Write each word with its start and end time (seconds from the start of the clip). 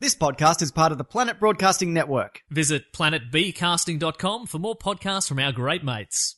This 0.00 0.14
podcast 0.14 0.62
is 0.62 0.72
part 0.72 0.92
of 0.92 0.96
the 0.96 1.04
Planet 1.04 1.38
Broadcasting 1.38 1.92
Network. 1.92 2.42
Visit 2.48 2.90
planetbcasting.com 2.90 4.46
for 4.46 4.58
more 4.58 4.74
podcasts 4.74 5.28
from 5.28 5.38
our 5.38 5.52
great 5.52 5.84
mates. 5.84 6.36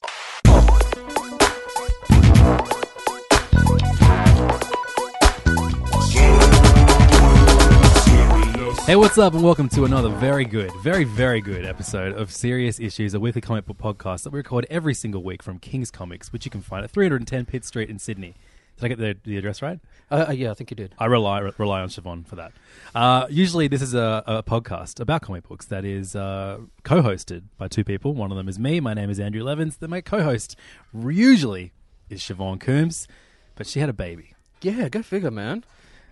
Hey, 8.85 8.97
what's 8.97 9.17
up, 9.17 9.33
and 9.33 9.45
welcome 9.45 9.69
to 9.69 9.85
another 9.85 10.09
very 10.09 10.45
good, 10.45 10.73
very, 10.83 11.05
very 11.05 11.41
good 11.41 11.65
episode 11.65 12.19
of 12.19 12.33
Serious 12.33 12.81
Issues, 12.81 13.15
a 13.15 13.21
weekly 13.21 13.41
comic 13.41 13.67
book 13.67 13.79
podcast 13.79 14.25
that 14.25 14.33
we 14.33 14.39
record 14.39 14.67
every 14.71 14.93
single 14.93 15.23
week 15.23 15.41
from 15.41 15.61
King's 15.61 15.93
Comics, 15.93 16.33
which 16.33 16.45
you 16.45 16.51
can 16.51 16.63
find 16.63 16.83
at 16.83 16.91
310 16.91 17.45
Pitt 17.45 17.65
Street 17.65 17.89
in 17.89 18.01
Sydney. 18.01 18.35
Did 18.83 18.87
I 18.87 18.95
get 18.97 18.99
the, 18.99 19.31
the 19.31 19.39
address 19.39 19.63
right? 19.63 19.79
Uh, 20.11 20.25
uh, 20.29 20.33
yeah, 20.33 20.51
I 20.51 20.55
think 20.55 20.73
you 20.73 20.75
did. 20.75 20.93
I 20.99 21.05
rely 21.05 21.39
rely 21.57 21.83
on 21.83 21.89
Siobhan 21.89 22.27
for 22.27 22.35
that. 22.35 22.53
Uh, 22.97 23.29
usually, 23.31 23.69
this 23.69 23.81
is 23.81 23.95
a, 23.95 24.25
a 24.27 24.43
podcast 24.43 24.99
about 24.99 25.23
comic 25.23 25.47
books 25.47 25.67
that 25.67 25.85
is 25.85 26.17
uh, 26.17 26.59
co-hosted 26.83 27.45
by 27.59 27.69
two 27.69 27.85
people. 27.85 28.13
One 28.13 28.33
of 28.33 28.37
them 28.37 28.49
is 28.49 28.59
me. 28.59 28.81
My 28.81 28.93
name 28.93 29.09
is 29.09 29.21
Andrew 29.21 29.45
Levins. 29.45 29.77
Then 29.77 29.91
my 29.91 30.01
co-host 30.01 30.57
usually 30.93 31.71
is 32.11 32.23
Siobhan 32.23 32.59
Coombs, 32.59 33.07
but 33.55 33.69
she 33.69 33.79
had 33.79 33.89
a 33.89 33.93
baby. 33.93 34.35
Yeah, 34.63 34.89
go 34.89 35.01
figure, 35.03 35.31
man. 35.31 35.63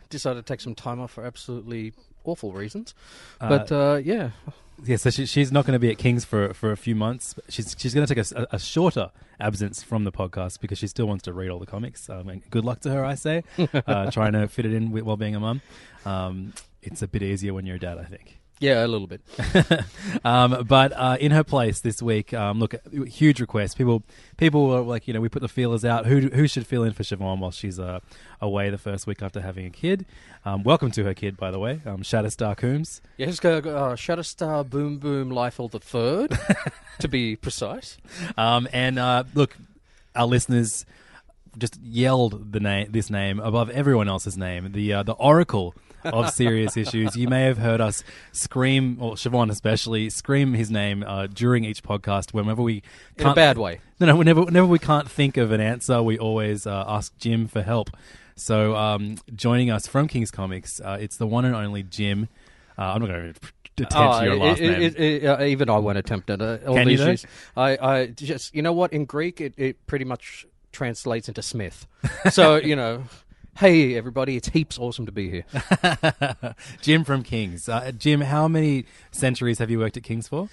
Decided 0.08 0.46
to 0.46 0.52
take 0.52 0.60
some 0.60 0.76
time 0.76 1.00
off 1.00 1.10
for 1.10 1.26
absolutely 1.26 1.92
awful 2.24 2.52
reasons. 2.52 2.94
But 3.38 3.70
uh, 3.72 4.00
yeah, 4.02 4.30
Yeah, 4.84 4.96
so 4.96 5.10
she, 5.10 5.26
she's 5.26 5.52
not 5.52 5.66
going 5.66 5.74
to 5.74 5.78
be 5.78 5.90
at 5.90 5.98
King's 5.98 6.24
for 6.24 6.54
for 6.54 6.72
a 6.72 6.76
few 6.76 6.94
months. 6.94 7.34
She's 7.48 7.76
she's 7.78 7.94
going 7.94 8.06
to 8.06 8.14
take 8.14 8.32
a, 8.32 8.46
a, 8.50 8.58
shorter 8.58 9.10
absence 9.38 9.82
from 9.82 10.04
the 10.04 10.12
podcast 10.12 10.60
because 10.60 10.78
she 10.78 10.86
still 10.86 11.06
wants 11.06 11.24
to 11.24 11.32
read 11.32 11.50
all 11.50 11.58
the 11.58 11.66
comics. 11.66 12.08
Um, 12.08 12.28
and 12.28 12.50
good 12.50 12.64
luck 12.64 12.80
to 12.80 12.90
her, 12.90 13.04
I 13.04 13.14
say. 13.14 13.44
uh, 13.86 14.10
trying 14.10 14.32
to 14.32 14.48
fit 14.48 14.66
it 14.66 14.72
in 14.72 14.90
while 14.92 15.16
being 15.16 15.34
a 15.34 15.40
mum. 15.40 15.60
Um, 16.04 16.54
it's 16.82 17.02
a 17.02 17.08
bit 17.08 17.22
easier 17.22 17.52
when 17.52 17.66
you're 17.66 17.76
a 17.76 17.80
dad, 17.80 17.98
I 17.98 18.04
think. 18.04 18.39
Yeah, 18.60 18.84
a 18.84 18.86
little 18.86 19.06
bit. 19.06 19.22
um, 20.24 20.66
but 20.68 20.92
uh, 20.92 21.16
in 21.18 21.32
her 21.32 21.42
place 21.42 21.80
this 21.80 22.02
week, 22.02 22.34
um, 22.34 22.60
look, 22.60 22.74
huge 23.08 23.40
request. 23.40 23.78
People, 23.78 24.02
people 24.36 24.68
were 24.68 24.80
like, 24.80 25.08
you 25.08 25.14
know, 25.14 25.20
we 25.20 25.30
put 25.30 25.40
the 25.40 25.48
feelers 25.48 25.82
out. 25.82 26.04
Who 26.04 26.28
who 26.28 26.46
should 26.46 26.66
fill 26.66 26.84
in 26.84 26.92
for 26.92 27.02
Siobhan 27.02 27.38
while 27.38 27.52
she's 27.52 27.80
uh, 27.80 28.00
away 28.38 28.68
the 28.68 28.76
first 28.76 29.06
week 29.06 29.22
after 29.22 29.40
having 29.40 29.64
a 29.64 29.70
kid? 29.70 30.04
Um, 30.44 30.62
welcome 30.62 30.90
to 30.90 31.04
her 31.04 31.14
kid, 31.14 31.38
by 31.38 31.50
the 31.50 31.58
way, 31.58 31.80
um, 31.86 32.02
Shatterstar 32.02 32.54
Coombs. 32.54 33.00
Yeah, 33.16 33.26
just 33.26 33.40
go 33.40 33.56
uh, 33.56 33.96
Shatterstar 33.96 34.68
Boom 34.68 34.98
Boom 34.98 35.30
Liefeld 35.30 35.70
the 35.70 35.80
Third, 35.80 36.38
to 36.98 37.08
be 37.08 37.36
precise. 37.36 37.96
Um, 38.36 38.68
and 38.72 38.98
uh, 38.98 39.24
look, 39.34 39.56
our 40.14 40.26
listeners 40.26 40.86
just 41.58 41.80
yelled 41.82 42.52
the 42.52 42.60
name, 42.60 42.90
this 42.90 43.10
name 43.10 43.40
above 43.40 43.70
everyone 43.70 44.08
else's 44.08 44.36
name. 44.36 44.72
The 44.72 44.92
uh, 44.92 45.02
the 45.02 45.12
Oracle 45.14 45.74
of 46.04 46.30
serious 46.30 46.76
issues. 46.76 47.16
You 47.16 47.28
may 47.28 47.44
have 47.44 47.58
heard 47.58 47.80
us 47.80 48.02
scream, 48.32 48.98
or 49.00 49.14
Siobhan 49.14 49.50
especially, 49.50 50.10
scream 50.10 50.54
his 50.54 50.70
name 50.70 51.02
uh, 51.06 51.26
during 51.26 51.64
each 51.64 51.82
podcast. 51.82 52.32
Whenever 52.32 52.62
we 52.62 52.76
In 52.76 52.82
a 53.20 53.22
can't- 53.24 53.36
bad 53.36 53.58
way. 53.58 53.80
No, 53.98 54.06
no. 54.06 54.16
Whenever 54.16 54.42
whenever 54.44 54.66
we 54.66 54.78
can't 54.78 55.10
think 55.10 55.36
of 55.36 55.52
an 55.52 55.60
answer, 55.60 56.02
we 56.02 56.18
always 56.18 56.66
uh, 56.66 56.84
ask 56.86 57.16
Jim 57.18 57.46
for 57.48 57.62
help. 57.62 57.90
So 58.36 58.74
um, 58.74 59.16
joining 59.34 59.70
us 59.70 59.86
from 59.86 60.08
King's 60.08 60.30
Comics, 60.30 60.80
uh, 60.80 60.96
it's 61.00 61.16
the 61.18 61.26
one 61.26 61.44
and 61.44 61.54
only 61.54 61.82
Jim. 61.82 62.28
Uh, 62.78 62.92
I'm 62.94 63.00
not 63.02 63.08
going 63.08 63.34
to 63.34 63.40
attempt 63.84 63.94
Oh, 63.94 64.22
your 64.22 64.36
last 64.36 64.60
it- 64.60 64.70
name. 64.70 64.82
it- 64.82 64.98
it- 64.98 65.24
uh, 65.26 65.42
even 65.44 65.68
I 65.68 65.76
won't 65.78 65.98
attempt 65.98 66.30
it. 66.30 66.40
Uh, 66.40 66.56
all 66.66 66.74
Can 66.74 66.88
you 66.88 66.96
these 66.96 66.98
though? 67.00 67.06
years. 67.08 67.26
I, 67.56 67.76
I 67.76 68.06
just, 68.06 68.54
you 68.54 68.62
know 68.62 68.72
what? 68.72 68.92
In 68.94 69.04
Greek, 69.04 69.40
it, 69.42 69.52
it 69.58 69.86
pretty 69.86 70.06
much 70.06 70.46
translates 70.72 71.28
into 71.28 71.42
Smith. 71.42 71.86
So 72.30 72.56
you 72.56 72.76
know, 72.76 73.04
hey 73.56 73.94
everybody, 73.94 74.36
it's 74.36 74.48
heaps 74.48 74.78
awesome 74.78 75.06
to 75.06 75.12
be 75.12 75.30
here. 75.30 75.44
Jim 76.80 77.04
from 77.04 77.22
Kings. 77.22 77.68
Uh, 77.68 77.92
Jim, 77.92 78.20
how 78.22 78.48
many 78.48 78.86
centuries 79.10 79.58
have 79.58 79.70
you 79.70 79.78
worked 79.78 79.96
at 79.96 80.02
Kings 80.02 80.28
for? 80.28 80.48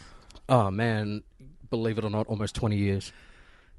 Oh 0.50 0.72
man, 0.72 1.24
believe 1.70 1.98
it 1.98 2.04
or 2.04 2.10
not, 2.10 2.28
almost 2.28 2.56
twenty 2.56 2.78
years. 2.78 3.12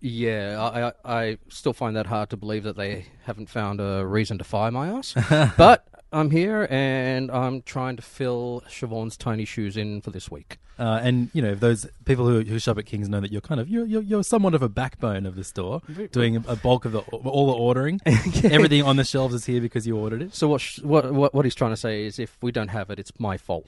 Yeah, 0.01 0.61
I, 0.61 0.89
I, 0.89 0.93
I 1.21 1.39
still 1.49 1.73
find 1.73 1.97
that 1.97 2.07
hard 2.07 2.31
to 2.31 2.37
believe 2.37 2.63
that 2.65 2.77
they 2.77 3.07
haven't 3.25 3.51
found 3.51 3.81
a 3.81 4.07
reason 4.07 4.39
to 4.39 4.45
fire 4.45 4.71
my 4.71 4.89
ass. 4.89 5.15
but 5.57 5.89
I'm 6.13 6.31
here 6.31 6.67
and 6.71 7.31
I'm 7.31 7.63
trying 7.63 7.97
to 7.97 8.03
fill 8.03 8.63
Siobhan's 8.69 9.17
tiny 9.17 9.45
shoes 9.45 9.77
in 9.77 10.01
for 10.01 10.11
this 10.11 10.31
week. 10.31 10.59
Uh, 10.79 11.01
and 11.03 11.29
you 11.33 11.43
know, 11.43 11.55
those 11.55 11.87
people 12.05 12.27
who, 12.27 12.41
who 12.43 12.59
shop 12.59 12.79
at 12.79 12.87
Kings 12.87 13.09
know 13.09 13.21
that 13.21 13.33
you're 13.33 13.41
kind 13.41 13.61
of 13.61 13.69
you're, 13.69 13.85
you're, 13.85 14.03
you're 14.03 14.23
somewhat 14.23 14.55
of 14.55 14.63
a 14.63 14.69
backbone 14.69 15.27
of 15.27 15.35
the 15.35 15.43
store, 15.43 15.83
doing 16.13 16.37
a 16.37 16.57
bulk 16.57 16.85
of 16.85 16.93
the 16.93 17.01
all 17.01 17.49
the 17.49 17.53
ordering. 17.53 18.01
Everything 18.07 18.83
on 18.85 18.97
the 18.97 19.05
shelves 19.05 19.35
is 19.35 19.45
here 19.45 19.61
because 19.61 19.87
you 19.87 19.97
ordered 19.97 20.23
it. 20.23 20.35
So 20.35 20.47
what, 20.49 20.61
sh- 20.61 20.81
what 20.81 21.13
what 21.13 21.35
what 21.35 21.45
he's 21.45 21.57
trying 21.57 21.73
to 21.73 21.77
say 21.77 22.05
is, 22.05 22.21
if 22.21 22.37
we 22.41 22.53
don't 22.53 22.69
have 22.69 22.91
it, 22.91 23.01
it's 23.01 23.13
my 23.19 23.37
fault. 23.37 23.67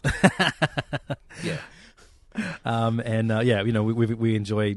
yeah. 1.42 1.56
Um, 2.64 3.00
and 3.00 3.32
uh, 3.32 3.40
yeah, 3.40 3.62
you 3.62 3.72
know, 3.72 3.82
we, 3.82 3.92
we 3.92 4.14
we 4.14 4.36
enjoy 4.36 4.76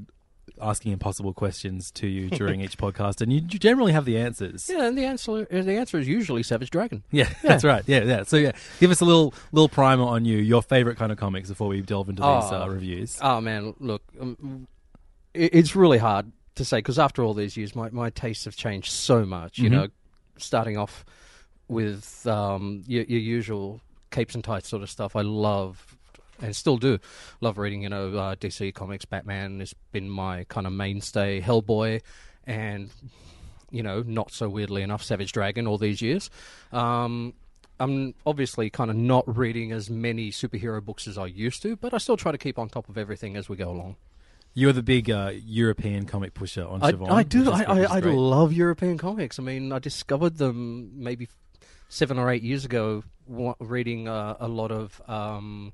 asking 0.61 0.91
impossible 0.91 1.33
questions 1.33 1.91
to 1.91 2.07
you 2.07 2.29
during 2.39 2.61
each 2.61 2.77
podcast, 2.77 3.21
and 3.21 3.31
you, 3.33 3.41
generally 3.41 3.91
have 3.93 4.05
the 4.05 4.17
answers. 4.17 4.69
Yeah, 4.69 4.85
and 4.85 4.97
the 4.97 5.05
answer 5.05 5.45
the 5.45 5.73
answer 5.77 5.97
is 5.99 6.07
usually 6.07 6.43
Savage 6.43 6.69
Dragon. 6.69 7.03
Yeah, 7.11 7.29
that's 7.41 7.63
right. 7.63 7.83
Yeah, 7.87 8.03
yeah. 8.03 8.23
So 8.23 8.37
yeah, 8.37 8.51
give 8.79 8.91
us 8.91 9.01
a 9.01 9.05
little 9.05 9.33
little 9.51 9.69
primer 9.69 10.03
on 10.03 10.25
you, 10.25 10.37
your 10.37 10.61
favorite 10.61 10.97
kind 10.97 11.11
of 11.11 11.17
comics 11.17 11.49
before 11.49 11.67
we 11.67 11.81
delve 11.81 12.09
into 12.09 12.21
these 12.21 12.29
Oh. 12.51 12.63
uh, 12.63 12.67
reviews. 12.67 13.17
Oh 13.21 13.41
man, 13.41 13.73
look, 13.79 14.01
um, 14.19 14.67
it, 15.33 15.53
it's 15.55 15.75
really 15.75 15.97
hard 15.97 16.31
to 16.55 16.63
say 16.65 16.77
because 16.77 16.99
after 16.99 17.23
all 17.23 17.33
these 17.33 17.57
years, 17.57 17.75
my, 17.75 17.89
my 17.89 18.09
tastes 18.11 18.45
have 18.45 18.55
changed 18.55 18.91
so 18.91 19.25
much. 19.25 19.57
You 19.57 19.69
Mhm. 19.69 19.71
know, 19.73 19.87
starting 20.37 20.77
off 20.77 21.03
with 21.67 22.25
um, 22.27 22.83
your, 22.87 23.03
your 23.03 23.19
usual 23.19 23.81
capes 24.11 24.35
and 24.35 24.43
tights 24.43 24.67
sort 24.69 24.83
of 24.83 24.89
stuff. 24.89 25.15
I 25.15 25.21
love 25.21 25.92
and 26.41 26.55
still 26.55 26.77
do 26.77 26.99
love 27.41 27.57
reading. 27.57 27.83
You 27.83 27.89
know, 27.89 28.17
uh, 28.17 28.35
DC 28.35 28.73
comics. 28.73 29.05
Batman 29.05 29.59
has 29.59 29.73
been 29.91 30.09
my 30.09 30.45
kind 30.45 30.67
of 30.67 30.73
mainstay. 30.73 31.41
Hellboy, 31.41 32.01
and 32.45 32.89
you 33.71 33.83
know, 33.83 34.01
not 34.01 34.31
so 34.31 34.49
weirdly 34.49 34.81
enough, 34.81 35.03
Savage 35.03 35.31
Dragon. 35.31 35.67
All 35.67 35.77
these 35.77 36.01
years. 36.01 36.29
Um, 36.71 37.33
I'm 37.79 38.13
obviously 38.25 38.69
kind 38.69 38.89
of 38.89 38.95
not 38.95 39.37
reading 39.37 39.71
as 39.71 39.89
many 39.89 40.31
superhero 40.31 40.83
books 40.83 41.07
as 41.07 41.17
I 41.17 41.25
used 41.25 41.61
to, 41.63 41.75
but 41.75 41.93
I 41.93 41.97
still 41.97 42.17
try 42.17 42.31
to 42.31 42.37
keep 42.37 42.59
on 42.59 42.69
top 42.69 42.87
of 42.87 42.97
everything 42.97 43.35
as 43.35 43.49
we 43.49 43.57
go 43.57 43.69
along. 43.69 43.95
You're 44.53 44.73
the 44.73 44.83
big 44.83 45.09
uh, 45.09 45.31
European 45.33 46.05
comic 46.05 46.35
pusher 46.35 46.65
on 46.65 46.83
I. 46.83 46.93
I 47.09 47.23
do. 47.23 47.51
I, 47.51 47.63
I, 47.63 47.81
I 47.83 47.99
love 47.99 48.53
European 48.53 48.99
comics. 48.99 49.39
I 49.39 49.41
mean, 49.41 49.71
I 49.71 49.79
discovered 49.79 50.37
them 50.37 50.91
maybe 50.95 51.27
seven 51.89 52.19
or 52.19 52.29
eight 52.29 52.43
years 52.43 52.63
ago, 52.63 53.03
reading 53.27 54.07
uh, 54.07 54.37
a 54.39 54.47
lot 54.47 54.71
of 54.71 55.01
um, 55.07 55.73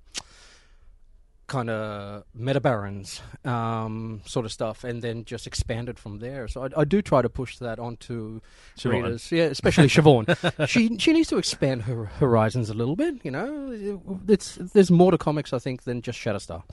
kind 1.50 1.69
of 1.69 2.24
Metabarons 2.40 3.19
um, 3.46 4.22
sort 4.25 4.46
of 4.46 4.51
stuff, 4.51 4.84
and 4.84 5.01
then 5.01 5.25
just 5.25 5.48
expanded 5.48 6.00
from 6.00 6.19
there. 6.19 6.48
So 6.48 6.63
I, 6.63 6.81
I 6.81 6.86
do 6.86 7.01
try 7.01 7.22
to 7.22 7.30
push 7.30 7.57
that 7.57 7.80
onto 7.80 8.40
Siobhan. 8.78 8.92
readers. 8.92 9.31
Yeah, 9.31 9.46
especially 9.46 9.88
Siobhan. 9.88 10.68
she 10.69 10.98
she 10.98 11.12
needs 11.12 11.28
to 11.30 11.38
expand 11.38 11.84
her 11.84 12.06
horizons 12.06 12.69
a 12.69 12.74
little 12.74 12.96
bit. 12.96 13.16
You 13.24 13.31
know, 13.31 14.00
it's 14.28 14.56
there's 14.56 14.92
more 14.92 15.12
to 15.12 15.18
comics, 15.18 15.51
I 15.51 15.60
think, 15.60 15.84
than 15.84 16.01
just 16.01 16.18
Shatterstar. 16.19 16.63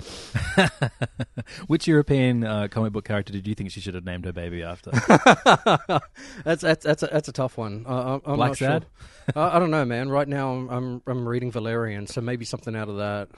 Which 1.67 1.89
European 1.89 2.45
uh, 2.45 2.69
comic 2.69 2.93
book 2.93 3.05
character 3.05 3.33
did 3.33 3.47
you 3.47 3.55
think 3.55 3.71
she 3.71 3.81
should 3.81 3.95
have 3.95 4.05
named 4.05 4.25
her 4.27 4.33
baby 4.33 4.63
after? 4.63 4.91
that's 6.45 6.63
that's 6.63 6.85
that's 6.85 7.03
a, 7.03 7.07
that's 7.07 7.29
a 7.29 7.33
tough 7.33 7.59
one. 7.59 7.85
Uh, 7.89 8.21
I'm, 8.25 8.37
Black 8.37 8.51
not 8.51 8.57
sure. 8.59 8.69
Sad? 8.69 8.87
uh, 9.35 9.51
I 9.53 9.59
don't 9.59 9.71
know, 9.71 9.85
man. 9.85 10.11
Right 10.11 10.29
now, 10.29 10.53
I'm, 10.53 10.69
I'm 10.69 11.03
I'm 11.07 11.29
reading 11.29 11.51
Valerian, 11.51 12.07
so 12.07 12.21
maybe 12.21 12.45
something 12.45 12.77
out 12.77 12.89
of 12.89 12.99
that. 12.99 13.29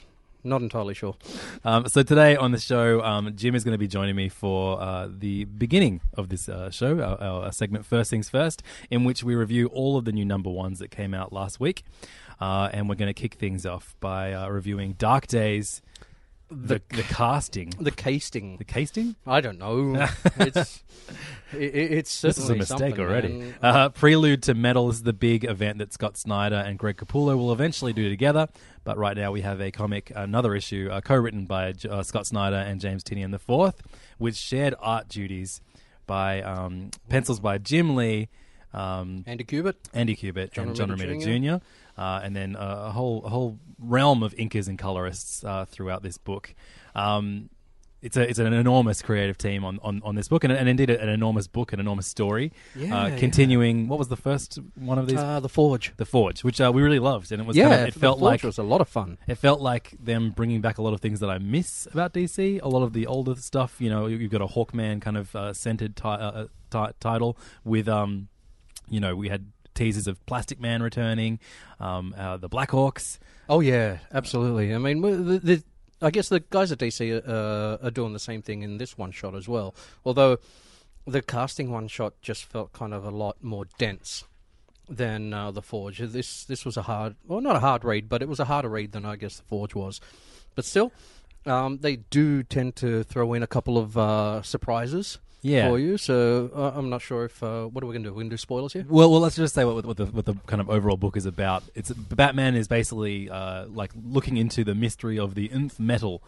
Not 0.45 0.63
entirely 0.63 0.95
sure. 0.95 1.17
Um, 1.65 1.89
so 1.89 2.03
today 2.03 2.37
on 2.37 2.53
the 2.53 2.61
show, 2.61 3.03
um, 3.03 3.35
Jim 3.35 3.55
is 3.55 3.65
going 3.65 3.75
to 3.75 3.79
be 3.79 3.89
joining 3.89 4.15
me 4.15 4.29
for 4.29 4.81
uh, 4.81 5.09
the 5.11 5.45
beginning 5.45 6.01
of 6.15 6.29
this 6.29 6.49
uh, 6.49 6.71
show, 6.71 7.01
our, 7.01 7.21
our 7.21 7.53
segment 7.53 7.85
First 7.85 8.11
Things 8.11 8.29
First, 8.29 8.63
in 8.91 9.05
which 9.05 9.25
we 9.25 9.35
review 9.35 9.67
all 9.67 9.97
of 9.97 10.05
the 10.05 10.13
new 10.13 10.25
number 10.25 10.49
ones 10.49 10.79
that 10.79 10.91
came 10.91 11.13
out 11.13 11.33
last 11.33 11.59
week. 11.59 11.85
Uh, 12.41 12.69
and 12.73 12.89
we're 12.89 12.95
going 12.95 13.13
to 13.13 13.21
kick 13.21 13.35
things 13.35 13.67
off 13.67 13.97
by 13.99 14.33
uh, 14.33 14.49
reviewing 14.49 14.93
Dark 14.93 15.27
Days, 15.27 15.83
the, 16.51 16.81
the 16.89 17.03
casting. 17.03 17.71
The 17.79 17.91
casting. 17.91 18.57
The 18.57 18.65
casting? 18.65 19.17
I 19.27 19.41
don't 19.41 19.59
know. 19.59 20.07
it's 20.37 20.83
it, 21.53 21.75
it's 21.75 22.21
This 22.21 22.39
is 22.39 22.51
a 22.51 22.55
mistake 22.55 22.99
already. 22.99 23.55
Uh, 23.63 23.91
Prelude 23.91 24.43
to 24.45 24.55
Metal 24.55 24.89
is 24.89 25.03
the 25.03 25.13
big 25.13 25.45
event 25.45 25.79
that 25.79 25.93
Scott 25.93 26.17
Snyder 26.17 26.57
and 26.57 26.79
Greg 26.79 26.97
Capullo 26.97 27.37
will 27.37 27.53
eventually 27.53 27.93
do 27.93 28.09
together. 28.09 28.49
But 28.85 28.97
right 28.97 29.17
now 29.17 29.33
we 29.33 29.43
have 29.43 29.61
a 29.61 29.71
comic, 29.71 30.11
another 30.15 30.55
issue, 30.55 30.89
uh, 30.91 31.01
co-written 31.01 31.45
by 31.45 31.75
uh, 31.89 32.03
Scott 32.03 32.27
Snyder 32.27 32.57
and 32.57 32.81
James 32.81 33.05
Tynion 33.05 33.31
the 33.31 33.39
fourth, 33.39 33.83
with 34.19 34.37
shared 34.37 34.75
art 34.81 35.09
duties 35.09 35.61
by 36.07 36.41
um, 36.41 36.91
pencils 37.09 37.41
by 37.41 37.59
Jim 37.59 37.95
Lee, 37.95 38.29
um, 38.73 39.25
Andy 39.27 39.45
Kubert. 39.45 39.75
Andy 39.93 40.17
Kubert, 40.17 40.53
John 40.53 40.69
and 40.69 40.77
John 40.77 40.89
Romita 40.91 41.17
Romita 41.17 41.61
Jr. 41.61 41.65
Uh, 41.99 42.21
and 42.23 42.35
then 42.37 42.55
uh, 42.57 42.85
a 42.87 42.93
whole 42.93 43.25
a 43.25 43.29
whole 43.29 43.59
realm 43.81 44.23
of 44.23 44.33
inkers 44.37 44.69
and 44.69 44.79
colorists 44.79 45.43
uh, 45.45 45.65
throughout 45.67 46.03
this 46.03 46.17
book. 46.17 46.55
Um, 46.95 47.51
it's 48.01 48.17
a 48.17 48.23
it's 48.31 48.39
an 48.39 48.53
enormous 48.53 49.03
creative 49.03 49.37
team 49.37 49.65
on, 49.65 49.81
on, 49.83 50.01
on 50.05 50.15
this 50.15 50.29
book, 50.29 50.45
and, 50.45 50.53
and 50.53 50.69
indeed 50.69 50.89
an 50.89 51.09
enormous 51.09 51.49
book, 51.49 51.73
an 51.73 51.81
enormous 51.81 52.07
story. 52.07 52.53
Yeah, 52.77 52.97
uh, 52.97 53.07
yeah. 53.09 53.17
continuing. 53.19 53.89
What 53.89 53.99
was 53.99 54.07
the 54.07 54.17
first 54.17 54.61
one 54.77 55.01
of 55.01 55.09
these? 55.09 55.19
Uh, 55.19 55.41
the 55.41 55.49
Forge. 55.49 55.93
the 55.97 56.05
Forge, 56.05 56.45
which 56.45 56.61
uh, 56.61 56.71
we 56.73 56.81
really 56.81 57.01
loved, 57.01 57.33
and 57.33 57.43
it 57.43 57.47
was 57.49 57.57
yeah, 57.57 57.69
kind 57.69 57.83
of, 57.83 57.89
it 57.89 57.95
the 57.95 57.99
felt 58.01 58.21
Forge 58.21 58.31
like 58.31 58.43
was 58.45 58.59
a 58.59 58.63
lot 58.63 58.81
of 58.81 58.89
fun. 58.89 59.19
it 59.27 59.35
felt 59.35 59.61
like 59.61 59.97
them 59.99 60.31
bringing 60.31 60.61
back 60.61 60.79
a 60.79 60.83
lot 60.83 60.95
of 60.95 61.01
things 61.01 61.19
that 61.19 61.29
I 61.31 61.39
miss 61.39 61.89
about 61.93 62.15
DC. 62.15 62.63
A 62.63 62.69
lot 62.69 62.85
of 62.85 62.93
the 62.93 63.09
older 63.09 63.35
stuff, 63.35 63.81
you 63.81 63.91
know, 63.91 64.07
you- 64.07 64.19
you've 64.19 64.31
got 64.31 64.43
a 64.43 64.47
Hawkman 64.47 65.01
kind 65.01 65.17
of 65.17 65.35
uh, 65.35 65.53
centered 65.53 65.97
ti- 65.97 66.03
uh, 66.07 66.45
ti- 66.71 66.93
title 67.01 67.37
with, 67.65 67.89
um, 67.89 68.29
you 68.89 69.01
know, 69.01 69.17
we 69.17 69.29
had 69.29 69.47
teasers 69.79 70.07
of 70.07 70.25
Plastic 70.27 70.61
Man 70.61 70.83
returning, 70.83 71.39
um, 71.81 72.15
uh, 72.19 72.37
the 72.37 72.49
Blackhawks. 72.49 73.19
Oh 73.49 73.61
yeah, 73.61 73.99
absolutely. 74.13 74.75
I 74.75 74.79
mean, 74.79 75.01
the, 75.01 75.39
the, 75.39 75.63
I 76.03 76.11
guess 76.11 76.29
the 76.29 76.41
guys 76.41 76.71
at 76.73 76.79
DC 76.79 77.27
uh, 77.27 77.79
are 77.83 77.91
doing 77.91 78.13
the 78.13 78.19
same 78.19 78.43
thing 78.43 78.63
in 78.63 78.79
this 78.79 78.99
one 78.99 79.13
shot 79.13 79.35
as 79.35 79.49
well. 79.49 79.75
Although 80.05 80.39
the 81.07 81.23
casting 81.23 81.71
one 81.71 81.89
shot 81.89 82.15
just 82.21 82.45
felt 82.45 82.73
kind 82.73 82.93
of 82.93 83.05
a 83.05 83.11
lot 83.11 83.43
more 83.43 83.67
dense 83.79 84.25
than 84.89 85.33
uh, 85.33 85.51
the 85.51 85.63
Forge. 85.63 85.99
This 85.99 86.45
this 86.45 86.65
was 86.65 86.77
a 86.77 86.83
hard, 86.83 87.17
well, 87.27 87.41
not 87.41 87.57
a 87.57 87.61
hard 87.61 87.85
read, 87.85 88.09
but 88.09 88.21
it 88.21 88.29
was 88.29 88.41
a 88.41 88.47
harder 88.47 88.69
read 88.69 88.93
than 88.93 89.05
I 89.05 89.17
guess 89.17 89.37
the 89.37 89.45
Forge 89.45 89.75
was. 89.75 90.01
But 90.55 90.65
still, 90.65 90.93
um, 91.47 91.79
they 91.79 91.97
do 91.97 92.43
tend 92.43 92.77
to 92.77 93.05
throw 93.05 93.33
in 93.33 93.43
a 93.43 93.47
couple 93.47 93.79
of 93.79 93.97
uh, 93.97 94.43
surprises 94.43 95.19
Yeah. 95.43 95.69
for 95.69 95.79
you. 95.79 95.97
So 95.99 96.51
uh, 96.55 96.73
I'm 96.75 96.91
not 96.91 97.03
sure 97.03 97.25
if 97.27 97.43
uh, 97.43 97.67
what 97.67 97.85
are 97.85 97.87
we 97.87 97.93
going 97.95 98.03
to 98.03 98.09
do? 98.09 98.13
We're 98.13 98.23
going 98.23 98.31
to 98.31 98.35
do 98.35 98.39
spoilers 98.39 98.73
here. 98.73 98.85
Well, 98.89 99.11
well, 99.11 99.21
let's 99.21 99.37
just 99.37 99.55
say 99.55 99.65
what, 99.65 99.85
what 99.85 99.97
the 99.97 100.07
what 100.07 100.25
the 100.25 100.35
kind 100.47 100.61
of 100.61 100.69
overall 100.69 100.97
book 100.97 101.17
is 101.17 101.27
about. 101.27 101.63
It's 101.75 101.91
Batman 101.93 102.55
is 102.55 102.69
basically 102.69 103.31
uh, 103.31 103.67
like 103.67 103.93
looking 103.95 104.37
into 104.37 104.65
the 104.65 104.75
mystery 104.75 105.19
of 105.19 105.35
the 105.35 105.51
nth 105.53 105.79
metal, 105.79 106.23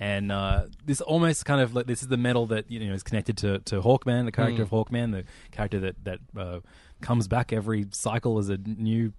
and 0.00 0.32
uh, 0.32 0.64
this 0.84 1.00
almost 1.00 1.44
kind 1.44 1.60
of 1.60 1.74
like 1.74 1.86
this 1.86 2.02
is 2.02 2.08
the 2.08 2.16
metal 2.16 2.46
that 2.46 2.70
you 2.70 2.80
know 2.80 2.94
is 2.94 3.02
connected 3.02 3.36
to, 3.38 3.58
to 3.60 3.80
Hawkman, 3.80 4.24
the 4.24 4.32
character 4.32 4.62
of 4.62 4.70
Hawkman, 4.70 5.12
the 5.12 5.24
character 5.52 5.80
that 5.80 6.04
that 6.04 6.18
uh, 6.36 6.60
comes 7.00 7.28
back 7.28 7.52
every 7.52 7.86
cycle 7.90 8.38
as 8.38 8.48
a 8.48 8.56
new 8.56 9.12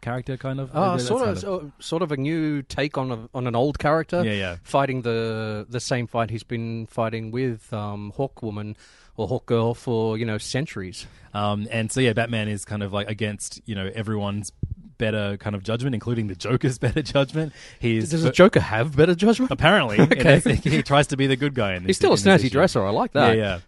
character, 0.00 0.36
kind 0.36 0.60
of. 0.60 0.74
Uh, 0.74 0.98
sort 0.98 1.28
of, 1.28 1.38
so, 1.38 1.72
sort 1.78 2.02
of 2.02 2.12
a 2.12 2.16
new 2.16 2.62
take 2.62 2.98
on 2.98 3.10
a, 3.10 3.28
on 3.34 3.46
an 3.46 3.54
old 3.54 3.78
character. 3.78 4.24
Yeah, 4.24 4.32
yeah. 4.32 4.56
Fighting 4.62 5.02
the 5.02 5.66
the 5.68 5.80
same 5.80 6.06
fight 6.06 6.30
he's 6.30 6.42
been 6.42 6.86
fighting 6.86 7.30
with 7.30 7.72
um, 7.72 8.12
Hawkwoman 8.16 8.76
or 9.16 9.28
Hawkgirl 9.28 9.76
for 9.76 10.16
you 10.18 10.24
know 10.24 10.38
centuries. 10.38 11.06
Um, 11.34 11.68
and 11.70 11.90
so 11.92 12.00
yeah, 12.00 12.12
Batman 12.12 12.48
is 12.48 12.64
kind 12.64 12.82
of 12.82 12.92
like 12.92 13.08
against 13.08 13.60
you 13.66 13.74
know 13.74 13.90
everyone's 13.94 14.52
better 15.00 15.36
kind 15.38 15.56
of 15.56 15.64
judgment, 15.64 15.94
including 15.94 16.28
the 16.28 16.36
Joker's 16.36 16.78
better 16.86 17.02
judgment. 17.02 17.52
He's 17.80 18.10
Does 18.10 18.22
the 18.22 18.30
Joker 18.30 18.60
have 18.60 18.96
better 18.96 19.14
judgment? 19.16 19.50
apparently 19.50 20.00
Okay. 20.00 20.40
he 20.62 20.82
tries 20.82 21.08
to 21.08 21.16
be 21.16 21.26
the 21.26 21.36
good 21.36 21.54
guy 21.54 21.74
in 21.74 21.82
this. 21.82 21.88
He's 21.88 21.96
still 21.96 22.12
a 22.12 22.16
snazzy 22.16 22.50
dresser. 22.50 22.84
I 22.84 22.90
like 22.90 23.12
that. 23.12 23.36
Yeah, 23.36 23.42
yeah. 23.42 23.58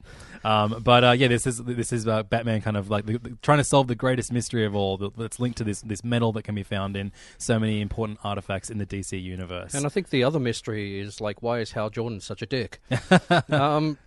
Um, 0.44 0.80
but 0.82 1.04
uh, 1.04 1.10
yeah, 1.12 1.28
this 1.28 1.46
is 1.46 1.58
this 1.58 1.92
is 1.92 2.06
uh, 2.08 2.22
Batman 2.24 2.60
kind 2.60 2.76
of 2.76 2.90
like 2.90 3.06
the, 3.06 3.18
the- 3.18 3.36
trying 3.42 3.58
to 3.58 3.64
solve 3.64 3.88
the 3.88 3.94
greatest 3.94 4.32
mystery 4.32 4.64
of 4.64 4.74
all 4.74 4.96
that's 4.96 5.38
linked 5.40 5.58
to 5.58 5.64
this 5.64 5.82
this 5.82 6.02
metal 6.04 6.32
that 6.32 6.42
can 6.42 6.54
be 6.54 6.62
found 6.62 6.96
in 6.96 7.12
so 7.38 7.58
many 7.58 7.80
important 7.80 8.18
artifacts 8.24 8.70
in 8.70 8.78
the 8.78 8.86
DC 8.86 9.20
universe. 9.22 9.74
And 9.74 9.86
I 9.86 9.88
think 9.88 10.10
the 10.10 10.24
other 10.24 10.40
mystery 10.40 10.98
is 11.00 11.20
like, 11.20 11.42
why 11.42 11.60
is 11.60 11.72
Hal 11.72 11.90
Jordan 11.90 12.20
such 12.20 12.42
a 12.42 12.46
dick? 12.46 12.80
um, 13.50 13.98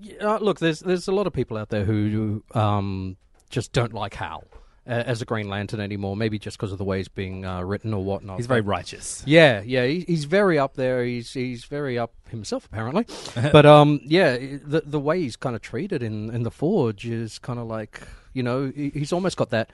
yeah, 0.00 0.38
look, 0.40 0.58
there's 0.60 0.80
there's 0.80 1.08
a 1.08 1.12
lot 1.12 1.26
of 1.26 1.32
people 1.32 1.56
out 1.56 1.68
there 1.70 1.84
who 1.84 2.42
um, 2.54 3.16
just 3.50 3.72
don't 3.72 3.92
like 3.92 4.14
Hal 4.14 4.44
uh, 4.52 4.53
as 4.86 5.22
a 5.22 5.24
Green 5.24 5.48
Lantern 5.48 5.80
anymore. 5.80 6.16
Maybe 6.16 6.38
just 6.38 6.56
because 6.56 6.72
of 6.72 6.78
the 6.78 6.84
way 6.84 6.98
he's 6.98 7.08
being 7.08 7.44
uh, 7.44 7.62
written 7.62 7.94
or 7.94 8.04
whatnot. 8.04 8.36
He's 8.36 8.46
very 8.46 8.60
righteous. 8.60 9.22
Yeah, 9.26 9.62
yeah, 9.64 9.86
he, 9.86 10.00
he's 10.00 10.24
very 10.24 10.58
up 10.58 10.74
there. 10.74 11.04
He's 11.04 11.32
he's 11.32 11.64
very 11.64 11.98
up 11.98 12.12
himself 12.28 12.66
apparently. 12.66 13.06
but 13.52 13.66
um, 13.66 14.00
yeah, 14.04 14.36
the 14.36 14.82
the 14.84 15.00
way 15.00 15.20
he's 15.20 15.36
kind 15.36 15.56
of 15.56 15.62
treated 15.62 16.02
in 16.02 16.30
in 16.30 16.42
the 16.42 16.50
Forge 16.50 17.06
is 17.06 17.38
kind 17.38 17.58
of 17.58 17.66
like 17.66 18.00
you 18.32 18.42
know 18.42 18.72
he, 18.74 18.90
he's 18.90 19.12
almost 19.12 19.36
got 19.36 19.50
that 19.50 19.70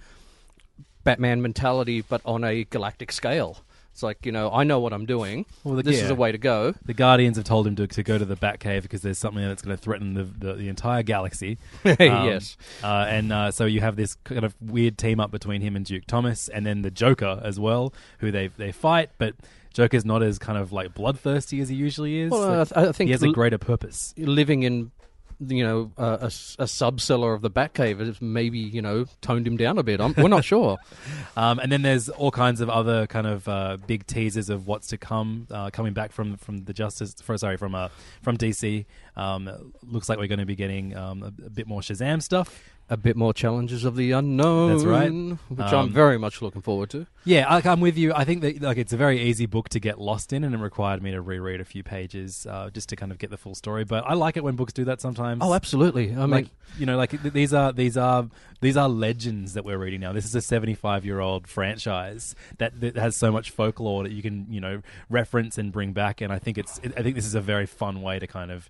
Batman 1.05 1.43
mentality, 1.43 2.03
but 2.03 2.21
on 2.25 2.45
a 2.45 2.65
galactic 2.65 3.13
scale. 3.13 3.59
It's 4.01 4.03
like 4.03 4.25
you 4.25 4.33
know 4.33 4.51
I 4.51 4.65
know 4.65 4.81
what 4.81 4.95
I'm 4.95 5.05
doing. 5.05 5.45
Well, 5.63 5.75
the- 5.77 5.83
this 5.83 5.99
yeah. 5.99 6.05
is 6.05 6.11
a 6.11 6.15
way 6.15 6.33
to 6.33 6.39
go. 6.39 6.73
The 6.87 6.95
Guardians 6.95 7.37
have 7.37 7.45
told 7.45 7.67
him 7.67 7.77
to, 7.77 7.87
to 7.87 8.03
go 8.03 8.17
to 8.17 8.25
the 8.25 8.35
Batcave 8.35 8.81
because 8.81 9.03
there's 9.03 9.19
something 9.19 9.43
that's 9.47 9.61
going 9.61 9.77
to 9.77 9.83
threaten 9.83 10.15
the, 10.15 10.25
the, 10.25 10.55
the 10.55 10.69
entire 10.69 11.03
galaxy. 11.03 11.59
Um, 11.85 11.97
Yes. 11.99 12.57
Uh, 12.83 13.05
and 13.09 13.31
uh, 13.33 13.51
so 13.51 13.67
you 13.67 13.81
have 13.83 13.97
this 13.97 14.15
kind 14.25 14.43
of 14.45 14.55
weird 14.61 14.97
team 14.97 15.21
up 15.21 15.31
between 15.31 15.61
him 15.61 15.77
and 15.77 15.85
Duke 15.85 16.07
Thomas, 16.07 16.49
and 16.49 16.65
then 16.65 16.81
the 16.83 16.91
Joker 16.91 17.41
as 17.45 17.61
well, 17.61 17.93
who 18.21 18.31
they 18.31 18.49
they 18.49 18.73
fight, 18.73 19.11
but 19.19 19.35
Joker's 19.75 20.05
not 20.07 20.23
as 20.23 20.39
kind 20.39 20.57
of 20.57 20.73
like 20.73 20.95
bloodthirsty 20.95 21.61
as 21.61 21.69
he 21.69 21.77
usually 21.77 22.21
is. 22.21 22.31
Well, 22.31 22.41
Like, 22.41 22.73
I 22.73 22.81
th- 22.81 22.89
I 22.89 22.93
think 22.93 23.09
he 23.09 23.13
has 23.13 23.23
a 23.23 23.29
greater 23.33 23.59
purpose. 23.59 24.15
Living 24.17 24.63
in 24.63 24.93
you 25.41 25.65
know 25.65 25.91
a 25.97 26.05
a, 26.05 26.31
a 26.63 26.69
sub 26.69 27.01
cellar 27.01 27.35
of 27.35 27.43
the 27.43 27.51
Batcave 27.51 27.99
has 27.99 28.21
maybe 28.21 28.59
you 28.59 28.83
know 28.83 29.07
toned 29.21 29.47
him 29.47 29.57
down 29.57 29.79
a 29.79 29.83
bit. 29.83 30.01
I'm, 30.01 30.15
we're 30.17 30.29
not 30.29 30.45
sure. 30.45 30.79
Um, 31.37 31.59
and 31.61 31.71
then 31.71 31.83
there's 31.83 32.09
all 32.09 32.31
kinds 32.31 32.61
of 32.61 32.69
other 32.69 33.07
kind 33.07 33.27
of 33.27 33.49
uh, 33.49 33.79
big 33.87 34.07
teasers 34.07 34.51
of 34.51 34.67
what's 34.67 34.89
to 34.89 34.99
come, 34.99 35.47
uh, 35.51 35.71
coming 35.71 35.93
back 35.93 36.13
from 36.13 36.37
from 36.37 36.65
the 36.65 36.73
Justice, 36.75 37.15
for, 37.23 37.39
sorry, 37.39 37.57
from 37.57 37.75
uh, 37.75 37.89
from 38.21 38.37
DC. 38.37 38.85
Um, 39.17 39.73
looks 39.83 40.09
like 40.09 40.19
we're 40.19 40.27
going 40.27 40.41
to 40.41 40.47
be 40.47 40.57
getting 40.57 40.97
um, 40.97 41.23
a, 41.23 41.47
a 41.47 41.51
bit 41.51 41.67
more 41.67 41.81
Shazam 41.81 42.23
stuff. 42.23 42.63
A 42.93 42.97
bit 42.97 43.17
more 43.17 43.33
challenges 43.33 43.85
of 43.85 43.95
the 43.95 44.11
unknown. 44.11 44.73
That's 44.73 44.85
right. 44.85 45.13
Which 45.49 45.73
Um, 45.73 45.87
I'm 45.87 45.93
very 45.93 46.19
much 46.19 46.43
looking 46.43 46.61
forward 46.61 46.91
to. 46.91 47.07
Yeah, 47.25 47.47
I, 47.49 47.63
I'm 47.69 47.81
with 47.81 47.97
you. 47.97 48.13
I 48.13 48.25
think 48.25 48.43
that 48.43 48.61
like 48.61 48.79
it's 48.79 48.93
a 48.93 48.97
very 48.97 49.21
easy 49.21 49.47
book 49.47 49.69
to 49.69 49.79
get 49.79 50.01
lost 50.01 50.33
in, 50.33 50.43
and 50.43 50.55
it 50.55 50.59
required 50.59 51.01
me 51.01 51.13
to 51.13 51.21
reread 51.21 51.61
a 51.61 51.65
few 51.65 51.85
pages 51.85 52.47
uh, 52.51 52.69
just 52.71 52.89
to 52.89 52.97
kind 52.97 53.13
of 53.13 53.19
get 53.19 53.31
the 53.31 53.37
full 53.37 53.55
story. 53.55 53.85
But 53.85 54.05
I 54.07 54.15
like 54.15 54.37
it 54.37 54.43
when 54.43 54.57
books 54.57 54.73
do 54.73 54.85
that 54.87 55.01
sometimes. 55.01 55.41
Oh, 55.45 55.55
absolutely. 55.55 56.11
I 56.11 56.17
mean, 56.23 56.31
like 56.31 56.47
you 56.79 56.87
know, 56.87 56.97
like 56.97 57.11
th- 57.11 57.33
these 57.33 57.55
are 57.55 57.73
these 57.73 57.97
are 57.97 58.29
these 58.61 58.77
are 58.77 58.89
legends 58.89 59.55
that 59.55 59.65
we're 59.65 59.79
reading 59.79 60.01
now. 60.01 60.13
This 60.13 60.25
is 60.25 60.35
a 60.35 60.43
75 60.43 61.05
year 61.05 61.21
old 61.21 61.47
franchise 61.47 62.35
that, 62.59 62.81
that 62.81 62.97
has 62.97 63.15
so 63.17 63.31
much 63.31 63.51
folklore 63.51 64.03
that 64.03 64.13
you 64.13 64.23
can 64.23 64.47
you 64.51 64.61
know 64.61 64.83
reference 65.09 65.59
and 65.59 65.71
bring 65.71 65.93
back. 65.93 66.21
And 66.21 66.33
I 66.33 66.41
think 66.41 66.59
it's 66.59 66.81
I 66.97 67.03
think 67.03 67.15
this 67.15 67.27
is 67.27 67.37
a 67.37 67.41
very 67.41 67.67
fun 67.67 68.03
way 68.03 68.19
to 68.19 68.27
kind 68.27 68.51
of 68.51 68.69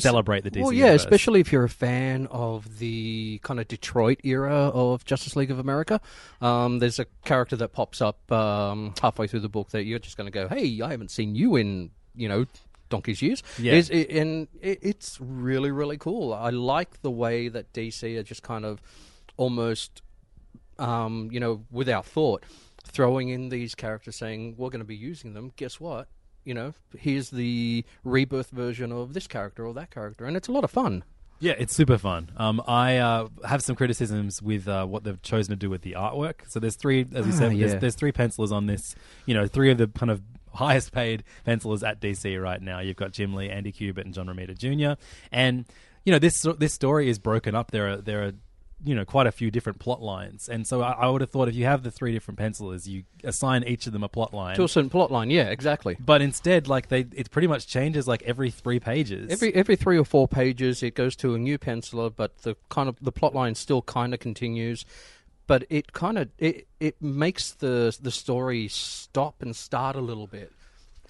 celebrate 0.00 0.44
the 0.44 0.50
DC. 0.50 0.62
Well, 0.62 0.72
yeah, 0.72 0.86
universe. 0.86 1.02
especially 1.02 1.40
if 1.40 1.52
you're 1.52 1.64
a 1.64 1.68
fan 1.68 2.26
of 2.30 2.78
the 2.78 3.40
kind 3.42 3.60
of 3.60 3.68
Detroit 3.68 4.20
era 4.24 4.52
of 4.52 5.04
Justice 5.04 5.36
League 5.36 5.50
of 5.50 5.58
America. 5.58 6.00
Um, 6.40 6.78
there's 6.78 6.98
a 6.98 7.06
character 7.24 7.56
that 7.56 7.72
pops 7.72 8.00
up 8.00 8.30
um, 8.30 8.94
halfway 9.00 9.26
through 9.26 9.40
the 9.40 9.48
book 9.48 9.70
that 9.70 9.84
you're 9.84 9.98
just 9.98 10.16
going 10.16 10.26
to 10.26 10.32
go, 10.32 10.48
"Hey, 10.48 10.80
I 10.80 10.90
haven't 10.90 11.10
seen 11.10 11.34
you 11.34 11.56
in 11.56 11.90
you 12.14 12.28
know 12.28 12.46
donkey's 12.88 13.22
years." 13.22 13.42
Yeah. 13.58 13.74
Is- 13.74 13.90
and 13.90 14.48
it, 14.60 14.78
it's 14.82 15.18
really 15.20 15.70
really 15.70 15.98
cool. 15.98 16.32
I 16.32 16.50
like 16.50 17.02
the 17.02 17.10
way 17.10 17.48
that 17.48 17.72
DC 17.72 18.16
are 18.18 18.22
just 18.22 18.42
kind 18.42 18.64
of 18.64 18.80
almost 19.36 20.02
um, 20.78 21.28
you 21.32 21.40
know 21.40 21.64
without 21.70 22.06
thought 22.06 22.44
throwing 22.86 23.30
in 23.30 23.48
these 23.48 23.74
characters, 23.74 24.16
saying 24.16 24.54
we're 24.56 24.70
going 24.70 24.80
to 24.80 24.84
be 24.86 24.96
using 24.96 25.34
them. 25.34 25.52
Guess 25.56 25.80
what? 25.80 26.08
You 26.44 26.54
know, 26.54 26.74
here's 26.98 27.30
the 27.30 27.84
rebirth 28.04 28.50
version 28.50 28.92
of 28.92 29.14
this 29.14 29.26
character 29.26 29.66
or 29.66 29.74
that 29.74 29.90
character, 29.90 30.24
and 30.26 30.36
it's 30.36 30.48
a 30.48 30.52
lot 30.52 30.64
of 30.64 30.70
fun. 30.70 31.04
Yeah, 31.40 31.54
it's 31.58 31.74
super 31.74 31.98
fun. 31.98 32.30
Um, 32.36 32.62
I 32.66 32.98
uh, 32.98 33.28
have 33.46 33.62
some 33.62 33.76
criticisms 33.76 34.40
with 34.40 34.68
uh, 34.68 34.86
what 34.86 35.04
they've 35.04 35.20
chosen 35.20 35.50
to 35.50 35.56
do 35.56 35.68
with 35.68 35.82
the 35.82 35.92
artwork. 35.92 36.34
So 36.48 36.60
there's 36.60 36.76
three, 36.76 37.00
as 37.12 37.26
you 37.26 37.32
Ah, 37.32 37.36
said, 37.36 37.52
yeah. 37.54 37.66
there's, 37.66 37.80
there's 37.80 37.94
three 37.96 38.12
pencilers 38.12 38.52
on 38.52 38.66
this. 38.66 38.94
You 39.26 39.34
know, 39.34 39.46
three 39.46 39.70
of 39.70 39.76
the 39.78 39.88
kind 39.88 40.10
of 40.10 40.22
highest 40.54 40.92
paid 40.92 41.24
pencilers 41.44 41.82
at 41.82 42.00
DC 42.00 42.40
right 42.40 42.62
now. 42.62 42.78
You've 42.78 42.96
got 42.96 43.12
Jim 43.12 43.34
Lee, 43.34 43.50
Andy 43.50 43.72
Kubert, 43.72 44.04
and 44.04 44.14
John 44.14 44.26
Romita 44.28 44.56
Jr. 44.56 44.98
And 45.32 45.64
you 46.04 46.12
know, 46.12 46.18
this 46.18 46.46
this 46.58 46.72
story 46.72 47.08
is 47.08 47.18
broken 47.18 47.54
up. 47.54 47.72
There 47.72 47.88
are 47.92 47.96
there 47.96 48.24
are 48.26 48.32
you 48.84 48.94
know 48.94 49.04
quite 49.04 49.26
a 49.26 49.32
few 49.32 49.50
different 49.50 49.78
plot 49.78 50.02
lines, 50.02 50.48
and 50.48 50.66
so 50.66 50.82
I, 50.82 50.92
I 50.92 51.08
would 51.08 51.20
have 51.20 51.30
thought 51.30 51.48
if 51.48 51.54
you 51.54 51.64
have 51.64 51.82
the 51.82 51.90
three 51.90 52.12
different 52.12 52.38
pencilers, 52.38 52.86
you 52.86 53.04
assign 53.22 53.64
each 53.64 53.86
of 53.86 53.92
them 53.92 54.04
a 54.04 54.08
plot 54.08 54.34
line. 54.34 54.56
To 54.56 54.64
a 54.64 54.68
certain 54.68 54.90
plot 54.90 55.10
line, 55.10 55.30
yeah, 55.30 55.48
exactly. 55.50 55.96
But 55.98 56.22
instead, 56.22 56.68
like 56.68 56.88
they, 56.88 57.00
it 57.12 57.30
pretty 57.30 57.48
much 57.48 57.66
changes 57.66 58.06
like 58.06 58.22
every 58.22 58.50
three 58.50 58.80
pages. 58.80 59.30
Every 59.30 59.54
every 59.54 59.76
three 59.76 59.98
or 59.98 60.04
four 60.04 60.28
pages, 60.28 60.82
it 60.82 60.94
goes 60.94 61.16
to 61.16 61.34
a 61.34 61.38
new 61.38 61.58
penciler, 61.58 62.12
but 62.14 62.38
the 62.38 62.56
kind 62.68 62.88
of 62.88 62.96
the 63.00 63.12
plot 63.12 63.34
line 63.34 63.54
still 63.54 63.82
kind 63.82 64.14
of 64.14 64.20
continues. 64.20 64.84
But 65.46 65.64
it 65.68 65.92
kind 65.92 66.18
of 66.18 66.28
it 66.38 66.66
it 66.80 67.00
makes 67.02 67.52
the 67.52 67.96
the 68.00 68.10
story 68.10 68.68
stop 68.68 69.42
and 69.42 69.54
start 69.54 69.96
a 69.96 70.00
little 70.00 70.26
bit. 70.26 70.52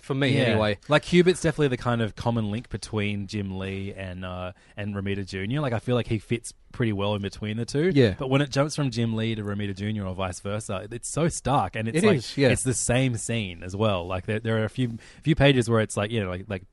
For 0.04 0.14
me, 0.14 0.36
Yeah. 0.36 0.42
anyway. 0.42 0.78
Like 0.88 1.02
Kubert's 1.04 1.40
definitely 1.40 1.68
the 1.68 1.76
kind 1.78 2.02
of 2.02 2.14
common 2.14 2.50
link 2.50 2.68
between 2.68 3.26
Jim 3.26 3.58
Lee 3.58 3.94
and 3.96 4.24
uh, 4.24 4.52
and 4.76 4.94
Romita 4.94 5.24
Jr. 5.26 5.60
Like 5.60 5.72
I 5.72 5.78
feel 5.78 5.94
like 5.94 6.06
he 6.08 6.18
fits 6.18 6.52
pretty 6.72 6.92
well 6.92 7.14
in 7.14 7.22
between 7.22 7.56
the 7.56 7.64
two. 7.64 7.90
Yeah. 7.94 8.14
But 8.18 8.28
when 8.28 8.42
it 8.42 8.50
jumps 8.50 8.76
from 8.76 8.90
Jim 8.90 9.14
Lee 9.16 9.34
to 9.34 9.42
Romita 9.42 9.74
Jr. 9.74 10.06
or 10.06 10.14
vice 10.14 10.40
versa, 10.40 10.86
it's 10.90 11.08
so 11.08 11.28
stark 11.28 11.74
and 11.76 11.88
it's 11.88 11.98
It 11.98 12.04
like 12.04 12.16
is, 12.18 12.36
yeah. 12.36 12.48
it's 12.48 12.64
the 12.64 12.74
same 12.74 13.16
scene 13.16 13.62
as 13.62 13.74
well. 13.74 14.06
Like 14.06 14.26
there, 14.26 14.40
there 14.40 14.60
are 14.60 14.64
a 14.64 14.68
few 14.70 14.98
few 15.22 15.34
pages 15.34 15.70
where 15.70 15.80
it's 15.80 15.96
like 15.96 16.10
you 16.10 16.22
know 16.22 16.28
like 16.30 16.44
like. 16.48 16.64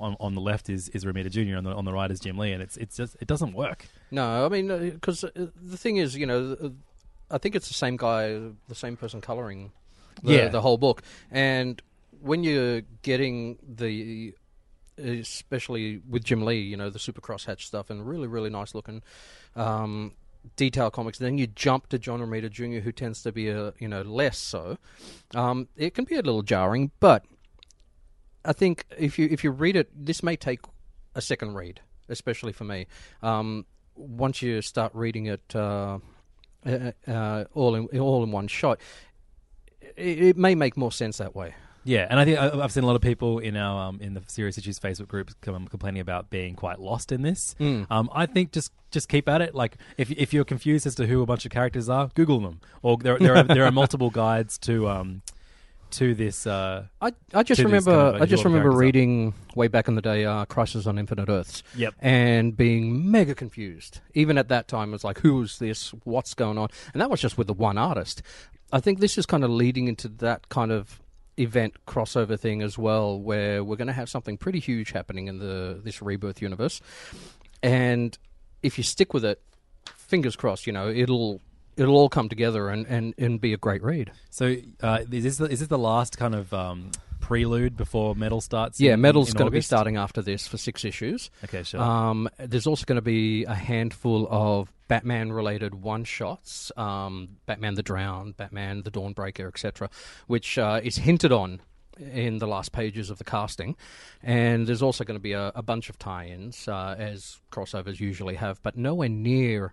On, 0.00 0.16
on 0.18 0.34
the 0.34 0.40
left 0.40 0.68
is, 0.70 0.88
is 0.88 1.04
Romita 1.04 1.30
Jr. 1.30 1.56
on 1.56 1.62
the 1.62 1.70
on 1.72 1.84
the 1.84 1.92
right 1.92 2.10
is 2.10 2.18
Jim 2.18 2.36
Lee, 2.36 2.50
and 2.50 2.60
it's 2.60 2.76
it's 2.76 2.96
just 2.96 3.14
it 3.20 3.28
doesn't 3.28 3.52
work. 3.54 3.86
No, 4.10 4.44
I 4.44 4.48
mean 4.48 4.66
because 4.90 5.22
uh, 5.22 5.30
the 5.36 5.76
thing 5.76 5.98
is, 5.98 6.16
you 6.16 6.26
know, 6.26 6.56
uh, 6.60 6.68
I 7.30 7.38
think 7.38 7.54
it's 7.54 7.68
the 7.68 7.74
same 7.74 7.96
guy, 7.96 8.40
the 8.66 8.74
same 8.74 8.96
person 8.96 9.20
coloring 9.20 9.70
the, 10.24 10.32
Yeah. 10.32 10.48
the 10.48 10.60
whole 10.60 10.78
book, 10.78 11.02
and 11.30 11.80
when 12.24 12.42
you're 12.42 12.80
getting 13.02 13.58
the 13.62 14.34
especially 14.96 16.00
with 16.08 16.24
Jim 16.24 16.42
Lee, 16.42 16.60
you 16.60 16.76
know, 16.76 16.88
the 16.88 16.98
super 16.98 17.20
crosshatch 17.20 17.62
stuff 17.62 17.90
and 17.90 18.06
really, 18.06 18.28
really 18.28 18.48
nice 18.48 18.74
looking 18.74 19.02
um, 19.56 20.12
detail 20.56 20.90
comics. 20.90 21.18
Then 21.18 21.36
you 21.36 21.46
jump 21.46 21.88
to 21.88 21.98
John 21.98 22.20
Romita 22.20 22.50
Jr., 22.50 22.78
who 22.78 22.92
tends 22.92 23.22
to 23.24 23.32
be 23.32 23.48
a 23.50 23.74
you 23.78 23.88
know 23.88 24.02
less 24.02 24.38
so. 24.38 24.78
Um, 25.34 25.68
it 25.76 25.94
can 25.94 26.04
be 26.04 26.14
a 26.14 26.22
little 26.22 26.42
jarring, 26.42 26.92
but 26.98 27.26
I 28.44 28.54
think 28.54 28.86
if 28.96 29.18
you 29.18 29.28
if 29.30 29.44
you 29.44 29.50
read 29.50 29.76
it, 29.76 29.90
this 29.94 30.22
may 30.22 30.36
take 30.36 30.60
a 31.14 31.20
second 31.20 31.54
read, 31.54 31.80
especially 32.08 32.52
for 32.52 32.64
me. 32.64 32.86
Um, 33.22 33.66
once 33.96 34.40
you 34.40 34.62
start 34.62 34.92
reading 34.94 35.26
it 35.26 35.54
uh, 35.54 35.98
uh, 36.64 36.92
uh, 37.06 37.44
all 37.52 37.74
in 37.74 37.86
all 38.00 38.24
in 38.24 38.32
one 38.32 38.48
shot, 38.48 38.80
it, 39.94 40.22
it 40.22 40.36
may 40.38 40.54
make 40.54 40.78
more 40.78 40.92
sense 40.92 41.18
that 41.18 41.36
way. 41.36 41.54
Yeah, 41.84 42.06
and 42.10 42.18
I 42.18 42.24
think 42.24 42.38
I- 42.38 42.62
I've 42.62 42.72
seen 42.72 42.82
a 42.82 42.86
lot 42.86 42.96
of 42.96 43.02
people 43.02 43.38
in 43.38 43.56
our 43.56 43.88
um, 43.88 43.98
in 44.00 44.14
the 44.14 44.22
Serious 44.26 44.56
Issues 44.58 44.78
Facebook 44.80 45.08
group 45.08 45.30
com- 45.42 45.66
complaining 45.68 46.00
about 46.00 46.30
being 46.30 46.54
quite 46.54 46.80
lost 46.80 47.12
in 47.12 47.22
this. 47.22 47.54
Um, 47.60 48.10
I 48.12 48.26
think 48.26 48.52
just 48.52 48.72
just 48.90 49.08
keep 49.08 49.28
at 49.28 49.40
it. 49.42 49.54
Like 49.54 49.76
if 49.98 50.10
if 50.10 50.32
you're 50.32 50.44
confused 50.44 50.86
as 50.86 50.94
to 50.96 51.06
who 51.06 51.22
a 51.22 51.26
bunch 51.26 51.44
of 51.44 51.50
characters 51.52 51.88
are, 51.88 52.10
Google 52.14 52.40
them, 52.40 52.60
or 52.82 52.96
there 52.96 53.18
there 53.18 53.36
are 53.36 53.42
there 53.42 53.64
are 53.64 53.70
multiple 53.72 54.10
guides 54.22 54.56
to 54.58 54.88
um 54.88 55.22
to 55.90 56.14
this. 56.14 56.46
Uh, 56.46 56.86
I, 57.00 57.12
I 57.32 57.42
just 57.44 57.60
to 57.60 57.62
this 57.62 57.86
remember 57.86 57.90
kind 57.92 58.14
of, 58.16 58.20
uh, 58.20 58.24
I 58.24 58.26
just 58.26 58.44
remember 58.44 58.70
characters 58.70 58.74
are. 58.76 58.84
reading 58.84 59.34
way 59.54 59.68
back 59.68 59.86
in 59.86 59.94
the 59.94 60.02
day 60.02 60.24
uh, 60.24 60.44
Crisis 60.46 60.86
on 60.88 60.98
Infinite 60.98 61.28
Earths. 61.28 61.62
Yep. 61.76 61.94
And 62.00 62.56
being 62.56 63.10
mega 63.12 63.32
confused. 63.34 64.00
Even 64.14 64.36
at 64.36 64.48
that 64.48 64.66
time, 64.66 64.88
it 64.88 64.92
was 64.92 65.04
like, 65.04 65.20
who 65.20 65.42
is 65.42 65.58
this? 65.60 65.90
What's 66.02 66.34
going 66.34 66.58
on? 66.58 66.68
And 66.94 67.00
that 67.00 67.10
was 67.10 67.20
just 67.20 67.38
with 67.38 67.46
the 67.46 67.52
one 67.54 67.78
artist. 67.78 68.22
I 68.72 68.80
think 68.80 68.98
this 68.98 69.16
is 69.18 69.24
kind 69.26 69.44
of 69.44 69.50
leading 69.50 69.86
into 69.86 70.08
that 70.08 70.48
kind 70.48 70.72
of 70.72 71.00
event 71.38 71.74
crossover 71.86 72.38
thing 72.38 72.62
as 72.62 72.78
well, 72.78 73.18
where 73.18 73.62
we're 73.64 73.76
going 73.76 73.88
to 73.88 73.92
have 73.92 74.08
something 74.08 74.36
pretty 74.36 74.60
huge 74.60 74.92
happening 74.92 75.28
in 75.28 75.38
the 75.38 75.80
this 75.82 76.00
rebirth 76.00 76.40
universe. 76.42 76.80
And 77.62 78.16
if 78.62 78.78
you 78.78 78.84
stick 78.84 79.14
with 79.14 79.24
it, 79.24 79.40
fingers 79.96 80.36
crossed, 80.36 80.66
you 80.66 80.72
know, 80.72 80.88
it'll 80.88 81.40
it'll 81.76 81.96
all 81.96 82.08
come 82.08 82.28
together 82.28 82.68
and, 82.68 82.86
and, 82.86 83.14
and 83.18 83.40
be 83.40 83.52
a 83.52 83.56
great 83.56 83.82
read. 83.82 84.12
so 84.30 84.54
uh, 84.82 85.00
is 85.10 85.24
this 85.24 85.36
the, 85.38 85.46
is 85.46 85.58
this 85.60 85.68
the 85.68 85.78
last 85.78 86.16
kind 86.16 86.34
of 86.34 86.52
um, 86.54 86.92
prelude 87.24 87.74
before 87.74 88.14
Metal 88.14 88.42
starts? 88.42 88.78
Yeah, 88.78 88.94
in- 88.94 89.00
Metal's 89.00 89.32
going 89.32 89.46
to 89.46 89.50
be 89.50 89.62
starting 89.62 89.96
after 89.96 90.20
this 90.20 90.46
for 90.46 90.58
six 90.58 90.84
issues. 90.84 91.30
Okay, 91.42 91.62
sure. 91.62 91.80
Um, 91.80 92.28
there's 92.38 92.66
also 92.66 92.84
going 92.84 92.96
to 92.96 93.02
be 93.02 93.44
a 93.44 93.54
handful 93.54 94.28
of 94.30 94.70
Batman-related 94.88 95.74
one-shots, 95.74 96.70
um, 96.76 97.36
Batman 97.46 97.76
the 97.76 97.82
Drowned, 97.82 98.36
Batman 98.36 98.82
the 98.82 98.90
Dawnbreaker, 98.90 99.48
etc., 99.48 99.88
which 100.26 100.58
uh, 100.58 100.80
is 100.84 100.96
hinted 100.96 101.32
on 101.32 101.62
in 101.98 102.38
the 102.38 102.46
last 102.46 102.72
pages 102.72 103.08
of 103.08 103.16
the 103.16 103.24
casting. 103.24 103.74
And 104.22 104.66
there's 104.66 104.82
also 104.82 105.04
going 105.04 105.18
to 105.18 105.22
be 105.22 105.32
a, 105.32 105.50
a 105.54 105.62
bunch 105.62 105.88
of 105.88 105.98
tie-ins, 105.98 106.68
uh, 106.68 106.94
as 106.98 107.40
crossovers 107.50 108.00
usually 108.00 108.34
have, 108.34 108.62
but 108.62 108.76
nowhere 108.76 109.08
near 109.08 109.72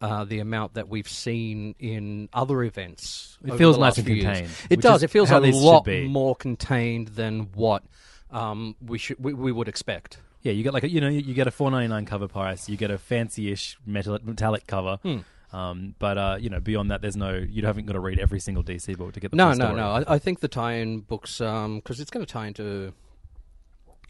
uh, 0.00 0.24
the 0.24 0.40
amount 0.40 0.74
that 0.74 0.88
we've 0.88 1.08
seen 1.08 1.74
in 1.78 2.28
other 2.32 2.62
events. 2.62 3.38
It 3.44 3.56
feels 3.56 3.78
nice 3.78 3.98
and 3.98 4.06
few 4.06 4.16
years. 4.16 4.24
contained, 4.24 4.50
It 4.70 4.80
does. 4.80 5.02
It 5.02 5.10
feels 5.10 5.30
a 5.30 5.38
lot 5.38 5.86
more 5.86 6.34
contained 6.36 7.08
than 7.08 7.50
what 7.54 7.82
um, 8.30 8.76
we 8.84 8.98
should 8.98 9.22
we, 9.22 9.32
we 9.32 9.52
would 9.52 9.68
expect. 9.68 10.18
Yeah, 10.42 10.52
you 10.52 10.62
get 10.62 10.74
like 10.74 10.84
a, 10.84 10.90
you 10.90 11.00
know 11.00 11.08
you 11.08 11.34
get 11.34 11.46
a 11.46 11.50
four 11.50 11.70
ninety 11.70 11.88
nine 11.88 12.06
cover 12.06 12.28
price, 12.28 12.68
you 12.68 12.76
get 12.76 12.90
a 12.90 12.98
fancy-ish 12.98 13.78
metal, 13.84 14.18
metallic 14.22 14.66
cover. 14.66 14.98
Hmm. 15.02 15.18
Um, 15.52 15.94
but 15.98 16.18
uh, 16.18 16.36
you 16.40 16.50
know, 16.50 16.60
beyond 16.60 16.90
that, 16.90 17.00
there's 17.02 17.16
no 17.16 17.34
you 17.34 17.64
haven't 17.64 17.86
got 17.86 17.94
to 17.94 18.00
read 18.00 18.18
every 18.18 18.40
single 18.40 18.62
DC 18.62 18.96
book 18.96 19.12
to 19.14 19.20
get 19.20 19.30
the 19.30 19.36
No, 19.36 19.52
no, 19.54 19.74
no. 19.74 19.90
I, 19.90 20.14
I 20.14 20.18
think 20.18 20.40
the 20.40 20.48
tie-in 20.48 21.00
books, 21.00 21.38
because 21.38 22.00
it's 22.00 22.10
going 22.10 22.24
to 22.24 22.30
tie 22.30 22.48
into 22.48 22.92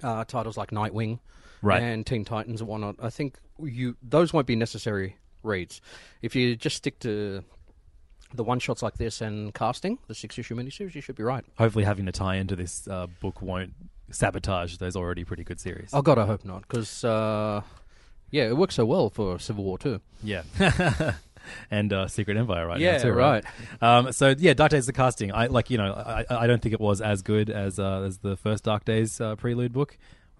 uh, 0.03 0.25
titles 0.25 0.57
like 0.57 0.71
Nightwing 0.71 1.21
Right. 1.63 1.83
and 1.83 2.07
Teen 2.07 2.25
Titans 2.25 2.61
and 2.61 2.69
whatnot. 2.69 2.97
I 3.01 3.11
think 3.11 3.39
you 3.63 3.97
those 4.03 4.33
won't 4.33 4.47
be 4.47 4.57
necessary 4.57 5.17
reads 5.47 5.81
if 6.23 6.35
you 6.37 6.57
just 6.57 6.77
stick 6.77 6.99
to 7.01 7.43
the 8.35 8.43
one-shots 8.45 8.83
like 8.83 8.99
this 8.99 9.21
and 9.21 9.55
casting 9.55 9.99
the 10.09 10.15
six-issue 10.15 10.55
miniseries. 10.55 10.95
You 10.95 11.01
should 11.01 11.17
be 11.17 11.23
right. 11.23 11.45
Hopefully, 11.59 11.85
having 11.85 12.07
to 12.07 12.13
tie 12.13 12.37
into 12.37 12.57
this 12.57 12.87
uh, 12.89 13.07
book 13.21 13.41
won't 13.41 13.73
sabotage 14.11 14.77
those 14.79 14.97
already 14.97 15.25
pretty 15.25 15.45
good 15.45 15.61
series. 15.61 15.91
Oh 15.93 16.03
God, 16.03 16.19
I 16.19 16.27
hope 16.27 16.45
not, 16.45 16.63
because 16.63 17.05
uh, 17.05 17.63
yeah, 18.31 18.45
it 18.45 18.57
works 18.57 18.75
so 18.75 18.85
well 18.85 19.11
for 19.11 19.39
Civil 19.39 19.65
War 19.65 19.79
too. 19.79 20.01
Yeah. 20.23 20.43
and 21.71 21.93
uh, 21.93 22.09
Secret 22.09 22.37
Empire 22.37 22.67
right 22.67 22.81
Yeah, 22.81 22.97
now 22.99 23.03
too, 23.05 23.13
right? 23.13 23.45
Um, 23.81 24.13
so 24.13 24.35
yeah, 24.37 24.55
Dark 24.55 24.71
Days 24.73 24.87
the 24.87 24.93
casting. 24.93 25.33
I 25.33 25.47
like 25.47 25.71
you 25.71 25.79
know 25.79 25.93
I, 25.93 26.25
I 26.31 26.47
don't 26.47 26.61
think 26.61 26.73
it 26.73 26.81
was 26.81 27.01
as 27.01 27.23
good 27.23 27.51
as 27.51 27.79
uh, 27.79 28.03
as 28.03 28.19
the 28.19 28.37
first 28.37 28.65
Dark 28.65 28.85
Days 28.85 29.21
uh, 29.21 29.37
prelude 29.37 29.73
book. 29.73 29.97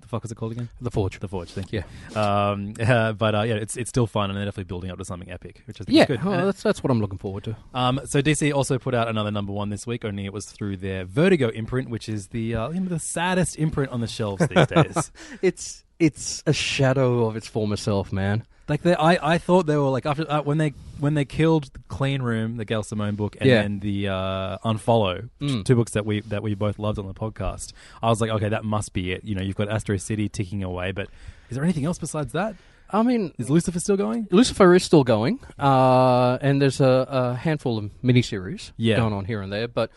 The 0.07 0.11
fuck 0.11 0.23
was 0.23 0.31
it 0.31 0.37
called 0.37 0.53
again? 0.53 0.69
The 0.81 0.91
Forge. 0.93 1.19
The 1.19 1.27
Forge. 1.27 1.49
Thank 1.51 1.73
you. 1.73 1.83
Um, 2.15 2.75
uh, 2.81 3.13
but 3.13 3.35
uh, 3.35 3.43
yeah, 3.43 3.55
it's 3.55 3.77
it's 3.77 3.89
still 3.91 4.07
fun, 4.07 4.31
and 4.31 4.39
they're 4.39 4.45
definitely 4.45 4.69
building 4.69 4.93
up 4.93 4.99
to 4.99 5.05
something 5.05 5.29
epic, 5.31 5.63
which 5.67 5.81
I 5.81 5.85
think 5.85 5.97
Yeah, 5.97 6.03
is 6.03 6.07
good. 6.07 6.25
well, 6.25 6.35
And- 6.35 6.47
that's 6.49 6.63
that's 6.63 6.81
what 6.85 6.93
I'm 6.93 7.01
looking 7.01 7.19
forward 7.19 7.43
to. 7.45 7.57
um, 7.75 8.01
so 8.05 8.23
DC 8.23 8.55
also 8.55 8.79
put 8.79 8.95
out 8.95 9.09
another 9.09 9.33
number 9.33 9.53
one 9.53 9.71
this 9.71 9.85
week. 9.85 10.05
Only 10.05 10.25
it 10.25 10.33
was 10.33 10.47
through 10.47 10.77
their 10.77 11.05
Vertigo 11.05 11.49
imprint, 11.49 11.91
which 11.91 12.09
is 12.09 12.29
the 12.29 12.55
uh, 12.55 12.69
the 12.69 13.01
saddest 13.01 13.59
imprint 13.59 13.91
on 13.91 14.01
the 14.01 14.07
shelves 14.07 14.47
these 14.47 14.67
days. 14.69 15.11
It's 15.43 15.83
it's 15.99 16.43
a 16.47 16.53
shadow 16.53 17.27
of 17.27 17.35
its 17.35 17.49
former 17.49 17.77
self, 17.77 18.13
man. 18.13 18.45
Like 18.69 18.83
they, 18.83 18.95
I, 18.97 19.35
I 19.35 19.39
thought 19.39 19.67
they 19.67 19.77
were 19.77 19.89
like 19.91 20.07
after 20.07 20.29
uh, 20.31 20.43
when 20.43 20.59
they 20.59 20.75
when 20.99 21.15
they 21.15 21.25
killed 21.25 21.65
the 21.73 21.79
Clean 21.89 22.21
Room, 22.21 22.57
the 22.57 22.65
Gail 22.65 22.83
Simone 22.83 23.15
book, 23.15 23.37
and 23.41 23.49
Yeah. 23.49 23.63
then 23.63 23.79
the 23.81 24.09
uh, 24.09 24.59
Unfollow, 24.65 25.29
Mm. 25.41 25.65
two 25.65 25.77
books 25.77 25.93
that 25.93 26.05
we 26.05 26.21
that 26.23 26.43
we 26.43 26.55
both 26.55 26.79
loved 26.79 26.99
on 26.99 27.07
the 27.07 27.15
podcast. 27.15 27.73
I 28.03 28.09
was 28.09 28.21
like, 28.21 28.31
okay, 28.31 28.49
that 28.49 28.65
must 28.65 28.93
be 28.93 29.13
it. 29.13 29.23
You 29.25 29.35
know, 29.37 29.43
you've 29.43 29.55
got 29.57 29.69
Astro 29.69 29.97
City 29.99 30.29
ticking 30.29 30.65
away, 30.65 30.91
but 30.91 31.09
is 31.49 31.55
there 31.55 31.63
anything 31.65 31.85
else 31.85 31.99
besides 31.99 32.33
that? 32.33 32.57
I 32.91 33.03
mean, 33.03 33.33
Is 33.39 33.51
Lucifer 33.51 33.81
still 33.81 33.97
going? 33.97 34.29
Lucifer 34.31 34.75
is 34.75 34.85
still 34.85 35.03
going, 35.05 35.41
uh, 35.59 36.39
and 36.41 36.61
there's 36.63 36.81
a, 36.81 37.07
a 37.09 37.35
handful 37.35 37.79
of 37.79 37.91
miniseries 38.03 38.71
Yeah. 38.77 38.97
going 38.97 39.13
on 39.13 39.25
here 39.27 39.43
and 39.43 39.53
there. 39.53 39.67
But 39.69 39.91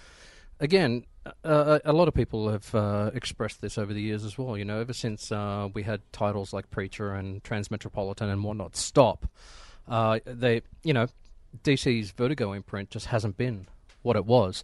again, 0.60 1.06
uh, 1.44 1.80
a 1.86 1.94
lot 1.94 2.08
of 2.08 2.14
people 2.14 2.50
have 2.52 2.74
uh, 2.76 3.12
expressed 3.14 3.62
this 3.62 3.78
over 3.78 3.94
the 3.94 4.02
years 4.02 4.24
as 4.26 4.38
well. 4.38 4.58
You 4.58 4.66
know, 4.66 4.80
ever 4.80 4.94
since 4.94 5.32
uh, 5.32 5.68
we 5.74 5.84
had 5.84 6.02
titles 6.12 6.54
like 6.54 6.70
Preacher 6.72 7.14
and 7.14 7.44
Transmetropolitan 7.44 8.32
and 8.32 8.44
whatnot 8.44 8.76
stop, 8.76 9.26
uh, 9.88 10.20
they, 10.26 10.62
you 10.84 10.94
know, 10.94 11.08
DC's 11.64 12.12
Vertigo 12.12 12.54
imprint 12.54 12.90
just 12.92 13.08
hasn't 13.08 13.38
been 13.38 13.66
what 14.02 14.16
it 14.16 14.26
was. 14.26 14.64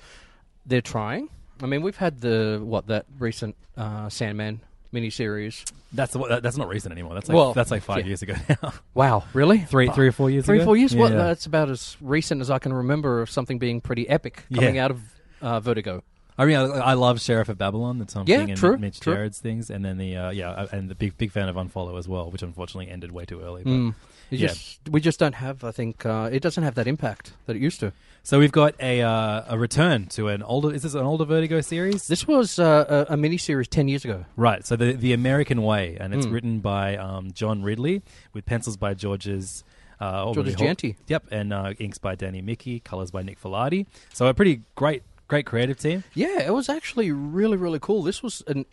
They're 0.66 0.82
trying. 0.82 1.30
I 1.62 1.66
mean, 1.68 1.82
we've 1.82 1.98
had 1.98 2.22
the 2.22 2.60
what 2.64 2.88
that 2.88 3.06
recent 3.20 3.56
uh, 3.78 4.10
Sandman 4.10 4.62
miniseries. 4.94 5.70
That's 5.94 6.14
the, 6.14 6.40
that's 6.42 6.58
not 6.58 6.68
recent 6.68 6.92
anymore. 6.92 7.14
That's 7.14 7.30
like 7.30 7.36
Well, 7.36 7.54
that's 7.54 7.72
like 7.72 7.84
five 7.84 8.00
yeah. 8.00 8.06
years 8.06 8.22
ago 8.22 8.36
now. 8.64 8.74
Wow, 8.94 9.24
really? 9.34 9.60
three 9.60 9.90
three 9.90 10.08
or 10.08 10.12
four 10.12 10.30
years 10.30 10.46
Three, 10.46 10.58
ago. 10.58 10.66
four 10.66 10.78
years? 10.78 10.96
Well, 10.96 11.10
that's 11.10 11.46
about 11.46 11.70
as 11.70 11.96
recent 12.02 12.42
as 12.42 12.50
I 12.52 12.60
can 12.60 12.74
remember 12.74 13.22
of 13.22 13.30
something 13.30 13.60
being 13.60 13.82
pretty 13.82 14.08
epic 14.10 14.44
coming 14.54 14.76
Yeah. 14.76 14.86
out 14.86 14.92
of 14.92 15.02
uh, 15.42 15.60
Vertigo. 15.60 16.04
I 16.38 16.46
mean, 16.46 16.58
I, 16.58 16.64
I 16.66 16.94
love 16.94 17.22
Sheriff 17.22 17.48
of 17.50 17.58
Babylon, 17.58 18.00
the 18.00 18.06
Tom 18.06 18.26
Yeah, 18.28 18.46
true, 18.56 18.78
Mitch 18.78 19.00
true. 19.00 19.14
Gerrard's 19.14 19.40
things, 19.40 19.70
and 19.70 19.86
then 19.86 19.98
the 19.98 20.18
uh, 20.18 20.30
yeah, 20.32 20.50
uh, 20.52 20.68
and 20.72 20.90
the 20.90 20.96
big 20.96 21.18
big 21.18 21.32
fan 21.32 21.48
of 21.48 21.56
Unfollow 21.56 21.98
as 21.98 22.08
well, 22.08 22.30
which 22.32 22.42
unfortunately 22.44 22.92
ended 22.92 23.12
way 23.12 23.26
too 23.26 23.42
early. 23.42 23.64
But. 23.64 23.70
Mm. 23.72 23.96
Yeah. 24.32 24.48
just, 24.48 24.80
we 24.90 25.02
just 25.02 25.20
don't 25.20 25.36
have. 25.36 25.64
I 25.64 25.70
think 25.72 26.04
uh, 26.04 26.30
it 26.32 26.42
doesn't 26.42 26.64
have 26.64 26.74
that 26.76 26.88
impact 26.88 27.34
that 27.46 27.56
it 27.56 27.62
used 27.62 27.80
to. 27.82 27.94
So 28.24 28.40
we've 28.40 28.52
got 28.52 28.74
a 28.82 29.04
uh, 29.04 29.44
a 29.50 29.58
return 29.60 30.08
to 30.08 30.30
an 30.30 30.42
older. 30.42 30.74
Is 30.74 30.82
this 30.82 30.96
an 30.96 31.02
older 31.06 31.26
Vertigo 31.26 31.62
series? 31.62 32.08
This 32.08 32.28
was 32.28 32.58
uh, 32.58 33.06
a, 33.08 33.14
a 33.14 33.18
mini 33.18 33.38
series 33.38 33.68
ten 33.68 33.88
years 33.88 34.04
ago. 34.04 34.26
Right. 34.36 34.66
So 34.66 34.76
the 34.76 34.94
the 34.94 35.14
American 35.14 35.62
Way, 35.62 35.96
and 36.00 36.14
it's 36.14 36.26
Mm. 36.26 36.32
written 36.34 36.60
by 36.60 36.98
um, 36.98 37.34
John 37.34 37.62
Ridley 37.62 38.02
with 38.34 38.46
pencils 38.48 38.78
by 38.78 38.96
Georges. 38.96 39.64
Uh, 40.00 40.24
Hall- 40.24 40.34
Jeanty. 40.44 40.98
Yep, 41.08 41.26
and 41.32 41.54
uh, 41.54 41.74
inks 41.80 42.00
by 42.00 42.16
Danny 42.16 42.42
Miki, 42.42 42.80
colors 42.82 43.12
by 43.12 43.22
Nick 43.22 43.40
Filardi. 43.42 43.86
So 44.12 44.26
a 44.28 44.34
pretty 44.34 44.62
great, 44.76 45.04
great 45.28 45.46
creative 45.46 45.80
team. 45.80 46.04
Yeah, 46.14 46.42
it 46.42 46.54
was 46.54 46.70
actually 46.70 47.12
really 47.12 47.58
really 47.58 47.80
cool. 47.80 48.04
This 48.04 48.22
was 48.22 48.44
an 48.48 48.66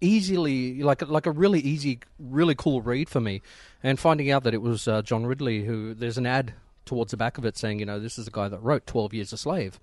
easily 0.00 0.82
like 0.82 1.06
like 1.08 1.26
a 1.26 1.30
really 1.30 1.60
easy, 1.60 2.00
really 2.18 2.54
cool 2.54 2.82
read 2.82 3.08
for 3.08 3.20
me. 3.20 3.42
And 3.82 3.98
finding 3.98 4.30
out 4.30 4.44
that 4.44 4.54
it 4.54 4.62
was 4.62 4.88
uh, 4.88 5.02
John 5.02 5.26
Ridley, 5.26 5.64
who 5.64 5.94
there's 5.94 6.18
an 6.18 6.26
ad 6.26 6.54
towards 6.84 7.10
the 7.10 7.16
back 7.16 7.38
of 7.38 7.44
it 7.44 7.56
saying, 7.56 7.80
you 7.80 7.86
know, 7.86 7.98
this 7.98 8.18
is 8.18 8.24
the 8.24 8.30
guy 8.30 8.48
that 8.48 8.62
wrote 8.62 8.86
Twelve 8.86 9.14
Years 9.14 9.32
a 9.32 9.36
Slave. 9.36 9.78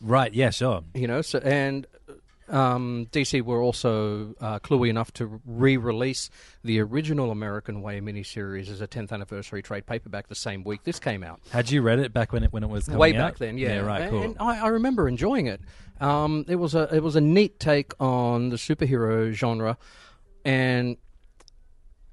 Right. 0.00 0.32
Yeah. 0.32 0.50
Sure. 0.50 0.82
You 0.94 1.06
know, 1.06 1.22
so 1.22 1.38
and 1.38 1.86
um, 2.48 3.06
DC 3.12 3.42
were 3.42 3.60
also 3.60 4.34
uh, 4.40 4.58
cluey 4.60 4.88
enough 4.88 5.12
to 5.14 5.40
re-release 5.44 6.30
the 6.62 6.80
original 6.80 7.30
American 7.30 7.82
Way 7.82 8.00
miniseries 8.00 8.68
as 8.70 8.80
a 8.80 8.86
10th 8.86 9.12
anniversary 9.12 9.62
trade 9.62 9.86
paperback 9.86 10.28
the 10.28 10.34
same 10.34 10.62
week 10.64 10.84
this 10.84 10.98
came 10.98 11.22
out. 11.22 11.40
Had 11.50 11.70
you 11.70 11.82
read 11.82 11.98
it 11.98 12.12
back 12.12 12.32
when 12.32 12.44
it 12.44 12.52
when 12.52 12.62
it 12.62 12.68
was 12.68 12.86
coming 12.86 12.98
way 12.98 13.16
out? 13.16 13.32
back 13.32 13.38
then. 13.38 13.58
Yeah, 13.58 13.68
Yeah. 13.74 13.80
Right. 13.80 14.10
Cool. 14.10 14.22
and 14.22 14.36
I, 14.38 14.60
I 14.64 14.68
remember 14.68 15.08
enjoying 15.08 15.46
it. 15.46 15.60
Um, 16.00 16.44
it 16.48 16.56
was 16.56 16.74
a 16.74 16.94
it 16.94 17.02
was 17.02 17.16
a 17.16 17.20
neat 17.20 17.58
take 17.58 17.92
on 18.00 18.50
the 18.50 18.56
superhero 18.56 19.32
genre, 19.32 19.78
and 20.44 20.96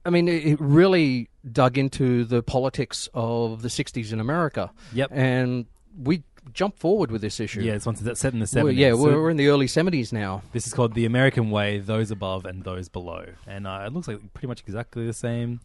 I 0.06 0.10
mean 0.10 0.28
it 0.28 0.60
really 0.60 1.30
dug 1.52 1.78
into 1.78 2.24
the 2.24 2.42
politics 2.42 3.10
of 3.14 3.62
the 3.62 3.68
'60s 3.70 4.12
in 4.14 4.20
America. 4.20 4.72
Yep. 4.94 5.10
and 5.12 5.66
we 6.02 6.24
jumped 6.54 6.80
forward 6.80 7.12
with 7.12 7.22
this 7.22 7.40
issue. 7.40 7.62
yeah. 7.62 7.74
It's 7.74 7.86
one 7.86 7.96
that's 8.00 8.20
set 8.20 8.34
in 8.34 8.40
the 8.40 8.44
We're- 8.44 8.48
seventies. 8.48 8.80
yeah, 8.80 8.94
we're, 8.94 9.22
we're 9.22 9.30
in 9.30 9.38
the 9.38 9.48
early 9.48 9.66
'70s 9.68 10.14
now. 10.14 10.42
This 10.52 10.68
is 10.68 10.74
called 10.74 10.94
The 10.94 11.06
American 11.06 11.50
Way, 11.52 11.80
Those 11.80 12.12
Above 12.12 12.46
and 12.46 12.64
Those 12.64 12.90
Below. 12.90 13.26
And 13.48 13.66
uh, 13.68 13.84
it 13.86 13.94
looks 13.94 14.08
like 14.08 14.20
pretty 14.34 14.48
much 14.48 14.62
exactly 14.62 15.06
the 15.06 15.14
same, 15.14 15.60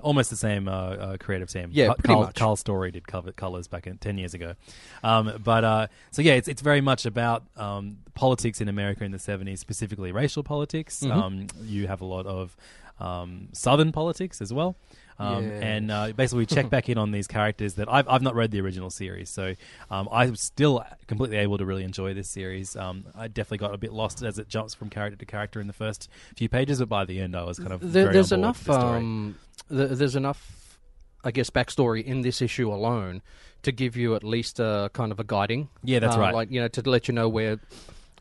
almost 0.00 0.30
the 0.30 0.36
same 0.36 0.68
uh, 0.68 0.72
uh, 0.72 1.16
creative 1.18 1.48
team. 1.50 1.70
Yeah, 1.72 1.88
pretty 1.94 2.08
Karl, 2.08 2.20
much. 2.22 2.34
Karl 2.36 2.56
Story 2.56 2.90
did 2.90 3.06
cover, 3.06 3.32
colors 3.32 3.68
back 3.68 3.86
in 3.86 3.98
10 3.98 4.18
years 4.18 4.34
ago. 4.34 4.54
Um, 5.02 5.40
but 5.42 5.64
uh, 5.64 5.86
so, 6.10 6.22
yeah, 6.22 6.34
it's, 6.34 6.48
it's 6.48 6.62
very 6.62 6.80
much 6.80 7.06
about 7.06 7.44
um, 7.56 7.98
politics 8.14 8.60
in 8.60 8.68
America 8.68 9.04
in 9.04 9.12
the 9.12 9.18
70s, 9.18 9.58
specifically 9.58 10.12
racial 10.12 10.42
politics. 10.42 11.00
Mhm. 11.00 11.12
Um, 11.12 11.46
you 11.62 11.86
have 11.86 12.00
a 12.00 12.06
lot 12.06 12.26
of 12.26 12.56
um, 13.00 13.48
Southern 13.52 13.92
politics 13.92 14.40
as 14.40 14.52
well. 14.52 14.76
Um, 15.18 15.44
Yes. 15.44 15.62
And 15.62 15.90
uh, 15.90 16.12
basically, 16.12 16.40
we 16.40 16.46
check 16.46 16.70
back 16.76 16.88
in 16.88 16.98
on 16.98 17.12
these 17.12 17.26
characters 17.26 17.74
that 17.74 17.92
I've, 17.92 18.08
I've 18.08 18.22
not 18.22 18.34
read 18.34 18.50
the 18.50 18.60
original 18.60 18.90
series, 18.90 19.30
so 19.30 19.54
um, 19.90 20.08
I'm 20.10 20.34
still 20.36 20.84
completely 21.06 21.36
able 21.38 21.58
to 21.58 21.64
really 21.64 21.84
enjoy 21.84 22.14
this 22.14 22.28
series. 22.28 22.74
Um, 22.76 23.04
I 23.14 23.28
definitely 23.28 23.58
got 23.58 23.74
a 23.74 23.78
bit 23.78 23.92
lost 23.92 24.22
as 24.22 24.38
it 24.38 24.48
jumps 24.48 24.74
from 24.74 24.90
character 24.90 25.16
to 25.16 25.26
character 25.26 25.60
in 25.60 25.66
the 25.66 25.72
first 25.72 26.08
few 26.36 26.48
pages, 26.48 26.78
but 26.80 26.88
by 26.88 27.04
the 27.04 27.20
end, 27.20 27.36
I 27.36 27.44
was 27.44 27.58
kind 27.58 27.72
of 27.72 27.80
There, 27.80 28.04
very 28.04 28.14
there's 28.14 28.32
enough. 28.32 28.64
the. 28.64 28.72
Um, 28.72 29.36
th- 29.68 29.90
there's 29.90 30.16
enough, 30.16 30.78
I 31.22 31.30
guess, 31.30 31.50
backstory 31.50 32.04
in 32.04 32.22
this 32.22 32.42
issue 32.42 32.72
alone 32.72 33.22
to 33.62 33.72
give 33.72 33.96
you 33.96 34.14
at 34.14 34.24
least 34.24 34.58
a 34.60 34.90
kind 34.92 35.12
of 35.12 35.20
a 35.20 35.24
guiding. 35.24 35.68
Yeah, 35.82 36.00
that's 36.00 36.16
uh, 36.16 36.20
right. 36.20 36.34
Like 36.34 36.50
you 36.50 36.60
know, 36.60 36.68
to 36.68 36.88
let 36.90 37.08
you 37.08 37.14
know 37.14 37.28
where 37.28 37.58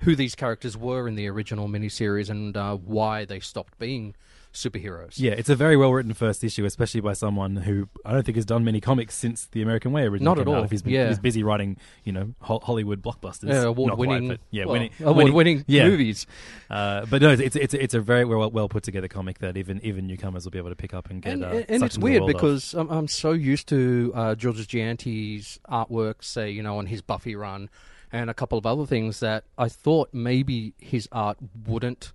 who 0.02 0.16
these 0.16 0.36
characters 0.36 0.76
were 0.78 1.08
in 1.08 1.16
the 1.16 1.28
original 1.28 1.68
miniseries 1.68 2.30
and 2.30 2.56
uh, 2.58 2.76
why 2.76 3.26
they 3.26 3.40
stopped 3.40 3.78
being 3.80 4.16
superheroes. 4.54 5.14
Yeah, 5.18 5.32
it's 5.32 5.50
a 5.50 5.56
very 5.56 5.76
well 5.76 5.92
written 5.92 6.14
first 6.14 6.44
issue, 6.44 6.66
especially 6.66 7.02
by 7.02 7.14
someone 7.14 7.58
who 7.58 7.90
I 8.06 8.14
don't 8.14 8.24
think 8.24 8.36
has 8.36 8.46
done 8.46 8.64
many 8.64 8.80
comics 8.80 9.16
since 9.16 9.46
The 9.48 9.62
American 9.62 9.92
Way 9.92 10.04
originally 10.04 10.24
Not 10.24 10.40
at 10.40 10.48
all, 10.48 10.64
he's, 10.68 10.82
been, 10.82 10.94
yeah. 10.94 11.08
he's 11.10 11.20
busy 11.20 11.44
writing, 11.44 11.78
you 12.04 12.12
know, 12.12 12.34
Ho- 12.42 12.60
Hollywood 12.64 13.02
blockbusters, 13.02 13.50
Yeah, 13.50 13.74
quite, 13.74 14.28
but 14.28 14.40
yeah, 14.52 14.66
well, 14.66 14.74
winning, 14.74 14.92
award-winning 15.04 15.66
yeah. 15.68 15.88
movies. 15.88 16.28
Uh, 16.70 17.06
but 17.06 17.22
no, 17.22 17.32
it's 17.32 17.56
it's 17.56 17.74
it's 17.74 17.94
a 17.94 18.00
very 18.00 18.26
well 18.26 18.50
well 18.52 18.70
put 18.70 18.84
together 18.84 19.08
comic 19.08 19.40
that 19.40 19.58
even 19.58 19.82
even 19.84 20.08
newcomers 20.08 20.46
will 20.46 20.52
be 20.52 20.60
able 20.60 20.70
to 20.70 20.76
pick 20.76 20.94
up 20.94 21.10
and 21.10 21.22
get. 21.22 21.34
And, 21.34 21.44
uh, 21.44 21.64
and 21.68 21.84
it's 21.84 21.98
weird 21.98 22.26
because 22.26 22.74
I'm, 22.74 22.90
I'm 22.90 23.08
so 23.08 23.32
used 23.32 23.68
to 23.70 24.12
uh, 24.16 24.36
Georges 24.36 24.68
Jeanty's 24.68 25.60
artwork, 25.70 26.24
say, 26.24 26.50
you 26.52 26.64
know, 26.64 26.78
on 26.78 26.86
his 26.86 27.02
Buffy 27.02 27.36
run 27.36 27.70
and 28.12 28.30
a 28.30 28.34
couple 28.34 28.58
of 28.58 28.66
other 28.66 28.86
things 28.86 29.20
that 29.22 29.44
I 29.58 29.68
thought 29.68 30.14
maybe 30.14 30.74
his 30.80 31.10
art 31.12 31.38
wouldn't 31.66 32.14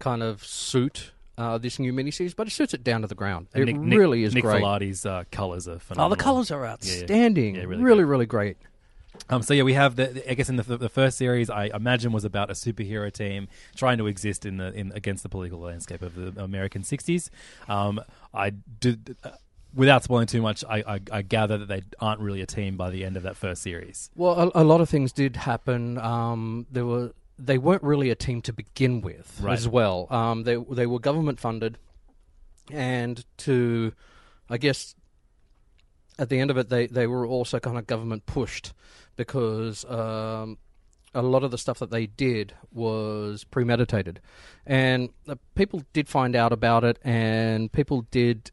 kind 0.00 0.22
of 0.22 0.44
suit 0.44 1.12
uh, 1.38 1.56
this 1.56 1.78
new 1.78 1.92
miniseries, 1.92 2.36
but 2.36 2.46
it 2.46 2.50
suits 2.50 2.74
it 2.74 2.84
down 2.84 3.00
to 3.00 3.06
the 3.06 3.14
ground. 3.14 3.46
And 3.54 3.62
it 3.62 3.72
Nick, 3.72 3.80
Nick- 3.80 3.98
really 3.98 4.24
is 4.24 4.34
Nick 4.34 4.44
great. 4.44 4.62
Filardi's 4.62 5.06
uh, 5.06 5.24
colors 5.32 5.66
are 5.66 5.78
Oh, 5.96 6.08
the 6.10 6.16
colors 6.16 6.50
are 6.50 6.58
Yeah, 6.60 6.64
yeah. 6.66 6.72
outstanding. 6.72 7.54
Yeah, 7.54 7.62
really, 7.62 7.82
really 7.82 8.04
really, 8.04 8.26
great. 8.26 8.56
Um, 9.30 9.42
so 9.42 9.52
yeah, 9.54 9.62
we 9.64 9.72
have 9.74 9.96
the. 9.96 10.30
I 10.30 10.34
guess 10.34 10.48
in 10.48 10.56
the, 10.56 10.62
the 10.62 10.88
first 10.88 11.16
series, 11.18 11.50
I 11.50 11.70
imagine 11.74 12.12
was 12.12 12.24
about 12.24 12.50
a 12.50 12.52
superhero 12.52 13.10
team 13.12 13.48
trying 13.74 13.98
to 13.98 14.06
exist 14.06 14.46
in 14.46 14.58
the 14.58 14.72
in 14.72 14.92
against 14.92 15.22
the 15.22 15.28
political 15.28 15.58
landscape 15.58 16.02
of 16.02 16.14
the 16.14 16.42
American 16.42 16.82
'60s. 16.82 17.30
Um, 17.68 18.00
I 18.34 18.50
did. 18.50 19.16
Uh, 19.24 19.30
Without 19.74 20.02
spoiling 20.02 20.26
too 20.26 20.40
much, 20.40 20.64
I, 20.66 20.78
I, 20.94 21.00
I 21.12 21.22
gather 21.22 21.58
that 21.58 21.68
they 21.68 21.82
aren't 22.00 22.20
really 22.22 22.40
a 22.40 22.46
team 22.46 22.78
by 22.78 22.88
the 22.88 23.04
end 23.04 23.18
of 23.18 23.22
that 23.24 23.36
first 23.36 23.60
series. 23.62 24.10
Well, 24.16 24.50
a, 24.54 24.62
a 24.62 24.64
lot 24.64 24.80
of 24.80 24.88
things 24.88 25.12
did 25.12 25.36
happen. 25.36 25.98
Um, 25.98 26.66
there 26.70 26.86
were 26.86 27.12
they 27.38 27.58
weren't 27.58 27.82
really 27.82 28.10
a 28.10 28.14
team 28.14 28.42
to 28.42 28.52
begin 28.52 29.00
with 29.00 29.40
Right. 29.40 29.52
as 29.54 29.68
well. 29.68 30.06
Um, 30.10 30.42
they 30.44 30.56
they 30.56 30.86
were 30.86 30.98
government 30.98 31.38
funded, 31.40 31.78
and 32.70 33.24
to, 33.38 33.92
I 34.50 34.58
guess, 34.58 34.94
at 36.18 36.28
the 36.28 36.40
end 36.40 36.50
of 36.50 36.56
it, 36.58 36.68
they 36.68 36.86
they 36.86 37.06
were 37.06 37.26
also 37.26 37.58
kind 37.60 37.78
of 37.78 37.86
government 37.86 38.26
pushed 38.26 38.72
because. 39.16 39.84
Um, 39.84 40.58
a 41.14 41.22
lot 41.22 41.42
of 41.42 41.50
the 41.50 41.56
stuff 41.56 41.78
that 41.78 41.90
they 41.90 42.06
did 42.06 42.52
was 42.70 43.42
premeditated, 43.44 44.20
and 44.66 45.08
uh, 45.26 45.36
people 45.54 45.82
did 45.94 46.06
find 46.06 46.36
out 46.36 46.52
about 46.52 46.84
it, 46.84 46.98
and 47.02 47.72
people 47.72 48.02
did 48.10 48.50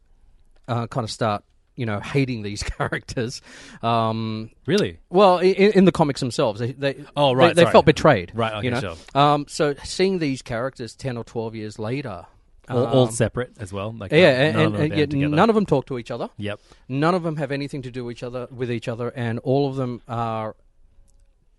uh, 0.66 0.86
kind 0.86 1.04
of 1.04 1.10
start, 1.10 1.44
you 1.76 1.86
know, 1.86 2.00
hating 2.00 2.42
these 2.42 2.62
characters. 2.78 3.40
Um, 3.82 4.50
Really? 4.66 4.98
well, 5.10 5.38
in, 5.38 5.72
in 5.72 5.84
the 5.84 5.92
comics 5.92 6.20
themselves, 6.20 6.58
they, 6.60 6.72
they 6.72 7.04
Oh, 7.16 7.32
right, 7.32 7.54
they, 7.54 7.64
they 7.64 7.70
felt 7.70 7.86
betrayed, 7.86 8.32
Right, 8.34 8.54
okay, 8.54 8.64
you 8.64 8.70
know. 8.70 8.80
sure. 8.80 8.96
Um, 9.14 9.46
so 9.48 9.74
seeing 9.84 10.18
these 10.18 10.42
characters 10.42 10.94
ten 10.94 11.16
or 11.16 11.24
twelve 11.24 11.54
years 11.54 11.78
later, 11.78 12.26
All, 12.68 12.84
all 12.86 13.04
um, 13.06 13.10
separate 13.12 13.52
as 13.60 13.72
well. 13.72 13.94
Like 13.96 14.10
yeah, 14.10 14.50
none 14.52 14.64
and, 14.66 14.74
of 14.74 14.80
and, 14.80 14.92
together. 15.10 15.28
none 15.28 15.48
of 15.48 15.54
them 15.54 15.66
talk 15.66 15.86
to 15.86 15.98
each 15.98 16.10
other. 16.10 16.28
Yep. 16.38 16.58
None 16.88 17.14
of 17.14 17.22
them 17.22 17.36
have 17.36 17.52
anything 17.52 17.82
to 17.82 17.90
do 17.90 18.04
with 18.04 18.16
each 18.16 18.22
other 18.24 18.48
with 18.50 18.70
each 18.72 18.88
other, 18.88 19.10
and 19.10 19.38
all 19.40 19.68
of 19.68 19.76
them 19.76 20.02
are 20.08 20.56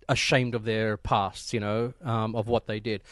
ashamed 0.08 0.54
of 0.54 0.64
their 0.64 0.96
pasts, 0.96 1.52
you 1.52 1.60
know, 1.60 1.92
um, 2.02 2.34
of 2.34 2.48
what 2.48 2.66
they 2.66 2.80
did. 2.80 3.02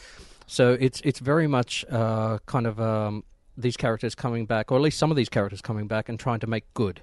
So 0.47 0.77
it's 0.79 1.01
it's 1.03 1.19
very 1.19 1.47
much 1.47 1.85
uh, 1.89 2.39
kind 2.45 2.65
of 2.67 2.79
um, 2.79 3.23
these 3.57 3.75
characters 3.75 4.15
coming 4.15 4.45
back, 4.45 4.71
or 4.71 4.75
at 4.75 4.81
least 4.81 4.97
some 4.99 5.11
of 5.11 5.17
these 5.17 5.29
characters 5.29 5.61
coming 5.61 5.87
back 5.87 6.07
and 6.09 6.19
trying 6.19 6.39
to 6.39 6.47
make 6.47 6.71
good 6.73 7.01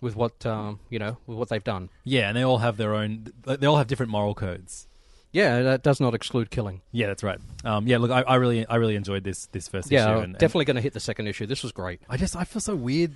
with 0.00 0.14
what 0.16 0.44
um, 0.44 0.80
you 0.90 0.98
know 0.98 1.16
with 1.26 1.38
what 1.38 1.48
they've 1.48 1.64
done. 1.64 1.88
Yeah, 2.04 2.28
and 2.28 2.36
they 2.36 2.42
all 2.42 2.58
have 2.58 2.76
their 2.76 2.94
own. 2.94 3.32
They 3.44 3.66
all 3.66 3.76
have 3.76 3.86
different 3.86 4.12
moral 4.12 4.34
codes. 4.34 4.86
Yeah, 5.32 5.62
that 5.62 5.82
does 5.82 5.98
not 5.98 6.12
exclude 6.14 6.50
killing. 6.50 6.82
Yeah, 6.92 7.06
that's 7.06 7.22
right. 7.22 7.38
Um, 7.64 7.86
yeah, 7.86 7.96
look, 7.96 8.10
I, 8.10 8.20
I 8.20 8.34
really, 8.34 8.66
I 8.66 8.76
really 8.76 8.96
enjoyed 8.96 9.24
this 9.24 9.46
this 9.46 9.66
first 9.66 9.90
Yeah, 9.90 10.12
issue. 10.16 10.24
And 10.24 10.32
definitely 10.34 10.66
going 10.66 10.76
to 10.76 10.82
hit 10.82 10.92
the 10.92 11.00
second 11.00 11.26
issue. 11.26 11.46
This 11.46 11.62
was 11.62 11.72
great. 11.72 12.02
I 12.08 12.18
just 12.18 12.36
I 12.36 12.44
feel 12.44 12.60
so 12.60 12.74
weird 12.76 13.12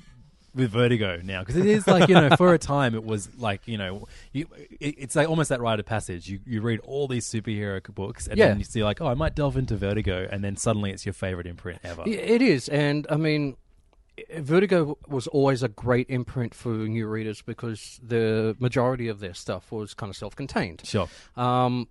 with 0.57 0.71
Vertigo 0.73 1.21
now 1.23 1.41
because 1.43 1.55
it 1.57 1.67
is 1.67 1.87
like 1.95 2.09
you 2.09 2.15
know 2.17 2.35
for 2.37 2.53
a 2.55 2.59
time 2.59 2.95
it 2.97 3.05
was 3.05 3.29
like 3.39 3.69
you 3.69 3.79
know 3.79 4.09
you, 4.33 4.47
it, 4.81 4.97
it's 4.99 5.15
like 5.15 5.29
almost 5.29 5.51
that 5.51 5.61
rite 5.61 5.79
of 5.79 5.87
passage. 5.87 6.29
You 6.29 6.41
you 6.45 6.61
read 6.63 6.81
all 6.81 7.07
these 7.07 7.25
superhero 7.27 7.81
books 7.95 8.27
and 8.27 8.37
Yeah. 8.39 8.49
then 8.49 8.59
you 8.59 8.65
see 8.65 8.83
like 8.83 9.01
oh 9.01 9.07
I 9.07 9.15
might 9.15 9.35
delve 9.37 9.57
into 9.57 9.77
Vertigo 9.77 10.27
and 10.31 10.43
then 10.43 10.57
suddenly 10.57 10.91
it's 10.91 11.07
your 11.07 11.13
favorite 11.13 11.47
imprint 11.47 11.79
ever. 11.85 12.03
It 12.07 12.43
is, 12.43 12.69
and 12.69 13.07
I 13.11 13.17
mean, 13.17 13.57
Vertigo 14.39 14.97
was 15.09 15.27
always 15.27 15.63
a 15.63 15.69
great 15.69 16.09
imprint 16.09 16.55
for 16.55 16.71
new 16.71 17.07
readers 17.07 17.43
because 17.43 18.01
the 18.03 18.57
majority 18.59 19.09
of 19.09 19.21
their 19.21 19.35
stuff 19.35 19.71
was 19.71 19.93
kind 19.93 20.09
of 20.11 20.17
self-contained. 20.17 20.81
Sure. 20.85 21.07
Um, 21.37 21.89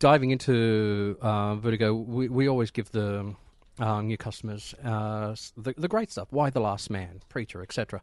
diving 0.00 0.30
into 0.30 1.16
uh, 1.20 1.54
Vertigo, 1.56 1.94
we, 1.94 2.28
we 2.28 2.48
always 2.48 2.70
give 2.70 2.90
the 2.90 3.34
uh, 3.78 4.00
new 4.00 4.16
customers 4.16 4.74
uh, 4.84 5.34
the, 5.56 5.74
the 5.76 5.88
great 5.88 6.10
stuff. 6.10 6.28
Y: 6.30 6.50
The 6.50 6.60
Last 6.60 6.90
Man, 6.90 7.20
Preacher, 7.28 7.62
etc. 7.62 8.02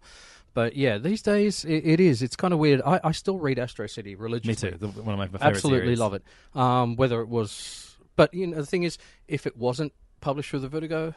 But 0.54 0.76
yeah, 0.76 0.98
these 0.98 1.22
days 1.22 1.66
it, 1.66 1.86
it 1.86 2.00
is. 2.00 2.22
It's 2.22 2.36
kind 2.36 2.54
of 2.54 2.60
weird. 2.60 2.82
I, 2.86 3.00
I 3.04 3.12
still 3.12 3.38
read 3.40 3.60
Astro 3.60 3.88
City 3.88 4.16
religiously. 4.16 4.72
Me 4.72 4.78
too. 4.78 4.88
The, 4.88 5.02
one 5.02 5.14
of 5.14 5.20
my 5.20 5.26
favorite 5.28 5.42
Absolutely 5.42 5.88
series. 5.88 6.00
love 6.00 6.14
it. 6.14 6.24
Um, 6.54 6.96
whether 6.96 7.22
it 7.22 7.28
was, 7.28 7.96
but 8.16 8.34
you 8.34 8.48
know, 8.48 8.58
the 8.58 8.66
thing 8.66 8.84
is, 8.84 8.98
if 9.28 9.46
it 9.46 9.58
wasn't 9.58 9.92
published 10.22 10.50
through 10.50 10.62
the 10.62 10.70
Vertigo 10.70 11.14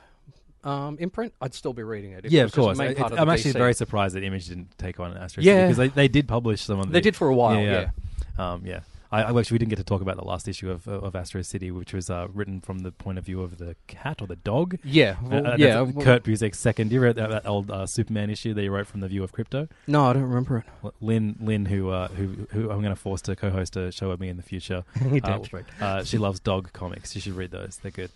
um, 0.64 0.96
imprint, 0.98 1.34
I'd 1.40 1.54
still 1.54 1.72
be 1.72 1.82
reading 1.84 2.12
it. 2.12 2.24
Yeah, 2.30 2.42
of 2.42 2.46
was 2.46 2.52
just 2.52 2.80
a 2.80 2.94
course. 2.94 3.12
of 3.12 3.18
I'm 3.18 3.28
actually 3.28 3.52
very 3.52 3.74
surprised 3.74 4.16
that 4.16 4.24
Image 4.24 4.48
didn't 4.48 4.76
take 4.76 4.98
on 4.98 5.16
Astro 5.16 5.42
Yeah. 5.42 5.66
because 5.68 5.76
they, 5.76 5.88
they 5.88 6.08
did 6.08 6.26
publish 6.26 6.62
some 6.62 6.80
of 6.80 6.86
the. 6.86 6.92
They 6.92 7.00
did 7.00 7.16
for 7.16 7.28
a 7.28 7.34
while, 7.34 7.60
Yeah, 7.60 7.90
yeah. 8.38 8.52
Um, 8.52 8.62
yeah. 8.64 8.80
I, 9.10 9.22
I 9.22 9.38
actually 9.38 9.54
we 9.54 9.58
didn't 9.58 9.70
get 9.70 9.76
to 9.78 9.84
talk 9.84 10.02
about 10.02 10.16
the 10.16 10.24
last 10.24 10.48
issue 10.48 10.70
of 10.70 10.86
of 10.86 11.16
Astro 11.16 11.42
City, 11.42 11.70
which 11.70 11.92
was 11.92 12.10
uh, 12.10 12.28
written 12.32 12.60
from 12.60 12.80
the 12.80 12.92
point 12.92 13.18
of 13.18 13.24
view 13.24 13.42
of 13.42 13.58
the 13.58 13.76
cat 13.86 14.20
or 14.20 14.26
the 14.26 14.36
dog. 14.36 14.78
Yeah, 14.84 15.16
well, 15.22 15.46
uh, 15.46 15.56
yeah. 15.56 15.80
well- 15.80 16.04
Kurt 16.04 16.24
Busiek's 16.24 16.58
second. 16.58 16.92
You 16.92 17.00
read 17.00 17.16
that, 17.16 17.30
that 17.30 17.46
old 17.46 17.70
uh, 17.70 17.86
Superman 17.86 18.30
issue 18.30 18.52
that 18.54 18.62
you 18.62 18.70
wrote 18.70 18.86
from 18.86 19.00
the 19.00 19.08
view 19.08 19.22
of 19.24 19.32
Krypto. 19.32 19.68
No, 19.86 20.06
I 20.06 20.12
don't 20.12 20.22
remember 20.22 20.58
it. 20.58 20.94
Lynn, 21.00 21.36
Lynn, 21.40 21.66
who 21.66 21.90
uh, 21.90 22.08
who 22.08 22.46
who 22.50 22.70
I'm 22.70 22.82
going 22.82 22.94
to 22.94 22.96
force 22.96 23.22
to 23.22 23.36
co-host 23.36 23.76
a 23.76 23.90
show 23.90 24.10
with 24.10 24.20
me 24.20 24.28
in 24.28 24.36
the 24.36 24.42
future. 24.42 24.84
Uh, 25.28 25.40
uh, 25.80 26.04
she 26.04 26.16
loves 26.16 26.38
dog 26.40 26.72
comics. 26.72 27.14
You 27.14 27.20
should 27.20 27.34
read 27.34 27.50
those. 27.50 27.78
They're 27.82 27.90
good. 27.90 28.10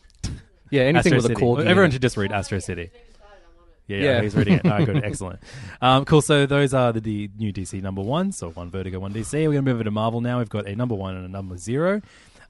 Yeah, 0.70 0.82
anything 0.82 1.14
Astro 1.14 1.16
with 1.16 1.24
a 1.24 1.28
City. 1.28 1.40
corgi. 1.42 1.60
in 1.62 1.68
Everyone 1.68 1.90
should 1.90 2.02
just 2.02 2.16
read 2.16 2.32
Astro 2.32 2.58
City. 2.58 2.90
Yeah, 3.86 3.96
yeah, 3.98 4.04
Yeah. 4.04 4.22
he's 4.22 4.34
reading 4.36 4.54
it. 4.54 4.64
All 4.64 4.70
right, 4.72 4.86
good, 4.86 5.04
excellent. 5.04 5.40
Um, 5.80 6.04
cool. 6.04 6.22
So 6.22 6.46
those 6.46 6.72
are 6.74 6.92
the 6.92 7.00
D- 7.00 7.30
new 7.36 7.52
DC 7.52 7.82
number 7.82 8.02
one. 8.02 8.32
So 8.32 8.50
one 8.50 8.70
Vertigo, 8.70 9.00
one 9.00 9.12
DC. 9.12 9.32
We're 9.32 9.44
going 9.52 9.56
to 9.56 9.62
move 9.62 9.74
over 9.76 9.84
to 9.84 9.90
Marvel 9.90 10.20
now. 10.20 10.38
We've 10.38 10.48
got 10.48 10.66
a 10.66 10.76
number 10.76 10.94
one 10.94 11.16
and 11.16 11.24
a 11.24 11.28
number 11.28 11.56
zero. 11.56 12.00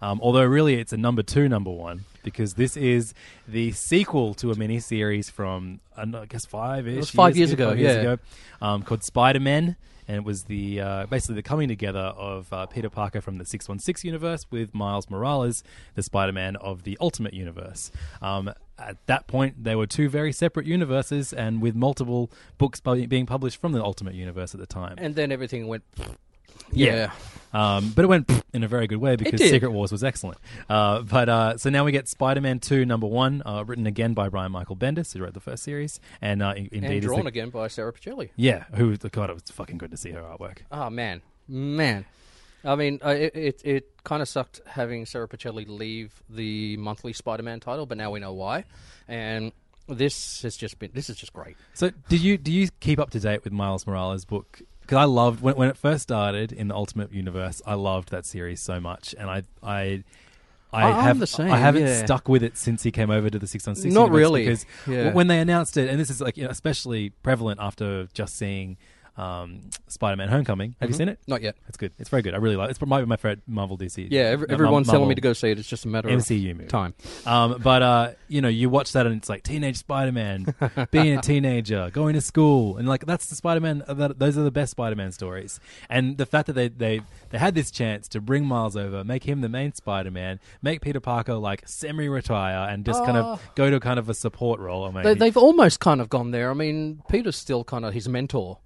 Um, 0.00 0.20
although 0.22 0.44
really, 0.44 0.74
it's 0.74 0.92
a 0.92 0.96
number 0.96 1.22
two, 1.22 1.48
number 1.48 1.70
one 1.70 2.04
because 2.24 2.54
this 2.54 2.76
is 2.76 3.14
the 3.48 3.72
sequel 3.72 4.34
to 4.34 4.50
a 4.50 4.56
mini 4.56 4.80
series 4.80 5.30
from 5.30 5.80
uh, 5.96 6.06
I 6.14 6.26
guess 6.26 6.44
five 6.44 6.86
ish. 6.88 6.96
was 6.96 7.10
five 7.10 7.36
years 7.36 7.52
ago, 7.52 7.72
yeah. 7.72 8.16
um, 8.60 8.82
called 8.82 9.04
Spider 9.04 9.40
Man. 9.40 9.76
And 10.08 10.16
it 10.16 10.24
was 10.24 10.44
the 10.44 10.80
uh, 10.80 11.06
basically 11.06 11.36
the 11.36 11.42
coming 11.42 11.68
together 11.68 12.00
of 12.00 12.52
uh, 12.52 12.66
Peter 12.66 12.90
Parker 12.90 13.20
from 13.20 13.38
the 13.38 13.44
616 13.44 14.06
universe 14.08 14.46
with 14.50 14.74
Miles 14.74 15.08
Morales, 15.08 15.62
the 15.94 16.02
Spider 16.02 16.32
Man 16.32 16.56
of 16.56 16.82
the 16.82 16.98
Ultimate 17.00 17.34
Universe. 17.34 17.90
Um, 18.20 18.52
at 18.78 19.06
that 19.06 19.26
point, 19.26 19.62
they 19.62 19.76
were 19.76 19.86
two 19.86 20.08
very 20.08 20.32
separate 20.32 20.66
universes, 20.66 21.32
and 21.32 21.62
with 21.62 21.74
multiple 21.74 22.30
books 22.58 22.80
being 22.80 23.26
published 23.26 23.60
from 23.60 23.72
the 23.72 23.82
Ultimate 23.82 24.14
Universe 24.14 24.54
at 24.54 24.60
the 24.60 24.66
time. 24.66 24.96
And 24.98 25.14
then 25.14 25.30
everything 25.30 25.68
went. 25.68 25.84
Yeah. 26.72 27.10
Um, 27.54 27.92
but 27.94 28.06
it 28.06 28.08
went 28.08 28.30
in 28.54 28.62
a 28.64 28.68
very 28.68 28.86
good 28.86 28.96
way 28.96 29.14
because 29.14 29.38
did. 29.38 29.50
Secret 29.50 29.72
Wars 29.72 29.92
was 29.92 30.02
excellent. 30.02 30.38
Uh, 30.70 31.02
but 31.02 31.28
uh, 31.28 31.58
so 31.58 31.68
now 31.68 31.84
we 31.84 31.92
get 31.92 32.08
Spider-Man 32.08 32.60
Two, 32.60 32.86
number 32.86 33.06
one, 33.06 33.42
uh, 33.44 33.62
written 33.66 33.86
again 33.86 34.14
by 34.14 34.30
Brian 34.30 34.50
Michael 34.52 34.74
Bendis, 34.76 35.12
who 35.12 35.22
wrote 35.22 35.34
the 35.34 35.40
first 35.40 35.62
series, 35.62 36.00
and 36.22 36.42
uh, 36.42 36.54
in- 36.56 36.68
indeed 36.72 36.84
and 36.84 36.94
is 36.94 37.04
drawn 37.04 37.20
the- 37.24 37.26
again 37.28 37.50
by 37.50 37.68
Sara 37.68 37.92
Pichelli. 37.92 38.30
Yeah, 38.36 38.64
who 38.74 38.96
the 38.96 39.10
God, 39.10 39.28
it 39.28 39.34
was 39.34 39.42
fucking 39.50 39.76
good 39.76 39.90
to 39.90 39.98
see 39.98 40.12
her 40.12 40.22
artwork. 40.22 40.58
Oh 40.70 40.88
man, 40.88 41.20
man. 41.46 42.06
I 42.64 42.74
mean, 42.76 43.00
uh, 43.04 43.08
it 43.10 43.36
it, 43.36 43.62
it 43.66 43.90
kind 44.04 44.22
of 44.22 44.28
sucked 44.28 44.62
having 44.66 45.04
Sara 45.04 45.28
Pichelli 45.28 45.68
leave 45.68 46.22
the 46.30 46.78
monthly 46.78 47.12
Spider-Man 47.12 47.60
title, 47.60 47.84
but 47.84 47.98
now 47.98 48.10
we 48.12 48.20
know 48.20 48.32
why. 48.32 48.64
And 49.08 49.52
this 49.88 50.40
has 50.40 50.56
just 50.56 50.78
been 50.78 50.90
this 50.94 51.10
is 51.10 51.16
just 51.16 51.34
great. 51.34 51.56
So, 51.74 51.90
do 52.08 52.16
you 52.16 52.38
do 52.38 52.50
you 52.50 52.68
keep 52.80 52.98
up 52.98 53.10
to 53.10 53.20
date 53.20 53.44
with 53.44 53.52
Miles 53.52 53.86
Morales' 53.86 54.24
book? 54.24 54.62
Because 54.92 55.04
I 55.04 55.06
loved 55.06 55.40
when 55.40 55.56
when 55.56 55.70
it 55.70 55.78
first 55.78 56.02
started 56.02 56.52
in 56.52 56.68
the 56.68 56.74
Ultimate 56.74 57.14
Universe. 57.14 57.62
I 57.64 57.72
loved 57.72 58.10
that 58.10 58.26
series 58.26 58.60
so 58.60 58.78
much, 58.78 59.14
and 59.18 59.30
I 59.30 59.42
I. 59.62 60.04
I 60.70 61.02
have 61.02 61.18
the 61.18 61.26
same, 61.26 61.50
I 61.50 61.56
haven't 61.56 61.82
yeah. 61.82 62.04
stuck 62.04 62.28
with 62.28 62.42
it 62.42 62.58
since 62.58 62.82
he 62.82 62.90
came 62.90 63.10
over 63.10 63.28
to 63.28 63.38
the 63.38 63.46
six 63.46 63.66
on 63.68 63.74
six. 63.74 63.92
Not 63.92 64.10
really, 64.10 64.44
because 64.44 64.66
yeah. 64.86 65.12
when 65.12 65.28
they 65.28 65.38
announced 65.38 65.78
it, 65.78 65.88
and 65.88 65.98
this 65.98 66.10
is 66.10 66.20
like 66.20 66.36
you 66.36 66.44
know, 66.44 66.50
especially 66.50 67.10
prevalent 67.22 67.58
after 67.60 68.06
just 68.12 68.36
seeing 68.36 68.76
um, 69.16 69.60
Spider-Man: 69.88 70.28
Homecoming. 70.28 70.74
Have 70.80 70.88
you 70.90 70.96
seen 70.96 71.08
it? 71.08 71.18
Not 71.26 71.42
yet. 71.42 71.56
It's 71.68 71.76
good. 71.76 71.92
It's 71.98 72.08
very 72.08 72.22
good. 72.22 72.34
I 72.34 72.38
really 72.38 72.56
like. 72.56 72.68
it. 72.68 72.70
It's 72.72 72.80
might 72.80 73.00
be 73.00 73.06
my 73.06 73.16
favorite 73.16 73.40
Marvel 73.46 73.76
DC. 73.76 74.08
Yeah, 74.10 74.22
every, 74.22 74.48
uh, 74.48 74.52
everyone's 74.52 74.86
Marvel- 74.86 75.00
telling 75.00 75.08
me 75.10 75.14
to 75.16 75.20
go 75.20 75.32
see 75.32 75.50
it. 75.50 75.58
It's 75.58 75.68
just 75.68 75.84
a 75.84 75.88
matter 75.88 76.08
MCU 76.08 76.58
of 76.62 76.68
time. 76.68 76.94
Um, 77.26 77.58
but 77.62 77.82
uh, 77.82 78.10
you 78.28 78.40
know, 78.40 78.48
you 78.48 78.70
watch 78.70 78.92
that 78.92 79.06
and 79.06 79.16
it's 79.16 79.28
like 79.28 79.42
teenage 79.42 79.76
Spider-Man 79.76 80.54
being 80.90 81.18
a 81.18 81.20
teenager, 81.20 81.90
going 81.92 82.14
to 82.14 82.20
school, 82.20 82.76
and 82.78 82.88
like 82.88 83.04
that's 83.06 83.26
the 83.26 83.34
Spider-Man. 83.34 83.82
uh, 83.86 83.94
That, 83.94 84.18
those 84.18 84.38
are 84.38 84.42
the 84.42 84.50
best 84.50 84.70
Spider-Man 84.72 85.12
stories. 85.12 85.60
And 85.90 86.16
the 86.16 86.26
fact 86.26 86.46
that 86.46 86.54
they 86.54 86.68
they 86.68 87.02
they 87.30 87.38
had 87.38 87.54
this 87.54 87.70
chance 87.70 88.08
to 88.08 88.20
bring 88.20 88.44
Miles 88.46 88.76
over, 88.76 89.04
make 89.04 89.24
him 89.24 89.40
the 89.42 89.48
main 89.48 89.72
Spider-Man, 89.74 90.40
make 90.62 90.80
Peter 90.80 91.00
Parker 91.00 91.34
like 91.34 91.62
semi-retire 91.66 92.68
and 92.70 92.84
just 92.84 93.04
kind 93.04 93.16
of 93.18 93.40
go 93.54 93.70
to 93.70 93.78
kind 93.80 93.98
of 93.98 94.08
a 94.08 94.14
support 94.14 94.58
role. 94.60 94.84
I 94.84 94.90
mean, 94.90 95.02
They, 95.04 95.14
they've 95.14 95.36
almost 95.36 95.80
kind 95.80 96.00
of 96.00 96.08
gone 96.08 96.30
there. 96.30 96.50
I 96.50 96.54
mean, 96.54 97.02
Peter's 97.08 97.36
still 97.36 97.64
kind 97.64 97.84
of 97.84 97.92
his 97.94 98.08
mentor. 98.08 98.58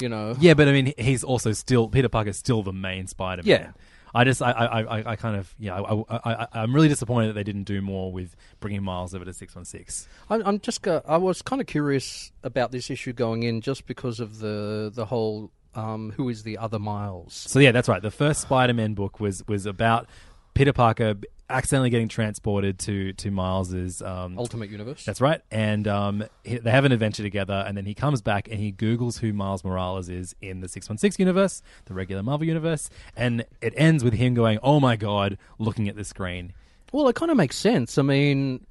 You 0.00 0.08
know. 0.08 0.36
yeah, 0.40 0.54
but 0.54 0.68
I 0.68 0.72
mean, 0.72 0.94
he's 0.98 1.22
also 1.24 1.52
still 1.52 1.88
Peter 1.88 2.08
Parker's 2.08 2.36
still 2.36 2.62
the 2.62 2.72
main 2.72 3.06
Spider-Man. 3.06 3.46
Yeah. 3.46 3.70
I 4.12 4.24
just, 4.24 4.42
I, 4.42 4.50
I, 4.50 4.80
I, 4.80 5.10
I 5.12 5.16
kind 5.16 5.36
of, 5.36 5.54
yeah, 5.56 5.80
I, 5.80 5.94
I, 5.94 6.18
I, 6.34 6.46
I'm 6.54 6.74
really 6.74 6.88
disappointed 6.88 7.28
that 7.28 7.34
they 7.34 7.44
didn't 7.44 7.62
do 7.62 7.80
more 7.80 8.10
with 8.10 8.34
bringing 8.58 8.82
Miles 8.82 9.14
over 9.14 9.24
to 9.24 9.32
six 9.32 9.54
one 9.54 9.64
six. 9.64 10.08
I'm 10.28 10.58
just. 10.60 10.82
Go, 10.82 11.00
I 11.06 11.16
was 11.16 11.42
kind 11.42 11.60
of 11.60 11.68
curious 11.68 12.32
about 12.42 12.72
this 12.72 12.90
issue 12.90 13.12
going 13.12 13.44
in, 13.44 13.60
just 13.60 13.86
because 13.86 14.18
of 14.18 14.40
the 14.40 14.90
the 14.92 15.04
whole 15.04 15.52
um, 15.76 16.12
who 16.16 16.28
is 16.28 16.42
the 16.42 16.58
other 16.58 16.80
Miles. 16.80 17.34
So 17.34 17.60
yeah, 17.60 17.70
that's 17.70 17.88
right. 17.88 18.02
The 18.02 18.10
first 18.10 18.40
Spider-Man 18.40 18.94
book 18.94 19.20
was 19.20 19.46
was 19.46 19.64
about 19.64 20.08
Peter 20.54 20.72
Parker 20.72 21.14
accidentally 21.50 21.90
getting 21.90 22.08
transported 22.08 22.78
to 22.80 23.12
to 23.14 23.30
Miles's 23.30 24.00
um, 24.02 24.38
Ultimate 24.38 24.70
Universe. 24.70 25.04
That's 25.04 25.20
right, 25.20 25.42
and 25.50 25.86
um, 25.88 26.24
he, 26.44 26.58
they 26.58 26.70
have 26.70 26.84
an 26.84 26.92
adventure 26.92 27.22
together, 27.22 27.64
and 27.66 27.76
then 27.76 27.84
he 27.84 27.94
comes 27.94 28.22
back 28.22 28.48
and 28.48 28.58
he 28.58 28.70
Google's 28.70 29.18
who 29.18 29.32
Miles 29.32 29.64
Morales 29.64 30.08
is 30.08 30.34
in 30.40 30.60
the 30.60 30.68
six 30.68 30.88
one 30.88 30.98
six 30.98 31.18
universe, 31.18 31.62
the 31.86 31.94
regular 31.94 32.22
Marvel 32.22 32.46
universe, 32.46 32.88
and 33.16 33.44
it 33.60 33.74
ends 33.76 34.04
with 34.04 34.14
him 34.14 34.34
going, 34.34 34.58
"Oh 34.62 34.80
my 34.80 34.96
god!" 34.96 35.36
looking 35.58 35.88
at 35.88 35.96
the 35.96 36.04
screen. 36.04 36.52
Well, 36.92 37.08
it 37.08 37.14
kind 37.14 37.30
of 37.30 37.36
makes 37.36 37.56
sense. 37.56 37.98
I 37.98 38.02
mean, 38.02 38.66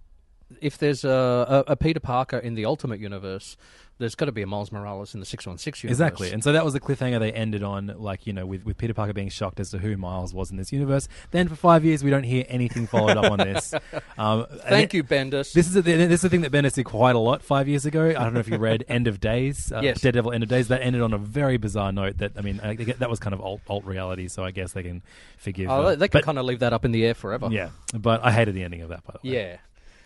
if 0.61 0.77
there's 0.77 1.03
a, 1.03 1.63
a, 1.67 1.71
a 1.71 1.75
Peter 1.75 1.99
Parker 1.99 2.37
in 2.37 2.55
the 2.55 2.65
Ultimate 2.65 2.99
Universe, 2.99 3.55
there's 3.99 4.15
got 4.15 4.27
to 4.27 4.31
be 4.31 4.41
a 4.41 4.47
Miles 4.47 4.71
Morales 4.71 5.13
in 5.13 5.19
the 5.19 5.25
616 5.25 5.89
universe. 5.89 5.95
Exactly, 5.99 6.31
and 6.31 6.41
so 6.41 6.53
that 6.53 6.63
was 6.63 6.73
the 6.73 6.79
cliffhanger 6.79 7.19
they 7.19 7.33
ended 7.33 7.63
on, 7.63 7.93
like 7.97 8.25
you 8.25 8.31
know, 8.31 8.45
with, 8.45 8.63
with 8.63 8.77
Peter 8.77 8.93
Parker 8.93 9.11
being 9.11 9.27
shocked 9.27 9.59
as 9.59 9.71
to 9.71 9.77
who 9.77 9.97
Miles 9.97 10.33
was 10.33 10.51
in 10.51 10.55
this 10.57 10.71
universe. 10.71 11.09
Then 11.31 11.49
for 11.49 11.55
five 11.55 11.83
years, 11.83 12.01
we 12.01 12.09
don't 12.09 12.23
hear 12.23 12.45
anything 12.47 12.87
followed 12.87 13.17
up 13.17 13.29
on 13.31 13.37
this. 13.39 13.73
Um, 14.17 14.47
Thank 14.67 14.93
you, 14.93 15.01
Bendis. 15.05 15.53
This 15.53 15.69
is 15.69 15.77
a, 15.77 15.81
this 15.81 16.11
is 16.11 16.21
the 16.21 16.29
thing 16.29 16.41
that 16.41 16.51
Bendis 16.51 16.73
did 16.73 16.83
quite 16.83 17.15
a 17.15 17.19
lot 17.19 17.41
five 17.41 17.69
years 17.69 17.85
ago. 17.85 18.09
I 18.09 18.11
don't 18.25 18.33
know 18.33 18.41
if 18.41 18.49
you 18.49 18.57
read 18.57 18.83
End 18.89 19.07
of 19.07 19.21
Days, 19.21 19.71
uh, 19.71 19.79
Yes. 19.81 20.01
Daredevil 20.01 20.33
End 20.33 20.43
of 20.43 20.49
Days. 20.49 20.67
That 20.67 20.81
ended 20.81 21.01
on 21.01 21.13
a 21.13 21.17
very 21.17 21.55
bizarre 21.55 21.93
note. 21.93 22.17
That 22.17 22.33
I 22.35 22.41
mean, 22.41 22.59
I, 22.61 22.75
that 22.75 23.09
was 23.09 23.17
kind 23.19 23.33
of 23.33 23.39
alt, 23.39 23.61
alt 23.69 23.85
reality, 23.85 24.27
so 24.27 24.43
I 24.43 24.51
guess 24.51 24.73
they 24.73 24.83
can 24.83 25.01
forgive. 25.37 25.69
oh, 25.69 25.73
uh, 25.83 25.89
they, 25.91 25.95
they 25.95 26.07
can 26.09 26.19
but- 26.19 26.25
kind 26.25 26.37
of 26.37 26.45
leave 26.45 26.59
that 26.59 26.73
up 26.73 26.83
in 26.83 26.91
the 26.91 27.05
air 27.05 27.13
forever. 27.13 27.47
yeah, 27.49 27.69
but 27.93 28.23
I 28.25 28.31
hated 28.33 28.55
the 28.55 28.63
ending 28.63 28.81
of 28.81 28.89
that. 28.89 29.05
By 29.05 29.13
the 29.23 29.29
way, 29.29 29.35
Yeah. 29.35 29.57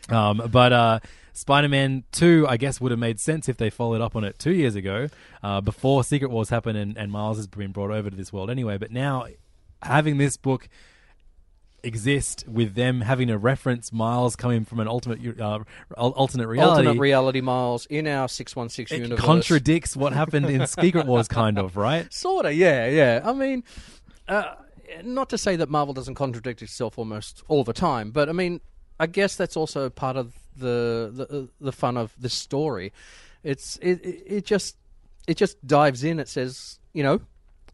Um, 0.10 0.50
but 0.52 0.74
uh, 0.74 1.00
Spider-Man 1.34 2.04
Two, 2.12 2.46
I 2.48 2.58
guess, 2.58 2.80
would 2.82 2.92
have 2.92 3.00
made 3.00 3.20
sense 3.20 3.50
if 3.50 3.58
they 3.58 3.70
followed 3.70 4.02
up 4.02 4.16
on 4.16 4.24
it 4.24 4.38
two 4.40 4.54
years 4.54 4.76
ago, 4.76 5.10
uh, 5.42 5.62
before 5.62 6.04
Secret 6.04 6.30
Wars 6.30 6.50
happened, 6.50 6.78
and, 6.78 6.98
and 6.98 7.12
Miles 7.12 7.38
has 7.38 7.48
been 7.48 7.72
brought 7.72 7.92
over 7.92 8.10
to 8.10 8.16
this 8.16 8.32
world 8.32 8.50
anyway. 8.50 8.78
But 8.78 8.92
now, 8.92 9.28
having 9.82 10.18
this 10.18 10.38
book 10.38 10.70
exist 11.84 12.46
with 12.48 12.76
them 12.76 13.02
having 13.02 13.28
to 13.28 13.38
reference 13.38 13.92
Miles 13.92 14.36
coming 14.36 14.64
from 14.64 14.80
an 14.80 14.88
ultimate 14.88 15.40
uh, 15.40 15.60
alternate 15.98 16.48
reality, 16.48 16.78
Alternate 16.78 17.00
reality 17.00 17.42
Miles 17.42 17.86
in 17.88 18.08
our 18.08 18.30
616 18.30 18.98
it 18.98 19.02
universe. 19.02 19.24
contradicts 19.24 19.96
what 19.96 20.14
happened 20.14 20.46
in 20.46 20.66
Secret 20.66 21.06
Wars, 21.06 21.28
kind 21.28 21.60
of, 21.60 21.76
right? 21.76 22.12
Sort 22.14 22.46
of, 22.46 22.54
yeah, 22.54 22.88
yeah. 22.88 23.22
I 23.24 23.34
mean, 23.34 23.64
uh, 24.28 24.56
not 25.04 25.30
to 25.32 25.38
say 25.38 25.56
that 25.58 25.70
Marvel 25.70 25.94
doesn't 25.94 26.16
contradict 26.16 26.62
itself 26.62 26.98
almost 26.98 27.44
all 27.48 27.64
the 27.64 27.74
time, 27.74 28.12
but 28.12 28.30
I 28.30 28.32
mean, 28.32 28.62
I 29.00 29.08
guess 29.08 29.36
that's 29.36 29.58
also 29.58 29.90
part 29.90 30.16
of 30.18 30.34
the 30.56 31.12
the, 31.14 31.50
the 31.60 31.72
fun 31.72 31.98
of 31.98 32.14
this 32.20 32.34
story. 32.34 32.94
It's 33.44 33.78
it, 33.82 34.00
it 34.04 34.46
just 34.46 34.78
it 35.28 35.38
just 35.38 35.66
dives 35.66 36.04
in. 36.04 36.20
It 36.20 36.28
says, 36.30 36.80
you 36.94 37.04
know, 37.04 37.22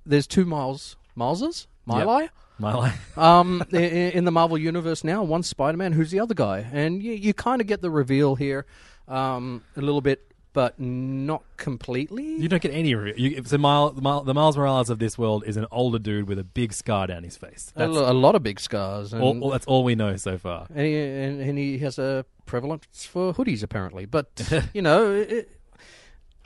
there's 0.05 0.27
two 0.27 0.45
Miles 0.45 0.95
Mileses, 1.17 1.67
Mili. 1.87 2.29
My 2.59 2.73
life. 2.73 3.17
um, 3.17 3.63
i- 3.73 3.77
i- 3.77 3.79
in 4.13 4.25
the 4.25 4.31
Marvel 4.31 4.57
universe 4.57 5.03
now, 5.03 5.23
one 5.23 5.43
Spider-Man. 5.43 5.93
Who's 5.93 6.11
the 6.11 6.19
other 6.19 6.33
guy? 6.33 6.65
And 6.73 7.01
you, 7.01 7.13
you 7.13 7.33
kind 7.33 7.61
of 7.61 7.67
get 7.67 7.81
the 7.81 7.89
reveal 7.89 8.35
here, 8.35 8.65
um, 9.07 9.63
a 9.77 9.81
little 9.81 10.01
bit, 10.01 10.28
but 10.53 10.79
not 10.79 11.43
completely. 11.57 12.35
You 12.37 12.47
don't 12.47 12.61
get 12.61 12.73
any. 12.73 12.95
Re- 12.95 13.13
you, 13.17 13.43
so 13.45 13.57
Miles, 13.57 13.95
the 13.95 14.01
Miles- 14.01 14.25
the 14.25 14.33
Miles 14.33 14.57
Morales 14.57 14.89
of 14.89 14.99
this 14.99 15.17
world 15.17 15.43
is 15.45 15.57
an 15.57 15.65
older 15.71 15.99
dude 15.99 16.27
with 16.27 16.39
a 16.39 16.43
big 16.43 16.73
scar 16.73 17.07
down 17.07 17.23
his 17.23 17.37
face. 17.37 17.71
a, 17.75 17.79
That's 17.79 17.95
a 17.95 18.13
lot 18.13 18.35
of 18.35 18.43
big 18.43 18.59
scars, 18.59 19.13
and, 19.13 19.21
all, 19.21 19.39
all- 19.43 19.49
that's 19.51 19.65
all 19.67 19.83
we 19.83 19.95
know 19.95 20.15
so 20.17 20.37
far. 20.37 20.67
and, 20.73 20.85
he, 20.85 20.95
and, 20.97 21.41
and 21.41 21.57
he 21.57 21.77
has 21.79 21.99
a 21.99 22.25
prevalence 22.45 23.05
for 23.05 23.33
hoodies 23.33 23.61
apparently. 23.63 24.05
But 24.05 24.51
you 24.73 24.81
know, 24.81 25.13
it, 25.13 25.49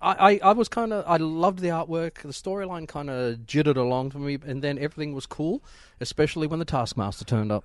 I, 0.01 0.33
I 0.33 0.49
I 0.49 0.51
was 0.51 0.67
kind 0.67 0.91
of 0.91 1.05
I 1.07 1.15
loved 1.17 1.59
the 1.59 1.69
artwork. 1.69 2.15
The 2.23 2.29
storyline 2.29 2.87
kind 2.87 3.09
of 3.09 3.45
jittered 3.47 3.77
along 3.77 4.11
for 4.11 4.19
me, 4.19 4.37
and 4.45 4.61
then 4.61 4.77
everything 4.77 5.13
was 5.13 5.25
cool, 5.25 5.63
especially 6.01 6.45
when 6.47 6.59
the 6.59 6.65
Taskmaster 6.65 7.23
turned 7.25 7.51
up. 7.53 7.63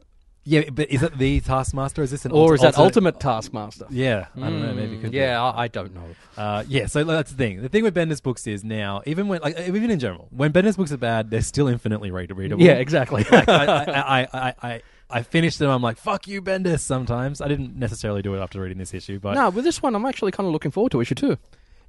Yeah, 0.48 0.70
but 0.70 0.88
is 0.88 1.02
it 1.02 1.18
the 1.18 1.40
Taskmaster? 1.40 2.02
Is 2.02 2.10
this 2.10 2.24
an 2.24 2.32
Or 2.32 2.54
is 2.54 2.62
that 2.62 2.78
Ultimate 2.78 3.20
Taskmaster? 3.20 3.86
Yeah, 3.90 4.28
I 4.34 4.40
don't 4.40 4.62
know. 4.62 4.72
Maybe 4.72 4.94
it 4.96 5.00
could 5.02 5.10
be. 5.10 5.18
Mm, 5.18 5.20
yeah, 5.20 5.42
I, 5.42 5.64
I 5.64 5.68
don't 5.68 5.94
know. 5.94 6.06
Uh, 6.38 6.64
yeah, 6.66 6.86
so 6.86 7.04
that's 7.04 7.32
the 7.32 7.36
thing. 7.36 7.60
The 7.60 7.68
thing 7.68 7.84
with 7.84 7.94
Bendis 7.94 8.22
books 8.22 8.46
is 8.46 8.64
now, 8.64 9.02
even 9.04 9.28
when, 9.28 9.42
like, 9.42 9.58
uh, 9.58 9.64
even 9.64 9.90
in 9.90 9.98
general, 9.98 10.26
when 10.30 10.50
Bendis 10.50 10.78
books 10.78 10.90
are 10.90 10.96
bad, 10.96 11.30
they're 11.30 11.42
still 11.42 11.68
infinitely 11.68 12.10
read- 12.10 12.34
readable. 12.34 12.62
Yeah, 12.62 12.72
exactly. 12.74 13.26
Like, 13.30 13.46
I, 13.46 13.64
I, 13.64 13.92
I, 13.92 14.28
I, 14.32 14.54
I, 14.62 14.82
I 15.10 15.22
finish 15.22 15.58
them. 15.58 15.68
I'm 15.68 15.82
like, 15.82 15.98
fuck 15.98 16.26
you, 16.26 16.40
Bendis. 16.40 16.80
Sometimes 16.80 17.42
I 17.42 17.48
didn't 17.48 17.76
necessarily 17.76 18.22
do 18.22 18.34
it 18.34 18.38
after 18.40 18.62
reading 18.62 18.78
this 18.78 18.94
issue, 18.94 19.18
but 19.18 19.34
no, 19.34 19.50
with 19.50 19.64
this 19.64 19.82
one, 19.82 19.94
I'm 19.94 20.06
actually 20.06 20.32
kind 20.32 20.46
of 20.46 20.54
looking 20.54 20.70
forward 20.70 20.92
to 20.92 21.02
issue 21.02 21.14
two. 21.14 21.36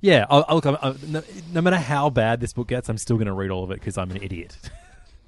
yeah, 0.02 0.26
I'll, 0.30 0.43
I'll 0.50 0.60
come. 0.60 0.78
i 0.82 0.93
no, 1.08 1.24
no 1.54 1.62
matter 1.62 1.78
how 1.78 2.10
bad 2.10 2.41
this 2.41 2.52
book 2.52 2.67
gets, 2.67 2.89
I'm 2.89 2.98
still 2.98 3.15
going 3.15 3.28
to 3.28 3.34
read 3.34 3.52
all 3.52 3.63
of 3.63 3.72
it 3.72 3.76
because 3.76 3.98
I'm 3.98 4.12
an 4.12 4.22
idiot. 4.22 4.58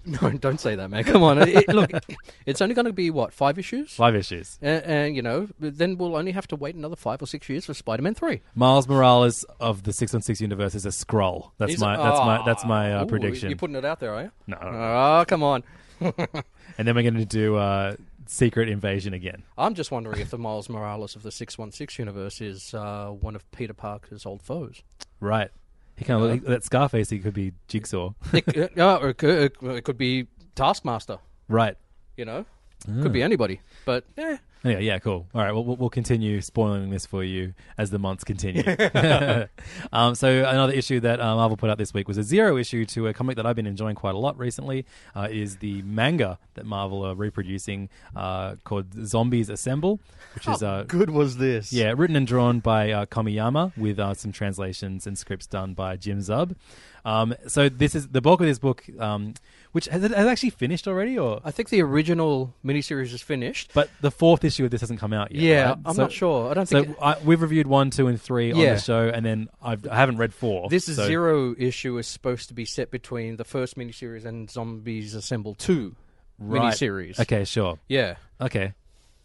No, 0.22 0.32
don't 0.32 0.60
say 0.60 0.76
that, 0.76 0.90
man. 0.90 1.04
Come 1.04 1.22
on. 1.24 1.38
It- 1.48 1.68
look, 1.70 1.92
it's 2.46 2.60
only 2.62 2.74
going 2.74 2.86
to 2.88 2.94
be 2.94 3.12
what 3.12 3.34
five 3.34 3.60
issues, 3.60 3.94
Five 3.94 4.16
issues. 4.16 4.58
and, 4.62 4.84
and 4.84 5.16
you 5.16 5.22
know, 5.22 5.48
then 5.60 5.98
we'll 5.98 6.16
only 6.16 6.32
have 6.32 6.48
to 6.48 6.56
wait 6.56 6.74
another 6.76 6.96
five 6.96 7.22
or 7.22 7.28
six 7.28 7.48
years 7.50 7.66
for 7.66 7.74
Spider-Man 7.74 8.16
three. 8.16 8.42
Miles 8.56 8.88
Morales 8.88 9.44
of 9.60 9.84
the 9.84 9.94
six 9.94 10.14
on 10.16 10.22
six 10.22 10.42
universe 10.42 10.74
is 10.76 10.86
a 10.86 10.90
Skrull. 10.90 11.52
That's 11.60 11.74
He's- 11.74 11.82
my 11.82 11.98
that's 11.98 12.20
my 12.20 12.44
that's 12.46 12.66
my 12.66 12.94
uh, 12.96 13.04
Ooh, 13.04 13.08
prediction. 13.08 13.50
You're 13.50 13.58
putting 13.58 13.76
it 13.76 13.86
out 13.86 14.00
there, 14.00 14.14
are 14.14 14.24
you? 14.24 14.32
No. 14.48 14.58
Oh, 14.60 15.26
come 15.28 15.44
on. 15.44 15.64
and 16.00 16.88
then 16.88 16.96
we're 16.96 17.04
going 17.04 17.14
to 17.14 17.26
do 17.26 17.58
uh, 17.58 17.96
Secret 18.26 18.70
Invasion 18.70 19.14
again. 19.14 19.44
I'm 19.58 19.76
just 19.76 19.92
wondering 19.92 20.20
if 20.20 20.32
the 20.32 20.38
Miles 20.40 20.68
Morales 20.68 21.16
of 21.16 21.22
the 21.22 21.32
616 21.32 22.02
universe 22.04 22.42
is 22.42 22.74
uh, 22.74 23.10
one 23.10 23.36
of 23.36 23.50
Peter 23.52 23.74
Parker's 23.76 24.26
old 24.26 24.42
foes. 24.42 24.82
Right. 25.20 25.52
He 25.97 26.06
kind 26.06 26.23
of 26.23 26.30
look 26.30 26.45
that 26.45 26.63
Scarface. 26.63 27.10
He 27.10 27.19
could 27.19 27.34
be 27.34 27.54
Jigsaw. 27.67 28.13
it, 28.34 28.77
uh, 28.77 28.99
or 29.01 29.10
it, 29.10 29.17
could, 29.17 29.51
it 29.62 29.84
could 29.84 29.97
be 29.97 30.27
Taskmaster, 30.56 31.19
right. 31.47 31.77
you 32.17 32.25
know? 32.25 32.45
Ah. 32.88 33.04
Could 33.04 33.13
be 33.13 33.21
anybody. 33.21 33.62
But, 33.86 34.06
eh. 34.17 34.38
Yeah, 34.63 34.78
yeah, 34.78 35.00
cool. 35.00 35.28
All 35.34 35.41
right, 35.41 35.52
well, 35.52 35.63
we'll, 35.63 35.76
we'll 35.76 35.89
continue 35.89 36.39
spoiling 36.41 36.91
this 36.91 37.06
for 37.06 37.24
you 37.24 37.54
as 37.78 37.89
the 37.89 37.97
months 37.97 38.24
continue. 38.24 38.63
um, 39.91 40.13
so 40.13 40.30
another 40.30 40.74
issue 40.74 41.00
that 41.00 41.19
uh, 41.19 41.36
Marvel 41.36 41.58
put 41.58 41.69
out 41.69 41.80
this 41.80 41.93
week 41.93 42.08
was 42.08 42.17
a 42.17 42.24
zero 42.24 42.58
issue 42.58 42.86
to 42.86 43.08
a 43.08 43.13
comic 43.13 43.38
that 43.38 43.45
I've 43.45 43.56
been 43.56 43.65
enjoying 43.65 43.95
quite 43.95 44.13
a 44.13 44.19
lot 44.19 44.38
recently. 44.38 44.86
Uh, 45.15 45.28
is 45.32 45.58
the 45.58 45.82
manga 45.82 46.38
that 46.54 46.65
Marvel 46.65 47.04
are 47.06 47.15
reproducing 47.15 47.89
uh, 48.15 48.56
called 48.63 48.86
Zombies 49.06 49.50
Assemble, 49.50 50.00
which 50.36 50.47
is 50.47 50.62
uh, 50.62 50.86
good 50.88 51.10
was 51.10 51.38
this? 51.38 51.74
yeah 51.74 51.93
written 51.95 52.15
and 52.15 52.28
drawn 52.28 52.60
by 52.60 52.91
uh, 52.91 53.06
Komiyama 53.06 53.76
with 53.78 54.00
uh, 54.00 54.13
some 54.13 54.32
translations 54.32 55.08
and 55.08 55.17
scripts 55.17 55.47
done 55.47 55.74
by 55.74 55.95
Jim 55.95 56.19
Zub. 56.19 56.56
Um, 57.04 57.34
so 57.47 57.69
this 57.69 57.95
is 57.95 58.10
the 58.10 58.21
bulk 58.21 58.41
of 58.41 58.47
this 58.47 58.60
book, 58.60 58.86
um, 59.00 59.34
which 59.71 59.86
has 59.86 60.04
it 60.04 60.12
has 60.12 60.26
it 60.26 60.30
actually 60.30 60.52
finished 60.52 60.88
already, 60.88 61.17
or 61.17 61.41
I 61.43 61.52
think 61.52 61.69
the 61.69 61.82
original 61.82 62.54
miniseries 62.63 63.13
is 63.13 63.21
finished. 63.21 63.71
but 63.74 63.89
the 64.02 64.12
fourth 64.12 64.43
issue 64.43 64.51
of 64.60 64.72
this 64.72 64.82
hasn't 64.82 65.00
come 65.00 65.14
out 65.14 65.32
yet. 65.32 65.42
Yeah, 65.42 65.70
right? 65.70 65.78
I'm 65.86 65.94
So- 65.96 66.02
not 66.04 66.12
sure. 66.12 66.52
I 66.52 66.54
don't 66.54 66.66
So 66.68 66.84
think 66.84 66.98
I, 67.02 67.18
we've 67.24 67.42
reviewed 67.42 67.68
one, 67.68 67.90
two, 67.90 68.08
and 68.08 68.22
three 68.22 68.52
on 68.52 68.60
the 68.60 68.78
show, 68.78 69.08
and 69.14 69.26
then 69.26 69.50
I've, 69.62 69.88
I 69.88 69.96
haven't 69.96 70.18
read 70.18 70.34
four. 70.34 70.70
this 70.70 70.86
so- 70.86 70.94
zero 71.06 71.56
issue 71.58 71.98
is 71.98 72.08
supposed 72.08 72.48
to 72.50 72.54
be 72.54 72.66
set 72.66 72.92
between 72.92 73.38
the 73.38 73.44
first 73.44 73.78
miniseries 73.78 74.26
and 74.26 74.50
Zombies 74.50 75.16
Assemble 75.16 75.56
2 75.56 75.96
right. 76.40 76.74
miniseries. 76.74 77.20
Okay, 77.20 77.44
sure. 77.46 77.80
Yeah. 77.88 78.16
Okay, 78.40 78.74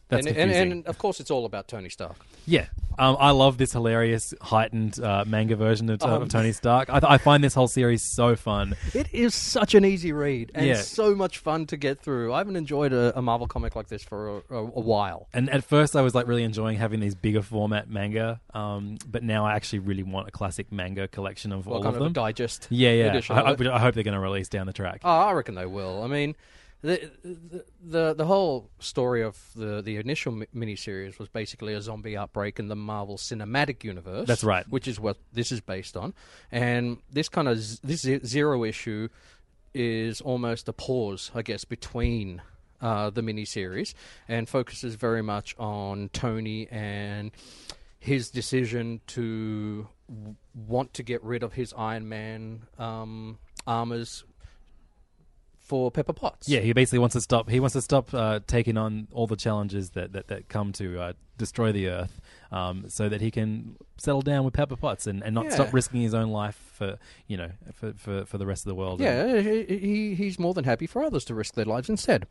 that's 0.09 0.27
and, 0.27 0.37
and, 0.37 0.51
confusing. 0.51 0.73
and 0.73 0.87
of 0.87 0.99
course, 0.99 1.21
it's 1.21 1.31
all 1.31 1.45
about 1.47 1.69
Tony 1.69 1.89
Stark. 1.89 2.17
Yeah, 2.47 2.67
um, 2.99 3.17
I 3.21 3.33
love 3.33 3.59
this 3.59 3.73
hilarious 3.73 4.33
heightened 4.41 4.99
uh, 4.99 5.25
manga 5.27 5.55
version 5.57 5.91
of, 5.91 6.03
Um, 6.03 6.23
of 6.23 6.29
Tony 6.31 6.53
Stark. 6.53 6.89
I, 6.89 7.01
th- 7.01 7.11
I 7.11 7.19
find 7.19 7.45
this 7.45 7.53
whole 7.53 7.69
series 7.69 8.03
so 8.03 8.37
fun. 8.37 8.75
It 8.95 9.13
is 9.13 9.35
such 9.35 9.75
an 9.75 9.85
easy 9.85 10.13
read 10.13 10.51
and 10.55 10.65
Yeah. 10.67 10.77
so 10.77 11.15
much 11.15 11.39
fun 11.39 11.67
to 11.67 11.77
get 11.77 12.01
through. 12.01 12.33
I 12.33 12.39
haven't 12.39 12.57
enjoyed 12.57 12.95
a, 12.95 13.19
a 13.19 13.21
Marvel 13.21 13.47
comic 13.47 13.77
like 13.77 13.89
this 13.89 14.03
for 14.03 14.39
a, 14.39 14.43
a, 14.51 14.59
a 14.59 14.81
while. 14.81 15.29
And 15.35 15.51
at 15.51 15.63
first, 15.65 15.95
I 15.95 16.01
was 16.01 16.15
like 16.15 16.27
really 16.27 16.43
enjoying 16.45 16.79
having 16.79 17.01
these 17.01 17.15
bigger 17.15 17.43
format 17.43 17.91
manga, 17.91 18.41
um, 18.55 18.97
but 19.07 19.23
now 19.23 19.45
I 19.45 19.55
actually 19.57 19.81
really 19.81 20.03
want 20.05 20.29
a 20.29 20.31
classic 20.31 20.73
manga 20.73 21.07
collection 21.09 21.53
of 21.53 21.67
Well, 21.67 21.77
all 21.77 21.83
kind 21.83 21.97
of 21.97 22.01
of 22.01 22.01
a 22.03 22.05
them. 22.07 22.13
digest. 22.15 22.69
yeah, 22.71 22.93
yeah. 22.93 23.05
edition 23.07 23.37
I, 23.37 23.41
of 23.41 23.61
I, 23.61 23.65
it. 23.65 23.71
I 23.71 23.79
hope 23.79 23.95
they're 23.95 24.05
going 24.05 24.15
to 24.15 24.21
release 24.21 24.49
down 24.49 24.67
the 24.67 24.73
track. 24.73 25.03
Oh, 25.05 25.11
I 25.11 25.33
reckon 25.33 25.55
they 25.55 25.67
will. 25.67 26.03
I 26.03 26.07
mean, 26.07 26.35
the 26.83 27.11
the 27.25 27.65
the, 27.83 28.15
the 28.15 28.27
whole 28.27 28.71
story 28.79 29.23
of 29.23 29.39
the 29.55 29.83
the 29.83 29.97
initial 29.97 30.33
mi- 30.33 30.47
miniseries 30.55 31.19
was 31.19 31.29
basically 31.29 31.75
a 31.75 31.81
zombie 31.83 32.17
outbreak 32.17 32.59
in 32.59 32.69
the 32.69 32.77
Marvel 32.77 33.17
Cinematic 33.17 33.83
Universe. 33.85 34.27
That's 34.27 34.45
right. 34.45 34.69
Which 34.69 34.87
is 34.87 35.01
what 35.01 35.17
this 35.33 35.51
is 35.53 35.61
based 35.61 35.97
on, 35.97 36.15
and 36.53 36.99
this 37.11 37.29
kind 37.29 37.49
of 37.49 37.59
z- 37.59 37.81
this 37.83 38.03
zero 38.27 38.65
issue 38.65 39.09
is 39.75 40.21
almost 40.21 40.69
a 40.69 40.73
pause, 40.73 41.31
I 41.35 41.43
guess, 41.43 41.65
between. 41.65 42.43
Uh, 42.79 43.09
the 43.09 43.23
miniseries 43.23 43.95
and 44.29 44.47
focuses 44.51 44.97
very 44.97 45.23
much 45.23 45.57
on 45.59 46.11
Tony 46.13 46.69
and 46.71 47.31
his 47.99 48.29
decision 48.29 49.01
to 49.07 49.89
w- 50.11 50.37
want 50.55 50.93
to 50.93 51.03
get 51.03 51.25
rid 51.25 51.43
of 51.43 51.55
his 51.55 51.73
Iron 51.73 52.07
Man 52.07 52.67
um, 52.79 53.39
armors 53.67 54.25
for 55.67 55.91
Pepper 55.91 56.13
Potts. 56.13 56.49
Yeah, 56.49 56.61
he 56.61 56.73
basically 56.73 57.01
wants 57.01 57.15
to 57.15 57.21
stop. 57.21 57.51
He 57.51 57.59
wants 57.61 57.73
to 57.75 57.83
stop 57.83 58.15
uh, 58.15 58.41
taking 58.47 58.77
on 58.77 59.09
all 59.13 59.27
the 59.27 59.37
challenges 59.37 59.91
that 59.91 60.13
that, 60.13 60.29
that 60.29 60.49
come 60.49 60.73
to 60.75 61.01
uh, 61.01 61.13
destroy 61.39 61.73
the 61.73 61.89
Earth, 61.89 62.21
um, 62.53 62.85
so 62.89 63.09
that 63.09 63.21
he 63.21 63.31
can 63.31 63.77
settle 63.99 64.23
down 64.23 64.45
with 64.45 64.55
Pepper 64.55 64.77
Potts 64.77 65.07
and, 65.07 65.23
and 65.25 65.35
not 65.35 65.47
Yeah. 65.47 65.51
stop 65.51 65.73
risking 65.75 66.01
his 66.03 66.15
own 66.15 66.31
life 66.31 66.59
for 66.75 66.99
you 67.27 67.37
know 67.37 67.51
for 67.75 67.93
for, 67.95 68.25
for 68.25 68.39
the 68.39 68.47
rest 68.47 68.65
of 68.65 68.69
the 68.71 68.75
world. 68.77 69.01
yeah, 69.01 69.41
he, 69.41 69.65
he 69.65 70.15
he's 70.15 70.39
more 70.39 70.55
than 70.55 70.65
happy 70.65 70.87
for 70.87 71.03
others 71.03 71.25
to 71.27 71.35
risk 71.35 71.55
their 71.55 71.65
lives 71.65 71.89
instead. 71.89 72.27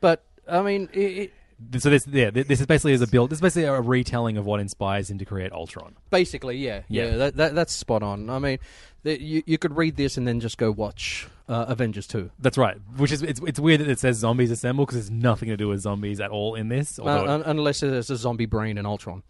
But 0.00 0.24
I 0.48 0.62
mean, 0.62 0.88
it, 0.92 1.32
so 1.78 1.90
this 1.90 2.06
yeah 2.08 2.30
this 2.30 2.60
is 2.60 2.66
basically 2.66 2.92
as 2.92 3.02
a 3.02 3.06
build. 3.06 3.30
This 3.30 3.36
is 3.38 3.40
basically 3.42 3.64
a 3.64 3.80
retelling 3.80 4.36
of 4.36 4.46
what 4.46 4.60
inspires 4.60 5.10
him 5.10 5.18
to 5.18 5.24
create 5.24 5.52
Ultron. 5.52 5.94
basically, 6.10 6.56
yeah, 6.58 6.82
yeah, 6.88 7.04
Yeah. 7.10 7.16
that, 7.18 7.36
that 7.36 7.54
that's 7.54 7.72
spot 7.72 8.02
on. 8.02 8.28
I 8.30 8.38
mean, 8.38 8.58
you 9.04 9.42
you 9.46 9.58
could 9.58 9.76
read 9.76 9.96
this 9.96 10.16
and 10.16 10.26
then 10.26 10.40
just 10.40 10.58
go 10.58 10.70
watch 10.70 11.28
uh, 11.48 11.66
Avengers 11.68 12.06
two. 12.06 12.30
That's 12.38 12.56
right. 12.58 12.76
Which 12.96 13.12
is 13.12 13.22
it's 13.22 13.40
it's 13.46 13.58
weird 13.60 13.80
that 13.80 13.88
it 13.88 13.98
says 13.98 14.16
zombies 14.18 14.50
assemble 14.50 14.86
because 14.86 14.96
there's 14.96 15.10
nothing 15.10 15.48
to 15.48 15.56
do 15.56 15.68
with 15.68 15.80
zombies 15.80 16.20
at 16.20 16.30
all 16.30 16.54
in 16.54 16.68
this. 16.68 16.98
Although 16.98 17.26
Uh, 17.26 17.34
un- 17.34 17.42
unless 17.46 17.80
there's 17.80 18.10
a 18.10 18.16
zombie 18.16 18.46
brain 18.46 18.78
in 18.78 18.86
Ultron, 18.86 19.22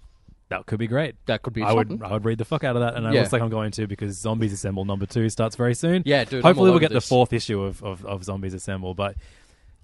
that 0.51 0.67
could 0.67 0.79
be 0.79 0.87
great. 0.87 1.15
that 1.27 1.41
could 1.43 1.55
be 1.55 1.63
I 1.63 1.73
would 1.73 1.89
something. 1.89 2.07
I 2.07 2.13
would 2.13 2.25
read 2.25 2.39
the 2.39 2.45
fuck 2.45 2.65
out 2.65 2.77
of 2.77 2.83
that, 2.83 2.95
and 2.97 3.07
I 3.07 3.13
Yeah. 3.13 3.21
looks 3.21 3.33
like 3.33 3.41
I'm 3.43 3.49
going 3.49 3.71
to 3.73 3.87
because 3.87 4.17
Zombies 4.19 4.53
Assemble 4.53 4.85
number 4.85 5.07
two 5.07 5.29
starts 5.31 5.57
very 5.57 5.75
soon. 5.75 6.03
Yeah, 6.05 6.25
dude, 6.25 6.41
I'm 6.41 6.43
Hopefully 6.43 6.69
all 6.69 6.75
we'll 6.75 6.75
over 6.75 6.81
get 6.81 6.93
the 6.93 7.01
fourth 7.01 7.33
issue 7.33 7.63
of, 7.63 7.83
of, 7.83 8.05
of 8.05 8.25
Zombies 8.25 8.53
Assemble, 8.53 8.93
but 8.95 9.17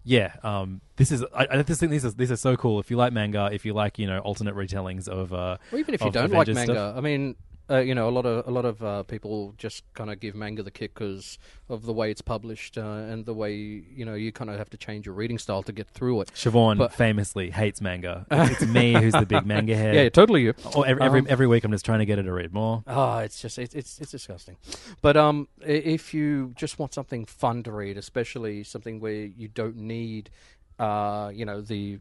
yeah, 0.04 0.34
um, 0.42 0.80
this 0.96 1.10
is 1.12 1.22
I, 1.34 1.46
I 1.50 1.62
just 1.62 1.80
think 1.80 1.90
this 1.92 2.04
is 2.04 2.14
this 2.14 2.30
is 2.30 2.40
so 2.40 2.56
cool. 2.56 2.78
If 2.80 2.90
you 2.90 2.96
like 2.96 3.12
manga, 3.12 3.50
if 3.52 3.64
you 3.66 3.72
like 3.74 3.98
you 3.98 4.06
know 4.06 4.18
alternate 4.20 4.54
retellings 4.54 5.08
of 5.08 5.32
uh, 5.32 5.56
Or 5.72 5.78
even 5.78 5.94
if 5.94 6.00
you 6.02 6.06
of 6.08 6.12
don't 6.14 6.30
like 6.30 6.48
Avengers 6.48 6.54
manga, 6.54 6.72
stuff. 6.72 6.96
I 6.96 7.00
mean, 7.00 7.36
uh, 7.70 7.78
you 7.78 7.94
know, 7.94 8.08
a 8.08 8.10
lot 8.10 8.24
of 8.26 8.46
a 8.46 8.50
lot 8.50 8.64
of 8.64 8.82
uh, 8.82 9.02
people 9.02 9.54
just 9.58 9.82
kind 9.94 10.10
of 10.10 10.20
give 10.20 10.34
manga 10.34 10.62
the 10.62 10.70
kick 10.70 10.94
because 10.94 11.38
of 11.68 11.84
the 11.84 11.92
way 11.92 12.10
it's 12.10 12.22
published 12.22 12.78
uh, 12.78 12.82
and 12.82 13.26
the 13.26 13.34
way 13.34 13.54
you 13.54 14.04
know 14.04 14.14
you 14.14 14.32
kind 14.32 14.50
of 14.50 14.56
have 14.56 14.70
to 14.70 14.76
change 14.76 15.04
your 15.06 15.14
reading 15.14 15.38
style 15.38 15.62
to 15.62 15.72
get 15.72 15.88
through 15.90 16.20
it. 16.22 16.28
Siobhan 16.34 16.78
But- 16.78 16.92
famously 16.94 17.50
hates 17.50 17.80
manga. 17.80 18.26
It's, 18.30 18.62
it's 18.62 18.70
me 18.70 18.94
who's 18.94 19.12
the 19.12 19.26
big 19.26 19.44
manga 19.46 19.76
head. 19.82 19.94
Yeah, 19.94 20.08
totally 20.08 20.42
you. 20.42 20.54
Or 20.74 20.86
every, 20.86 21.02
every 21.02 21.20
Um, 21.20 21.26
every 21.28 21.46
week 21.46 21.64
I'm 21.64 21.72
just 21.72 21.84
trying 21.84 21.98
to 22.00 22.06
get 22.06 22.18
her 22.18 22.24
to 22.24 22.32
read 22.32 22.52
more. 22.54 22.82
Oh, 22.86 23.18
it's 23.18 23.40
just 23.40 23.58
it's 23.58 23.74
it's, 23.74 24.00
it's 24.00 24.10
disgusting. 24.12 24.56
But 25.02 25.16
um, 25.16 25.48
if 25.60 26.14
you 26.14 26.52
just 26.56 26.78
want 26.78 26.94
something 26.94 27.24
fun 27.26 27.62
to 27.64 27.72
read, 27.72 27.98
especially 27.98 28.64
something 28.64 28.98
where 29.00 29.12
you 29.26 29.48
don't 29.48 29.76
need, 29.76 30.30
uh, 30.78 31.30
you 31.34 31.44
know, 31.44 31.60
the 31.60 31.98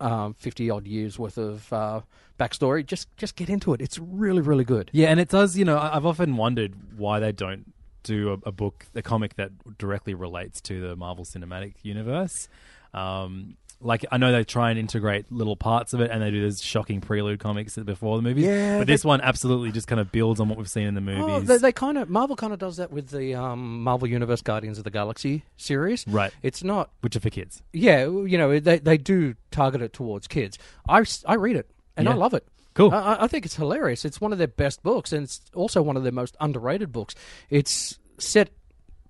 um, 0.00 0.34
fifty 0.34 0.70
odd 0.70 0.86
years 0.86 1.18
worth 1.18 1.38
of 1.38 1.72
uh, 1.72 2.00
backstory, 2.38 2.84
just 2.84 3.14
just 3.16 3.36
get 3.36 3.48
into 3.48 3.72
it. 3.74 3.80
It's 3.80 3.98
really 3.98 4.40
really 4.40 4.64
good. 4.64 4.90
Yeah, 4.92 5.08
and 5.08 5.20
it 5.20 5.28
does. 5.28 5.56
You 5.56 5.64
know, 5.64 5.78
I've 5.78 6.06
often 6.06 6.36
wondered 6.36 6.74
why 6.96 7.20
they 7.20 7.32
don't 7.32 7.72
do 8.02 8.32
a, 8.32 8.48
a 8.48 8.52
book, 8.52 8.86
a 8.94 9.02
comic 9.02 9.36
that 9.36 9.50
directly 9.78 10.14
relates 10.14 10.60
to 10.62 10.80
the 10.80 10.94
Marvel 10.96 11.24
Cinematic 11.24 11.74
Universe. 11.82 12.48
Um, 12.92 13.56
like 13.84 14.04
I 14.10 14.16
know 14.16 14.32
they 14.32 14.42
try 14.42 14.70
and 14.70 14.78
integrate 14.78 15.30
little 15.30 15.54
parts 15.56 15.92
of 15.92 16.00
it, 16.00 16.10
and 16.10 16.20
they 16.22 16.30
do 16.30 16.40
those 16.42 16.60
shocking 16.62 17.00
prelude 17.00 17.38
comics 17.38 17.76
before 17.76 18.16
the 18.16 18.22
movies. 18.22 18.46
Yeah, 18.46 18.78
but 18.78 18.86
they- 18.86 18.94
this 18.94 19.04
one 19.04 19.20
absolutely 19.20 19.70
just 19.70 19.86
kind 19.86 20.00
of 20.00 20.10
builds 20.10 20.40
on 20.40 20.48
what 20.48 20.58
we've 20.58 20.68
seen 20.70 20.86
in 20.86 20.94
the 20.94 21.00
Oh, 21.12 21.28
movies. 21.28 21.46
they, 21.48 21.58
they 21.58 21.72
kind 21.72 21.98
of 21.98 22.08
Marvel 22.10 22.34
kind 22.34 22.52
of 22.52 22.58
does 22.58 22.78
that 22.78 22.90
with 22.90 23.10
the 23.10 23.34
um, 23.34 23.82
Marvel 23.82 24.08
Universe 24.08 24.42
Guardians 24.42 24.78
of 24.78 24.84
the 24.84 24.90
Galaxy 24.90 25.44
series. 25.56 26.04
Right. 26.08 26.32
It's 26.42 26.64
not. 26.64 26.90
which 27.02 27.14
are 27.14 27.20
for 27.20 27.30
kids. 27.30 27.62
Yeah, 27.72 28.04
you 28.06 28.38
know 28.38 28.58
they 28.58 28.78
they 28.78 28.96
do 28.98 29.34
target 29.50 29.82
it 29.82 29.92
towards 29.92 30.26
kids. 30.26 30.58
I 30.88 31.04
I 31.26 31.34
read 31.34 31.56
it 31.56 31.70
and 31.96 32.08
I 32.08 32.14
love 32.14 32.34
it. 32.34 32.46
Cool. 32.74 32.90
I- 32.92 33.14
I, 33.14 33.24
I 33.24 33.26
think 33.28 33.44
it's 33.46 33.54
hilarious. 33.54 34.04
It's 34.04 34.20
one 34.20 34.32
of 34.32 34.38
their 34.38 34.48
best 34.48 34.82
books, 34.82 35.12
and 35.12 35.22
it's 35.24 35.40
also 35.54 35.80
one 35.82 35.96
of 35.96 36.02
their 36.02 36.10
most 36.12 36.36
underrated 36.40 36.90
books. 36.90 37.14
It's 37.50 37.98
set 38.18 38.50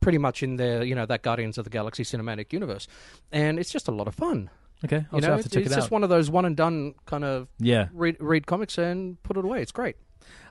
pretty 0.01 0.19
much 0.19 0.43
in 0.43 0.57
their 0.57 0.83
you 0.83 0.95
know 0.95 1.07
that 1.07 1.23
Guardians 1.23 1.57
of 1.57 1.65
the 1.65 1.71
Galaxy 1.71 2.03
cinematic 2.03 2.53
universe, 2.53 2.87
and 3.33 3.59
it's 3.59 3.71
just 3.73 3.89
a 3.89 3.93
lot 3.93 4.07
of 4.09 4.15
fun. 4.15 4.51
Okay, 4.85 5.05
I'll 5.13 5.21
you 5.21 5.27
know, 5.27 5.33
have 5.35 5.41
to 5.41 5.47
it's, 5.47 5.55
check 5.55 5.65
it's 5.65 5.73
it 5.73 5.77
just 5.77 5.91
one 5.91 6.03
of 6.05 6.11
those 6.11 6.31
one 6.31 6.45
and 6.45 6.57
done 6.57 6.95
kind 7.07 7.25
of 7.25 7.49
Yeah. 7.59 7.89
read 7.93 8.17
read 8.21 8.47
comics 8.47 8.77
and 8.79 9.23
put 9.23 9.37
it 9.37 9.45
away. 9.45 9.63
It's 9.63 9.73
great. 9.73 9.97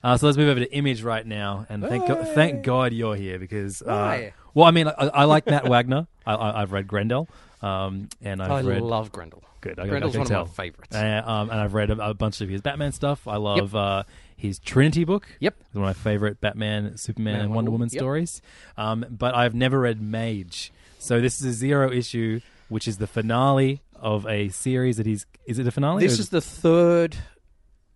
Uh, 0.04 0.18
so 0.18 0.26
let's 0.26 0.38
move 0.38 0.50
over 0.50 0.60
to 0.60 0.72
Image 0.74 1.02
right 1.02 1.26
now, 1.26 1.66
and 1.70 1.82
thank 1.84 2.08
go- 2.08 2.24
thank 2.24 2.64
God 2.64 2.94
you're 2.94 3.16
here 3.16 3.40
because 3.40 3.82
uh, 3.82 4.30
well, 4.54 4.66
I 4.66 4.72
mean, 4.72 4.88
I, 4.88 4.92
I 4.94 5.24
like 5.26 5.46
Matt 5.48 5.68
Wagner. 5.70 6.08
I, 6.26 6.34
I, 6.36 6.62
I've 6.62 6.72
read 6.72 6.88
Grendel, 6.88 7.28
um, 7.62 8.10
and 8.22 8.42
I've 8.42 8.52
I 8.52 8.62
read 8.62 8.82
love 8.82 9.12
Grendel. 9.12 9.44
Good. 9.62 9.80
I, 9.80 9.88
Grendel's 9.88 10.16
I 10.16 10.20
one 10.20 10.28
tell. 10.28 10.42
of 10.42 10.50
my 10.50 10.54
favorites. 10.66 10.96
Uh, 10.96 11.22
um, 11.26 11.50
and 11.50 11.60
I've 11.60 11.74
read 11.74 11.90
a, 11.90 12.10
a 12.10 12.14
bunch 12.14 12.42
of 12.42 12.50
his 12.50 12.60
Batman 12.62 12.92
stuff. 12.92 13.28
I 13.30 13.38
love 13.38 13.74
uh, 13.76 14.04
his 14.36 14.60
Trinity 14.60 15.06
book. 15.06 15.26
Yep. 15.40 15.56
It's 15.68 15.74
one 15.76 15.88
of 15.88 15.88
my 15.88 15.94
favorite 15.94 16.42
Batman, 16.42 16.98
Superman, 16.98 17.34
Man, 17.36 17.42
and 17.46 17.56
Wonder 17.56 17.72
Wonder 17.72 17.72
Woman. 17.72 17.80
Woman 17.88 17.90
Yep. 17.94 18.00
stories. 18.02 18.42
Um, 18.78 19.06
but 19.10 19.36
I've 19.36 19.56
never 19.56 19.80
read 19.80 20.02
Mage. 20.02 20.74
So 21.00 21.22
this 21.22 21.40
is 21.40 21.48
a 21.48 21.54
zero 21.54 21.90
issue, 21.92 22.42
which 22.68 22.88
is 22.90 22.98
the 22.98 23.08
finale 23.08 23.82
of 24.04 24.28
a 24.28 24.50
series 24.50 24.98
that 24.98 25.08
he's. 25.08 25.26
Is 25.48 25.58
it 25.58 25.66
a 25.66 25.72
finale? 25.72 26.06
This 26.06 26.20
or 26.20 26.22
is 26.22 26.30
the 26.30 26.42
third 26.42 27.18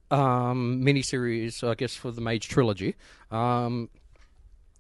um, 0.09 0.81
miniseries, 0.83 1.67
I 1.67 1.75
guess, 1.75 1.95
for 1.95 2.11
the 2.11 2.21
Mage 2.21 2.47
trilogy. 2.47 2.95
Um, 3.29 3.89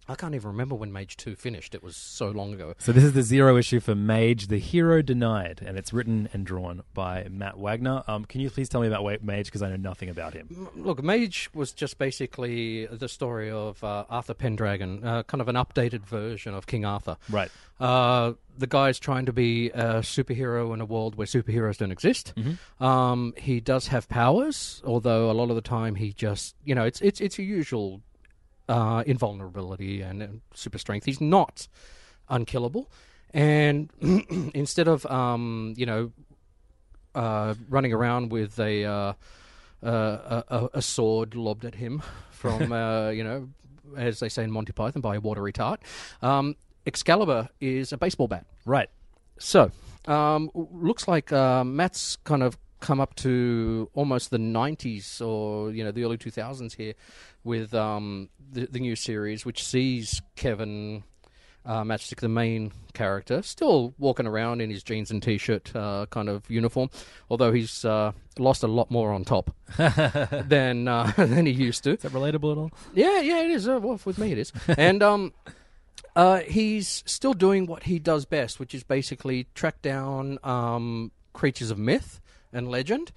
I 0.09 0.15
can't 0.15 0.35
even 0.35 0.47
remember 0.47 0.75
when 0.75 0.91
Mage 0.91 1.17
Two 1.17 1.35
finished. 1.35 1.75
It 1.75 1.83
was 1.83 1.95
so 1.95 2.29
long 2.29 2.53
ago. 2.53 2.73
So 2.77 2.91
this 2.91 3.03
is 3.03 3.13
the 3.13 3.23
zero 3.23 3.57
issue 3.57 3.79
for 3.79 3.95
Mage, 3.95 4.47
the 4.47 4.59
hero 4.59 5.01
denied, 5.01 5.61
and 5.65 5.77
it's 5.77 5.91
written 5.91 6.29
and 6.33 6.45
drawn 6.45 6.83
by 6.93 7.27
Matt 7.29 7.57
Wagner. 7.57 8.03
Um, 8.07 8.25
can 8.25 8.41
you 8.41 8.49
please 8.49 8.69
tell 8.69 8.81
me 8.81 8.87
about 8.87 9.23
Mage 9.23 9.45
because 9.45 9.61
I 9.61 9.69
know 9.69 9.75
nothing 9.75 10.09
about 10.09 10.33
him? 10.33 10.69
Look, 10.75 11.03
Mage 11.03 11.49
was 11.53 11.71
just 11.71 11.97
basically 11.97 12.85
the 12.85 13.09
story 13.09 13.51
of 13.51 13.83
uh, 13.83 14.05
Arthur 14.09 14.33
Pendragon, 14.33 15.03
uh, 15.03 15.23
kind 15.23 15.41
of 15.41 15.47
an 15.47 15.55
updated 15.55 16.05
version 16.05 16.53
of 16.53 16.67
King 16.67 16.85
Arthur. 16.85 17.17
Right. 17.29 17.51
Uh, 17.79 18.33
the 18.57 18.65
guy's 18.65 18.97
trying 18.97 19.27
to 19.27 19.33
be 19.33 19.69
a 19.69 19.99
superhero 19.99 20.73
in 20.73 20.81
a 20.81 20.85
world 20.85 21.15
where 21.15 21.27
superheroes 21.27 21.77
don't 21.77 21.91
exist. 21.91 22.33
Um, 22.79 23.33
he 23.37 23.59
does 23.59 23.87
have 23.87 24.09
powers, 24.09 24.81
although 24.83 25.29
a 25.29 25.33
lot 25.33 25.49
of 25.49 25.55
the 25.55 25.61
time 25.61 25.93
he 25.95 26.11
just, 26.11 26.55
you 26.63 26.73
know, 26.73 26.83
it's 26.85 26.99
it's 27.01 27.21
it's 27.21 27.37
a 27.37 27.43
usual 27.43 28.01
uh, 28.67 29.03
invulnerability 29.05 30.01
and, 30.01 30.21
and 30.21 30.41
super 30.53 30.77
strength. 30.77 31.05
He's 31.05 31.21
not 31.21 31.67
unkillable, 32.29 32.89
and 33.33 33.89
instead 34.53 34.87
of 34.87 35.05
um, 35.07 35.73
you 35.77 35.85
know 35.85 36.11
uh, 37.15 37.55
running 37.69 37.93
around 37.93 38.31
with 38.31 38.59
a, 38.59 38.85
uh, 38.85 39.13
uh, 39.83 40.41
a 40.49 40.69
a 40.75 40.81
sword 40.81 41.35
lobbed 41.35 41.65
at 41.65 41.75
him 41.75 42.01
from 42.31 42.71
uh, 42.71 43.09
you 43.09 43.23
know, 43.23 43.49
as 43.95 44.19
they 44.19 44.29
say 44.29 44.43
in 44.43 44.51
Monty 44.51 44.71
Python, 44.71 45.01
by 45.01 45.15
a 45.15 45.19
watery 45.19 45.53
tart. 45.53 45.81
Um, 46.21 46.55
Excalibur 46.85 47.49
is 47.59 47.91
a 47.91 47.97
baseball 47.97 48.29
bat. 48.29 48.45
Right. 48.65 48.89
So, 49.39 49.71
um, 50.05 50.49
looks 50.53 51.07
like 51.07 51.33
uh, 51.33 51.63
Matt's 51.63 52.15
kind 52.23 52.41
of 52.41 52.57
come 52.79 52.99
up 52.99 53.15
to 53.15 53.89
almost 53.93 54.29
the 54.31 54.37
90s 54.37 55.25
or, 55.25 55.71
you 55.71 55.83
know, 55.83 55.91
the 55.91 56.03
early 56.03 56.17
2000s 56.17 56.75
here 56.75 56.93
with 57.43 57.73
um, 57.73 58.29
the, 58.51 58.67
the 58.67 58.79
new 58.79 58.95
series, 58.95 59.45
which 59.45 59.63
sees 59.63 60.21
Kevin 60.35 61.03
uh, 61.67 61.83
Matchstick, 61.83 62.21
the 62.21 62.29
main 62.29 62.71
character, 62.93 63.41
still 63.41 63.93
walking 63.99 64.25
around 64.25 64.61
in 64.61 64.69
his 64.69 64.83
jeans 64.83 65.11
and 65.11 65.21
t-shirt 65.21 65.75
uh, 65.75 66.05
kind 66.09 66.29
of 66.29 66.49
uniform, 66.49 66.89
although 67.29 67.51
he's 67.51 67.83
uh, 67.83 68.13
lost 68.39 68.63
a 68.63 68.67
lot 68.67 68.89
more 68.89 69.11
on 69.11 69.25
top 69.25 69.53
than 69.77 70.87
uh, 70.87 71.11
than 71.17 71.45
he 71.45 71.51
used 71.51 71.83
to. 71.83 71.91
Is 71.91 72.01
that 72.03 72.13
relatable 72.13 72.53
at 72.53 72.57
all? 72.57 72.71
Yeah, 72.93 73.19
yeah, 73.19 73.41
it 73.41 73.51
is. 73.51 73.67
Uh, 73.67 73.79
well, 73.81 73.99
with 74.05 74.17
me, 74.17 74.31
it 74.31 74.37
is. 74.37 74.53
and 74.77 75.03
um, 75.03 75.33
uh, 76.15 76.39
he's 76.39 77.03
still 77.05 77.33
doing 77.33 77.65
what 77.65 77.83
he 77.83 77.99
does 77.99 78.25
best, 78.25 78.59
which 78.59 78.73
is 78.73 78.83
basically 78.83 79.47
track 79.53 79.81
down 79.81 80.39
um, 80.43 81.11
creatures 81.33 81.69
of 81.69 81.77
myth 81.77 82.21
and 82.53 82.67
legend, 82.69 83.11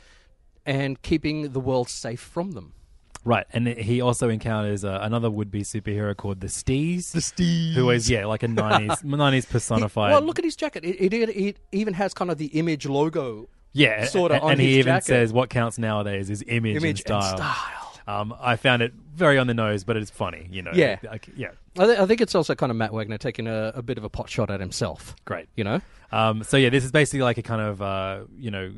and 0.67 1.01
keeping 1.03 1.53
the 1.53 1.61
world 1.61 1.89
safe 1.89 2.21
from 2.21 2.53
them. 2.53 2.75
Right, 3.23 3.47
and 3.53 3.67
he 3.69 4.01
also 4.01 4.31
encounters 4.31 4.83
uh, 4.83 4.99
another 5.03 5.31
would-be 5.31 5.61
superhero 5.63 6.17
called 6.17 6.41
the 6.41 6.47
Steez. 6.47 7.13
The 7.13 7.19
Steez, 7.21 7.75
who 7.75 7.91
is 7.91 8.09
yeah, 8.09 8.25
like 8.25 8.43
a 8.43 8.49
nineties 8.49 9.05
nineties 9.05 9.45
He- 9.45 9.53
personified. 9.53 10.13
well, 10.13 10.23
look 10.23 10.39
at 10.39 10.45
his 10.45 10.57
jacket. 10.57 10.85
It, 10.85 11.13
it, 11.13 11.29
it 11.29 11.57
even 11.73 11.93
has 11.95 12.15
kind 12.15 12.31
of 12.31 12.39
the 12.39 12.47
image 12.47 12.87
logo. 12.87 13.49
yeah, 13.73 14.07
sorta 14.07 14.37
and, 14.37 14.43
on 14.45 14.51
and 14.53 14.61
he 14.61 14.69
his 14.69 14.77
even 14.79 14.91
jacket. 14.95 15.05
says 15.05 15.33
what 15.35 15.51
counts 15.51 15.77
nowadays 15.79 16.31
is 16.31 16.43
image, 16.49 16.77
Image 16.77 17.03
and 17.03 17.11
and 17.11 17.25
style. 17.25 17.37
style. 17.37 17.87
Um, 18.07 18.35
I 18.41 18.57
found 18.57 18.81
it 18.81 18.95
very 19.15 19.37
on 19.39 19.47
the 19.47 19.55
nose, 19.55 19.85
but 19.85 19.97
it's 19.99 20.11
funny, 20.11 20.49
you 20.51 20.63
know. 20.63 20.73
Yeah. 20.75 20.97
like, 21.05 21.29
yeah, 21.37 21.51
I, 21.79 21.85
th- 21.85 21.99
I 21.99 22.07
think 22.07 22.23
it's 22.23 22.35
also 22.35 22.55
kind 22.55 22.71
of 22.71 22.77
Matt 22.77 22.93
Wagner 22.95 23.19
taking 23.19 23.47
a, 23.47 23.71
a 23.75 23.83
bit 23.83 23.99
of 23.99 24.05
a 24.05 24.09
pot 24.09 24.31
shot 24.31 24.51
at 24.51 24.59
himself. 24.61 25.15
great. 25.27 25.47
You 25.57 25.65
know, 25.65 25.81
Um, 26.11 26.43
so 26.43 26.57
yeah, 26.57 26.71
this 26.71 26.85
is 26.85 26.91
basically 26.91 27.21
like 27.23 27.37
a 27.37 27.43
kind 27.43 27.61
of 27.61 27.83
uh, 27.83 28.21
you 28.39 28.51
know 28.51 28.73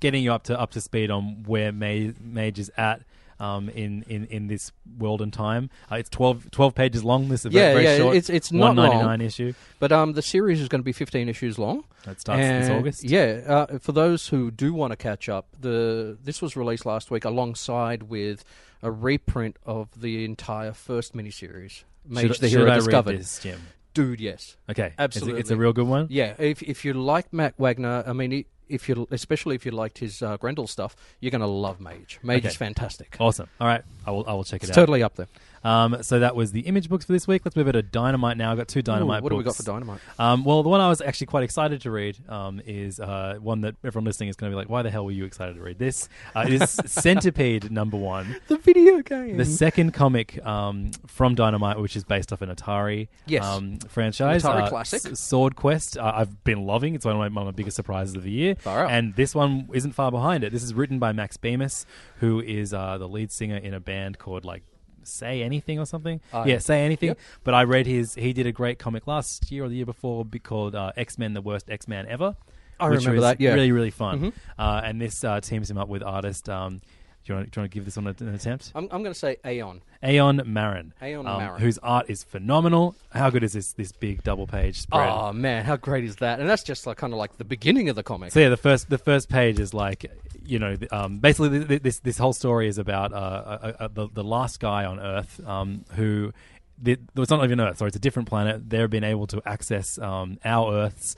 getting 0.00 0.22
you 0.22 0.32
up 0.32 0.44
to 0.44 0.58
up 0.58 0.70
to 0.72 0.80
speed 0.80 1.10
on 1.10 1.44
where 1.46 1.72
Ma- 1.72 2.12
Mage 2.20 2.58
is 2.58 2.70
at. 2.76 3.02
Um, 3.40 3.68
in, 3.68 4.04
in, 4.08 4.24
in 4.24 4.48
this 4.48 4.72
world 4.98 5.22
and 5.22 5.32
time, 5.32 5.70
uh, 5.92 5.94
it's 5.94 6.08
12, 6.10 6.50
12 6.50 6.74
pages 6.74 7.04
long. 7.04 7.28
This 7.28 7.46
is 7.46 7.52
Yeah, 7.54 7.70
very, 7.70 7.72
very 7.74 7.84
yeah, 7.84 7.96
short. 7.98 8.16
it's- 8.16 8.30
it's 8.30 8.50
not 8.50 8.74
one 8.74 8.76
ninety 8.78 8.96
nine 8.96 9.04
long. 9.06 9.20
issue. 9.20 9.52
but 9.78 9.92
um, 9.92 10.14
the 10.14 10.22
series 10.22 10.60
is 10.60 10.66
going 10.66 10.80
to 10.80 10.84
be 10.84 10.90
15 10.90 11.28
issues 11.28 11.56
long. 11.56 11.84
That 12.04 12.20
starts 12.20 12.40
this 12.42 12.68
August. 12.68 13.04
Yeah, 13.04 13.42
uh, 13.46 13.78
for 13.78 13.92
those 13.92 14.26
who 14.26 14.50
do 14.50 14.74
want 14.74 14.90
to 14.90 14.96
catch 14.96 15.28
up, 15.28 15.46
the 15.60 16.18
this 16.24 16.42
was 16.42 16.56
released 16.56 16.84
last 16.84 17.12
week 17.12 17.24
alongside 17.24 18.02
with 18.10 18.44
a 18.82 18.90
reprint 18.90 19.56
of 19.64 19.88
the 20.00 20.24
entire 20.24 20.72
first 20.72 21.14
miniseries, 21.14 21.84
Mage 22.08 22.26
should, 22.32 22.40
the 22.40 22.48
Hero 22.48 22.68
I 22.68 22.74
Discovered. 22.74 23.20
this, 23.20 23.38
Jim? 23.38 23.60
Dude, 23.94 24.20
yes, 24.20 24.56
Okay, 24.68 24.86
It's 24.86 24.94
a- 24.98 25.02
Absolutely. 25.02 25.40
it's 25.42 25.50
a 25.52 25.56
real 25.56 25.72
good 25.72 25.86
one. 25.86 26.08
yeah. 26.10 26.34
If 26.40 26.60
if 26.64 26.84
you 26.84 26.92
like 26.92 27.32
Matt 27.32 27.54
Wagner, 27.56 28.02
I 28.04 28.12
mean, 28.12 28.44
if 28.68 28.88
you 28.88 29.06
especially 29.10 29.54
if 29.54 29.64
you 29.66 29.72
liked 29.72 29.98
his 29.98 30.22
uh, 30.22 30.36
Grendel 30.36 30.66
stuff, 30.66 30.96
you're 31.20 31.30
going 31.30 31.40
to 31.40 31.46
love 31.46 31.80
Mage. 31.80 32.18
Mage 32.22 32.38
Okay. 32.40 32.48
is 32.48 32.56
fantastic. 32.56 33.16
Awesome. 33.20 33.48
All 33.60 33.66
right, 33.66 33.82
I 34.06 34.10
will 34.10 34.24
I 34.28 34.32
will 34.32 34.44
check 34.44 34.62
it 34.62 34.68
It's 34.68 34.76
out. 34.76 34.82
totally 34.82 35.02
up 35.02 35.14
there. 35.16 35.28
Um, 35.64 36.02
so 36.02 36.20
that 36.20 36.36
was 36.36 36.52
the 36.52 36.60
image 36.60 36.88
books 36.88 37.04
for 37.04 37.12
this 37.12 37.26
week. 37.26 37.42
Let's 37.44 37.56
move 37.56 37.68
it 37.68 37.72
to 37.72 37.82
Dynamite 37.82 38.36
now. 38.36 38.50
I've 38.52 38.58
got 38.58 38.68
two 38.68 38.82
Dynamite 38.82 39.20
Ooh, 39.20 39.24
what 39.24 39.32
have 39.32 39.38
we 39.38 39.44
got 39.44 39.56
for 39.56 39.62
Dynamite? 39.62 40.00
Um, 40.18 40.44
well, 40.44 40.62
the 40.62 40.68
one 40.68 40.80
I 40.80 40.88
was 40.88 41.00
actually 41.00 41.26
quite 41.28 41.42
excited 41.44 41.80
to 41.82 41.90
read 41.90 42.18
um, 42.28 42.60
is 42.64 43.00
uh, 43.00 43.36
one 43.40 43.62
that 43.62 43.74
everyone 43.84 44.04
listening 44.04 44.28
is 44.28 44.36
going 44.36 44.50
to 44.50 44.54
be 44.54 44.58
like, 44.58 44.68
"Why 44.68 44.82
the 44.82 44.90
hell 44.90 45.04
were 45.04 45.10
you 45.10 45.24
excited 45.24 45.54
to 45.56 45.62
read 45.62 45.78
this?" 45.78 46.08
Uh, 46.34 46.44
it 46.46 46.52
is 46.54 46.70
Centipede 46.86 47.70
number 47.70 47.96
one, 47.96 48.36
The 48.48 48.56
video 48.58 49.00
game. 49.02 49.36
the 49.36 49.44
second 49.44 49.92
comic 49.94 50.44
um, 50.46 50.90
from 51.06 51.34
Dynamite, 51.34 51.78
which 51.80 51.96
is 51.96 52.04
based 52.04 52.32
off 52.32 52.42
an 52.42 52.48
Atari 52.54 53.08
Yes. 53.26 53.44
um, 53.44 53.78
franchise, 53.88 54.42
Atari 54.44 54.62
uh, 54.64 54.68
classic. 54.68 55.04
S- 55.06 55.18
Sword 55.20 55.56
Quest. 55.56 55.96
Uh, 55.98 56.12
I've 56.14 56.44
been 56.44 56.66
loving. 56.66 56.94
It's 56.94 57.04
one 57.04 57.14
of 57.14 57.18
my, 57.18 57.28
one 57.28 57.46
of 57.48 57.54
my 57.54 57.56
biggest 57.56 57.76
surprises 57.76 58.14
of 58.14 58.22
the 58.22 58.30
year, 58.30 58.56
and 58.66 59.14
this 59.16 59.34
one 59.34 59.68
isn't 59.72 59.92
far 59.92 60.10
behind 60.10 60.44
it. 60.44 60.52
This 60.52 60.62
is 60.62 60.74
written 60.74 60.98
by 60.98 61.12
Max 61.12 61.36
Bemis, 61.36 61.86
who 62.20 62.40
is 62.40 62.72
uh, 62.74 62.98
the 62.98 63.08
lead 63.08 63.30
singer 63.32 63.56
in 63.56 63.74
a 63.74 63.80
band 63.80 64.18
called 64.18 64.44
like. 64.44 64.62
Say 65.08 65.42
anything 65.42 65.78
or 65.78 65.86
something? 65.86 66.20
Uh, 66.32 66.44
yeah, 66.46 66.58
say 66.58 66.84
anything. 66.84 67.08
yep. 67.08 67.18
But 67.44 67.54
I 67.54 67.64
read 67.64 67.86
his. 67.86 68.14
He 68.14 68.32
did 68.32 68.46
a 68.46 68.52
great 68.52 68.78
comic 68.78 69.06
last 69.06 69.50
year 69.50 69.64
or 69.64 69.68
the 69.68 69.76
year 69.76 69.86
before 69.86 70.24
be- 70.24 70.38
called 70.38 70.74
uh, 70.74 70.92
X 70.96 71.18
Men: 71.18 71.34
The 71.34 71.42
Worst 71.42 71.68
X 71.70 71.88
Man 71.88 72.06
Ever. 72.06 72.36
I 72.80 72.88
which 72.90 73.00
remember 73.00 73.16
was 73.16 73.22
that, 73.22 73.40
yeah. 73.40 73.54
really 73.54 73.72
really 73.72 73.90
fun. 73.90 74.20
Mhm. 74.20 74.32
Uh, 74.58 74.80
and 74.84 75.00
this 75.00 75.24
uh, 75.24 75.40
teams 75.40 75.68
him 75.70 75.78
up 75.78 75.88
with 75.88 76.02
artist. 76.02 76.48
Um, 76.48 76.80
do 77.28 77.32
you 77.34 77.36
want 77.36 77.52
to 77.52 77.68
give 77.68 77.84
this 77.84 77.96
one 77.96 78.06
an 78.06 78.34
attempt? 78.34 78.72
I'm, 78.74 78.84
I'm 78.90 79.02
going 79.02 79.12
to 79.12 79.18
say 79.18 79.36
Eoin. 79.44 79.80
Eoin 80.02 80.44
Marron, 80.46 80.92
Eoin 81.02 81.18
um, 81.28 81.38
Marron. 81.42 81.60
whose 81.60 81.78
art 81.78 82.06
is 82.08 82.22
phenomenal. 82.24 82.94
How 83.10 83.30
good 83.30 83.42
is 83.44 83.52
this 83.52 83.72
this 83.72 83.92
big 83.92 84.22
double 84.22 84.46
page 84.46 84.80
spread? 84.80 85.08
Oh 85.08 85.32
man, 85.32 85.64
how 85.64 85.76
great 85.76 86.04
is 86.04 86.16
that? 86.16 86.40
And 86.40 86.48
that's 86.48 86.62
just 86.62 86.86
like 86.86 86.96
kind 86.96 87.12
of 87.12 87.18
like 87.18 87.36
the 87.38 87.44
beginning 87.44 87.88
of 87.88 87.96
the 87.96 88.02
comic. 88.02 88.32
So 88.32 88.40
yeah, 88.40 88.48
the 88.48 88.56
first 88.56 88.88
the 88.90 88.98
first 88.98 89.28
page 89.28 89.58
is 89.58 89.72
like 89.74 90.10
you 90.44 90.58
know 90.58 90.76
um, 90.90 91.18
basically 91.18 91.50
th- 91.50 91.68
th- 91.68 91.82
this 91.82 91.98
this 92.00 92.18
whole 92.18 92.32
story 92.32 92.68
is 92.68 92.78
about 92.78 93.12
uh, 93.12 93.16
uh, 93.16 93.72
uh, 93.80 93.88
the 93.92 94.08
the 94.12 94.24
last 94.24 94.60
guy 94.60 94.84
on 94.84 94.98
Earth 95.00 95.40
um, 95.46 95.84
who. 95.94 96.32
The, 96.80 96.96
it's 97.16 97.28
not 97.28 97.42
even 97.42 97.60
Earth, 97.60 97.78
sorry, 97.78 97.88
it's 97.88 97.96
a 97.96 97.98
different 97.98 98.28
planet. 98.28 98.70
They've 98.70 98.88
been 98.88 99.02
able 99.02 99.26
to 99.26 99.42
access 99.44 99.98
um, 99.98 100.38
our 100.44 100.72
Earth's 100.72 101.16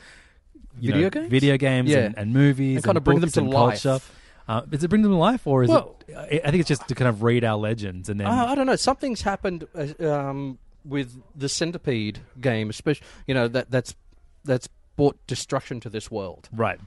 you 0.78 0.92
Video 0.92 1.02
know, 1.02 1.10
games? 1.10 1.28
video 1.30 1.56
games, 1.58 1.90
Yeah. 1.90 1.98
and, 1.98 2.16
and 2.16 2.32
movies, 2.32 2.76
And 2.76 2.84
kind 2.84 2.96
of 2.96 3.04
bring 3.04 3.20
them 3.20 3.28
to 3.28 3.40
and 3.40 3.50
life. 3.50 3.82
culture. 3.82 4.02
Uh, 4.50 4.62
does 4.62 4.82
it 4.82 4.88
bring 4.88 5.02
them 5.02 5.12
to 5.12 5.16
life, 5.16 5.46
or 5.46 5.62
is 5.62 5.70
Well- 5.70 5.94
it? 6.08 6.42
I 6.44 6.50
think 6.50 6.60
it's 6.60 6.68
just 6.68 6.88
to 6.88 6.94
kind 6.96 7.08
of 7.08 7.22
read 7.22 7.44
our 7.44 7.56
legends 7.56 8.08
and 8.08 8.18
then 8.18 8.26
Uh, 8.26 8.46
I 8.46 8.54
don't 8.56 8.66
know. 8.66 8.74
Something's 8.74 9.22
happened 9.22 9.68
uh, 9.76 10.04
um, 10.12 10.58
with 10.84 11.22
the 11.36 11.48
Centipede 11.48 12.18
game, 12.40 12.68
especially 12.68 13.06
you 13.28 13.34
know 13.34 13.46
that 13.46 13.70
that's 13.70 13.94
that's 14.44 14.68
brought 14.96 15.24
destruction 15.28 15.78
to 15.80 15.88
this 15.88 16.10
world. 16.10 16.48
Right. 16.52 16.80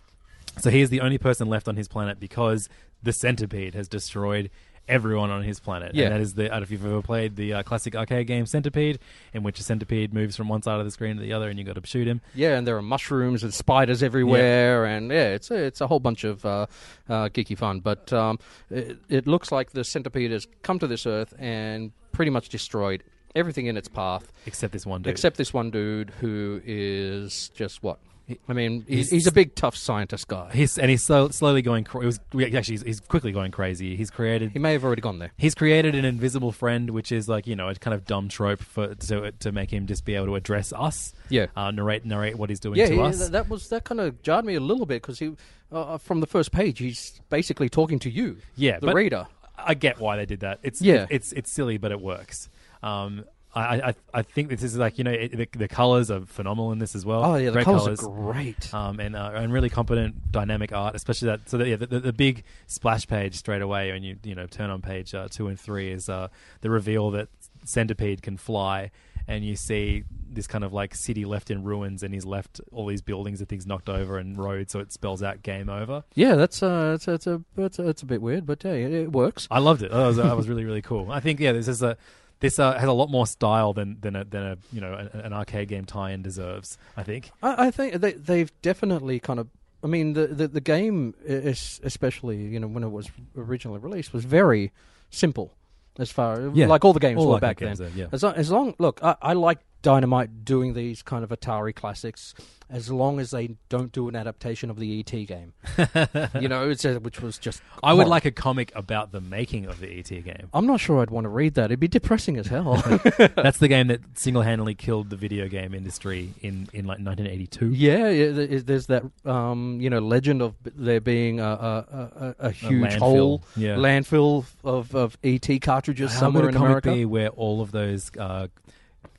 So 0.60 0.70
he 0.72 0.82
is 0.82 0.90
the 0.90 1.00
only 1.00 1.18
person 1.18 1.48
left 1.48 1.70
on 1.70 1.78
his 1.78 1.88
planet 1.88 2.20
because 2.20 2.68
the 3.02 3.14
centipede 3.14 3.76
has 3.76 3.88
destroyed 3.88 4.50
everyone 4.88 5.30
on 5.30 5.44
his 5.44 5.60
planet. 5.60 5.96
Yeah. 5.96 6.06
And 6.06 6.16
that 6.16 6.22
is 6.22 6.34
the. 6.34 6.46
I 6.46 6.48
don't 6.50 6.60
know 6.60 6.64
if 6.64 6.72
you've 6.72 6.86
ever 6.86 7.02
played 7.02 7.36
the 7.36 7.54
uh, 7.54 7.64
classic 7.64 7.96
arcade 7.96 8.28
game 8.28 8.46
Centipede, 8.46 9.00
in 9.34 9.44
which 9.44 9.60
a 9.60 9.64
centipede 9.64 10.14
moves 10.14 10.36
from 10.36 10.48
one 10.50 10.62
side 10.62 10.80
of 10.80 10.86
the 10.86 10.92
screen 10.92 11.16
to 11.18 11.22
the 11.22 11.34
other, 11.34 11.50
and 11.50 11.58
you've 11.58 11.68
got 11.68 11.82
to 11.82 11.88
shoot 11.88 12.08
him. 12.08 12.22
Yeah, 12.36 12.58
and 12.58 12.68
there 12.68 12.78
are 12.78 12.82
mushrooms 12.82 13.44
and 13.44 13.54
spiders 13.54 14.04
everywhere, 14.04 14.86
and 14.86 15.10
yeah, 15.12 15.30
it's 15.30 15.52
a, 15.52 15.56
it's 15.56 15.82
a 15.82 15.88
whole 15.88 16.00
bunch 16.00 16.24
of 16.24 16.46
uh, 16.46 16.68
uh, 17.10 17.30
geeky 17.30 17.58
fun. 17.58 17.80
But 17.80 18.12
um, 18.14 18.40
it, 18.70 18.98
it 19.10 19.28
looks 19.28 19.52
like 19.52 19.72
the 19.72 19.84
Centipede 19.84 20.32
has 20.32 20.48
come 20.62 20.80
to 20.80 20.88
this 20.88 21.06
Earth 21.06 21.34
and 21.40 21.92
pretty 22.12 22.32
much 22.32 22.50
destroyed 22.50 23.04
everything 23.36 23.66
in 23.66 23.78
its 23.78 23.88
path, 23.88 24.32
Except 24.46 24.72
this 24.74 24.86
one 24.86 25.02
dude. 25.02 25.12
except 25.12 25.38
this 25.38 25.54
one 25.54 25.72
dude 25.72 26.12
who 26.20 26.62
is 26.66 27.50
just 27.56 27.82
what. 27.82 27.98
I 28.48 28.54
mean, 28.54 28.86
he's, 28.88 28.88
he's- 28.88 29.10
he's 29.10 29.28
a 29.28 29.32
big, 29.32 29.54
tough 29.56 29.76
scientist 29.76 30.28
guy. 30.30 30.50
He's 30.54 30.78
and 30.78 30.90
he's 30.90 31.06
so, 31.06 31.28
slowly 31.30 31.62
going. 31.62 31.84
Cra- 31.84 32.02
it 32.02 32.06
was 32.06 32.20
actually 32.34 32.62
he's, 32.76 32.82
he's 32.84 33.00
quickly 33.02 33.32
going 33.34 33.52
crazy. 33.52 33.96
He's 33.98 34.10
created 34.10 34.52
He 34.52 34.60
may 34.60 34.72
have 34.74 34.84
already 34.86 35.02
gone 35.02 35.20
there. 35.20 35.32
He's 35.38 35.54
created 35.56 35.94
an 35.94 36.06
invisible 36.06 36.52
friend, 36.54 36.90
which 36.92 37.12
is 37.12 37.28
like 37.28 37.48
you 37.48 37.56
know 37.56 37.68
a 37.70 37.76
kind 37.76 37.94
of 37.94 38.06
dumb 38.06 38.30
trope 38.30 38.62
for 38.64 38.96
to 38.96 39.32
to 39.34 39.52
make 39.52 39.72
him 39.72 39.88
just 39.88 40.06
be 40.06 40.16
able 40.16 40.28
to 40.28 40.36
address 40.36 40.72
us. 40.74 41.14
Yeah. 41.30 41.48
uh, 41.56 41.72
narrate 41.72 42.06
narrate 42.06 42.38
what 42.38 42.50
he's 42.50 42.60
doing 42.62 42.78
Yeah, 42.80 42.88
to 42.88 42.96
yeah 42.96 43.02
us. 43.04 43.20
that, 43.20 43.32
that 43.34 43.50
was 43.50 43.68
that 43.70 43.84
kind 43.84 44.00
of 44.00 44.22
jarred 44.22 44.46
me 44.46 44.56
a 44.56 44.60
little 44.62 44.86
bit 44.86 45.02
because 45.02 45.20
he, 45.20 45.36
uh, 45.72 45.98
from 45.98 46.20
the 46.22 46.28
first 46.28 46.52
page, 46.52 46.80
he's 46.80 47.20
basically 47.30 47.68
talking 47.70 48.00
to 48.00 48.10
you, 48.10 48.38
yeah, 48.56 48.80
the 48.80 48.94
reader. 48.94 49.28
I 49.58 49.74
get 49.74 50.00
why 50.00 50.16
they 50.18 50.26
did 50.26 50.40
that. 50.42 50.60
It's 50.64 50.82
Yeah. 50.82 51.08
it's 51.10 51.34
it's 51.34 51.52
silly, 51.52 51.78
but 51.78 51.92
it 51.92 52.00
works. 52.02 52.50
Um, 52.82 53.26
I, 53.56 53.90
I 53.90 53.96
I 54.14 54.22
think 54.24 54.50
this 54.50 54.64
is 54.64 54.78
like 54.78 54.98
you 54.98 55.04
know 55.04 55.12
it, 55.12 55.32
the, 55.32 55.48
the 55.58 55.68
colors 55.68 56.10
are 56.10 56.22
phenomenal 56.22 56.72
in 56.72 56.80
this 56.80 56.96
as 56.96 57.06
well. 57.06 57.24
Oh 57.24 57.36
yeah, 57.36 57.48
the 57.48 57.52
Great 57.54 57.66
colors, 57.66 58.00
colours. 58.00 58.04
are 58.04 58.34
great. 58.34 58.74
Um, 58.74 59.00
and 59.00 59.16
uh, 59.16 59.32
and 59.36 59.54
really 59.54 59.70
competent 59.70 60.32
dynamic 60.32 60.72
art, 60.74 60.96
especially 60.96 61.28
that. 61.28 61.50
So 61.50 61.58
that, 61.58 61.68
yeah, 61.68 61.76
the, 61.76 61.86
the, 61.86 62.00
the 62.00 62.14
big 62.14 62.44
splash 62.68 63.08
page 63.08 63.36
straight 63.36 63.62
away 63.62 63.92
when 63.92 64.04
you 64.04 64.18
you 64.24 64.34
know 64.36 64.48
turn 64.48 64.70
on 64.70 64.82
page 64.82 65.14
uh, 65.14 65.28
two 65.30 65.48
and 65.48 65.60
three 65.60 65.92
is 65.92 66.10
uh, 66.10 66.30
the 66.62 66.70
reveal 66.70 67.12
that 67.12 67.30
Centipede 67.64 68.22
can 68.24 68.38
fly, 68.38 68.90
and 69.28 69.46
you 69.46 69.56
see 69.56 70.04
this 70.30 70.48
kind 70.48 70.64
of 70.64 70.74
like 70.74 70.96
city 70.96 71.26
left 71.26 71.52
in 71.52 71.64
ruins, 71.64 72.02
and 72.02 72.12
he's 72.12 72.26
left 72.26 72.60
all 72.72 72.88
these 72.88 73.04
buildings 73.04 73.40
and 73.40 73.48
things 73.48 73.68
knocked 73.68 73.88
over 73.88 74.18
and 74.18 74.36
roads, 74.36 74.72
so 74.72 74.80
it 74.80 74.92
spells 74.92 75.22
out 75.22 75.44
game 75.44 75.70
over. 75.70 76.04
Yeah, 76.16 76.34
that's 76.36 76.64
uh, 76.64 76.94
it's, 76.96 77.08
it's 77.08 77.28
a 77.28 77.42
it's 77.56 77.78
a, 77.78 77.88
it's 77.88 78.02
a 78.02 78.06
bit 78.08 78.22
weird, 78.22 78.48
but 78.48 78.64
yeah, 78.64 78.72
it, 78.72 78.92
it 78.92 79.12
works. 79.12 79.48
I 79.52 79.60
loved 79.60 79.84
it. 79.84 79.92
That 79.92 80.08
was, 80.08 80.18
that 80.18 80.36
was 80.36 80.50
really 80.50 80.66
really 80.66 80.82
cool. 80.82 81.12
I 81.12 81.20
think 81.20 81.40
yeah, 81.40 81.52
this 81.52 81.68
is 81.68 81.84
a 81.84 81.98
this 82.44 82.60
uh, 82.60 82.78
has 82.78 82.90
a 82.90 82.94
lot 82.94 83.10
more 83.10 83.26
style 83.26 83.72
than 83.74 83.98
than 84.02 84.16
a, 84.18 84.24
than 84.26 84.44
a 84.44 84.58
you 84.74 84.82
know 84.82 84.94
an, 84.94 85.08
an 85.22 85.34
arcade 85.34 85.70
game 85.70 85.86
tie-in 85.86 86.22
deserves. 86.22 86.78
I 86.98 87.04
think. 87.04 87.32
I, 87.42 87.68
I 87.68 87.72
think 87.72 87.96
they 87.96 88.12
they've 88.12 88.52
definitely 88.62 89.20
kind 89.20 89.40
of. 89.40 89.48
I 89.82 89.88
mean, 89.88 90.14
the 90.14 90.28
the, 90.28 90.48
the 90.50 90.62
game, 90.62 91.16
is, 91.24 91.80
especially 91.84 92.38
you 92.38 92.60
know 92.60 92.68
when 92.68 92.84
it 92.84 92.90
was 92.90 93.10
originally 93.38 93.80
released, 93.80 94.14
was 94.14 94.26
very 94.26 94.72
simple 95.10 95.54
as 95.98 96.12
far 96.12 96.52
Yeah, 96.54 96.68
like 96.68 96.84
all 96.84 96.94
the 96.94 97.00
games 97.00 97.20
all 97.20 97.30
were 97.30 97.40
back 97.40 97.60
then. 97.60 97.78
yeah. 97.96 98.08
As 98.12 98.24
long, 98.24 98.34
as 98.36 98.52
long 98.52 98.76
look, 98.78 99.00
I, 99.02 99.16
I 99.22 99.34
like 99.34 99.60
Dynamite 99.84 100.46
doing 100.46 100.74
these 100.74 101.04
kind 101.04 101.24
of 101.24 101.30
Atari 101.30 101.76
classics, 101.76 102.34
as 102.70 102.90
long 102.90 103.20
as 103.20 103.32
they 103.32 103.58
don't 103.70 103.92
do 103.92 104.08
an 104.08 104.16
adaptation 104.16 104.70
of 104.70 104.80
the 104.80 105.00
ET 105.00 105.12
game. 105.12 105.54
you 106.42 106.48
know, 106.48 106.70
it's 106.70 106.86
a, 106.86 107.00
which 107.00 107.22
was 107.22 107.38
just. 107.38 107.62
I 107.84 107.94
would 107.94 108.08
like 108.08 108.26
a 108.26 108.32
comic 108.32 108.72
about 108.76 109.12
the 109.12 109.22
making 109.22 109.66
of 109.66 109.80
the 109.80 110.00
ET 110.00 110.08
game. 110.08 110.48
I'm 110.54 110.66
not 110.66 110.80
sure 110.80 111.02
I'd 111.02 111.12
want 111.12 111.26
to 111.26 111.30
read 111.30 111.54
that. 111.56 111.66
It'd 111.66 111.82
be 111.82 111.90
depressing 111.90 112.38
as 112.38 112.48
hell. 112.48 112.76
That's 113.36 113.60
the 113.60 113.68
game 113.68 113.88
that 113.88 114.00
single-handedly 114.18 114.76
killed 114.76 115.10
the 115.10 115.18
video 115.18 115.48
game 115.50 115.74
industry 115.74 116.34
in, 116.42 116.70
in 116.74 116.86
like 116.86 117.00
1982. 117.00 117.70
Yeah, 117.74 118.10
yeah 118.10 118.32
there- 118.32 118.62
there's 118.62 118.88
that 118.88 119.04
um, 119.26 119.80
you 119.82 119.90
know 119.90 120.00
legend 120.00 120.42
of 120.42 120.56
there 120.64 121.02
being 121.02 121.42
a, 121.42 121.44
a, 121.44 122.36
a, 122.40 122.48
a 122.48 122.52
huge 122.52 122.94
landfill, 122.94 123.00
hole 123.00 123.44
yeah. 123.58 123.76
landfill 123.76 124.46
of, 124.64 124.96
of 124.96 125.18
ET 125.24 125.48
cartridges 125.62 126.14
How 126.14 126.20
somewhere 126.22 126.46
would 126.46 126.56
in 126.56 126.62
comic 126.62 126.70
America. 126.70 126.94
be 126.94 127.06
where 127.06 127.30
all 127.30 127.62
of 127.62 127.72
those 127.72 128.10
uh, 128.18 128.48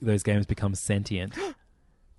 those 0.01 0.23
games 0.23 0.47
become 0.47 0.75
sentient, 0.75 1.35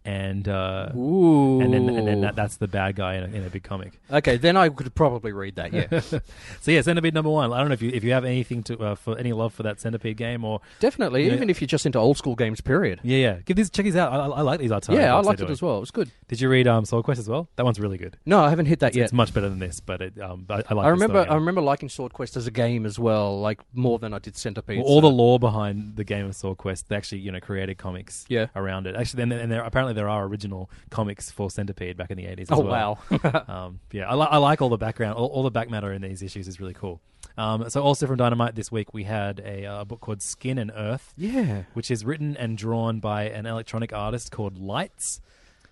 and 0.05 0.47
uh, 0.47 0.89
Ooh, 0.95 1.59
and 1.61 1.73
then 1.73 1.89
and 1.89 2.07
then 2.07 2.21
that, 2.21 2.35
that's 2.35 2.57
the 2.57 2.67
bad 2.67 2.95
guy 2.95 3.15
in 3.15 3.23
a, 3.23 3.27
in 3.37 3.43
a 3.45 3.49
big 3.49 3.63
comic. 3.63 3.99
okay. 4.11 4.37
Then 4.37 4.55
I 4.55 4.69
could 4.69 4.93
probably 4.95 5.31
read 5.33 5.55
that. 5.55 5.73
Yeah, 5.73 5.99
So 6.61 6.71
yeah, 6.71 6.81
Centipede 6.81 7.13
number 7.13 7.29
one. 7.29 7.51
I 7.51 7.57
don't 7.59 7.67
know 7.69 7.73
if 7.73 7.81
you 7.81 7.89
if 7.93 8.03
you 8.03 8.11
have 8.13 8.23
anything 8.25 8.63
to 8.63 8.77
uh, 8.79 8.95
for 8.95 9.17
any 9.17 9.33
love 9.33 9.53
for 9.53 9.63
that 9.63 9.79
Centipede 9.79 10.17
game 10.17 10.45
or 10.45 10.61
definitely. 10.79 11.25
Yeah. 11.27 11.33
Even 11.33 11.49
if 11.49 11.59
you're 11.59 11.67
just 11.67 11.85
into 11.85 11.99
old 11.99 12.17
school 12.17 12.35
games, 12.35 12.61
period. 12.61 12.99
yeah 13.03 13.17
yeah 13.17 13.37
give 13.45 13.57
these 13.57 13.69
check 13.69 13.83
these 13.85 13.95
out. 13.95 14.13
I, 14.13 14.17
I 14.17 14.27
I 14.27 14.41
like 14.41 14.59
these 14.59 14.71
Atari. 14.71 14.95
yeah, 14.95 15.15
I 15.15 15.19
liked 15.21 15.41
it 15.41 15.49
as 15.49 15.61
well. 15.61 15.77
It 15.77 15.81
was 15.81 15.91
good. 15.91 16.11
Did 16.27 16.39
you 16.39 16.49
read 16.49 16.67
um, 16.67 16.85
Sword 16.85 17.03
Quest 17.05 17.19
as 17.19 17.27
well? 17.27 17.49
That 17.55 17.65
one's 17.65 17.79
really 17.79 17.97
good. 17.97 18.17
No, 18.25 18.43
I 18.43 18.49
haven't 18.49 18.67
hit 18.67 18.79
that 18.79 18.87
It's, 18.89 18.97
yet. 18.97 19.03
it's 19.05 19.13
much 19.13 19.33
better 19.33 19.49
than 19.49 19.59
this, 19.59 19.79
but 19.79 20.01
it, 20.01 20.19
um, 20.21 20.45
I, 20.49 20.63
I 20.69 20.73
like. 20.73 20.85
I 20.85 20.89
remember. 20.89 21.23
story. 21.23 21.29
I 21.29 21.35
remember 21.35 21.61
liking 21.61 21.89
Sword 21.89 22.13
Quest 22.13 22.37
as 22.37 22.45
a 22.47 22.51
game 22.51 22.85
as 22.85 22.99
well, 22.99 23.39
like 23.39 23.59
more 23.73 23.97
than 23.99 24.13
I 24.13 24.19
did 24.19 24.35
Centipede. 24.37 24.77
Well, 24.77 24.85
all 24.87 25.01
the 25.01 25.09
lore 25.09 25.39
behind 25.39 25.95
the 25.95 26.03
game 26.03 26.25
of 26.27 26.35
Sword 26.35 26.57
Quest, 26.57 26.89
they 26.89 26.95
actually, 26.95 27.19
you 27.21 27.31
know, 27.31 27.39
created 27.39 27.77
comics 27.77 28.25
Yeah. 28.29 28.47
around 28.55 28.85
it. 28.87 28.95
Actually, 28.95 29.25
then 29.25 29.31
and 29.39 29.51
there 29.51 29.61
apparently 29.61 29.93
there 29.95 30.09
are 30.09 30.25
original 30.25 30.69
comics 30.89 31.31
for 31.31 31.49
Centipede 31.49 31.97
back 31.97 32.11
in 32.11 32.17
the 32.17 32.25
eighties. 32.27 32.47
Oh 32.51 32.61
well. 32.61 32.99
wow! 33.09 33.43
um, 33.47 33.79
yeah, 33.91 34.09
I, 34.09 34.15
li- 34.15 34.27
I 34.29 34.37
like 34.37 34.61
all 34.61 34.69
the 34.69 34.77
background, 34.77 35.15
all, 35.17 35.27
all 35.27 35.43
the 35.43 35.51
back 35.51 35.69
matter 35.69 35.91
in 35.91 36.01
these 36.01 36.21
issues 36.21 36.47
is 36.47 36.59
really 36.59 36.73
cool. 36.73 37.01
Um, 37.37 37.69
so 37.69 37.81
also 37.81 38.07
from 38.07 38.17
Dynamite 38.17 38.55
this 38.55 38.71
week, 38.71 38.93
we 38.93 39.03
had 39.03 39.41
a 39.43 39.65
uh, 39.65 39.83
book 39.83 39.99
called 39.99 40.21
Skin 40.21 40.57
and 40.57 40.71
Earth, 40.75 41.13
yeah. 41.17 41.63
which 41.73 41.91
is 41.91 42.05
written 42.05 42.37
and 42.37 42.57
drawn 42.57 42.99
by 42.99 43.23
an 43.23 43.45
electronic 43.45 43.91
artist 43.93 44.31
called 44.31 44.57
Lights. 44.57 45.21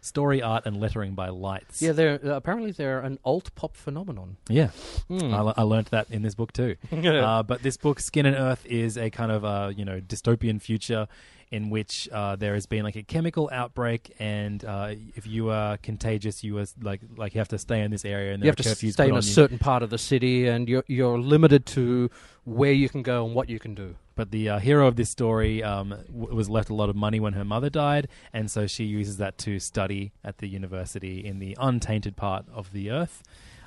Story 0.02 0.42
art 0.42 0.66
and 0.66 0.82
lettering 0.82 1.16
by 1.16 1.30
Lights. 1.30 1.82
Yeah, 1.82 1.94
they're 1.94 2.20
uh, 2.22 2.36
apparently 2.36 2.72
they're 2.72 3.00
an 3.00 3.20
alt 3.24 3.56
pop 3.56 3.78
phenomenon. 3.78 4.36
Yeah, 4.50 4.72
Hmm. 5.08 5.34
I, 5.34 5.62
learned 5.62 5.88
that 5.92 6.12
in 6.12 6.24
this 6.24 6.36
book 6.36 6.52
too. 6.52 6.76
uh, 6.92 7.42
but 7.44 7.64
this 7.64 7.78
book, 7.78 8.02
Skin 8.02 8.26
and 8.26 8.36
Earth, 8.36 8.66
is 8.66 8.98
a 8.98 9.10
kind 9.10 9.32
of 9.32 9.46
uh, 9.46 9.72
you 9.74 9.86
know 9.86 10.02
dystopian 10.02 10.62
future 10.62 11.08
in 11.54 11.70
which 11.70 12.10
uh, 12.12 12.36
there 12.36 12.56
has 12.56 12.66
been 12.66 12.84
like 12.84 12.96
a 12.96 13.04
chemical 13.04 13.48
outbreak, 13.54 14.12
and 14.18 14.66
uh, 14.66 14.96
if 15.16 15.28
you 15.28 15.52
are 15.52 15.78
contagious, 15.78 16.44
you 16.44 16.58
are 16.58 16.66
like 16.82 17.00
like 17.16 17.36
you 17.36 17.40
have 17.40 17.50
to 17.50 17.60
stay 17.60 17.82
in 17.82 17.92
this 17.92 18.06
area, 18.06 18.34
and 18.34 18.44
you 18.44 18.48
have 18.48 18.56
to 18.56 18.92
stay 18.92 19.08
in 19.08 19.16
a 19.16 19.22
certain 19.22 19.60
part 19.60 19.84
of 19.84 19.92
the 19.92 20.00
city, 20.00 20.48
and 20.48 20.68
you're 20.68 20.84
you're 20.88 21.20
limited 21.20 21.68
to 21.68 22.10
where 22.44 22.72
you 22.72 22.90
can 22.90 23.04
go 23.04 23.24
and 23.24 23.36
what 23.36 23.50
you 23.50 23.60
can 23.60 23.76
do. 23.76 23.94
But 24.16 24.32
the 24.32 24.50
uh, 24.50 24.60
hero 24.60 24.88
of 24.88 24.96
this 24.96 25.12
story 25.12 25.62
um, 25.62 25.90
w- 25.90 26.36
was 26.36 26.50
left 26.50 26.72
a 26.72 26.74
lot 26.74 26.90
of 26.90 26.96
money 26.96 27.20
when 27.20 27.34
her 27.34 27.46
mother 27.46 27.70
died, 27.70 28.08
and 28.34 28.50
so 28.50 28.66
she 28.66 28.86
uses 28.86 29.18
that 29.18 29.38
to 29.40 29.60
study 29.60 30.12
at 30.24 30.40
the 30.40 30.48
university 30.48 31.24
in 31.24 31.38
the 31.38 31.56
untainted 31.60 32.16
part 32.16 32.46
of 32.52 32.74
the 32.74 32.90
earth, 32.90 33.22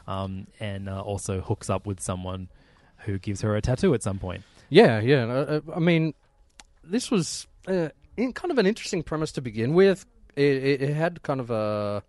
um, 0.08 0.48
and 0.58 0.88
uh, 0.88 1.00
also 1.00 1.40
hooks 1.40 1.70
up 1.70 1.86
with 1.86 2.00
someone 2.00 2.48
who 3.04 3.20
gives 3.20 3.42
her 3.42 3.54
a 3.54 3.60
tattoo 3.60 3.94
at 3.94 4.02
some 4.02 4.18
point. 4.18 4.42
Yeah, 4.70 5.00
yeah. 5.00 5.22
Uh, 5.24 5.60
uh, 5.68 5.76
I 5.76 5.78
mean, 5.78 6.14
this 6.82 7.10
was 7.10 7.46
uh, 7.66 7.88
in 8.16 8.32
kind 8.32 8.50
of 8.50 8.58
an 8.58 8.66
interesting 8.66 9.02
premise 9.02 9.32
to 9.32 9.40
begin 9.40 9.74
with. 9.74 10.06
It, 10.34 10.42
it, 10.42 10.82
it 10.82 10.94
had 10.94 11.22
kind 11.22 11.40
of 11.40 11.50
a 11.50 12.02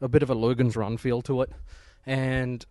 a 0.00 0.08
bit 0.08 0.22
of 0.22 0.30
a 0.30 0.34
Logan's 0.34 0.76
Run 0.76 0.96
feel 0.96 1.22
to 1.22 1.42
it, 1.42 1.52
and 2.04 2.64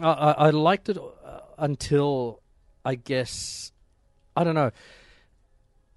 I, 0.00 0.08
I, 0.08 0.32
I 0.32 0.50
liked 0.50 0.88
it 0.88 0.96
uh, 0.98 1.40
until 1.58 2.40
I 2.84 2.94
guess 2.94 3.72
I 4.36 4.44
don't 4.44 4.54
know. 4.54 4.70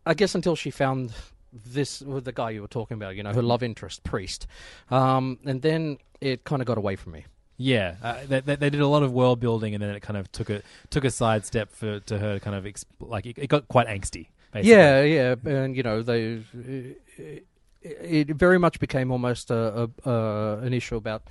I 0.06 0.14
guess 0.14 0.36
until 0.36 0.56
she 0.56 0.72
found 0.72 1.14
this 1.52 2.02
with 2.02 2.26
the 2.26 2.32
guy 2.32 2.52
you 2.52 2.62
were 2.62 2.68
talking 2.68 2.96
about, 2.96 3.16
you 3.16 3.24
know, 3.24 3.34
her 3.34 3.42
love 3.42 3.64
interest, 3.64 4.04
priest, 4.04 4.48
um, 4.90 5.40
and 5.46 5.62
then 5.62 5.98
it 6.22 6.44
kind 6.44 6.62
of 6.62 6.66
got 6.66 6.78
away 6.78 6.96
from 6.96 7.14
me. 7.14 7.26
Yeah, 7.58 7.96
uh, 8.04 8.18
they, 8.28 8.40
they, 8.42 8.70
did 8.70 8.82
a 8.82 8.88
lot 8.88 9.02
of 9.02 9.12
world 9.12 9.40
building, 9.40 9.74
and 9.74 9.82
then 9.82 9.90
it 9.96 10.02
kind 10.02 10.18
of 10.18 10.32
took 10.32 10.50
a 10.50 10.62
took 10.90 11.04
a 11.04 11.10
sidestep 11.10 11.72
for 11.72 12.00
to 12.02 12.20
her 12.20 12.34
to 12.36 12.40
kind 12.40 12.56
of 12.56 12.66
exp- 12.66 12.86
like 13.00 13.26
it, 13.26 13.38
it 13.38 13.48
got 13.48 13.68
quite 13.68 13.88
angsty. 13.88 14.28
Basically. 14.62 14.72
Yeah, 14.72 15.02
yeah, 15.04 15.36
and 15.46 15.76
you 15.76 15.84
know 15.84 16.02
they. 16.02 16.44
It, 17.18 17.48
it 17.82 18.28
very 18.36 18.58
much 18.60 18.80
became 18.80 19.12
almost 19.12 19.50
a, 19.52 19.90
a, 20.06 20.10
a 20.10 20.58
an 20.60 20.74
issue 20.74 20.96
about 20.96 21.24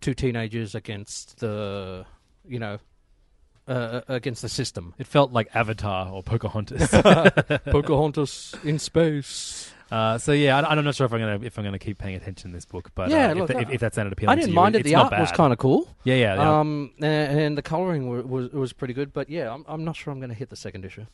two 0.00 0.12
teenagers 0.14 0.74
against 0.74 1.38
the, 1.40 2.04
you 2.46 2.58
know, 2.58 2.78
uh, 3.66 4.02
against 4.08 4.42
the 4.42 4.48
system. 4.48 4.92
it 4.98 5.06
felt 5.06 5.32
like 5.32 5.48
Avatar 5.54 6.10
or 6.10 6.22
Pocahontas. 6.22 6.88
Pocahontas 7.70 8.54
in 8.64 8.78
space. 8.78 9.72
uh, 9.90 10.18
so 10.18 10.32
yeah, 10.32 10.58
I, 10.60 10.70
I'm 10.76 10.84
not 10.84 10.94
sure 10.94 11.06
if 11.06 11.12
I'm 11.14 11.20
gonna 11.20 11.40
if 11.42 11.58
I'm 11.58 11.64
gonna 11.64 11.78
keep 11.78 11.96
paying 11.98 12.16
attention 12.16 12.50
to 12.50 12.56
this 12.56 12.66
book, 12.66 12.90
but 12.94 13.08
Yeah, 13.08 13.28
uh, 13.28 13.30
if, 13.30 13.36
look, 13.38 13.50
if, 13.50 13.56
I- 13.68 13.72
if 13.72 13.80
that 13.80 13.94
sounded 13.94 14.12
appealing, 14.12 14.32
I 14.32 14.34
didn't 14.34 14.46
to 14.48 14.50
you, 14.50 14.56
mind 14.56 14.76
it. 14.76 14.82
The 14.82 14.96
art 14.96 15.12
was 15.18 15.32
kind 15.32 15.52
of 15.52 15.58
cool. 15.58 15.88
Yeah, 16.04 16.16
yeah. 16.16 16.34
yeah. 16.34 16.58
Um, 16.60 16.90
and, 17.00 17.38
and 17.40 17.58
the 17.58 17.62
coloring 17.62 18.08
was, 18.10 18.24
was 18.26 18.52
was 18.52 18.72
pretty 18.74 18.92
good. 18.94 19.12
But 19.14 19.30
yeah, 19.30 19.52
I'm 19.54 19.64
I'm 19.66 19.84
not 19.84 19.96
sure 19.96 20.12
I'm 20.12 20.18
going 20.20 20.30
to 20.30 20.36
hit 20.36 20.50
the 20.50 20.56
second 20.56 20.84
issue. 20.84 21.06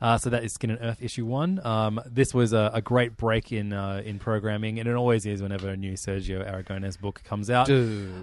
Uh, 0.00 0.16
so 0.16 0.30
that 0.30 0.44
is 0.44 0.52
Skin 0.52 0.70
and 0.70 0.78
Earth 0.80 1.02
issue 1.02 1.26
one. 1.26 1.60
Um, 1.64 2.00
this 2.06 2.32
was 2.32 2.52
a, 2.52 2.70
a 2.72 2.80
great 2.80 3.16
break 3.16 3.52
in 3.52 3.72
uh, 3.72 4.02
in 4.04 4.18
programming, 4.18 4.78
and 4.78 4.88
it 4.88 4.94
always 4.94 5.26
is 5.26 5.42
whenever 5.42 5.68
a 5.68 5.76
new 5.76 5.94
Sergio 5.94 6.48
Aragonés 6.48 6.98
book 7.00 7.22
comes 7.24 7.50
out. 7.50 7.66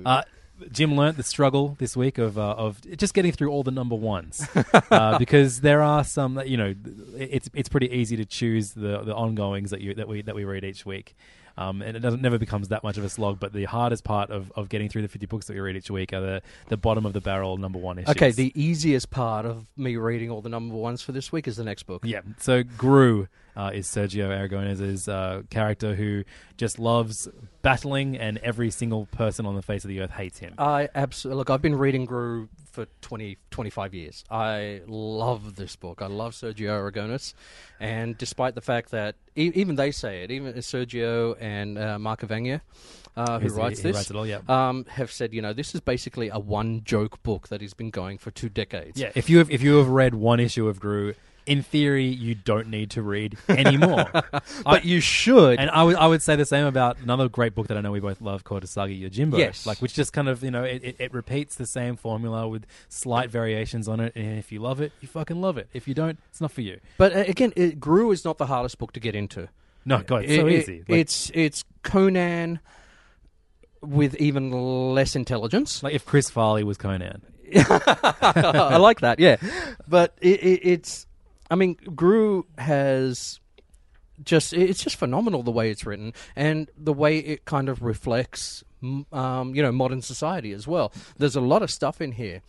Uh, 0.06 0.24
Jim 0.72 0.96
learnt 0.96 1.18
the 1.18 1.24
struggle 1.24 1.76
this 1.80 1.98
week 1.98 2.18
of 2.18 2.38
uh, 2.38 2.52
of 2.52 2.80
just 2.98 3.14
getting 3.14 3.32
through 3.32 3.50
all 3.50 3.64
the 3.64 3.72
number 3.72 3.96
ones 3.96 4.48
uh, 4.92 5.18
because 5.18 5.62
there 5.62 5.82
are 5.82 6.04
some 6.04 6.36
that 6.36 6.48
you 6.48 6.56
know 6.58 6.74
it's 7.18 7.50
it's 7.54 7.68
pretty 7.68 7.92
easy 7.92 8.16
to 8.16 8.26
choose 8.26 8.72
the 8.72 9.00
the 9.00 9.14
ongoings 9.14 9.72
that 9.72 9.82
you 9.82 9.94
that 9.96 10.08
we 10.08 10.22
that 10.22 10.36
we 10.36 10.46
read 10.46 10.64
each 10.64 10.86
week. 10.86 11.16
Um, 11.58 11.82
and 11.82 11.96
it 11.96 12.02
doesn't 12.02 12.22
never 12.22 12.38
becomes 12.38 12.68
that 12.68 12.84
much 12.84 12.98
of 12.98 13.04
a 13.04 13.10
slog. 13.10 13.40
But 13.40 13.54
the 13.54 13.66
hardest 13.66 14.04
part 14.04 14.30
of, 14.30 14.52
of 14.56 14.70
getting 14.70 14.90
through 14.90 15.04
the 15.04 15.08
fifty 15.08 15.26
books 15.26 15.48
that 15.48 15.54
we 15.54 15.60
read 15.60 15.76
each 15.78 15.90
week 15.90 16.12
are 16.14 16.22
the, 16.22 16.42
the 16.68 16.78
bottom 16.78 17.06
of 17.06 17.14
the 17.14 17.22
barrel 17.22 17.58
number 17.58 17.80
one 17.80 17.98
issues. 17.98 18.10
Okay, 18.10 18.32
the 18.32 18.52
easiest 18.56 19.10
part 19.10 19.46
of 19.46 19.66
me 19.78 19.96
reading 19.96 20.30
all 20.30 20.42
the 20.42 20.50
number 20.50 20.76
ones 20.76 21.02
for 21.02 21.12
this 21.12 21.32
week 21.32 21.48
is 21.48 21.56
the 21.56 21.64
next 21.64 21.84
book. 21.84 22.04
Yeah. 22.06 22.22
So 22.40 22.64
Groo 22.64 23.28
uh, 23.56 23.72
is 23.74 23.88
Sergio 23.88 24.28
Aragonés's 24.28 25.08
uh, 25.08 25.44
character 25.50 25.96
who 25.96 26.24
just 26.58 26.78
loves 26.78 27.30
battling, 27.62 28.18
and 28.18 28.38
every 28.40 28.70
single 28.70 29.06
person 29.08 29.46
on 29.46 29.56
the 29.56 29.62
face 29.62 29.86
of 29.86 29.90
the 29.90 30.02
earth 30.02 30.12
hates 30.12 30.40
him. 30.40 30.56
I 30.58 30.90
absolutely 30.94 31.38
look. 31.38 31.50
I've 31.50 31.62
been 31.62 31.78
reading 31.78 32.06
Groo 32.06 32.50
for 32.76 32.86
20, 33.02 33.38
25 33.52 33.94
years. 33.94 34.24
I 34.30 34.82
love 34.86 35.56
this 35.56 35.76
book. 35.76 36.02
I 36.02 36.08
love 36.08 36.34
Sergio 36.34 36.70
Aragonés, 36.70 37.34
and 37.80 38.18
despite 38.18 38.54
the 38.54 38.62
fact 38.62 38.92
that 38.92 39.16
e- 39.36 39.52
even 39.56 39.76
they 39.76 39.92
say 39.92 40.24
it, 40.24 40.32
even 40.32 40.54
Sergio 40.56 41.36
and 41.40 41.78
uh, 41.78 41.98
Mark 41.98 42.22
Evanier, 42.22 42.62
uh, 43.16 43.40
who 43.40 43.48
writes 43.50 43.80
he 43.80 43.84
this, 43.84 43.96
writes 43.96 44.10
it 44.10 44.16
all, 44.16 44.28
yeah. 44.28 44.42
um, 44.50 44.86
have 44.90 45.12
said, 45.12 45.34
you 45.34 45.42
know, 45.42 45.54
this 45.54 45.74
is 45.74 45.82
basically 45.82 46.30
a 46.30 46.38
one 46.38 46.84
joke 46.84 47.24
book 47.24 47.48
that 47.48 47.62
has 47.62 47.74
been 47.74 47.90
going 47.90 48.18
for 48.18 48.30
two 48.32 48.50
decades. 48.50 49.00
yeah. 49.00 49.12
If 49.16 49.30
you 49.30 49.38
have 49.38 49.50
if 49.50 49.62
you 49.62 49.78
have 49.78 49.88
read 49.88 50.14
one 50.14 50.40
issue 50.40 50.68
of 50.68 50.80
Groo, 50.80 51.16
in 51.46 51.62
theory, 51.62 52.06
you 52.06 52.36
don't 52.36 52.68
need 52.70 52.92
to 52.92 53.02
read 53.02 53.38
anymore. 53.50 54.06
but 54.64 54.86
you 54.86 55.00
should. 55.00 55.60
And 55.60 55.70
I 55.70 55.84
would 55.84 55.96
I 55.96 56.08
would 56.08 56.22
say 56.22 56.36
the 56.36 56.46
same 56.46 56.66
about 56.66 56.98
another 57.00 57.30
great 57.30 57.54
book 57.56 57.68
that 57.68 57.78
I 57.78 57.82
know 57.82 57.92
we 57.92 58.00
both 58.00 58.22
love 58.22 58.44
called 58.44 58.64
Usagi 58.64 59.02
Yojimbo. 59.02 59.38
Yes. 59.38 59.66
Like 59.66 59.82
which 59.82 59.94
just 59.94 60.12
kind 60.14 60.28
of, 60.28 60.44
you 60.44 60.52
know, 60.52 60.64
it, 60.64 60.84
it, 60.84 60.96
it 61.00 61.14
repeats 61.14 61.56
the 61.56 61.66
same 61.66 61.96
formula 61.96 62.48
with 62.48 62.66
slight 62.90 63.30
variations 63.30 63.88
on 63.88 64.00
it. 64.00 64.14
And 64.16 64.40
if 64.40 64.52
you 64.52 64.60
love 64.60 64.82
it, 64.82 64.92
you 65.02 65.08
fucking 65.08 65.40
love 65.40 65.58
it. 65.58 65.68
If 65.74 65.88
you 65.88 65.94
don't, 65.94 66.18
it's 66.30 66.42
not 66.42 66.52
for 66.52 66.62
you. 66.62 66.80
but 66.98 67.16
uh, 67.16 67.20
again, 67.28 67.54
it, 67.56 67.80
Groo 67.80 68.12
is 68.14 68.26
not 68.26 68.38
the 68.38 68.48
hardest 68.48 68.78
book 68.78 68.92
to 68.94 69.00
get 69.00 69.16
into. 69.16 69.48
No, 69.86 70.00
God, 70.02 70.24
it's 70.24 70.36
so 70.36 70.48
It- 70.48 70.54
it- 70.54 70.60
easy. 70.62 70.78
Like, 70.88 71.00
it's 71.00 71.32
it's 71.36 71.64
Conan 71.84 72.60
with 73.82 74.16
even 74.16 74.50
less 74.96 75.16
intelligence. 75.16 75.84
like 75.84 75.94
if 75.94 76.06
Chris 76.06 76.30
Farley 76.30 76.64
was 76.64 76.78
Conan. 76.78 77.22
I 77.56 78.78
like 78.78 79.02
that, 79.02 79.20
yeah. 79.20 79.38
But 79.88 80.18
it, 80.22 80.40
it, 80.44 80.60
it's, 80.64 81.06
I 81.50 81.56
mean, 81.56 81.76
Groo 81.76 82.44
has 82.58 83.40
just 84.24 84.54
it's 84.54 84.82
just 84.84 84.96
phenomenal 84.96 85.44
the 85.44 85.52
way 85.52 85.70
it's 85.70 85.86
written 85.86 86.14
and 86.36 86.70
the 86.78 86.94
way 86.94 87.18
it 87.18 87.44
kind 87.46 87.68
of 87.68 87.82
reflects 87.84 88.64
um, 89.12 89.54
you 89.54 89.62
know 89.62 89.72
modern 89.72 90.02
society 90.02 90.54
as 90.54 90.68
well. 90.68 90.92
There's 91.18 91.36
a 91.36 91.42
lot 91.42 91.62
of 91.64 91.70
stuff 91.72 92.02
in 92.02 92.14
here 92.14 92.42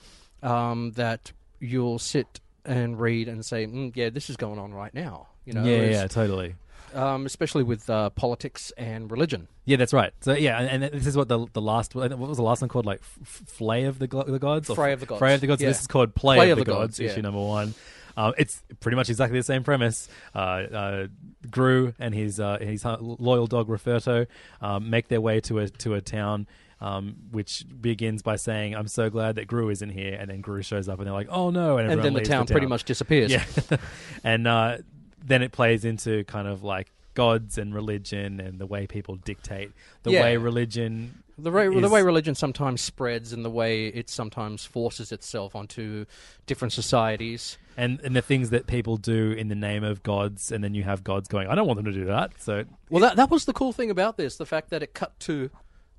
um, 0.43 0.93
that 0.93 1.33
you'll 1.61 1.99
sit 1.99 2.41
and 2.65 3.01
read 3.01 3.29
and 3.29 3.45
say, 3.45 3.67
mm, 3.67 3.93
yeah, 3.95 4.11
this 4.11 4.29
is 4.31 4.37
going 4.37 4.59
on 4.59 4.73
right 4.75 4.93
now. 4.95 5.29
You 5.45 5.53
know, 5.55 5.65
yeah, 5.65 5.83
yeah, 5.83 6.07
totally. 6.09 6.57
um, 6.95 7.27
especially 7.27 7.63
with 7.63 7.89
uh, 7.89 8.11
politics 8.11 8.73
and 8.77 9.11
religion. 9.11 9.47
Yeah, 9.65 9.77
that's 9.77 9.93
right. 9.93 10.13
So 10.21 10.35
yeah, 10.35 10.59
and, 10.61 10.83
and 10.85 10.93
this 10.93 11.07
is 11.07 11.17
what 11.17 11.29
the 11.29 11.47
the 11.53 11.61
last 11.61 11.95
what 11.95 12.17
was 12.17 12.37
the 12.37 12.43
last 12.43 12.61
one 12.63 12.69
called? 12.69 12.87
Like 12.87 13.01
F- 13.23 13.43
Flay 13.47 13.85
of 13.85 13.99
the, 13.99 14.07
the 14.07 14.39
gods, 14.39 14.71
Or 14.71 14.77
Fray 14.77 14.93
of 14.93 15.01
the 15.01 15.07
Gods. 15.07 15.19
Fray 15.19 15.35
of 15.35 15.41
the 15.41 15.47
gods. 15.47 15.63
Yeah. 15.63 15.69
This 15.69 15.81
is 15.81 15.87
called 15.87 16.15
Play, 16.15 16.37
Play 16.37 16.51
of, 16.51 16.59
of 16.59 16.65
the, 16.65 16.71
the 16.71 16.77
gods, 16.77 16.99
Gods, 16.99 17.01
yeah. 17.01 17.11
issue 17.11 17.23
number 17.23 17.41
one. 17.41 17.75
Um, 18.17 18.33
it's 18.39 18.63
pretty 18.81 18.97
much 18.97 19.11
exactly 19.11 19.39
the 19.39 19.45
same 19.45 19.63
premise. 19.63 20.09
Uh, 20.35 20.39
uh, 20.39 21.07
Groo 21.49 21.95
and 21.99 22.15
his 22.15 22.41
uh, 22.41 22.59
his 22.61 22.85
loyal 22.85 23.47
dog 23.47 23.69
Rufferto 23.69 24.27
um, 24.61 24.91
make 24.91 25.09
their 25.09 25.21
way 25.21 25.41
to 25.41 25.59
a 25.61 25.69
to 25.69 25.95
a 25.95 26.01
town. 26.01 26.47
Um, 26.79 27.17
which 27.31 27.65
begins 27.81 28.21
by 28.21 28.37
saying, 28.37 28.77
"I'm 28.77 28.87
so 28.87 29.09
glad 29.09 29.37
that 29.37 29.47
Groo 29.49 29.73
isn't 29.73 29.89
here," 29.89 30.15
and 30.21 30.29
then 30.31 30.43
Groo 30.43 30.63
shows 30.63 30.91
up, 30.91 30.99
and 30.99 31.07
they're 31.07 31.15
like, 31.15 31.29
"Oh 31.31 31.49
no!" 31.49 31.79
And, 31.79 31.91
And 31.91 32.03
then 32.05 32.13
the 32.13 32.19
leaves 32.19 32.29
town, 32.29 32.47
pretty 32.47 32.67
much 32.67 32.85
disappears. 32.85 33.31
yeah. 33.33 33.45
and 34.25 34.47
uh, 34.47 34.79
then 35.25 35.43
it 35.43 35.53
plays 35.53 35.87
into 35.87 36.25
kind 36.25 36.47
of 36.47 36.63
like 36.65 36.93
gods 37.17 37.59
and 37.59 37.75
religion 37.75 38.39
and 38.39 38.61
the 38.61 38.67
way 38.67 38.87
people 38.87 39.17
dictate 39.17 39.73
the 40.05 40.13
Yeah. 40.13 40.23
way 40.23 40.37
religion. 40.37 41.25
The 41.39 41.51
way, 41.51 41.69
the 41.69 41.89
way 41.91 42.03
religion 42.03 42.35
sometimes 42.35 42.81
spreads 42.81 43.33
and 43.33 43.45
the 43.45 43.51
way 43.51 43.89
it 43.89 44.09
sometimes 44.09 44.65
forces 44.65 45.11
itself 45.13 45.55
onto 45.57 46.07
different 46.47 46.73
societies. 46.73 47.59
and 47.77 48.01
and 48.05 48.15
the 48.17 48.23
things 48.23 48.49
that 48.51 48.67
people 48.67 48.97
do 48.97 49.33
in 49.33 49.49
the 49.49 49.55
name 49.55 49.85
of 49.85 50.03
gods, 50.03 50.51
and 50.53 50.63
then 50.65 50.73
you 50.75 50.83
have 50.85 51.03
gods 51.05 51.29
going, 51.29 51.47
I 51.49 51.55
don't 51.55 51.67
want 51.67 51.77
them 51.77 51.85
to 51.93 51.99
do 52.01 52.07
that. 52.07 52.31
So 52.41 52.65
Well, 52.89 53.03
that 53.03 53.17
that 53.17 53.31
was 53.31 53.45
the 53.45 53.53
cool 53.53 53.73
thing 53.75 53.91
about 53.91 54.17
this: 54.17 54.37
the 54.39 54.47
fact 54.47 54.71
that 54.71 54.83
it 54.83 54.95
cut 54.95 55.19
to 55.29 55.51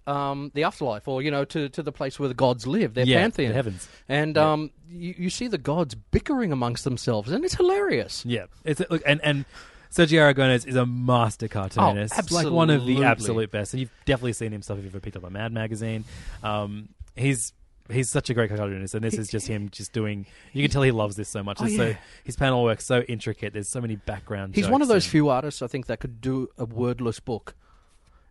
um, 0.07 0.51
the 0.55 0.63
afterlife, 0.63 1.07
or 1.07 1.21
you 1.21 1.29
know, 1.29 1.45
to 1.45 1.69
to 1.69 1.83
the 1.83 1.91
place 1.91 2.17
where 2.19 2.29
the 2.29 2.33
gods 2.45 2.65
live, 2.65 2.93
their 2.95 3.05
Yeah, 3.05 3.19
pantheon, 3.21 3.49
the 3.49 3.55
heavens. 3.55 3.87
and 4.09 4.37
um, 4.39 4.71
you, 4.89 5.13
you 5.17 5.29
see 5.29 5.47
the 5.47 5.57
gods 5.59 5.93
bickering 5.95 6.51
amongst 6.51 6.83
themselves, 6.83 7.29
and 7.31 7.43
it's 7.45 7.55
hilarious. 7.55 8.25
yeah, 8.25 8.45
it's 8.63 8.81
look 8.89 9.03
and 9.05 9.19
and. 9.23 9.45
Sergio 9.91 10.33
Aragonés 10.33 10.67
is 10.67 10.75
a 10.75 10.85
master 10.85 11.47
cartoonist, 11.47 12.13
oh, 12.17 12.35
like 12.35 12.49
one 12.49 12.69
of 12.69 12.85
the 12.85 13.03
absolute 13.03 13.51
best. 13.51 13.73
And 13.73 13.79
you've 13.79 13.91
definitely 14.05 14.33
seen 14.33 14.51
him 14.53 14.61
stuff 14.61 14.77
if 14.79 14.83
you've 14.83 14.93
ever 14.93 14.99
picked 15.01 15.17
up 15.17 15.23
a 15.23 15.29
Mad 15.29 15.51
magazine. 15.51 16.03
Um, 16.43 16.89
he's 17.15 17.53
he's 17.89 18.09
such 18.09 18.29
a 18.29 18.33
great 18.33 18.49
cartoonist, 18.49 18.93
and 18.95 19.03
this 19.03 19.13
is 19.15 19.29
just 19.29 19.47
him 19.47 19.69
just 19.69 19.93
doing. 19.93 20.25
You 20.53 20.61
can 20.63 20.71
tell 20.71 20.81
he 20.83 20.91
loves 20.91 21.15
this 21.15 21.29
so 21.29 21.41
much. 21.43 21.57
Oh, 21.61 21.65
It's 21.65 21.75
so 21.77 21.87
yeah. 21.87 21.97
his 22.23 22.35
panel 22.35 22.63
work's 22.63 22.85
so 22.85 23.01
intricate. 23.01 23.53
There's 23.53 23.69
so 23.69 23.81
many 23.81 23.95
background. 23.95 24.55
He's 24.55 24.67
one 24.67 24.81
of 24.81 24.87
those 24.87 25.05
and- 25.05 25.11
few 25.11 25.29
artists 25.29 25.61
I 25.61 25.67
think 25.67 25.85
that 25.87 25.99
could 25.99 26.19
do 26.21 26.49
a 26.57 26.65
wordless 26.65 27.19
book 27.19 27.55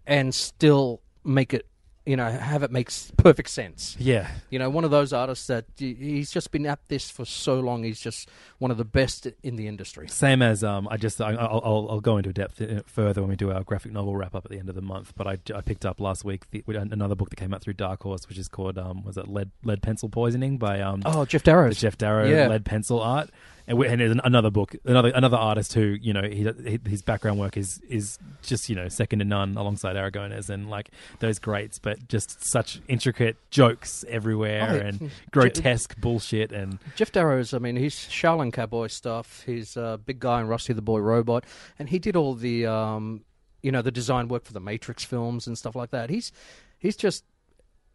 and 0.07 0.35
still 0.35 1.01
make 1.25 1.53
it, 1.53 1.67
you 2.07 2.17
know, 2.17 2.31
have 2.31 2.63
it 2.63 2.71
makes 2.71 3.11
perfect 3.17 3.51
sense. 3.51 3.97
Yeah, 3.99 4.29
You 4.51 4.59
know, 4.59 4.71
one 4.71 4.85
of 4.85 4.91
those 4.93 5.13
artists 5.13 5.49
that 5.49 5.65
he's 5.77 6.31
just 6.31 6.53
been 6.53 6.65
at 6.65 6.79
this 6.89 7.11
for 7.11 7.25
so 7.25 7.59
long. 7.61 7.83
He's 7.83 8.01
just 8.01 8.29
one 8.59 8.71
of 8.71 8.77
the 8.77 8.85
best 8.85 9.27
in 9.43 9.57
the 9.57 9.67
industry. 9.67 10.09
Same 10.09 10.41
as 10.41 10.63
um, 10.63 10.87
I 10.91 10.97
just 10.97 11.21
I, 11.21 11.33
I'll, 11.33 11.61
I'll 11.65 11.87
I'll 11.91 12.01
go 12.01 12.17
into 12.17 12.33
depth 12.33 12.63
uh, 12.63 12.83
further 12.87 13.21
when 13.23 13.31
we 13.31 13.37
do 13.37 13.51
our 13.51 13.65
graphic 13.65 13.93
novel 13.93 14.17
wrap 14.17 14.35
up 14.35 14.45
at 14.45 14.51
the 14.51 14.59
end 14.59 14.69
of 14.69 14.75
the 14.77 14.83
month. 14.83 15.13
But 15.17 15.27
I, 15.27 15.39
I 15.55 15.61
picked 15.61 15.85
up 15.85 16.01
last 16.01 16.25
week 16.25 16.49
the, 16.51 16.63
another 16.69 17.15
book 17.17 17.31
that 17.31 17.37
came 17.37 17.53
out 17.53 17.61
through 17.63 17.75
Dark 17.75 18.03
Horse, 18.05 18.29
which 18.29 18.39
is 18.39 18.49
called 18.49 18.79
um, 18.79 19.03
was 19.05 19.17
it 19.17 19.27
lead 19.29 19.51
lead 19.65 19.83
pencil 19.83 20.09
poisoning 20.09 20.59
by 20.59 20.81
um 20.81 21.03
Oh, 21.05 21.25
Jeff 21.25 21.43
the 21.43 21.51
Geof 21.51 21.97
Darrow 21.99 22.29
Yeah. 22.29 22.49
lead 22.49 22.65
pencil 22.65 23.01
art. 23.01 23.31
And, 23.69 23.79
we, 23.79 23.89
and 23.89 24.01
there's 24.01 24.17
another 24.23 24.51
book, 24.51 24.77
another 24.85 25.11
another 25.11 25.37
artist 25.37 25.73
who 25.75 25.97
you 26.01 26.13
know 26.13 26.23
he, 26.23 26.49
his 26.87 27.03
background 27.03 27.39
work 27.41 27.57
is 27.57 27.81
is 27.89 28.19
just 28.43 28.69
you 28.69 28.77
know 28.77 28.89
second 28.89 29.19
to 29.19 29.25
none 29.25 29.57
alongside 29.57 29.97
Aragonés 29.97 30.49
and 30.49 30.71
like 30.71 30.91
those 31.19 31.39
greats, 31.39 31.79
but 31.79 32.07
just 32.09 32.45
such 32.45 32.81
intricate 32.89 33.37
jokes 33.51 34.05
everywhere 34.09 34.69
Oh, 34.71 34.87
and 34.87 35.11
grotesque 35.33 36.01
bullshit 36.01 36.53
and 36.53 36.79
Geof 36.97 37.13
Darrow's, 37.13 37.53
I 37.55 37.59
mean, 37.59 37.77
he's 37.77 37.95
Shaolin 37.95 38.53
Cowboy 38.53 38.87
stuff. 38.87 39.43
He's 39.45 39.77
a 39.77 39.99
big 40.05 40.21
guy 40.21 40.41
in 40.41 40.47
Rusty 40.47 40.73
the 40.73 40.83
Boy 40.83 41.01
Robot, 41.01 41.45
and 41.79 41.89
he 41.89 41.99
did 41.99 42.17
all 42.17 42.35
the, 42.35 42.67
um, 42.67 43.25
you 43.63 43.73
know, 43.73 43.83
the 43.83 43.91
design 43.91 44.29
work 44.29 44.45
for 44.45 44.53
the 44.53 44.61
Matrix 44.61 45.05
films 45.05 45.47
and 45.47 45.59
stuff 45.59 45.75
like 45.75 45.91
that. 45.91 46.11
He's 46.11 46.31
he's 46.79 46.97
just 46.97 47.25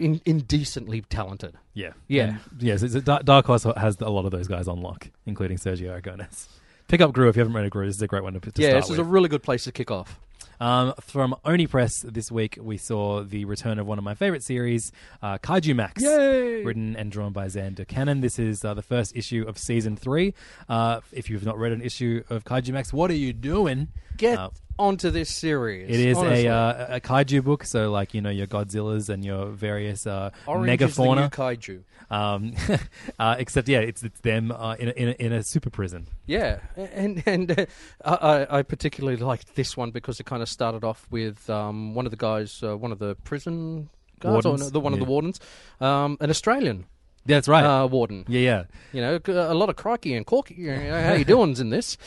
in, 0.02 0.22
indecently 0.26 1.02
talented. 1.02 1.56
Yeah, 1.74 1.91
Yeah. 2.08 2.24
And, 2.30 2.39
yes. 2.60 2.84
It's 2.84 2.93
Dark 2.95 3.24
Dark 3.24 3.45
Horse 3.45 3.64
has 3.78 3.99
a 4.02 4.10
lot 4.10 4.26
of 4.26 4.32
those 4.32 4.47
guys 4.47 4.68
on 4.68 4.82
lock, 4.82 5.10
including 5.26 5.58
Sergio 5.58 5.99
Aragonés. 6.02 6.47
Pick 6.88 6.99
up 7.02 7.12
Groo 7.14 7.30
if 7.30 7.36
you 7.38 7.41
haven't 7.41 7.54
read 7.54 7.66
a 7.66 7.70
Groo. 7.70 7.86
This 7.86 7.95
is 7.95 8.02
a 8.02 8.08
great 8.08 8.24
one 8.24 8.34
to, 8.34 8.39
to 8.52 8.62
yeah, 8.62 8.74
this 8.74 8.89
is 8.89 8.97
a 8.97 9.04
really 9.04 9.30
good 9.30 9.43
place 9.43 9.64
to 9.64 9.72
kick 9.72 9.89
off. 9.89 10.20
um, 10.60 10.93
from 10.99 11.34
Oni 11.45 11.66
Press 11.68 12.02
this 12.02 12.30
week, 12.32 12.58
we 12.62 12.76
saw 12.78 13.24
the 13.24 13.45
return 13.45 13.80
of 13.80 13.88
one 13.88 13.97
of 13.97 14.04
my 14.04 14.14
favorite 14.14 14.43
series, 14.43 14.91
uh, 15.24 15.38
Kaijumax, 15.38 16.02
Yay! 16.02 16.64
written 16.64 16.95
and 16.97 17.10
drawn 17.12 17.32
by 17.32 17.45
Zander 17.47 17.88
Cannon. 17.88 18.20
This 18.20 18.38
is 18.38 18.66
uh, 18.66 18.74
the 18.74 18.82
first 18.82 19.16
issue 19.16 19.45
of 19.47 19.58
season 19.58 19.95
three. 19.95 20.34
Uh, 20.68 20.99
if 21.14 21.30
you've 21.30 21.45
not 21.45 21.58
read 21.58 21.72
an 21.72 21.82
issue 21.82 22.24
of 22.30 22.43
Kaijumax, 22.43 22.91
what 22.91 23.10
are 23.10 23.16
you 23.16 23.32
doing? 23.32 23.88
Get 24.18 24.38
Uh, 24.38 24.49
onto 24.80 25.09
this 25.11 25.30
series. 25.30 25.89
it 25.89 25.99
is 25.99 26.17
honestly. 26.17 26.45
a, 26.47 26.53
uh, 26.55 26.95
a 26.97 26.99
kaiju 27.01 27.43
book, 27.43 27.63
so 27.65 27.91
like 27.91 28.13
you 28.13 28.22
know 28.22 28.30
your 28.30 28.47
Godzillas 28.47 29.09
and 29.09 29.24
your 29.24 29.47
various 29.47 30.05
uh, 30.07 30.32
Orange 30.47 30.82
is 30.82 30.95
the 30.95 31.03
new 31.03 31.09
megafauna. 31.09 31.32
kaiju. 31.32 31.84
Um, 32.09 32.53
uh, 33.19 33.36
except, 33.39 33.69
yeah, 33.69 33.80
it's 33.80 34.03
it's 34.03 34.19
them 34.22 34.51
uh, 34.51 34.76
in, 34.80 34.89
a, 34.89 34.91
in, 34.91 35.07
a, 35.09 35.11
in 35.11 35.34
a 35.34 35.43
super 35.43 35.69
prison. 35.69 36.07
Yeah, 36.26 36.59
and 36.76 37.24
and 37.26 37.67
uh, 38.03 38.45
I, 38.49 38.59
I 38.59 38.61
particularly 38.63 39.17
liked 39.17 39.55
this 39.55 39.78
one 39.78 39.91
because 39.91 40.19
it 40.19 40.26
kind 40.26 40.41
of 40.41 40.49
started 40.49 40.84
off 40.84 41.07
with 41.09 41.49
um, 41.49 41.93
one 41.95 42.05
of 42.05 42.11
the 42.11 42.17
guys, 42.17 42.61
uh, 42.63 42.76
one 42.78 42.91
of 42.91 42.99
the 42.99 43.15
prison 43.24 43.89
guards, 44.19 44.45
or 44.45 44.49
Wardens? 44.49 44.72
the 44.72 44.80
one 44.80 44.93
of 44.93 44.99
the 44.99 45.05
wardens, 45.05 45.39
um, 45.80 46.17
an 46.19 46.30
Australian 46.30 46.86
Yeah, 47.26 47.38
that's 47.38 47.47
right. 47.47 47.63
uh, 47.63 47.88
warden. 47.88 48.26
yeah, 48.28 48.39
yeah. 48.41 48.63
You 48.93 49.01
know, 49.01 49.19
a 49.28 49.53
lot 49.55 49.69
of 49.69 49.76
crikey 49.78 50.13
and 50.13 50.26
corky. 50.26 50.55
You 50.55 50.76
know, 50.76 51.01
how 51.01 51.13
you 51.13 51.26
doing's 51.26 51.59
in 51.59 51.69
this? 51.69 51.97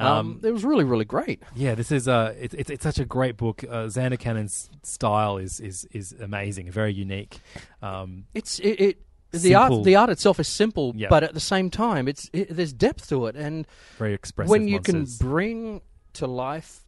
Um, 0.00 0.18
Um, 0.18 0.40
it 0.42 0.50
was 0.52 0.64
really, 0.64 0.84
really 0.84 1.04
great. 1.04 1.42
Yeah, 1.54 1.74
this 1.74 1.92
is 1.92 2.08
uh, 2.08 2.34
it's 2.40 2.54
it's 2.54 2.70
it's 2.70 2.82
such 2.82 2.98
a 2.98 3.04
great 3.04 3.36
book. 3.36 3.62
Uh, 3.64 3.86
Zander 3.86 4.18
Cannon's 4.18 4.70
style 4.82 5.36
is 5.36 5.60
is 5.60 5.84
is 5.92 6.12
amazing, 6.20 6.70
very 6.70 6.92
unique. 6.92 7.40
Um, 7.82 8.24
It's 8.34 8.58
it. 8.60 8.80
it 8.80 8.98
the 9.32 9.54
art, 9.54 9.84
the 9.84 9.94
art 9.94 10.10
itself 10.10 10.40
is 10.40 10.48
simple, 10.48 10.92
Yeah. 10.96 11.06
but 11.08 11.22
at 11.22 11.34
the 11.34 11.40
same 11.40 11.70
time, 11.70 12.08
it's 12.08 12.28
it, 12.32 12.48
there's 12.56 12.72
depth 12.72 13.08
to 13.10 13.26
it, 13.26 13.36
and 13.36 13.64
very 13.96 14.12
expressive. 14.12 14.50
when 14.50 14.66
you 14.66 14.74
monsters. 14.78 15.18
can 15.18 15.28
bring 15.28 15.82
to 16.14 16.26
life, 16.26 16.80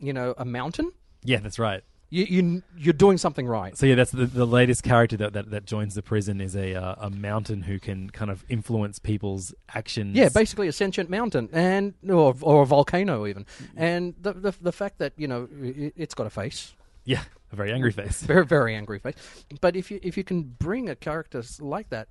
you 0.00 0.12
know, 0.12 0.34
a 0.36 0.44
mountain, 0.44 0.90
yeah, 1.22 1.38
that's 1.38 1.60
right. 1.60 1.84
You, 2.12 2.24
you 2.24 2.62
you're 2.76 2.92
doing 2.92 3.16
something 3.16 3.46
right. 3.46 3.76
So 3.76 3.86
yeah, 3.86 3.94
that's 3.94 4.10
the, 4.10 4.26
the 4.26 4.44
latest 4.44 4.82
character 4.82 5.16
that, 5.16 5.32
that 5.32 5.50
that 5.50 5.64
joins 5.64 5.94
the 5.94 6.02
prison 6.02 6.42
is 6.42 6.54
a 6.54 6.74
uh, 6.74 6.94
a 6.98 7.10
mountain 7.10 7.62
who 7.62 7.80
can 7.80 8.10
kind 8.10 8.30
of 8.30 8.44
influence 8.50 8.98
people's 8.98 9.54
actions. 9.74 10.14
Yeah, 10.14 10.28
basically 10.28 10.68
a 10.68 10.72
sentient 10.72 11.08
mountain, 11.08 11.48
and 11.52 11.94
or 12.06 12.34
or 12.42 12.62
a 12.62 12.66
volcano 12.66 13.26
even, 13.26 13.46
and 13.76 14.14
the 14.20 14.34
the, 14.34 14.54
the 14.60 14.72
fact 14.72 14.98
that 14.98 15.14
you 15.16 15.26
know 15.26 15.48
it, 15.62 15.94
it's 15.96 16.14
got 16.14 16.26
a 16.26 16.30
face, 16.30 16.74
yeah, 17.04 17.22
a 17.50 17.56
very 17.56 17.72
angry 17.72 17.92
face. 17.92 18.22
very 18.22 18.44
very 18.44 18.74
angry 18.76 18.98
face, 18.98 19.14
but 19.62 19.74
if 19.74 19.90
you 19.90 19.98
if 20.02 20.18
you 20.18 20.24
can 20.24 20.42
bring 20.42 20.90
a 20.90 20.94
character 20.94 21.42
like 21.60 21.88
that 21.88 22.08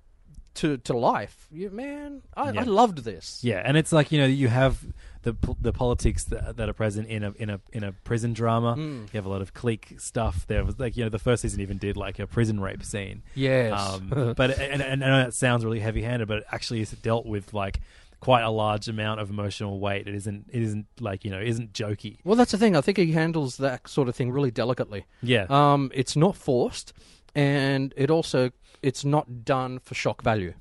to 0.56 0.78
to 0.78 0.98
life, 0.98 1.48
you 1.52 1.70
man, 1.70 2.22
I, 2.36 2.52
Yeah. 2.52 2.62
I 2.62 2.64
loved 2.64 3.00
this. 3.00 3.44
Yeah, 3.44 3.62
and 3.64 3.78
it's 3.78 3.92
like 3.92 4.12
you 4.12 4.20
know 4.20 4.26
you 4.26 4.48
have 4.48 4.86
the 5.24 5.36
the 5.60 5.72
politics 5.72 6.24
that, 6.26 6.58
that 6.58 6.68
are 6.68 6.74
present 6.74 7.08
in 7.08 7.24
a 7.24 7.32
in 7.38 7.50
a 7.50 7.60
in 7.72 7.84
a 7.84 7.92
prison 7.92 8.34
drama. 8.34 8.76
Mm. 8.76 9.02
You 9.14 9.18
have 9.18 9.26
a 9.26 9.30
lot 9.30 9.42
of 9.42 9.54
clique 9.54 9.96
stuff. 9.98 10.48
There 10.48 10.64
was 10.66 10.80
like 10.80 10.98
you 10.98 11.04
know 11.04 11.10
the 11.10 11.20
first 11.20 11.42
season 11.44 11.62
even 11.62 11.78
did 11.78 11.96
like 11.98 12.20
a 12.20 12.28
prison 12.28 12.60
rape 12.60 12.84
scene. 12.84 13.24
Yes. 13.36 13.80
Um, 13.80 14.34
but 14.38 14.60
and, 14.60 14.82
and 14.82 15.04
I 15.04 15.08
know 15.08 15.24
that 15.26 15.34
sounds 15.34 15.64
really 15.64 15.80
heavy 15.80 16.02
handed, 16.02 16.28
but 16.28 16.40
it 16.40 16.44
actually 16.52 16.82
is 16.82 16.92
dealt 16.92 17.26
with 17.26 17.54
like 17.54 17.80
quite 18.20 18.44
a 18.44 18.50
large 18.52 18.88
amount 18.88 19.20
of 19.20 19.30
emotional 19.30 19.80
weight. 19.80 20.08
It 20.08 20.16
isn't 20.16 20.50
it 20.52 20.62
isn't 20.62 20.86
like 21.00 21.24
you 21.24 21.32
know 21.32 21.40
isn't 21.40 21.74
jokey. 21.74 22.18
well, 22.24 22.36
that's 22.36 22.52
the 22.52 22.58
thing. 22.58 22.76
I 22.76 22.82
think 22.82 22.98
he 22.98 23.12
handles 23.14 23.58
that 23.58 23.88
sort 23.88 24.10
of 24.10 24.16
thing 24.16 24.32
really 24.32 24.52
delicately. 24.52 25.06
Yeah, 25.24 25.46
Um, 25.50 25.92
it's 25.94 26.16
not 26.16 26.36
forced, 26.36 26.94
and 27.36 27.94
it 27.98 28.10
also 28.12 28.52
it's 28.82 29.06
not 29.06 29.46
done 29.46 29.80
for 29.80 29.96
shock 29.96 30.22
value. 30.22 30.54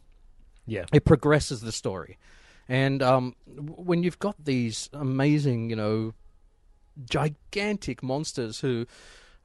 yeah, 0.66 0.84
it 0.92 1.04
progresses 1.04 1.60
the 1.60 1.72
story. 1.72 2.18
And 2.68 3.02
um, 3.02 3.34
when 3.46 4.04
you've 4.04 4.20
got 4.20 4.44
these 4.44 4.88
amazing, 4.92 5.70
you 5.70 5.76
know, 5.76 6.14
gigantic 7.04 8.02
monsters 8.02 8.60
who 8.60 8.86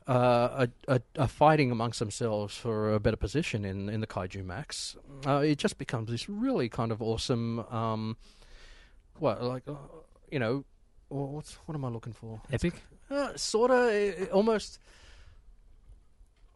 uh, 0.08 0.12
are, 0.12 0.68
are, 0.88 1.02
are 1.18 1.28
fighting 1.28 1.72
amongst 1.72 1.98
themselves 1.98 2.56
for 2.56 2.94
a 2.94 3.00
better 3.00 3.18
position 3.18 3.66
in, 3.66 3.90
in 3.90 4.02
the 4.02 4.08
Kaijumax, 4.08 4.96
uh, 5.26 5.38
it 5.38 5.58
just 5.58 5.80
becomes 5.80 6.12
this 6.12 6.30
really 6.30 6.70
kind 6.70 6.92
of 6.92 7.02
awesome, 7.02 7.60
um, 7.72 8.18
what, 9.18 9.42
like, 9.42 9.64
uh, 9.68 9.74
you 10.30 10.38
know, 10.38 10.64
what's, 11.10 11.56
what 11.66 11.74
am 11.74 11.84
I 11.84 11.90
looking 11.90 12.14
for? 12.14 12.42
epic. 12.52 12.76
Uh, 13.10 13.36
sort 13.36 13.72
of, 13.72 14.30
almost. 14.32 14.78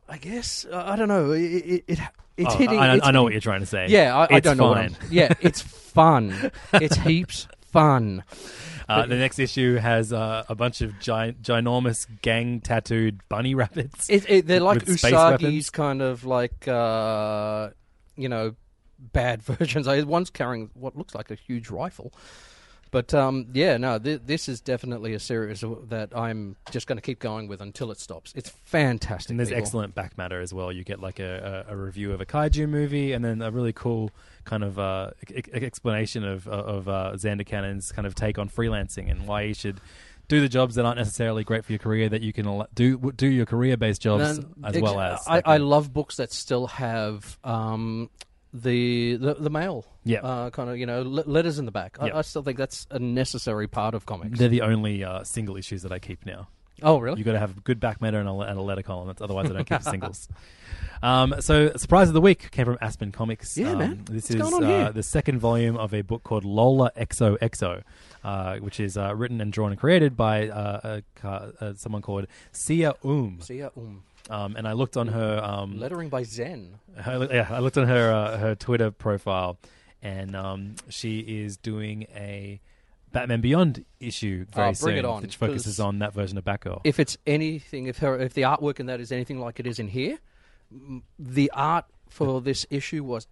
I 0.09 0.17
guess 0.17 0.65
I 0.71 0.95
don't 0.95 1.07
know. 1.07 1.31
It, 1.31 1.41
it, 1.43 1.83
it 1.87 1.99
it's 2.37 2.53
Oh, 2.55 2.57
hitting. 2.57 2.79
I, 2.79 2.93
I- 2.93 2.95
it's 2.95 3.03
know 3.05 3.07
hitting- 3.11 3.23
what 3.23 3.31
you're 3.33 3.41
trying 3.41 3.59
to 3.59 3.65
say. 3.65 3.87
yeah, 3.89 4.15
I, 4.17 4.23
I 4.23 4.37
It's 4.37 4.43
don't 4.45 4.57
know. 4.57 4.69
What. 4.69 4.77
I'm, 4.79 4.95
yeah, 5.11 5.33
it's 5.41 5.61
fun. 5.61 6.51
it's 6.73 6.95
heaps 7.07 7.47
fun. 7.61 8.23
Uh, 8.87 9.05
the 9.05 9.15
next 9.17 9.37
issue 9.37 9.75
has 9.75 10.11
uh, 10.11 10.43
a 10.49 10.55
bunch 10.55 10.81
of 10.81 10.99
gi- 10.99 11.35
ginormous 11.43 12.07
gang 12.23 12.59
tattooed 12.59 13.19
bunny 13.29 13.53
rabbits. 13.55 14.09
It, 14.09 14.27
it, 14.27 14.47
they're 14.47 14.59
like 14.61 14.85
With 14.85 14.97
space 14.99 15.13
Usagi's 15.13 15.41
weapons? 15.43 15.69
kind 15.69 16.01
of 16.01 16.25
like, 16.25 16.67
uh, 16.67 17.69
you 18.15 18.29
know, 18.29 18.55
bad 18.97 19.43
versions. 19.43 19.87
I- 19.87 20.01
One's 20.01 20.31
carrying 20.31 20.71
what 20.73 20.95
looks 20.95 21.13
like 21.13 21.29
a 21.29 21.35
huge 21.35 21.69
rifle. 21.69 22.11
But 22.91 23.13
um, 23.13 23.47
yeah, 23.53 23.77
no, 23.77 23.99
th- 23.99 24.21
this 24.25 24.49
is 24.49 24.61
definitely 24.61 25.13
a 25.13 25.19
series 25.19 25.63
that 25.89 26.15
I'm 26.15 26.55
just 26.71 26.87
going 26.87 26.97
to 26.97 27.01
keep 27.01 27.19
going 27.19 27.47
with 27.47 27.61
until 27.61 27.91
it 27.91 27.99
stops. 27.99 28.33
It's 28.35 28.49
fantastic. 28.49 29.31
And 29.31 29.39
there's 29.39 29.49
people. 29.49 29.61
excellent 29.61 29.95
back 29.95 30.17
matter 30.17 30.41
as 30.41 30.53
well. 30.53 30.71
You 30.71 30.83
get 30.83 30.99
like 30.99 31.19
a, 31.19 31.65
a, 31.67 31.73
a 31.73 31.77
review 31.77 32.11
of 32.13 32.21
a 32.21 32.25
kaiju 32.25 32.67
movie, 32.67 33.13
and 33.13 33.23
then 33.23 33.41
a 33.41 33.51
really 33.51 33.73
cool 33.73 34.11
kind 34.43 34.63
of 34.63 34.79
uh, 34.79 35.11
e- 35.33 35.43
explanation 35.53 36.23
of 36.23 36.47
of 36.47 36.87
uh, 36.87 37.11
Zander 37.15 37.45
Cannon's 37.45 37.91
kind 37.91 38.07
of 38.07 38.15
take 38.15 38.39
on 38.39 38.49
freelancing 38.49 39.11
and 39.11 39.27
why 39.27 39.41
you 39.41 39.53
should 39.53 39.79
do 40.27 40.39
the 40.41 40.49
jobs 40.49 40.75
that 40.75 40.85
aren't 40.85 40.97
necessarily 40.97 41.43
great 41.43 41.65
for 41.65 41.71
your 41.73 41.79
career 41.79 42.07
that 42.07 42.21
you 42.21 42.31
can 42.31 42.63
do 42.73 43.11
do 43.17 43.27
your 43.27 43.45
career 43.45 43.75
based 43.75 44.01
jobs 44.01 44.37
And 44.37 44.55
as 44.63 44.79
well 44.79 44.99
as. 44.99 45.27
I, 45.27 45.41
I 45.43 45.57
love 45.57 45.91
books 45.91 46.17
that 46.17 46.31
still 46.31 46.67
have 46.67 47.37
um, 47.43 48.09
the, 48.53 49.15
the 49.17 49.33
the 49.35 49.49
mail. 49.49 49.85
Yeah. 50.03 50.19
uh, 50.21 50.49
kind 50.49 50.69
of 50.69 50.77
you 50.77 50.85
know 50.85 51.01
le- 51.03 51.23
letters 51.27 51.59
in 51.59 51.65
the 51.65 51.71
back. 51.71 51.97
I, 51.99 52.11
I 52.11 52.21
still 52.21 52.41
think 52.41 52.57
that's 52.57 52.87
a 52.89 52.99
necessary 52.99 53.67
part 53.67 53.93
of 53.93 54.05
comics. 54.05 54.39
They're 54.39 54.49
the 54.49 54.61
only 54.61 55.03
uh, 55.03 55.23
single 55.23 55.55
issues 55.57 55.83
that 55.83 55.91
I 55.91 55.99
keep 55.99 56.25
now. 56.25 56.47
oh, 56.81 56.97
really? 56.99 57.17
You've 57.19 57.25
got 57.25 57.33
to 57.33 57.39
have 57.39 57.63
good 57.63 57.79
back 57.79 58.01
matter 58.01 58.19
and 58.19 58.27
a, 58.29 58.33
and 58.33 58.57
a 58.57 58.61
letter 58.61 58.81
column. 58.81 59.07
That's, 59.07 59.21
otherwise, 59.21 59.49
I 59.51 59.53
don't 59.53 59.67
keep 59.69 59.83
singles. 59.83 60.27
Um, 61.01 61.35
so, 61.39 61.71
surprise 61.77 62.09
of 62.09 62.13
the 62.13 62.19
week 62.19 62.51
came 62.51 62.65
from 62.65 62.77
Aspen 62.81 63.13
Comics. 63.13 63.57
Yeah, 63.57 63.71
um, 63.71 63.77
man. 63.77 64.01
This 64.03 64.23
What's 64.25 64.29
is 64.31 64.35
going 64.35 64.53
on 64.53 64.63
uh, 64.65 64.67
here? 64.67 64.91
the 64.91 65.01
second 65.01 65.39
volume 65.39 65.77
of 65.77 65.93
a 65.93 66.01
book 66.01 66.23
called 66.23 66.43
Lola 66.43 66.91
XOXO, 66.97 67.83
uh, 68.25 68.57
which 68.57 68.81
is 68.81 68.97
uh, 68.97 69.15
written 69.15 69.39
and 69.39 69.53
drawn 69.53 69.71
and 69.71 69.79
created 69.79 70.17
by 70.17 70.49
uh, 70.49 70.79
a, 70.83 71.03
ca- 71.15 71.51
uh, 71.61 71.73
someone 71.75 72.01
called 72.01 72.27
Sia 72.51 72.95
Um. 73.05 73.37
See 73.39 73.59
ya, 73.59 73.69
um, 73.77 74.03
Um, 74.29 74.55
and 74.55 74.67
I 74.67 74.73
looked 74.73 74.97
on 74.97 75.07
her, 75.07 75.41
um, 75.43 75.79
lettering 75.79 76.09
by 76.09 76.23
Zen. 76.23 76.75
her 76.95 77.27
yeah, 77.31 77.47
I 77.49 77.59
looked 77.59 77.77
on 77.77 77.87
her 77.87 78.11
uh, 78.11 78.37
her 78.37 78.55
Twitter 78.55 78.91
profile, 78.91 79.57
and 80.01 80.35
um, 80.35 80.75
she 80.89 81.19
is 81.19 81.57
doing 81.57 82.03
a 82.15 82.59
Batman 83.11 83.41
Beyond 83.41 83.85
issue 83.99 84.45
very 84.53 84.69
Oh, 84.69 84.71
bring 84.71 84.75
soon, 84.75 84.97
it 84.97 85.05
on, 85.05 85.21
which 85.21 85.37
focuses 85.37 85.79
on 85.79 85.99
that 85.99 86.13
version 86.13 86.37
of 86.37 86.45
Batgirl. 86.45 86.81
If 86.83 86.99
it's 86.99 87.17
anything, 87.25 87.87
if 87.87 87.99
her, 87.99 88.19
if 88.19 88.33
the 88.33 88.43
artwork 88.43 88.79
in 88.79 88.85
that 88.87 88.99
is 88.99 89.11
anything 89.11 89.39
like 89.39 89.59
it 89.59 89.65
is 89.65 89.79
in 89.79 89.87
here, 89.87 90.19
the 91.17 91.51
art 91.53 91.85
for 92.07 92.41
this 92.41 92.65
issue 92.69 93.03
was 93.03 93.27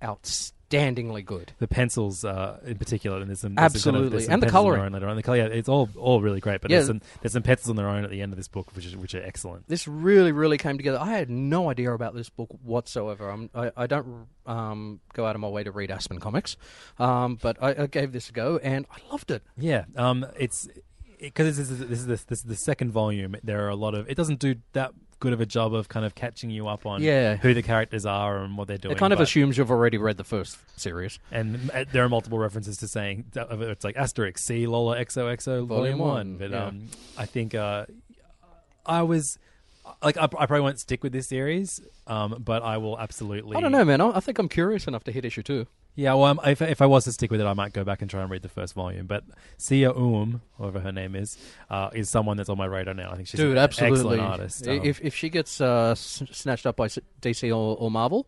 outstandingly 0.70 1.24
good. 1.26 1.54
the 1.60 1.68
pencils 1.68 2.26
uh, 2.26 2.60
in 2.66 2.78
particular, 2.78 3.18
and 3.20 3.28
there's 3.30 3.40
some 3.40 3.56
there's 3.56 3.82
some 3.82 3.96
Absolutely. 3.96 4.10
there's 4.10 4.26
some 4.26 4.34
And 4.34 4.42
the 4.42 4.48
pencils 4.48 4.60
on 4.60 4.64
their 4.66 4.74
colouring. 4.74 4.86
own 4.88 4.94
later 4.94 5.08
on. 5.08 5.16
The 5.16 5.24
color, 5.24 5.38
yeah, 5.38 5.46
it's 5.46 5.70
all 5.70 5.90
all 5.98 6.22
really 6.22 6.40
great, 6.40 6.62
but 6.62 6.72
Yeah. 6.72 6.78
there's 6.78 6.88
some 6.88 7.02
there's 7.22 7.34
some 7.34 7.44
pencils 7.44 7.70
on 7.70 7.76
their 7.76 7.88
own 7.88 8.04
at 8.04 8.10
the 8.10 8.22
end 8.22 8.34
of 8.34 8.38
this 8.38 8.48
book, 8.48 8.76
which 8.76 8.86
is 8.86 8.96
which 8.96 9.16
are 9.16 9.24
excellent. 9.24 9.68
This 9.68 9.88
really, 9.88 10.32
really 10.32 10.58
came 10.58 10.78
together. 10.78 11.00
I 11.00 11.12
had 11.12 11.30
no 11.30 11.70
idea 11.70 11.92
about 11.94 12.16
this 12.16 12.30
book 12.30 12.50
whatsoever. 12.64 13.30
I'm, 13.30 13.50
I, 13.56 13.72
I 13.78 13.88
don't 13.88 14.28
um, 14.46 15.00
go 15.14 15.26
out 15.26 15.36
of 15.36 15.42
my 15.42 15.48
way 15.50 15.64
to 15.64 15.72
read 15.72 15.92
Aspen 15.92 16.20
comics, 16.20 16.58
um, 17.00 17.38
but 17.42 17.58
I, 17.62 17.84
I 17.84 17.88
gave 17.88 18.12
this 18.12 18.30
a 18.30 18.32
go 18.34 18.58
and 18.58 18.86
I 18.92 18.98
loved 19.12 19.32
it. 19.32 19.44
Yeah, 19.58 19.86
um, 19.96 20.26
it's 20.38 20.68
because 21.20 21.58
this 21.58 21.70
is 21.70 21.80
this 21.80 22.00
is 22.00 22.06
the, 22.06 22.20
this 22.28 22.40
is 22.40 22.44
the 22.44 22.56
second 22.56 22.92
volume. 22.92 23.36
There 23.44 23.66
are 23.66 23.70
a 23.70 23.76
lot 23.76 23.96
of 23.96 24.10
it 24.10 24.16
doesn't 24.16 24.40
do 24.40 24.56
that 24.74 24.94
good 25.20 25.34
of 25.34 25.42
a 25.42 25.46
job 25.46 25.74
of 25.74 25.90
kind 25.90 26.06
of 26.06 26.14
catching 26.16 26.50
you 26.50 26.68
up 26.68 26.86
on 26.86 27.02
Yeah. 27.02 27.38
who 27.38 27.54
the 27.54 27.64
characters 27.64 28.06
are 28.06 28.38
and 28.44 28.58
what 28.58 28.68
they're 28.68 28.78
doing. 28.78 28.96
it 28.96 29.00
kind 29.00 29.14
of 29.14 29.20
assumes 29.20 29.58
you've 29.58 29.72
already 29.72 29.98
read 29.98 30.18
the 30.18 30.24
first 30.24 30.58
series. 30.80 31.18
and 31.32 31.72
uh, 31.72 31.86
there 31.92 32.04
are 32.04 32.10
multiple 32.10 32.38
references 32.38 32.78
to 32.78 32.88
saying 32.88 33.26
that- 33.32 33.48
of 33.50 33.62
it. 33.62 33.70
it's 33.70 33.84
like 33.84 33.98
asterisk 33.98 34.38
C 34.38 34.68
Lola 34.68 34.98
XOXO 35.04 35.66
Volume 35.66 35.68
Volume 35.68 36.00
One. 36.00 36.10
one, 36.10 36.38
But 36.38 36.52
yeah. 36.52 36.66
um, 36.66 36.88
I 37.18 37.26
think 37.26 37.56
uh, 37.56 37.86
I 38.86 39.02
was 39.02 39.38
like 40.04 40.18
I, 40.18 40.24
I 40.24 40.28
probably 40.28 40.62
won't 40.62 40.80
stick 40.80 41.02
with 41.04 41.14
this 41.14 41.28
series, 41.28 41.82
um, 42.08 42.42
but 42.44 42.62
I 42.62 42.78
will 42.78 43.00
absolutely. 43.00 43.56
I 43.58 43.62
don't 43.62 43.72
know, 43.72 43.86
man. 43.86 44.02
I, 44.02 44.10
I 44.18 44.20
think 44.20 44.38
I'm 44.38 44.50
curious 44.50 44.86
enough 44.88 45.04
to 45.06 45.12
hit 45.12 45.26
issue 45.26 45.44
two. 45.44 45.66
Yeah, 45.98 46.14
well, 46.14 46.26
um, 46.26 46.40
if 46.46 46.62
if 46.62 46.80
I 46.80 46.86
was 46.86 47.06
to 47.06 47.12
stick 47.12 47.32
with 47.32 47.42
it, 47.42 47.48
I 47.48 47.54
might 47.54 47.74
go 47.74 47.84
back 47.84 48.04
and 48.04 48.10
try 48.10 48.22
and 48.22 48.30
read 48.30 48.44
the 48.44 48.50
first 48.50 48.76
volume. 48.76 49.08
But 49.08 49.24
Sia 49.58 49.92
Um, 49.92 50.42
whoever 50.58 50.80
her 50.80 50.92
name 50.92 51.16
is, 51.16 51.40
uh, 51.72 51.90
is 51.92 52.08
someone 52.08 52.38
that's 52.38 52.50
on 52.50 52.58
my 52.58 52.68
radar 52.68 52.94
now. 52.94 53.10
I 53.12 53.16
think 53.16 53.28
she's 53.28 53.40
Dude, 53.40 53.54
an 53.54 53.58
absolutely. 53.58 53.98
excellent 54.20 54.22
artist. 54.22 54.68
Um, 54.68 54.82
If 54.84 55.02
if 55.02 55.16
she 55.16 55.30
gets 55.30 55.60
uh, 55.60 55.96
snatched 55.96 56.68
up 56.68 56.76
by 56.76 56.88
DC 56.88 57.50
or, 57.50 57.76
or 57.78 57.90
Marvel, 57.90 58.28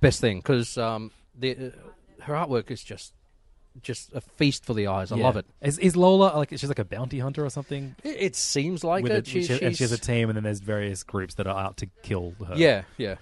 best 0.00 0.20
thing 0.20 0.38
because 0.38 0.78
um, 0.78 1.10
the 1.36 1.56
uh, 1.56 1.70
her 2.22 2.34
artwork 2.34 2.70
is 2.70 2.84
just 2.84 3.14
just 3.82 4.12
a 4.14 4.20
feast 4.20 4.64
for 4.64 4.74
the 4.74 4.86
eyes. 4.86 5.10
I 5.10 5.16
yeah. 5.16 5.24
love 5.24 5.36
it. 5.36 5.46
Is, 5.60 5.78
is 5.78 5.96
Lola 5.96 6.36
like 6.36 6.50
she's 6.50 6.68
like 6.68 6.78
a 6.78 6.84
bounty 6.84 7.18
hunter 7.18 7.44
or 7.44 7.50
something? 7.50 7.96
It, 8.04 8.16
it 8.20 8.36
seems 8.36 8.84
like 8.84 9.02
With 9.02 9.10
it. 9.12 9.26
a- 9.26 9.30
She- 9.30 9.42
she, 9.42 9.60
and 9.60 9.76
she 9.76 9.82
has 9.82 9.90
a 9.90 9.98
team, 9.98 10.28
and 10.30 10.36
then 10.36 10.44
there's 10.44 10.60
various 10.60 11.02
groups 11.02 11.34
that 11.34 11.48
are 11.48 11.58
out 11.58 11.78
to 11.78 11.86
kill 12.02 12.34
her. 12.46 12.54
yeah, 12.54 12.82
yeah. 12.96 13.16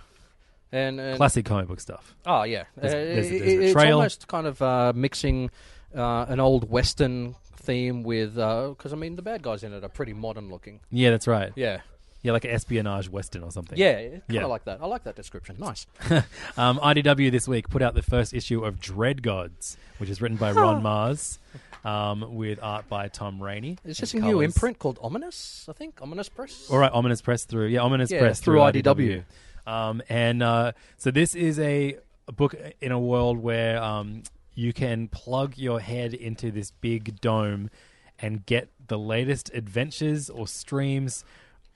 And, 0.72 1.00
and 1.00 1.16
classic 1.16 1.44
comic 1.44 1.66
book 1.68 1.80
stuff. 1.80 2.14
Oh 2.26 2.44
yeah, 2.44 2.64
There's- 2.76 2.92
Uh, 2.94 2.96
there's- 2.96 3.26
it- 3.26 3.58
there's 3.58 3.74
it's 3.76 3.92
almost 3.92 4.28
kind 4.28 4.46
of 4.46 4.62
uh, 4.62 4.92
mixing 4.94 5.50
uh, 5.96 6.26
an 6.28 6.38
old 6.40 6.70
western 6.70 7.34
theme 7.56 8.02
with 8.04 8.34
because 8.36 8.92
I 8.92 8.96
mean 8.96 9.16
the 9.16 9.22
bad 9.22 9.42
guys 9.42 9.62
in 9.64 9.72
it 9.72 9.82
are 9.84 9.88
pretty 9.88 10.12
modern 10.12 10.48
looking. 10.48 10.80
Yeah, 10.90 11.10
that's 11.10 11.26
right. 11.26 11.52
Yeah, 11.56 11.80
Yeah, 12.22 12.32
like 12.32 12.44
an 12.44 12.52
espionage 12.52 13.08
western 13.08 13.42
or 13.42 13.50
something. 13.50 13.76
yeah, 13.78 13.94
kind 13.94 14.14
of 14.14 14.34
Yeah. 14.34 14.44
like 14.46 14.64
that. 14.64 14.78
I 14.80 14.86
like 14.86 15.04
that 15.04 15.16
description. 15.16 15.56
Nice. 15.58 15.86
Um, 16.56 16.78
IDW 16.78 17.30
this 17.30 17.48
week 17.48 17.68
put 17.68 17.82
out 17.82 17.94
the 17.94 18.02
first 18.02 18.32
issue 18.34 18.64
of 18.64 18.80
Dread 18.80 19.22
Gods, 19.22 19.76
which 19.98 20.08
is 20.10 20.20
written 20.22 20.36
by 20.36 20.52
Ron 20.52 20.82
Marz, 20.82 21.38
um, 21.84 22.34
with 22.36 22.58
art 22.62 22.88
by 22.88 23.08
Tom 23.08 23.42
Raney. 23.42 23.78
It's 23.84 23.98
just 23.98 24.14
a 24.14 24.18
and 24.18 24.26
new 24.26 24.40
imprint 24.40 24.78
called 24.78 24.98
Ominous. 25.02 25.66
I 25.68 25.72
think 25.72 25.98
Ominous 26.02 26.28
Press. 26.28 26.68
All 26.70 26.78
right, 26.78 26.92
Ominous 26.92 27.20
Press 27.22 27.44
through. 27.44 27.66
Yeah, 27.68 27.80
Ominous 27.80 28.10
Yeah, 28.10 28.20
Press 28.20 28.40
through 28.40 28.60
through, 28.72 28.82
IDW. 28.82 29.24
Um, 29.70 30.02
and 30.08 30.42
uh, 30.42 30.72
so 30.96 31.10
this 31.10 31.34
is 31.34 31.58
a, 31.58 31.96
a 32.28 32.32
book 32.32 32.54
in 32.80 32.92
a 32.92 32.98
world 32.98 33.38
where 33.38 33.80
um, 33.82 34.22
you 34.54 34.72
can 34.72 35.08
plug 35.08 35.56
your 35.56 35.78
head 35.80 36.12
into 36.14 36.50
this 36.50 36.72
big 36.80 37.20
dome 37.20 37.70
and 38.18 38.44
get 38.46 38.68
the 38.88 38.98
latest 38.98 39.50
adventures 39.54 40.28
or 40.28 40.46
streams 40.48 41.24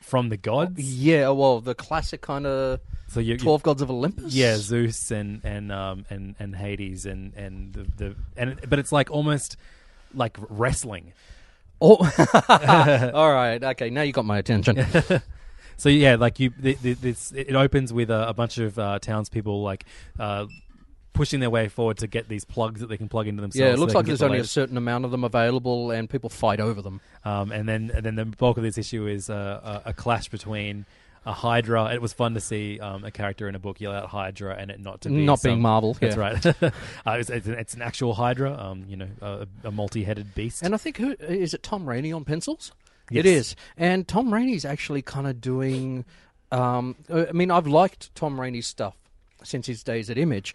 from 0.01 0.29
the 0.29 0.37
gods. 0.37 0.81
Yeah, 0.81 1.29
well, 1.31 1.61
the 1.61 1.75
classic 1.75 2.21
kind 2.21 2.47
of 2.47 2.81
So 3.09 3.21
you, 3.21 3.35
you- 3.35 3.39
Twelve 3.39 3.63
Gods 3.63 3.81
of 3.81 3.91
Olympus. 3.91 4.35
Yeah, 4.35 4.57
Zeus 4.59 5.11
and 5.11 5.41
and 5.45 5.71
um 5.73 6.05
and 6.11 6.35
and 6.39 6.55
Hades 6.57 7.07
and 7.07 7.33
and 7.35 7.73
the, 7.73 7.87
the 7.97 8.17
and 8.37 8.59
but 8.69 8.79
it's 8.79 8.93
like 8.93 9.11
almost 9.11 9.57
like 10.15 10.37
wrestling. 10.51 11.13
Oh, 11.81 11.97
all 13.15 13.33
right. 13.33 13.63
Okay, 13.63 13.91
now 13.91 14.03
you 14.03 14.13
got 14.13 14.25
my 14.25 14.39
attention. 14.39 14.77
So 15.77 15.89
yeah, 15.89 16.17
like 16.17 16.41
you, 16.41 16.51
th 16.51 16.81
th 16.81 16.99
this 17.01 17.33
it 17.33 17.55
opens 17.55 17.93
with 17.93 18.11
a, 18.11 18.29
a 18.29 18.35
bunch 18.35 18.59
of 18.59 18.79
uh, 18.79 18.99
townspeople 18.99 19.63
like 19.63 19.85
uh, 20.19 20.47
pushing 21.13 21.41
their 21.41 21.51
way 21.51 21.69
forward 21.69 21.97
to 21.99 22.07
get 22.07 22.29
these 22.29 22.45
plugs 22.45 22.81
that 22.81 22.89
they 22.89 22.97
can 22.97 23.09
plug 23.09 23.27
into 23.27 23.41
themselves. 23.41 23.61
yeah, 23.69 23.73
it 23.73 23.79
looks 23.79 23.93
they 23.93 23.99
like 23.99 24.07
there's 24.07 24.19
the 24.19 24.27
only 24.27 24.39
a 24.39 24.45
certain 24.45 24.77
amount 24.77 25.05
of 25.05 25.11
them 25.11 25.25
available, 25.25 25.91
and 25.91 26.11
people 26.11 26.29
fight 26.29 26.61
over 26.61 26.83
them. 26.83 27.01
Um, 27.25 27.53
and 27.53 27.69
then 27.69 27.91
and 27.95 28.05
then 28.05 28.17
the 28.17 28.25
bulk 28.27 28.59
of 28.59 28.63
this 28.63 28.77
issue 28.77 29.07
is 29.07 29.31
uh, 29.31 29.81
a, 29.85 29.91
a 29.91 29.93
clash 29.93 30.29
between. 30.29 30.85
A 31.27 31.33
Hydra. 31.33 31.95
It 31.95 32.03
was 32.03 32.13
fun 32.13 32.35
to 32.35 32.41
see 32.41 32.79
um, 32.81 33.03
a 33.03 33.11
character 33.11 33.49
in 33.49 33.55
a 33.55 33.59
book 33.59 33.81
yell 33.81 33.93
out 33.93 34.11
Hydra 34.11 34.57
and 34.59 34.71
it 34.71 34.79
not 34.79 35.01
to 35.01 35.09
be 35.09 35.25
Not 35.25 35.43
being 35.43 35.63
Marvel, 35.63 35.95
That's 35.95 36.17
yeah. 36.17 36.23
right. 36.23 36.47
uh, 36.63 36.71
it's, 37.13 37.31
it's, 37.31 37.47
an, 37.47 37.55
it's 37.55 37.73
an 37.73 37.81
actual 37.81 38.13
Hydra. 38.13 38.53
Um, 38.53 38.85
you 38.87 38.99
know, 38.99 39.09
a, 39.23 39.47
a 39.65 39.71
multi-headed 39.71 40.35
beast. 40.35 40.63
And 40.63 40.75
I 40.75 40.77
think 40.77 40.99
who 40.99 41.13
is 41.19 41.55
it? 41.55 41.63
Tom 41.63 41.89
Raney 41.89 42.13
on 42.13 42.27
pencils. 42.27 42.73
It 43.11 43.25
Yes. 43.27 43.27
is, 43.27 43.57
and 43.77 44.09
Tom 44.09 44.33
Raney's 44.33 44.65
actually 44.65 45.03
kind 45.03 45.27
of 45.27 45.41
doing. 45.41 46.05
Um, 46.53 46.95
I 47.13 47.33
mean, 47.33 47.51
I've 47.51 47.67
liked 47.67 48.15
Tom 48.15 48.41
Raney's 48.41 48.67
stuff 48.67 48.97
since 49.43 49.67
his 49.67 49.83
days 49.83 50.09
at 50.09 50.17
Image, 50.17 50.55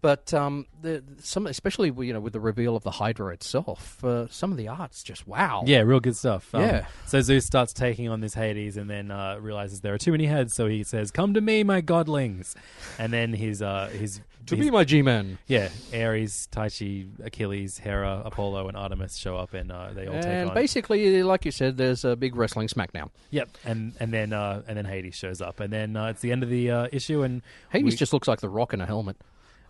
but 0.00 0.32
um, 0.34 0.66
the 0.82 1.02
some, 1.20 1.46
especially 1.46 1.92
you 2.06 2.12
know, 2.12 2.20
with 2.20 2.32
the 2.32 2.40
reveal 2.40 2.76
of 2.76 2.82
the 2.84 2.92
Hydra 2.92 3.32
itself, 3.32 4.02
uh, 4.04 4.26
some 4.28 4.50
of 4.52 4.56
the 4.56 4.68
art's 4.68 5.02
just 5.02 5.26
wow. 5.26 5.62
Yeah, 5.66 5.80
real 5.80 6.00
good 6.00 6.16
stuff. 6.16 6.54
Um, 6.54 6.62
Yeah. 6.62 6.86
So 7.06 7.20
Zeus 7.20 7.44
starts 7.44 7.72
taking 7.72 8.08
on 8.08 8.20
this 8.20 8.34
Hades, 8.34 8.76
and 8.76 8.88
then 8.88 9.10
uh, 9.10 9.38
realizes 9.40 9.80
there 9.80 9.94
are 9.94 9.98
too 9.98 10.12
many 10.12 10.26
heads. 10.26 10.54
So 10.54 10.66
he 10.66 10.84
says, 10.84 11.10
"Come 11.10 11.34
to 11.34 11.40
me, 11.40 11.62
my 11.64 11.82
godlings." 11.82 12.54
And 12.98 13.12
then 13.12 13.32
his 13.32 13.60
uh, 13.62 13.88
his 13.92 14.20
to 14.46 14.56
his- 14.56 14.66
be 14.66 14.70
my 14.70 14.84
G-man. 14.84 15.38
yeah, 15.46 15.68
Ares, 15.92 16.48
Taichi, 16.50 17.06
Achilles, 17.22 17.78
Hera, 17.78 18.22
Apollo, 18.24 18.68
and 18.68 18.76
Artemis 18.76 19.16
show 19.16 19.36
up, 19.36 19.52
and 19.52 19.70
uh, 19.70 19.90
they 19.92 20.06
all 20.06 20.14
take 20.14 20.24
on. 20.24 20.30
And 20.30 20.48
on. 20.50 20.54
basically, 20.54 21.22
like 21.22 21.44
you 21.44 21.50
said, 21.50 21.76
there's 21.76 22.04
a 22.04 22.16
big 22.16 22.34
wrestling 22.36 22.68
smackdown. 22.68 23.10
Yep, 23.30 23.48
and 23.64 23.92
and 24.00 24.12
then 24.12 24.32
uh, 24.32 24.62
and 24.66 24.78
then 24.78 24.84
Hades 24.84 25.14
shows 25.16 25.42
up, 25.42 25.60
and 25.60 25.72
then 25.72 25.96
uh, 25.96 26.06
it's 26.06 26.20
the 26.20 26.32
end 26.32 26.42
of 26.42 26.48
the 26.48 26.70
uh, 26.70 26.88
issue, 26.92 27.22
and 27.22 27.42
Hades 27.70 27.84
we- 27.92 27.96
just 27.96 28.12
looks 28.12 28.28
like 28.28 28.40
the 28.40 28.48
Rock 28.48 28.72
in 28.72 28.80
a 28.80 28.86
helmet. 28.86 29.16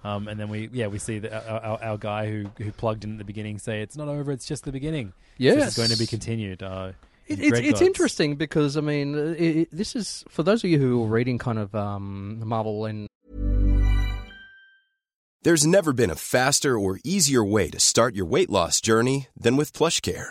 Um, 0.05 0.29
and 0.29 0.39
then 0.39 0.49
we 0.49 0.69
yeah 0.73 0.87
we 0.87 0.99
see 0.99 1.19
the, 1.19 1.33
our, 1.51 1.61
our, 1.61 1.83
our 1.83 1.99
guy 1.99 2.31
who 2.31 2.47
who 2.59 2.71
plugged 2.73 3.05
in 3.05 3.13
at 3.13 3.19
the 3.19 3.25
beginning 3.25 3.59
say 3.59 3.83
it's 3.83 3.97
not 3.97 4.09
over, 4.09 4.31
it's 4.33 4.47
just 4.47 4.65
the 4.65 4.73
beginning. 4.73 5.13
Yes. 5.37 5.57
this 5.57 5.69
is 5.69 5.77
going 5.77 5.91
to 5.91 5.99
be 5.99 6.07
continued. 6.07 6.63
Uh, 6.63 6.93
It, 7.27 7.41
it's 7.41 7.59
it's 7.59 7.81
interesting 7.83 8.37
because 8.37 8.77
I 8.77 8.81
mean, 8.81 9.15
uh, 9.15 9.35
it, 9.37 9.57
it- 9.57 9.69
this 9.71 9.95
is 9.95 10.25
for 10.29 10.43
those 10.43 10.65
of 10.65 10.71
you 10.71 10.79
who 10.79 11.05
are 11.05 11.09
reading 11.09 11.39
kind 11.39 11.59
of 11.59 11.75
um, 11.75 12.41
Marvel 12.47 12.87
and 12.87 13.07
There's 15.43 15.67
never 15.67 15.93
been 15.93 16.11
a 16.11 16.17
faster 16.17 16.79
or 16.79 16.99
easier 17.05 17.45
way 17.45 17.69
to 17.71 17.79
start 17.79 18.15
your 18.17 18.27
weight 18.27 18.51
loss 18.51 18.81
journey 18.81 19.29
than 19.37 19.57
with 19.57 19.73
PlushCare. 19.73 20.31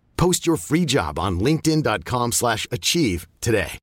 Post 0.21 0.45
your 0.45 0.55
free 0.55 0.85
job 0.85 1.17
on 1.17 1.39
linkedin.com 1.39 2.31
slash 2.33 2.67
achieve 2.69 3.25
today. 3.41 3.79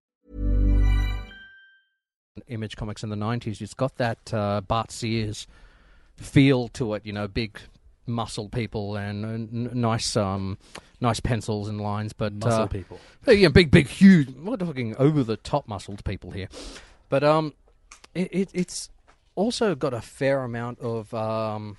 Image 2.47 2.77
comics 2.77 3.03
in 3.03 3.11
the 3.11 3.17
90s, 3.17 3.61
it's 3.61 3.75
got 3.75 3.97
that 3.97 4.33
uh, 4.33 4.61
Bart 4.61 4.93
Sears 4.93 5.49
feel 6.17 6.69
to 6.69 6.95
it, 6.95 7.05
you 7.05 7.13
know, 7.13 7.27
big 7.27 7.59
muscle 8.07 8.49
people 8.49 8.95
and 8.95 9.25
uh, 9.25 9.29
n- 9.31 9.71
nice 9.73 10.17
um, 10.17 10.59
nice 11.01 11.19
pencils 11.19 11.69
and 11.69 11.81
lines, 11.81 12.13
but 12.13 12.33
Muscle 12.35 12.63
uh, 12.63 12.67
people. 12.69 13.01
Yeah, 13.27 13.49
big, 13.49 13.73
big, 13.73 13.89
huge. 13.89 14.31
We're 14.31 14.59
talking 14.59 14.95
over 14.97 15.25
the 15.25 15.39
top 15.39 15.67
muscled 15.67 16.05
people 16.05 16.31
here, 16.31 16.49
but 17.09 17.25
um, 17.25 17.53
it, 18.15 18.29
it 18.31 18.51
it's 18.55 18.91
also 19.35 19.75
got 19.75 19.93
a 19.93 20.01
fair 20.01 20.45
amount 20.45 20.79
of 20.79 21.13
um, 21.13 21.79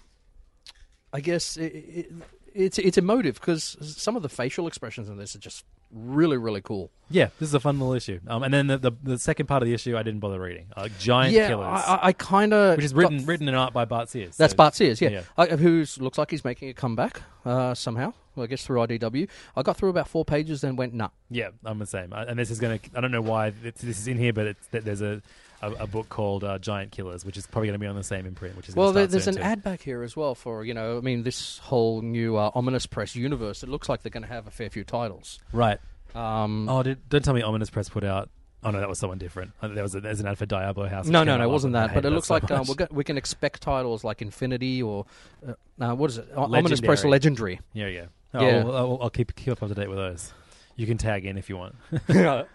I 1.12 1.22
guess 1.22 1.58
it, 1.58 1.74
it, 1.74 2.12
it's 2.54 2.78
it's 2.80 2.98
emotive 2.98 3.36
because 3.40 3.78
some 3.82 4.16
of 4.16 4.22
the 4.24 4.30
facial 4.30 4.68
expressions 4.68 5.10
in 5.10 5.18
this 5.18 5.36
are 5.36 5.40
just 5.40 5.66
really 5.92 6.38
really 6.38 6.62
cool. 6.62 6.92
Yeah, 7.10 7.30
this 7.40 7.50
is 7.50 7.54
a 7.56 7.60
fun 7.60 7.80
little 7.80 7.94
issue. 7.94 8.20
Um, 8.28 8.44
and 8.44 8.54
then 8.54 8.68
the, 8.68 8.78
the 8.78 8.92
the 9.04 9.18
second 9.18 9.48
part 9.48 9.64
of 9.64 9.68
the 9.68 9.74
issue 9.74 9.98
I 9.98 10.04
didn't 10.04 10.20
bother 10.20 10.40
reading. 10.40 10.68
Uh, 10.76 10.90
Giant 11.00 11.34
yeah, 11.34 11.48
Killers, 11.48 11.66
I, 11.66 11.96
I- 11.96 12.08
I 12.08 12.14
kind 12.14 12.54
of 12.54 12.78
which 12.78 12.86
is 12.86 12.94
written 12.94 13.26
written 13.26 13.48
in 13.48 13.56
art 13.56 13.74
by 13.74 13.86
Bart 13.86 14.10
Sears. 14.10 14.38
That's 14.38 14.52
So- 14.54 14.58
Bart 14.58 14.76
Sears, 14.76 15.02
yeah, 15.02 15.10
yeah. 15.10 15.22
Uh, 15.38 15.58
who 15.58 15.86
looks 16.00 16.18
like 16.18 16.32
he's 16.32 16.44
making 16.44 16.70
a 16.70 16.74
comeback 16.74 17.22
uh, 17.46 17.74
somehow. 17.74 18.14
Well, 18.36 18.44
I 18.44 18.48
guess 18.48 18.64
through 18.64 18.80
IDW. 18.82 19.28
I 19.56 19.62
got 19.64 19.76
through 19.76 19.90
about 19.90 20.08
four 20.08 20.24
pages, 20.24 20.62
then 20.62 20.76
went 20.76 20.94
nah. 20.94 21.10
Yeah, 21.30 21.50
I'm 21.66 21.80
the 21.80 21.86
same. 21.88 22.14
And 22.14 22.38
this 22.40 22.52
is 22.52 22.60
going 22.60 22.80
to, 22.80 22.90
I 22.96 23.02
don't 23.02 23.12
know 23.12 23.22
why 23.22 23.52
it's, 23.64 23.82
this 23.82 24.00
is 24.00 24.08
in 24.08 24.18
here, 24.18 24.32
but 24.32 24.48
it's, 24.48 24.68
there's 24.72 25.02
a, 25.02 25.22
a, 25.62 25.72
a 25.72 25.88
book 25.88 26.10
called 26.10 26.44
uh, 26.44 26.58
Giant 26.60 26.92
Killers, 26.92 27.26
which 27.26 27.38
is 27.38 27.46
probably 27.48 27.68
going 27.68 27.80
to 27.80 27.84
be 27.84 27.88
on 27.88 27.96
the 27.96 28.04
same 28.04 28.26
imprint, 28.26 28.56
which 28.56 28.70
is 28.70 28.76
Well, 28.76 28.92
there, 28.94 29.08
there's 29.08 29.28
an 29.28 29.36
too. 29.36 29.42
ad 29.42 29.62
back 29.64 29.82
here 29.82 30.04
as 30.04 30.16
well 30.16 30.36
for 30.36 30.64
you 30.64 30.74
know. 30.74 30.98
I 30.98 31.02
mean, 31.02 31.24
this 31.24 31.58
whole 31.60 32.02
new 32.02 32.38
uh, 32.38 32.52
ominous 32.56 32.86
press 32.86 33.16
universe. 33.16 33.64
It 33.64 33.70
looks 33.70 33.90
like 33.90 34.02
they're 34.04 34.10
going 34.10 34.24
to 34.24 34.30
have 34.30 34.48
a 34.48 34.52
fair 34.52 34.70
few 34.70 34.84
titles. 34.84 35.40
Right. 35.54 35.80
Um, 36.16 36.68
Oh, 36.70 36.82
did, 36.84 37.08
don't 37.10 37.24
tell 37.24 37.34
me 37.36 37.42
Ominous 37.44 37.70
Press 37.70 37.88
put 37.90 38.04
out. 38.04 38.30
Oh 38.64 38.72
no, 38.72 38.80
that 38.80 38.90
was 38.90 39.00
someone 39.00 39.20
different. 39.20 39.52
Uh, 39.62 39.70
There 39.70 39.84
was 39.84 39.96
a, 39.96 40.02
there's 40.02 40.20
an 40.20 40.28
ad 40.28 40.38
for 40.38 40.46
Diablo 40.46 40.88
House. 40.88 41.08
no, 41.08 41.24
no, 41.24 41.38
no, 41.38 41.44
it 41.44 41.50
wasn't 41.52 41.74
that. 41.74 41.94
But 41.94 42.04
it 42.04 42.10
looks 42.10 42.28
so 42.28 42.34
like 42.34 42.50
uh, 42.52 42.64
we 42.92 43.04
can 43.04 43.16
expect 43.18 43.62
titles 43.62 44.04
like 44.04 44.22
Infinity 44.22 44.82
or 44.82 45.06
uh, 45.48 45.54
uh, 45.80 45.96
what 45.96 46.10
is 46.10 46.18
it? 46.18 46.28
O- 46.36 46.44
Ominous 46.44 46.82
Press 46.82 47.06
Legendary. 47.06 47.54
Legendary. 47.54 47.60
Yeah, 47.74 47.88
yeah. 47.88 48.06
Oh, 48.34 48.46
Yeah. 48.46 48.58
I'll, 48.66 48.76
I'll, 48.76 49.00
I'll 49.04 49.10
keep 49.10 49.34
keep 49.36 49.52
up 49.54 49.60
to 49.60 49.74
date 49.74 49.88
with 49.88 49.98
those. 49.98 50.34
You 50.76 50.88
can 50.88 50.98
tag 50.98 51.26
in 51.26 51.38
if 51.38 51.48
you 51.50 51.58
want. 51.58 51.76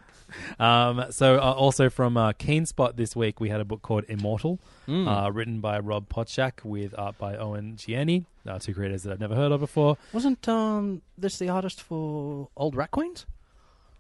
um, 0.59 1.05
so, 1.11 1.37
uh, 1.37 1.41
also 1.41 1.89
from 1.91 2.17
uh, 2.17 2.33
Keenspot 2.33 2.97
this 2.97 3.15
week, 3.17 3.41
we 3.41 3.49
had 3.49 3.61
a 3.61 3.65
book 3.65 3.83
called 3.83 4.05
Immortal, 4.09 4.59
Hmm. 4.87 5.09
uh, 5.09 5.31
written 5.31 5.61
by 5.61 5.79
Rob 5.79 6.09
Potchak 6.09 6.65
with 6.65 6.95
art 6.99 7.17
by 7.19 7.37
Owen 7.37 7.77
Gieni, 7.77 8.27
uh, 8.47 8.59
two 8.59 8.75
creators 8.75 9.03
that 9.05 9.13
I've 9.13 9.21
never 9.21 9.35
heard 9.35 9.51
of 9.53 9.61
before. 9.61 9.97
Wasn't 10.13 10.47
um, 10.49 11.03
this 11.17 11.39
the 11.39 11.49
artist 11.49 11.81
for 11.81 12.49
Old 12.57 12.75
Rat 12.77 12.91
Queens? 12.91 13.25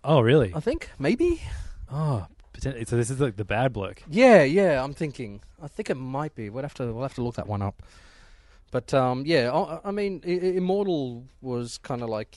Oh, 0.02 0.20
really? 0.20 0.52
I 0.54 0.60
think 0.60 0.90
maybe. 0.98 1.40
Oh, 1.90 2.26
poten- 2.52 2.86
so 2.86 2.96
this 2.96 3.08
is 3.10 3.20
like 3.20 3.36
the 3.36 3.44
bad 3.44 3.72
bloke. 3.72 4.02
Yeah, 4.10 4.42
yeah. 4.42 4.82
I'm 4.84 4.92
thinking. 4.94 5.40
I 5.62 5.68
think 5.68 5.88
it 5.90 5.94
might 5.96 6.34
be. 6.34 6.50
We'll 6.50 6.62
have 6.62 6.74
to. 6.74 6.92
We'll 6.92 7.02
have 7.02 7.14
to 7.14 7.22
look 7.22 7.36
that 7.36 7.46
one 7.46 7.62
up. 7.62 7.82
But 8.70 8.92
um, 8.92 9.22
yeah. 9.24 9.50
I, 9.52 9.80
I 9.88 9.90
mean, 9.92 10.20
I- 10.26 10.30
I- 10.30 10.56
Immortal 10.58 11.24
was 11.40 11.78
kind 11.78 12.02
of 12.02 12.08
like. 12.10 12.36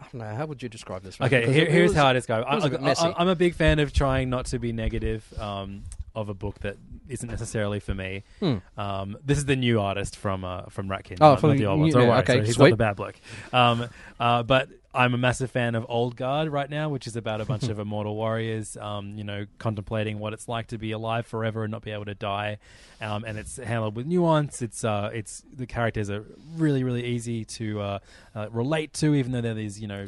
I 0.00 0.04
don't 0.12 0.14
know. 0.28 0.34
How 0.34 0.46
would 0.46 0.62
you 0.62 0.68
describe 0.68 1.02
this? 1.02 1.20
Okay, 1.20 1.42
here, 1.52 1.62
it- 1.64 1.68
it 1.68 1.70
here's 1.72 1.90
was- 1.90 1.96
how 1.96 2.10
it 2.10 2.16
is 2.16 2.26
going. 2.26 2.42
it 2.42 2.54
was 2.54 2.64
a 2.64 2.70
bit 2.70 2.80
I, 3.02 3.14
am 3.22 3.28
a 3.28 3.36
big 3.36 3.54
fan 3.54 3.78
of 3.78 3.92
trying 3.92 4.30
not 4.30 4.46
to 4.46 4.58
be 4.58 4.72
negative 4.72 5.22
um, 5.38 5.82
of 6.14 6.28
a 6.28 6.34
book 6.34 6.58
that 6.60 6.76
isn't 7.08 7.28
necessarily 7.28 7.80
for 7.80 7.94
me. 7.94 8.24
Hmm. 8.40 8.56
Um, 8.76 9.16
this 9.24 9.38
is 9.38 9.44
the 9.44 9.56
new 9.56 9.80
artist 9.80 10.16
from 10.16 10.44
uh, 10.44 10.62
from 10.70 10.90
Rat 10.90 11.04
Queens, 11.04 11.20
Oh, 11.20 11.30
not, 11.30 11.40
from 11.40 11.50
not 11.50 11.58
the 11.58 11.66
old 11.66 11.80
ones. 11.80 11.94
Yeah, 11.94 12.18
okay, 12.20 12.38
so 12.38 12.42
he's 12.42 12.54
sweet. 12.56 12.64
not 12.66 12.70
the 12.70 12.76
bad 12.76 12.96
bloke. 12.96 13.14
Um, 13.52 13.88
uh, 14.18 14.42
but 14.42 14.68
I'm 14.92 15.14
a 15.14 15.18
massive 15.18 15.50
fan 15.50 15.76
of 15.76 15.86
Old 15.88 16.16
Guard 16.16 16.48
right 16.48 16.68
now, 16.68 16.88
which 16.88 17.06
is 17.06 17.14
about 17.14 17.40
a 17.40 17.44
bunch 17.44 17.64
of 17.64 17.78
immortal 17.78 18.16
warriors, 18.16 18.76
um, 18.76 19.16
you 19.16 19.22
know, 19.22 19.46
contemplating 19.58 20.18
what 20.18 20.32
it's 20.32 20.48
like 20.48 20.66
to 20.68 20.78
be 20.78 20.90
alive 20.90 21.26
forever 21.26 21.62
and 21.62 21.70
not 21.70 21.82
be 21.82 21.92
able 21.92 22.06
to 22.06 22.14
die. 22.14 22.58
Um, 23.00 23.24
and 23.24 23.38
it's 23.38 23.56
handled 23.56 23.94
with 23.94 24.06
nuance. 24.06 24.62
It's 24.62 24.82
uh, 24.82 25.10
it's 25.12 25.44
the 25.54 25.66
characters 25.66 26.10
are 26.10 26.24
really 26.56 26.82
really 26.82 27.04
easy 27.04 27.44
to 27.44 27.80
uh, 27.80 27.98
uh, 28.34 28.50
relate 28.50 28.92
to, 28.94 29.14
even 29.14 29.32
though 29.32 29.40
they're 29.40 29.54
these 29.54 29.80
you 29.80 29.86
know 29.86 30.06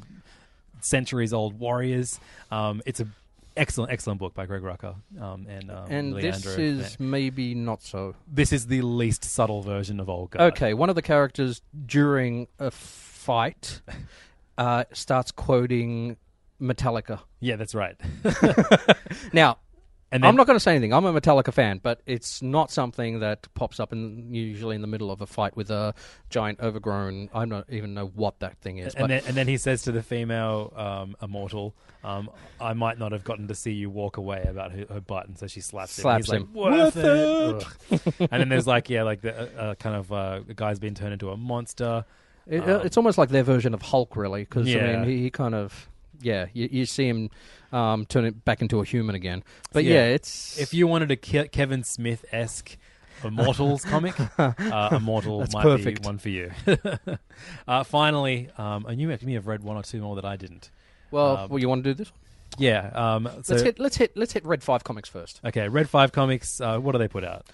centuries 0.80 1.32
old 1.32 1.58
warriors. 1.60 2.18
Um, 2.50 2.82
it's 2.84 2.98
a 2.98 3.06
excellent 3.56 3.92
excellent 3.92 4.18
book 4.18 4.34
by 4.34 4.46
Greg 4.46 4.62
Rucka. 4.62 4.96
Um, 5.20 5.46
and 5.48 5.70
um, 5.70 5.86
and 5.90 6.16
this 6.16 6.44
Leandro. 6.44 6.62
is 6.62 6.98
maybe 6.98 7.54
not 7.54 7.82
so. 7.82 8.14
this 8.26 8.52
is 8.52 8.66
the 8.66 8.82
least 8.82 9.24
subtle 9.24 9.62
version 9.62 10.00
of 10.00 10.08
Old 10.08 10.30
Guard. 10.30 10.54
Okay, 10.54 10.74
one 10.74 10.88
of 10.88 10.96
the 10.96 11.02
characters 11.02 11.62
during 11.86 12.48
a 12.58 12.70
fight 12.70 13.80
uh, 14.62 14.84
starts 14.92 15.32
quoting 15.32 16.16
Metallica. 16.60 17.20
Yeah, 17.40 17.56
that's 17.56 17.74
right. 17.74 17.96
Now, 19.32 19.58
And 20.12 20.24
I'm 20.26 20.36
not 20.36 20.46
going 20.46 20.56
to 20.56 20.60
say 20.60 20.72
anything. 20.72 20.92
I'm 20.92 21.04
a 21.06 21.12
Metallica 21.12 21.52
fan, 21.52 21.80
but 21.82 22.02
it's 22.06 22.42
not 22.42 22.70
something 22.70 23.20
that 23.20 23.48
pops 23.54 23.80
up 23.80 23.92
in 23.92 24.32
usually 24.34 24.76
in 24.76 24.82
the 24.82 24.86
middle 24.86 25.10
of 25.10 25.20
a 25.22 25.26
fight 25.26 25.56
with 25.56 25.70
a 25.70 25.94
giant 26.28 26.60
overgrown. 26.60 27.30
I 27.34 27.46
don't 27.46 27.64
even 27.70 27.94
know 27.94 28.06
what 28.06 28.38
that 28.40 28.58
thing 28.58 28.78
is. 28.78 28.94
and 28.94 29.02
but 29.02 29.06
then, 29.08 29.22
and 29.26 29.36
then 29.36 29.48
he 29.48 29.56
says 29.56 29.82
to 29.82 29.92
the 29.92 30.02
female 30.02 30.72
um, 30.76 31.16
immortal, 31.22 31.74
um, 32.04 32.30
"I 32.60 32.74
might 32.74 32.98
not 32.98 33.12
have 33.12 33.24
gotten 33.24 33.48
to 33.48 33.54
see 33.54 33.72
you 33.72 33.88
walk 33.90 34.18
away 34.18 34.44
about 34.46 34.72
her, 34.72 34.84
her 34.90 35.00
butt," 35.00 35.26
and 35.28 35.38
so 35.38 35.46
she 35.46 35.60
slaps 35.60 35.98
him. 35.98 36.02
Slaps 36.02 36.26
He's 36.26 36.36
him. 36.36 36.50
Like, 36.54 36.72
Worth 36.72 36.96
it. 36.96 37.06
Ugh. 37.06 38.28
and 38.30 38.40
then 38.40 38.48
there's 38.50 38.66
like, 38.66 38.90
yeah, 38.90 39.02
like 39.02 39.22
the 39.22 39.34
uh, 39.34 39.62
uh, 39.62 39.74
kind 39.76 39.96
of 39.96 40.12
uh, 40.12 40.40
the 40.46 40.54
guy's 40.54 40.78
been 40.78 40.94
turned 40.94 41.14
into 41.14 41.30
a 41.30 41.36
monster. 41.36 42.04
It, 42.46 42.60
Um, 42.68 42.84
it's 42.84 42.96
almost 42.96 43.18
like 43.18 43.28
their 43.28 43.42
version 43.42 43.74
of 43.74 43.82
Hulk, 43.82 44.16
really, 44.16 44.42
because 44.42 44.66
I 44.74 44.80
mean, 44.80 45.04
he, 45.04 45.22
he 45.22 45.30
kind 45.30 45.54
of, 45.54 45.88
yeah, 46.20 46.46
you, 46.52 46.68
you 46.70 46.86
see 46.86 47.08
him 47.08 47.30
um, 47.72 48.04
turn 48.06 48.24
it 48.24 48.44
back 48.44 48.60
into 48.62 48.80
a 48.80 48.84
human 48.84 49.14
again. 49.14 49.44
But 49.72 49.84
yeah, 49.84 50.04
it's 50.06 50.58
if 50.58 50.74
you 50.74 50.86
wanted 50.86 51.10
a 51.10 51.16
Ke- 51.16 51.50
Kevin 51.50 51.84
Smith 51.84 52.24
esque 52.32 52.76
Immortals 53.24 53.84
comic, 53.84 54.14
uh, 54.38 54.88
Immortal 54.92 55.40
That's 55.40 55.54
might 55.54 55.62
perfect. 55.62 56.02
be 56.02 56.06
one 56.06 56.18
for 56.18 56.28
you. 56.28 56.50
uh, 57.68 57.84
finally, 57.84 58.50
um, 58.58 58.86
and 58.86 59.00
you 59.00 59.08
may 59.08 59.32
have 59.34 59.46
read 59.46 59.62
one 59.62 59.76
or 59.76 59.82
two 59.82 60.00
more 60.00 60.16
that 60.16 60.24
I 60.24 60.36
didn't. 60.36 60.70
well, 61.10 61.36
um, 61.36 61.50
well, 61.50 61.58
you 61.58 61.68
want 61.68 61.84
to 61.84 61.90
do 61.90 61.94
this? 61.94 62.12
Yeah. 62.58 62.90
Um, 62.94 63.28
so, 63.42 63.54
let's 63.54 63.62
hit, 63.62 63.78
let's 63.78 63.96
hit, 63.96 64.16
let's 64.16 64.32
hit 64.32 64.44
Red 64.44 64.62
Five 64.62 64.84
Comics 64.84 65.08
first. 65.08 65.40
Okay, 65.44 65.68
Red 65.68 65.88
Five 65.88 66.12
Comics. 66.12 66.60
Uh, 66.60 66.78
what 66.78 66.92
do 66.92 66.98
they 66.98 67.08
put 67.08 67.24
out? 67.24 67.46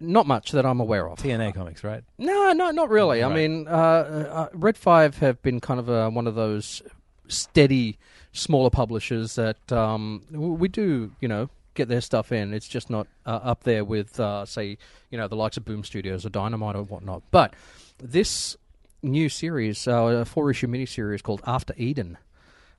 Not 0.00 0.26
much 0.26 0.50
that 0.52 0.66
I'm 0.66 0.80
aware 0.80 1.08
of. 1.08 1.18
TNA 1.18 1.54
Comics, 1.54 1.84
right? 1.84 2.02
No, 2.18 2.52
no, 2.52 2.70
not 2.70 2.90
really. 2.90 3.22
I 3.22 3.32
mean, 3.32 3.68
uh, 3.68 3.70
uh, 3.70 4.48
Red 4.52 4.76
Five 4.76 5.18
have 5.18 5.40
been 5.42 5.60
kind 5.60 5.80
of 5.80 5.88
uh 5.88 6.10
one 6.10 6.26
of 6.26 6.34
those 6.34 6.82
steady 7.28 7.98
smaller 8.32 8.70
publishers 8.70 9.36
that 9.36 9.72
um, 9.72 10.22
we 10.30 10.68
do, 10.68 11.12
you 11.20 11.28
know, 11.28 11.48
get 11.74 11.88
their 11.88 12.00
stuff 12.00 12.32
in. 12.32 12.52
It's 12.52 12.68
just 12.68 12.90
not 12.90 13.06
uh, 13.26 13.40
up 13.42 13.64
there 13.64 13.84
with, 13.84 14.18
uh, 14.20 14.44
say, 14.44 14.76
you 15.10 15.18
know, 15.18 15.28
the 15.28 15.36
likes 15.36 15.56
of 15.56 15.64
Boom 15.64 15.84
Studios 15.84 16.26
or 16.26 16.30
Dynamite 16.30 16.76
or 16.76 16.82
whatnot. 16.82 17.22
But 17.30 17.54
this 17.98 18.56
new 19.02 19.28
series, 19.28 19.86
uh, 19.86 19.92
a 19.92 20.24
four 20.24 20.50
issue 20.50 20.66
miniseries 20.66 21.22
called 21.22 21.42
After 21.46 21.74
Eden, 21.76 22.18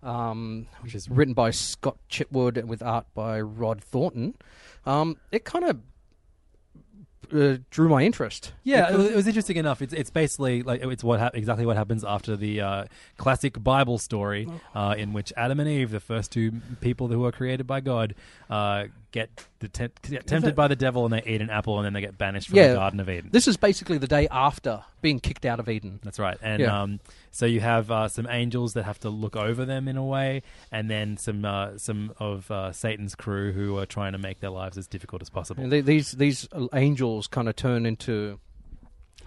um, 0.03 0.67
which 0.81 0.95
is 0.95 1.09
written 1.09 1.33
by 1.33 1.51
Scott 1.51 1.97
Chitwood 2.09 2.57
and 2.57 2.69
with 2.69 2.83
art 2.83 3.05
by 3.13 3.39
Rod 3.39 3.81
Thornton, 3.83 4.35
um, 4.85 5.17
it 5.31 5.45
kind 5.45 5.65
of 5.65 5.79
uh, 7.33 7.57
drew 7.69 7.89
my 7.89 8.03
interest. 8.03 8.53
Yeah, 8.63 8.91
it 8.91 8.97
was, 8.97 9.07
it 9.07 9.15
was 9.15 9.27
interesting 9.27 9.57
enough. 9.57 9.81
It's 9.81 9.93
it's 9.93 10.09
basically 10.09 10.63
like 10.63 10.83
it's 10.83 11.03
what 11.03 11.19
hap- 11.19 11.35
exactly 11.35 11.65
what 11.65 11.77
happens 11.77 12.03
after 12.03 12.35
the 12.35 12.61
uh, 12.61 12.85
classic 13.17 13.61
Bible 13.63 13.97
story, 13.97 14.47
uh, 14.73 14.95
in 14.97 15.13
which 15.13 15.31
Adam 15.37 15.59
and 15.59 15.69
Eve, 15.69 15.91
the 15.91 15.99
first 15.99 16.31
two 16.31 16.53
people 16.81 17.07
who 17.07 17.25
are 17.25 17.31
created 17.31 17.65
by 17.67 17.79
God, 17.81 18.15
uh, 18.49 18.85
get, 19.15 19.45
the 19.59 19.69
te- 19.69 19.87
get 20.09 20.27
tempted 20.27 20.55
by 20.55 20.67
the 20.67 20.75
devil 20.75 21.05
and 21.05 21.13
they 21.13 21.23
eat 21.25 21.39
an 21.41 21.49
apple 21.49 21.77
and 21.77 21.85
then 21.85 21.93
they 21.93 22.01
get 22.01 22.17
banished 22.17 22.49
from 22.49 22.57
yeah, 22.57 22.67
the 22.67 22.75
Garden 22.75 22.99
of 22.99 23.09
Eden. 23.09 23.29
This 23.31 23.47
is 23.47 23.55
basically 23.55 23.97
the 23.97 24.07
day 24.07 24.27
after 24.29 24.83
being 25.01 25.21
kicked 25.21 25.45
out 25.45 25.61
of 25.61 25.69
Eden. 25.69 26.01
That's 26.03 26.19
right. 26.19 26.37
And 26.41 26.61
Yeah. 26.61 26.81
um, 26.81 26.99
so 27.31 27.45
you 27.45 27.61
have 27.61 27.89
uh, 27.89 28.09
some 28.09 28.27
angels 28.29 28.73
that 28.73 28.83
have 28.83 28.99
to 28.99 29.09
look 29.09 29.37
over 29.37 29.63
them 29.63 29.87
in 29.87 29.95
a 29.95 30.03
way, 30.03 30.43
and 30.69 30.89
then 30.91 31.15
some 31.15 31.45
uh, 31.45 31.77
some 31.77 32.13
of 32.19 32.51
uh, 32.51 32.73
Satan's 32.73 33.15
crew 33.15 33.53
who 33.53 33.77
are 33.77 33.85
trying 33.85 34.11
to 34.11 34.17
make 34.17 34.41
their 34.41 34.49
lives 34.49 34.77
as 34.77 34.85
difficult 34.85 35.21
as 35.21 35.29
possible. 35.29 35.67
They, 35.67 35.79
these 35.81 36.11
these 36.11 36.47
angels 36.73 37.27
kind 37.27 37.47
of 37.47 37.55
turn 37.55 37.85
into 37.85 38.39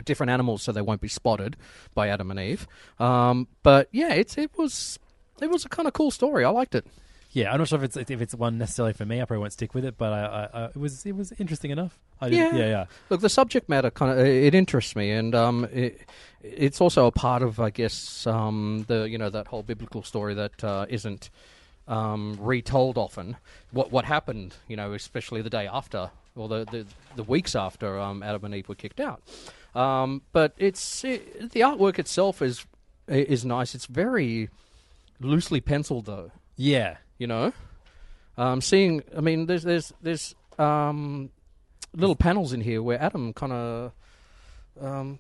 different 0.05 0.31
animals 0.31 0.63
so 0.63 0.71
they 0.71 0.83
won't 0.83 1.01
be 1.01 1.09
spotted 1.09 1.57
by 1.95 2.09
Adam 2.09 2.31
and 2.31 2.39
Eve. 2.39 2.69
Um, 2.99 3.49
but 3.63 3.89
yeah, 3.91 4.13
it's 4.13 4.37
it 4.37 4.51
was 4.59 4.99
it 5.41 5.49
was 5.51 5.65
a 5.65 5.69
kind 5.69 5.89
of 5.89 5.95
cool 5.95 6.11
story. 6.11 6.45
I 6.45 6.51
liked 6.51 6.75
it. 6.75 6.87
Yeah, 7.39 7.53
I'm 7.53 7.59
not 7.59 7.69
sure 7.69 7.79
if 7.79 7.85
it's 7.85 8.11
if 8.11 8.21
it's 8.21 8.35
one 8.35 8.59
necessarily 8.59 8.93
for 8.93 9.07
me. 9.07 9.21
I 9.23 9.25
probably 9.25 9.43
won't 9.43 9.53
stick 9.53 9.73
with 9.73 9.85
it, 9.85 9.97
but 9.97 10.13
I, 10.13 10.21
I, 10.25 10.61
I, 10.61 10.65
it 10.67 10.77
was 10.77 11.07
it 11.07 11.15
was 11.15 11.33
interesting 11.39 11.71
enough. 11.71 11.97
I 12.21 12.27
Yeah. 12.27 12.53
yeah, 12.53 12.67
yeah. 12.67 12.85
Look, 13.11 13.21
the 13.21 13.29
subject 13.29 13.69
matter 13.69 13.93
kind 13.93 14.11
of 14.11 14.27
it 14.27 14.57
interests 14.57 14.97
me, 14.97 15.13
and 15.13 15.35
um, 15.37 15.69
it, 15.73 16.01
it's 16.43 16.81
also 16.81 17.07
a 17.07 17.13
part 17.13 17.43
of, 17.43 17.61
I 17.61 17.71
guess, 17.71 18.27
um, 18.27 18.85
the 18.89 19.09
you 19.09 19.19
know 19.19 19.31
that 19.31 19.47
whole 19.47 19.63
biblical 19.63 20.03
story 20.03 20.35
that 20.35 20.65
uh, 20.65 20.87
isn't 20.89 21.31
um, 21.87 22.37
retold 22.41 22.99
often. 22.99 23.37
What 23.71 23.93
what 23.93 24.05
happened, 24.05 24.57
you 24.67 24.75
know, 24.77 24.93
especially 24.93 25.41
the 25.41 25.51
day 25.51 25.69
after 25.69 26.11
or 26.35 26.49
the 26.49 26.65
the, 26.65 26.87
the 27.15 27.23
weeks 27.23 27.55
after 27.55 28.01
um, 28.01 28.25
Adam 28.25 28.47
and 28.47 28.55
Eve 28.57 28.69
were 28.69 28.75
kicked 28.75 28.99
out. 28.99 29.23
Um, 29.77 30.23
but 30.33 30.55
it's 30.59 31.05
it, 31.05 31.53
the 31.53 31.61
artwork 31.61 32.01
itself 32.01 32.43
is 32.43 32.67
is 33.07 33.45
nice. 33.45 33.77
It's 33.77 33.87
very 33.87 34.49
loosely 35.21 35.61
penciled, 35.61 36.07
though. 36.07 36.33
Yeah. 36.57 36.97
You 37.19 37.27
know, 37.27 37.53
um, 38.37 38.61
seeing. 38.61 39.03
I 39.17 39.21
mean, 39.21 39.47
there's 39.47 39.65
there's 39.65 39.93
there's 40.01 40.35
um, 40.59 41.31
little 41.95 42.17
panels 42.17 42.53
in 42.53 42.61
here 42.61 42.83
where 42.83 43.01
Adam 43.01 43.33
kind 43.33 43.53
of. 43.53 43.93
Um, 44.81 45.19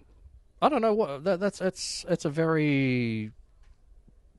I 0.63 0.69
don't 0.69 0.83
know 0.83 0.95
what 0.95 1.25
that, 1.25 1.41
that's. 1.41 1.59
That's 1.59 2.05
that's 2.09 2.25
a 2.25 2.31
very. 2.31 3.33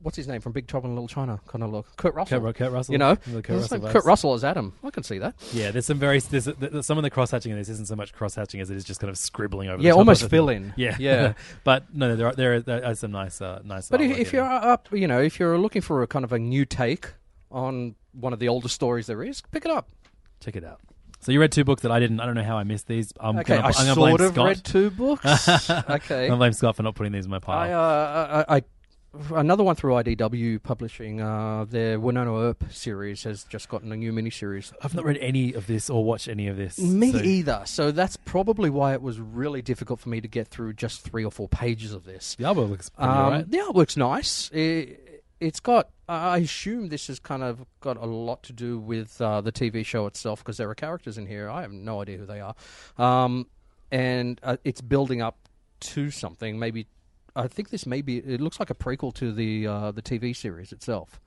What's 0.01 0.15
his 0.15 0.29
name 0.29 0.39
from 0.39 0.53
Big 0.53 0.65
Trouble 0.65 0.87
in 0.89 0.95
Little 0.95 1.09
China? 1.09 1.41
Kind 1.45 1.61
of 1.61 1.71
look, 1.71 1.97
Kurt 1.97 2.15
Russell. 2.15 2.39
Kurt, 2.39 2.55
Kurt 2.55 2.71
Russell. 2.71 2.93
You 2.93 2.99
know, 2.99 3.17
Kurt 3.17 3.49
Russell 3.49 3.79
like. 3.79 3.91
Kurt 3.91 4.05
Russell 4.05 4.33
as 4.33 4.45
Adam. 4.45 4.73
I 4.81 4.91
can 4.91 5.03
see 5.03 5.17
that. 5.17 5.35
Yeah, 5.51 5.71
there's 5.71 5.87
some 5.87 5.99
very 5.99 6.21
there's, 6.21 6.45
there's, 6.45 6.85
some 6.85 6.97
of 6.97 7.03
the 7.03 7.09
cross 7.09 7.31
hatching 7.31 7.51
in 7.51 7.57
this 7.57 7.67
isn't 7.67 7.89
so 7.89 7.97
much 7.97 8.13
cross 8.13 8.35
hatching 8.35 8.61
as 8.61 8.69
it 8.69 8.77
is 8.77 8.85
just 8.85 9.01
kind 9.01 9.11
of 9.11 9.17
scribbling 9.17 9.67
over. 9.67 9.83
Yeah, 9.83 9.89
the 9.89 9.95
top 9.95 9.97
almost 9.97 10.29
fill 10.29 10.47
in. 10.47 10.73
Yeah, 10.77 10.95
Yeah. 10.99 11.33
but 11.65 11.93
no, 11.93 12.15
there 12.15 12.27
are, 12.27 12.33
there 12.33 12.53
are, 12.53 12.59
there 12.61 12.85
are 12.85 12.95
some 12.95 13.11
nice 13.11 13.41
uh, 13.41 13.61
nice. 13.65 13.89
But 13.89 13.99
if, 13.99 14.17
if 14.17 14.31
you're 14.31 14.45
up, 14.45 14.87
you 14.93 15.05
know, 15.07 15.19
if 15.19 15.37
you're 15.37 15.57
looking 15.57 15.81
for 15.81 16.01
a 16.01 16.07
kind 16.07 16.23
of 16.23 16.31
a 16.31 16.39
new 16.39 16.63
take 16.63 17.09
on 17.51 17.95
one 18.13 18.33
of 18.33 18.39
the 18.39 18.47
oldest 18.49 18.75
stories 18.75 19.07
there 19.07 19.23
is, 19.23 19.41
pick 19.51 19.65
it 19.65 19.71
up. 19.71 19.89
check 20.39 20.55
it 20.55 20.63
out. 20.63 20.79
So 21.21 21.31
you 21.33 21.41
read 21.41 21.51
two 21.51 21.65
books 21.65 21.81
that 21.81 21.91
I 21.91 21.99
didn't. 21.99 22.21
I 22.21 22.25
don't 22.25 22.35
know 22.35 22.43
how 22.43 22.57
I 22.57 22.63
missed 22.63 22.87
these. 22.87 23.11
I'm 23.19 23.37
okay, 23.39 23.57
gonna, 23.57 23.67
I 23.67 23.71
I'm 23.77 23.85
gonna 23.87 23.95
blame 23.95 24.17
sort 24.17 24.21
of 24.29 24.33
Scott. 24.33 24.45
read 24.47 24.63
two 24.63 24.89
books. 24.89 25.25
okay, 25.69 26.23
I'm 26.23 26.27
gonna 26.29 26.37
blame 26.37 26.53
Scott 26.53 26.77
for 26.77 26.83
not 26.83 26.95
putting 26.95 27.11
these 27.11 27.25
in 27.25 27.31
my 27.31 27.37
I, 27.37 27.39
pile. 27.39 27.79
uh, 27.79 28.45
I, 28.47 28.55
I 28.57 28.63
another 29.31 29.63
one 29.63 29.75
through 29.75 29.95
IDW 29.95 30.63
Publishing. 30.63 31.19
Uh, 31.19 31.65
their 31.67 31.99
Wynonna 31.99 32.41
Earp 32.49 32.63
series 32.71 33.23
has 33.23 33.43
just 33.45 33.67
gotten 33.67 33.91
a 33.91 33.97
new 33.97 34.13
miniseries. 34.13 34.71
I've 34.81 34.93
not 34.93 35.03
read 35.03 35.17
any 35.17 35.53
of 35.53 35.67
this 35.67 35.89
or 35.89 36.05
watched 36.05 36.29
any 36.29 36.47
of 36.47 36.55
this. 36.55 36.79
Me 36.79 37.11
so- 37.11 37.17
either. 37.19 37.63
So 37.65 37.91
that's 37.91 38.15
probably 38.15 38.69
why 38.69 38.93
it 38.93 39.01
was 39.01 39.19
really 39.19 39.61
difficult 39.61 39.99
for 39.99 40.07
me 40.09 40.21
to 40.21 40.27
get 40.29 40.47
through 40.47 40.73
just 40.73 41.01
three 41.01 41.25
or 41.25 41.31
four 41.31 41.49
pages 41.49 41.91
of 41.91 42.05
this. 42.05 42.35
The 42.35 42.45
artwork 42.45 42.69
looks 42.69 42.89
pretty 42.91 43.11
Um, 43.11 43.17
alright. 43.17 43.51
The 43.51 43.57
artwork's 43.57 43.97
nice. 43.97 44.49
It, 44.53 45.05
it's 45.39 45.59
got. 45.59 45.89
I 46.07 46.39
assume 46.39 46.89
this 46.89 47.07
has 47.07 47.19
kind 47.19 47.43
of 47.43 47.65
got 47.81 47.95
a 47.97 48.05
lot 48.05 48.41
to 48.43 48.53
do 48.53 48.79
with 48.79 49.21
uh, 49.21 49.41
the 49.41 49.51
TV 49.51 49.85
show 49.85 50.07
itself 50.07 50.39
because 50.39 50.57
there 50.57 50.69
are 50.69 50.75
characters 50.75 51.19
in 51.19 51.27
here. 51.27 51.49
I 51.49 51.61
have 51.61 51.71
no 51.71 52.01
idea 52.01 52.17
who 52.17 52.25
they 52.25 52.41
are, 52.41 52.55
um, 52.97 53.45
and 53.91 54.39
uh, 54.41 54.57
it's 54.63 54.81
building 54.81 55.21
up 55.21 55.47
to 55.81 56.09
something. 56.09 56.57
Maybe 56.57 56.87
I 57.35 57.47
think 57.47 57.69
this 57.69 57.85
may 57.85 58.01
be. 58.01 58.17
It 58.17 58.41
looks 58.41 58.59
like 58.59 58.69
a 58.69 58.75
prequel 58.75 59.13
to 59.15 59.31
the 59.31 59.67
uh, 59.67 59.91
the 59.91 60.01
TV 60.01 60.35
series 60.35 60.71
itself. 60.71 61.19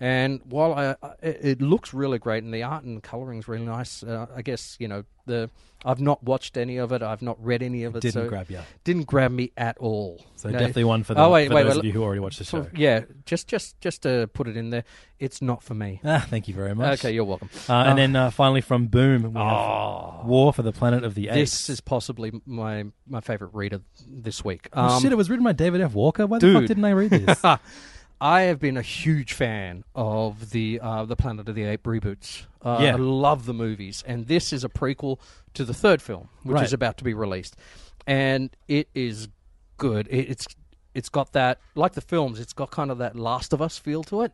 And 0.00 0.40
while 0.44 0.74
I, 0.74 0.94
I, 1.02 1.12
it 1.22 1.60
looks 1.60 1.92
really 1.92 2.18
great 2.18 2.44
and 2.44 2.54
the 2.54 2.62
art 2.62 2.84
and 2.84 3.02
coloring's 3.02 3.48
really 3.48 3.64
nice, 3.66 4.02
uh, 4.02 4.26
I 4.34 4.42
guess 4.42 4.76
you 4.78 4.86
know 4.88 5.04
the 5.26 5.50
I've 5.84 6.00
not 6.00 6.22
watched 6.24 6.56
any 6.56 6.78
of 6.78 6.90
it. 6.92 7.02
I've 7.02 7.22
not 7.22 7.36
read 7.44 7.62
any 7.62 7.84
of 7.84 7.94
it. 7.94 8.00
Didn't 8.00 8.14
so 8.24 8.28
grab 8.28 8.50
ya. 8.50 8.62
Didn't 8.82 9.04
grab 9.06 9.30
me 9.30 9.52
at 9.56 9.78
all. 9.78 10.24
So 10.34 10.48
You 10.48 10.54
know, 10.54 10.58
definitely 10.58 10.84
one 10.84 11.04
for, 11.04 11.14
the, 11.14 11.20
oh, 11.22 11.30
wait, 11.30 11.48
for 11.48 11.54
wait, 11.54 11.62
those 11.64 11.74
wait, 11.74 11.78
of 11.78 11.84
you 11.84 11.92
who 11.92 12.02
already 12.02 12.18
watched 12.20 12.38
the 12.38 12.44
show. 12.44 12.66
yeah, 12.74 13.02
just 13.26 13.46
just 13.46 13.80
just 13.80 14.02
to 14.02 14.28
put 14.32 14.48
it 14.48 14.56
in 14.56 14.70
there, 14.70 14.84
it's 15.20 15.40
not 15.40 15.62
for 15.62 15.74
me. 15.74 16.00
Ah, 16.04 16.24
thank 16.28 16.48
you 16.48 16.54
very 16.54 16.74
much. 16.74 16.98
Okay, 17.00 17.12
you're 17.12 17.24
welcome. 17.24 17.48
Uh, 17.68 17.74
and 17.74 17.98
then 17.98 18.16
uh, 18.16 18.30
finally 18.30 18.60
from 18.60 18.86
Boom, 18.86 19.22
we 19.34 19.40
Oh. 19.40 20.14
have 20.18 20.26
War 20.26 20.52
for 20.52 20.62
the 20.62 20.72
Planet 20.72 21.04
of 21.04 21.14
the 21.14 21.28
Apes. 21.28 21.34
This 21.36 21.70
is 21.70 21.80
possibly 21.80 22.32
my 22.44 22.86
my 23.06 23.20
favorite 23.20 23.50
reader 23.52 23.80
this 24.08 24.44
week. 24.44 24.68
Oh, 24.72 24.82
Um, 24.96 25.02
shit, 25.02 25.12
it 25.12 25.16
was 25.16 25.30
written 25.30 25.44
by 25.44 25.52
David 25.52 25.80
F. 25.80 25.94
Walker. 25.94 26.26
Why 26.26 26.38
the 26.38 26.52
fuck 26.54 26.66
didn't 26.66 26.84
I 26.84 26.90
read 26.90 27.10
this? 27.10 27.42
I 28.20 28.42
have 28.42 28.58
been 28.58 28.76
a 28.76 28.82
huge 28.82 29.32
fan 29.32 29.84
of 29.94 30.50
the 30.50 30.80
uh, 30.80 31.04
the 31.04 31.16
Planet 31.16 31.48
of 31.48 31.54
the 31.54 31.64
Ape 31.64 31.84
reboots. 31.84 32.46
Uh, 32.62 32.78
Yeah. 32.82 32.92
I 32.94 32.96
love 32.96 33.46
the 33.46 33.54
movies, 33.54 34.02
and 34.06 34.26
this 34.26 34.52
is 34.52 34.64
a 34.64 34.68
prequel 34.68 35.18
to 35.54 35.64
the 35.64 35.74
third 35.74 36.02
film, 36.02 36.28
which 36.42 36.54
Right. 36.56 36.64
is 36.64 36.72
about 36.72 36.98
to 36.98 37.04
be 37.04 37.14
released, 37.14 37.56
and 38.06 38.50
it 38.66 38.88
is 38.94 39.28
good. 39.76 40.08
It, 40.08 40.30
it's 40.30 40.46
it's 40.94 41.08
got 41.08 41.32
that 41.32 41.60
like 41.76 41.92
the 41.92 42.00
films. 42.00 42.40
It's 42.40 42.52
got 42.52 42.70
kind 42.72 42.90
of 42.90 42.98
that 42.98 43.14
Last 43.14 43.52
of 43.52 43.62
Us 43.62 43.78
feel 43.78 44.02
to 44.04 44.22
it, 44.22 44.32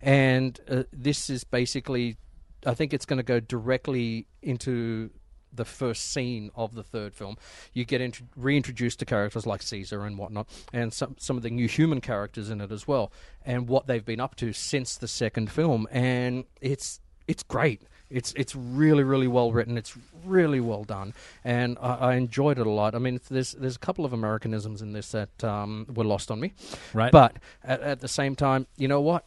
and 0.00 0.60
uh, 0.68 0.84
this 0.92 1.28
is 1.28 1.42
basically, 1.42 2.16
I 2.64 2.74
think 2.74 2.92
it's 2.94 3.04
going 3.06 3.16
to 3.16 3.24
go 3.24 3.40
directly 3.40 4.26
into 4.42 5.10
the 5.54 5.64
first 5.64 6.12
scene 6.12 6.50
of 6.54 6.74
the 6.74 6.82
third 6.82 7.14
film. 7.14 7.36
You 7.72 7.84
get 7.84 8.00
int- 8.00 8.20
reintroduced 8.36 8.98
to 9.00 9.04
characters 9.04 9.46
like 9.46 9.62
Caesar 9.62 10.04
and 10.04 10.18
whatnot, 10.18 10.48
and 10.72 10.92
some 10.92 11.16
some 11.18 11.36
of 11.36 11.42
the 11.42 11.50
new 11.50 11.68
human 11.68 12.00
characters 12.00 12.50
in 12.50 12.60
it 12.60 12.70
as 12.72 12.86
well, 12.88 13.12
and 13.44 13.68
what 13.68 13.86
they've 13.86 14.04
been 14.04 14.20
up 14.20 14.36
to 14.36 14.52
since 14.52 14.96
the 14.96 15.08
second 15.08 15.50
film, 15.50 15.86
and 15.90 16.44
it's 16.60 17.00
it's 17.28 17.42
great. 17.42 17.82
It's 18.10 18.32
it's 18.34 18.54
really 18.54 19.02
really 19.02 19.26
well 19.26 19.50
written. 19.50 19.76
It's 19.78 19.96
really 20.24 20.60
well 20.60 20.84
done, 20.84 21.14
and 21.42 21.76
I, 21.80 21.94
I 21.94 22.14
enjoyed 22.14 22.58
it 22.58 22.66
a 22.66 22.70
lot. 22.70 22.94
I 22.94 22.98
mean, 22.98 23.18
there's 23.30 23.52
there's 23.52 23.76
a 23.76 23.78
couple 23.80 24.04
of 24.04 24.12
Americanisms 24.12 24.82
in 24.82 24.92
this 24.92 25.10
that 25.12 25.42
um, 25.42 25.86
were 25.92 26.04
lost 26.04 26.30
on 26.30 26.38
me, 26.38 26.52
Right. 26.92 27.10
But 27.10 27.36
at, 27.64 27.80
at 27.80 28.00
the 28.00 28.08
same 28.08 28.36
time, 28.36 28.66
you 28.76 28.88
know 28.88 29.00
what? 29.00 29.24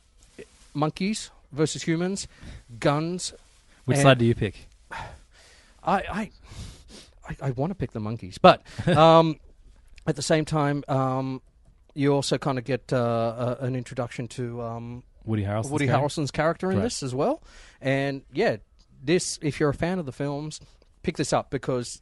Monkeys 0.74 1.32
versus 1.52 1.84
humans, 1.84 2.28
guns. 2.80 3.34
Which 3.86 3.98
and- 3.98 4.04
side 4.04 4.18
do 4.20 4.26
you 4.26 4.36
pick? 4.36 4.68
I 5.88 5.94
I, 5.98 6.32
I, 7.30 7.36
I 7.48 7.52
want 7.52 7.72
to 7.72 7.76
pick 7.76 7.92
the 7.92 8.00
monkeys, 8.00 8.38
but 8.38 8.62
um, 8.88 9.40
at 10.06 10.16
the 10.16 10.22
same 10.22 10.46
time, 10.46 10.84
um, 10.88 11.42
you 11.96 12.14
also 12.14 12.38
kind 12.38 12.58
of 12.60 12.64
get 12.64 12.94
uh, 12.94 12.98
uh, 12.98 13.56
an 13.62 13.76
introduction 13.76 14.28
to 14.30 14.62
um, 14.62 15.04
Woody 15.26 15.44
Harrelson's 15.44 15.72
Woody 15.72 15.88
character? 15.88 16.08
Harrelson's 16.22 16.32
character 16.32 16.72
in 16.72 16.78
Right. 16.78 16.84
this 16.84 17.02
as 17.02 17.16
well. 17.16 17.42
And 17.82 18.22
yeah, 18.32 18.58
this 19.04 19.40
if 19.42 19.60
you're 19.60 19.70
a 19.70 19.74
fan 19.74 19.98
of 20.00 20.06
the 20.06 20.12
films, 20.12 20.60
pick 21.04 21.18
this 21.18 21.34
up 21.34 21.50
because 21.50 22.02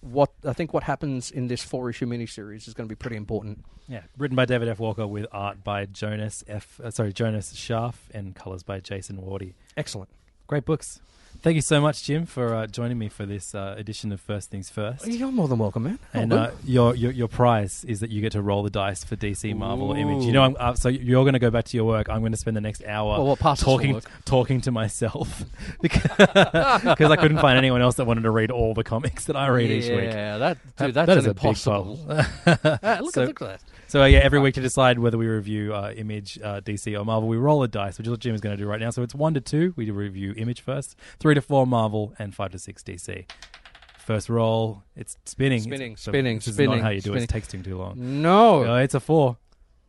what 0.00 0.30
I 0.44 0.52
think 0.52 0.72
what 0.74 0.82
happens 0.84 1.30
in 1.30 1.46
this 1.48 1.62
four 1.62 1.88
issue 1.88 2.06
miniseries 2.06 2.68
is 2.68 2.74
going 2.74 2.86
to 2.88 2.92
be 2.92 2.98
pretty 2.98 3.16
important. 3.16 3.64
Yeah, 3.88 4.02
written 4.18 4.34
by 4.36 4.44
David 4.46 4.68
F. 4.68 4.78
Walker 4.78 5.06
with 5.06 5.26
art 5.32 5.62
by 5.64 5.86
Jonas 5.86 6.42
F. 6.48 6.80
Uh, 6.82 6.90
sorry, 6.90 7.12
Jonas 7.12 7.52
Scharf 7.54 7.94
and 8.12 8.34
colors 8.34 8.62
by 8.62 8.80
Jason 8.80 9.18
Wordie. 9.18 9.54
Excellent. 9.76 10.10
Great 10.46 10.64
books. 10.64 11.00
Thank 11.42 11.56
you 11.56 11.62
so 11.62 11.78
much, 11.78 12.04
Jim, 12.04 12.24
for 12.24 12.54
uh, 12.54 12.66
joining 12.66 12.96
me 12.98 13.10
for 13.10 13.26
this 13.26 13.54
uh, 13.54 13.74
edition 13.76 14.12
of 14.12 14.20
First 14.20 14.50
Things 14.50 14.70
First. 14.70 15.06
You're 15.06 15.30
more 15.30 15.46
than 15.46 15.58
welcome, 15.58 15.82
man. 15.82 15.98
And 16.14 16.32
Oh, 16.32 16.36
uh, 16.38 16.50
your, 16.64 16.94
your 16.94 17.10
your 17.12 17.28
prize 17.28 17.84
is 17.84 18.00
that 18.00 18.08
you 18.10 18.22
get 18.22 18.32
to 18.32 18.40
roll 18.40 18.62
the 18.62 18.70
dice 18.70 19.04
for 19.04 19.14
DC 19.16 19.54
Marvel. 19.54 19.92
Image. 19.92 20.24
You 20.24 20.32
know, 20.32 20.42
I'm, 20.42 20.56
uh, 20.58 20.74
so 20.74 20.88
you're 20.88 21.22
going 21.24 21.34
to 21.34 21.38
go 21.38 21.50
back 21.50 21.66
to 21.66 21.76
your 21.76 21.84
work. 21.84 22.08
I'm 22.08 22.20
going 22.20 22.32
to 22.32 22.38
spend 22.38 22.56
the 22.56 22.62
next 22.62 22.82
hour 22.84 23.18
Well, 23.18 23.26
what 23.26 23.40
part 23.40 23.58
does 23.58 23.62
it 23.62 23.70
talking 23.70 23.92
work? 23.94 24.04
talking 24.24 24.60
to 24.62 24.70
myself 24.70 25.44
because 25.82 26.00
I 27.10 27.16
couldn't 27.16 27.38
find 27.40 27.58
anyone 27.58 27.82
else 27.82 27.96
that 27.96 28.06
wanted 28.06 28.22
to 28.22 28.30
read 28.30 28.50
all 28.50 28.72
the 28.72 28.84
comics 28.84 29.26
that 29.26 29.36
I 29.36 29.48
read 29.48 29.70
each 29.70 29.90
week. 29.90 30.04
Yeah, 30.04 30.38
that- 30.38 30.58
dude, 30.78 30.94
that's 30.94 31.06
that 31.08 31.18
is 31.18 31.24
an 31.26 31.30
a 31.32 31.34
big 31.34 31.42
impossible. 31.44 32.06
Ah, 32.08 32.30
look 32.46 32.58
at- 32.84 33.12
so, 33.12 33.24
look 33.24 33.42
at 33.42 33.48
that. 33.48 33.60
So 33.94 34.02
uh, 34.02 34.06
yeah, 34.06 34.18
every 34.24 34.40
week 34.40 34.54
to 34.54 34.60
decide 34.60 34.98
whether 34.98 35.16
we 35.16 35.28
review 35.28 35.72
uh, 35.72 35.92
Image, 35.96 36.36
uh, 36.42 36.60
DC, 36.60 37.00
or 37.00 37.04
Marvel, 37.04 37.28
we 37.28 37.36
roll 37.36 37.62
a 37.62 37.68
dice, 37.68 37.96
which 37.96 38.08
is 38.08 38.10
what 38.10 38.18
Jim 38.18 38.34
is 38.34 38.40
going 38.40 38.56
to 38.56 38.60
do 38.60 38.68
right 38.68 38.80
now. 38.80 38.90
So 38.90 39.04
it's 39.04 39.14
one 39.14 39.34
to 39.34 39.40
two, 39.40 39.72
we 39.76 39.88
review 39.92 40.34
Image 40.36 40.62
first, 40.62 40.96
three 41.20 41.32
to 41.36 41.40
four 41.40 41.64
Marvel, 41.64 42.12
and 42.18 42.34
five 42.34 42.50
to 42.50 42.58
six 42.58 42.82
DC. 42.82 43.24
First 44.04 44.28
roll, 44.28 44.82
it's 44.96 45.16
spinning, 45.26 45.60
Spinning, 45.60 45.92
It's- 45.92 46.02
so 46.02 46.10
spinning, 46.10 46.38
this 46.38 46.48
is 46.48 46.54
spinning, 46.54 46.78
not 46.78 46.82
how 46.82 46.88
you 46.88 47.02
do 47.02 47.10
it. 47.14 47.22
spinning. 47.22 47.22
It 47.22 47.28
takes 47.28 47.46
too 47.46 47.78
long. 47.78 48.20
No. 48.20 48.64
Uh, 48.74 48.78
it's 48.78 48.94
a 48.94 49.00
four. 49.00 49.36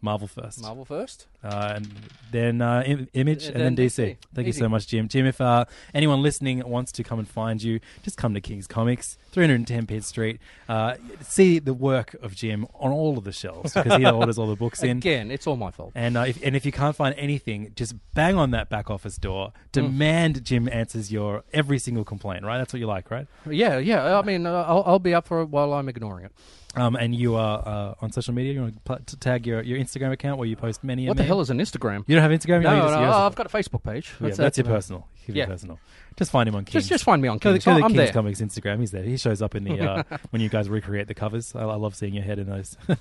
Marvel 0.05 0.27
first. 0.27 0.61
Marvel 0.61 0.85
first. 0.85 1.27
Uh, 1.43 1.73
and 1.75 1.89
then 2.31 2.61
uh, 2.61 2.81
Im- 2.85 3.09
Image, 3.13 3.47
And 3.47 3.55
then 3.55 3.75
then 3.75 3.85
DC. 3.87 4.11
DC. 4.11 4.17
Thank 4.33 4.47
you 4.47 4.53
so 4.53 4.69
much, 4.69 4.87
Jim. 4.87 5.07
Jim, 5.09 5.25
if 5.25 5.41
uh, 5.41 5.65
anyone 5.93 6.21
listening 6.21 6.67
wants 6.67 6.91
to 6.93 7.03
come 7.03 7.19
and 7.19 7.27
find 7.27 7.61
you, 7.61 7.79
just 8.03 8.17
come 8.17 8.33
to 8.33 8.41
King's 8.41 8.67
Comics, 8.67 9.17
310 9.31 9.85
Pitt 9.87 10.03
Street. 10.03 10.39
Uh, 10.69 10.95
see 11.21 11.59
the 11.59 11.73
work 11.73 12.15
of 12.21 12.35
Jim 12.35 12.65
on 12.75 12.91
all 12.91 13.17
of 13.17 13.23
the 13.25 13.31
shelves 13.31 13.73
because 13.73 13.97
he 13.97 14.05
orders 14.09 14.37
all 14.37 14.47
the 14.47 14.55
books 14.55 14.81
in. 14.81 14.97
Again, 14.97 15.29
it's 15.31 15.45
all 15.45 15.57
my 15.57 15.71
fault. 15.71 15.91
And 15.95 16.17
uh, 16.17 16.21
if, 16.21 16.41
and 16.43 16.55
if 16.55 16.65
you 16.65 16.71
can't 16.71 16.95
find 16.95 17.13
anything, 17.17 17.73
just 17.75 17.93
bang 18.13 18.35
on 18.37 18.51
that 18.51 18.69
back 18.69 18.89
office 18.89 19.17
door. 19.17 19.47
Mm. 19.49 19.71
Demand 19.71 20.45
Jim 20.45 20.69
answers 20.69 21.11
your 21.11 21.43
every 21.51 21.79
single 21.79 22.05
complaint. 22.05 22.43
Right? 22.45 22.57
That's 22.57 22.71
what 22.73 22.79
you 22.79 22.87
like, 22.87 23.11
right? 23.11 23.27
Yeah, 23.49 23.77
yeah. 23.79 24.17
I 24.17 24.21
mean, 24.21 24.45
uh, 24.45 24.63
I'll, 24.67 24.83
I'll 24.85 24.99
be 24.99 25.13
up 25.13 25.27
for 25.27 25.41
it 25.41 25.49
while 25.49 25.73
I'm 25.73 25.89
ignoring 25.89 26.25
it. 26.25 26.31
Um, 26.77 26.95
and 26.95 27.15
you 27.15 27.35
are 27.35 27.63
uh, 27.65 27.95
on 28.01 28.11
social 28.11 28.33
media. 28.33 28.53
You 28.53 28.61
want 28.61 28.73
to 28.75 28.79
pl- 28.81 28.99
to 29.05 29.17
tag 29.17 29.47
your, 29.47 29.61
your 29.61 29.77
Instagram 29.79 30.11
account 30.11 30.37
where 30.39 30.47
you 30.47 30.55
post 30.55 30.83
many. 30.83 31.05
a 31.05 31.09
What 31.09 31.17
the 31.17 31.23
hell 31.23 31.39
is 31.41 31.49
an 31.49 31.59
Instagram? 31.59 32.03
You 32.07 32.15
don't 32.15 32.29
have 32.29 32.37
Instagram? 32.37 32.63
No, 32.63 32.75
no, 32.75 32.87
just- 32.87 32.99
I've 33.17 33.35
got 33.35 33.45
a 33.45 33.49
Facebook 33.49 33.83
page. 33.83 34.13
Yeah, 34.21 34.31
that's, 34.31 34.57
your 34.57 34.65
personal. 34.65 35.07
Yeah. 35.27 35.45
personal. 35.47 35.79
Just 36.17 36.31
find 36.31 36.47
him 36.47 36.55
on 36.55 36.65
Kings. 36.65 36.73
Just- 36.83 36.89
just 36.89 37.03
find 37.03 37.21
me 37.21 37.27
on 37.27 37.37
Go 37.39 37.51
to- 37.51 37.59
Kings. 37.59 37.65
Go 37.65 37.71
to, 37.71 37.83
I'm 37.83 37.91
Kings 37.91 37.97
there. 37.97 38.11
Comics 38.13 38.41
Instagram. 38.41 38.79
He's 38.79 38.91
there. 38.91 39.03
He 39.03 39.17
shows 39.17 39.41
up 39.41 39.55
in 39.55 39.63
the 39.63 39.79
uh, 39.79 40.03
when 40.31 40.41
you 40.41 40.49
guys 40.49 40.69
recreate 40.69 41.07
the 41.07 41.13
covers. 41.13 41.55
I, 41.55 41.61
I 41.61 41.75
love 41.75 41.95
seeing 41.95 42.13
your 42.13 42.23
head 42.23 42.39
in 42.39 42.47
those. 42.47 42.77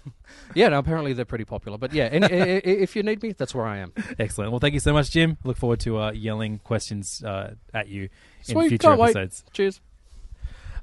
Yeah, 0.54 0.68
no, 0.68 0.78
apparently 0.78 1.12
they're 1.12 1.24
pretty 1.24 1.44
popular. 1.44 1.78
But 1.78 1.92
yeah, 1.92 2.04
i- 2.12 2.16
if 2.16 2.96
you 2.96 3.02
need 3.02 3.22
me, 3.22 3.32
that's 3.32 3.54
where 3.54 3.66
I 3.66 3.78
am. 3.78 3.92
Excellent. 4.18 4.50
Well, 4.52 4.60
thank 4.60 4.74
you 4.74 4.80
so 4.80 4.92
much, 4.92 5.10
Jim. 5.10 5.36
Look 5.44 5.56
forward 5.56 5.80
to 5.80 5.98
uh, 5.98 6.12
yelling 6.12 6.58
questions 6.60 7.22
uh, 7.24 7.54
at 7.72 7.88
you 7.88 8.08
in 8.48 8.60
future 8.68 8.78
can't 8.78 9.00
wait. 9.00 9.10
episodes. 9.10 9.44
Cheers. 9.52 9.80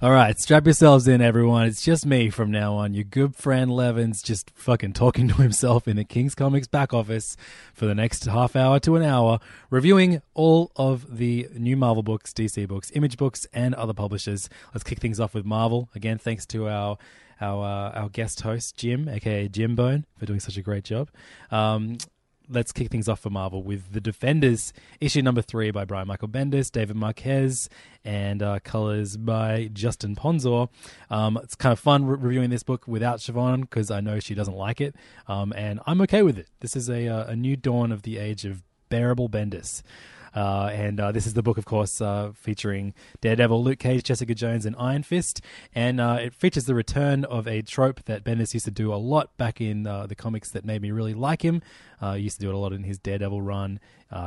All 0.04 0.10
right, 0.10 0.36
strap 0.40 0.66
yourselves 0.66 1.08
in, 1.08 1.22
everyone. 1.22 1.68
It's 1.68 1.84
just 1.84 2.08
me 2.08 2.32
from 2.32 2.50
now 2.50 2.74
on. 2.74 2.96
Your 2.96 3.04
good 3.04 3.36
friend 3.36 3.70
Levins 3.70 4.24
just 4.24 4.50
fucking 4.56 4.94
talking 4.94 5.28
to 5.28 5.36
himself 5.36 5.88
in 5.88 5.96
the 5.96 6.04
King's 6.04 6.34
Comics 6.34 6.66
back 6.66 6.92
office 6.92 7.38
for 7.76 7.86
the 7.86 7.94
next 7.94 8.26
half 8.26 8.56
hour 8.56 8.80
to 8.80 8.96
an 8.96 9.04
hour, 9.04 9.38
reviewing 9.70 10.24
all 10.34 10.72
of 10.76 11.18
the 11.18 11.48
new 11.56 11.78
Marvel 11.78 12.02
books, 12.02 12.34
DC 12.34 12.68
books, 12.68 12.92
Image 12.96 13.16
books, 13.16 13.46
and 13.54 13.76
other 13.76 13.94
publishers. 13.94 14.50
Let's 14.74 14.84
kick 14.84 14.98
things 14.98 15.20
off 15.20 15.36
with 15.36 15.46
Marvel. 15.46 15.88
Again, 15.94 16.18
thanks 16.18 16.48
to 16.48 16.68
our 16.68 16.98
our 17.40 17.64
uh, 17.64 18.00
our 18.02 18.10
guest 18.10 18.42
host 18.42 18.76
Jim, 18.78 19.08
aka 19.08 19.50
Jim 19.50 19.76
Bone, 19.76 20.08
for 20.18 20.26
doing 20.26 20.40
such 20.40 20.58
a 20.58 20.64
great 20.64 20.84
job. 20.84 21.12
Um, 21.52 22.00
let's 22.52 22.72
kick 22.72 22.90
things 22.90 23.08
off 23.08 23.22
for 23.22 23.30
Marvel 23.30 23.64
with 23.64 23.94
The 23.94 24.02
Defenders, 24.02 24.74
issue 25.00 25.22
number 25.22 25.42
three 25.42 25.72
by 25.72 25.86
Brian 25.86 26.08
Michael 26.08 26.28
Bendis, 26.28 26.72
David 26.72 26.96
Marquez, 26.96 27.70
and 28.04 28.44
uh, 28.44 28.60
colors 28.60 29.18
by 29.18 29.70
Justin 29.72 30.16
Ponsor. 30.16 30.68
Um, 31.10 31.40
it's 31.42 31.56
kind 31.56 31.72
of 31.72 31.80
fun 31.80 32.06
re- 32.06 32.18
reviewing 32.20 32.50
this 32.50 32.64
book 32.64 32.88
without 32.88 33.20
Siobhan 33.20 33.62
because 33.62 33.90
I 33.90 34.02
know 34.02 34.20
she 34.20 34.36
doesn't 34.36 34.56
like 34.56 34.82
it, 34.82 34.96
um, 35.28 35.54
and 35.56 35.80
I'm 35.88 36.02
okay 36.02 36.22
with 36.22 36.38
it. 36.38 36.48
This 36.60 36.76
is 36.76 36.90
a, 36.90 37.08
uh, 37.08 37.26
a 37.28 37.36
new 37.36 37.56
dawn 37.56 37.92
of 37.92 38.04
the 38.04 38.18
age 38.18 38.46
of 38.46 38.64
bearable 38.90 39.30
Bendis. 39.30 39.82
Uh, 40.36 40.70
and 40.74 41.00
uh, 41.00 41.12
this 41.12 41.28
is 41.28 41.34
the 41.34 41.44
book, 41.44 41.58
of 41.58 41.66
course, 41.66 42.02
uh, 42.02 42.32
featuring 42.34 42.94
Daredevil, 43.22 43.64
Luke 43.64 43.80
Cage, 43.80 44.04
Jessica 44.04 44.34
Jones, 44.34 44.66
and 44.66 44.76
Iron 44.78 45.04
Fist. 45.04 45.42
And 45.76 46.00
uh, 46.00 46.18
it 46.22 46.34
features 46.34 46.66
the 46.66 46.76
return 46.76 47.26
of 47.26 47.48
a 47.48 47.62
trope 47.62 48.04
that 48.06 48.24
Bendis 48.24 48.54
used 48.54 48.66
to 48.66 48.72
do 48.72 48.94
a 48.94 48.96
lot 48.96 49.36
back 49.38 49.62
in 49.62 49.88
uh, 49.88 50.08
the 50.08 50.16
comics 50.16 50.52
that 50.52 50.66
made 50.66 50.82
me 50.82 50.92
really 50.92 51.14
like 51.14 51.44
him. 51.44 51.62
Uh, 52.02 52.14
he 52.14 52.24
used 52.24 52.38
to 52.38 52.42
do 52.42 52.50
it 52.50 52.56
a 52.56 52.58
lot 52.58 52.74
in 52.74 52.84
his 52.84 52.98
Daredevil 52.98 53.42
run, 53.42 53.80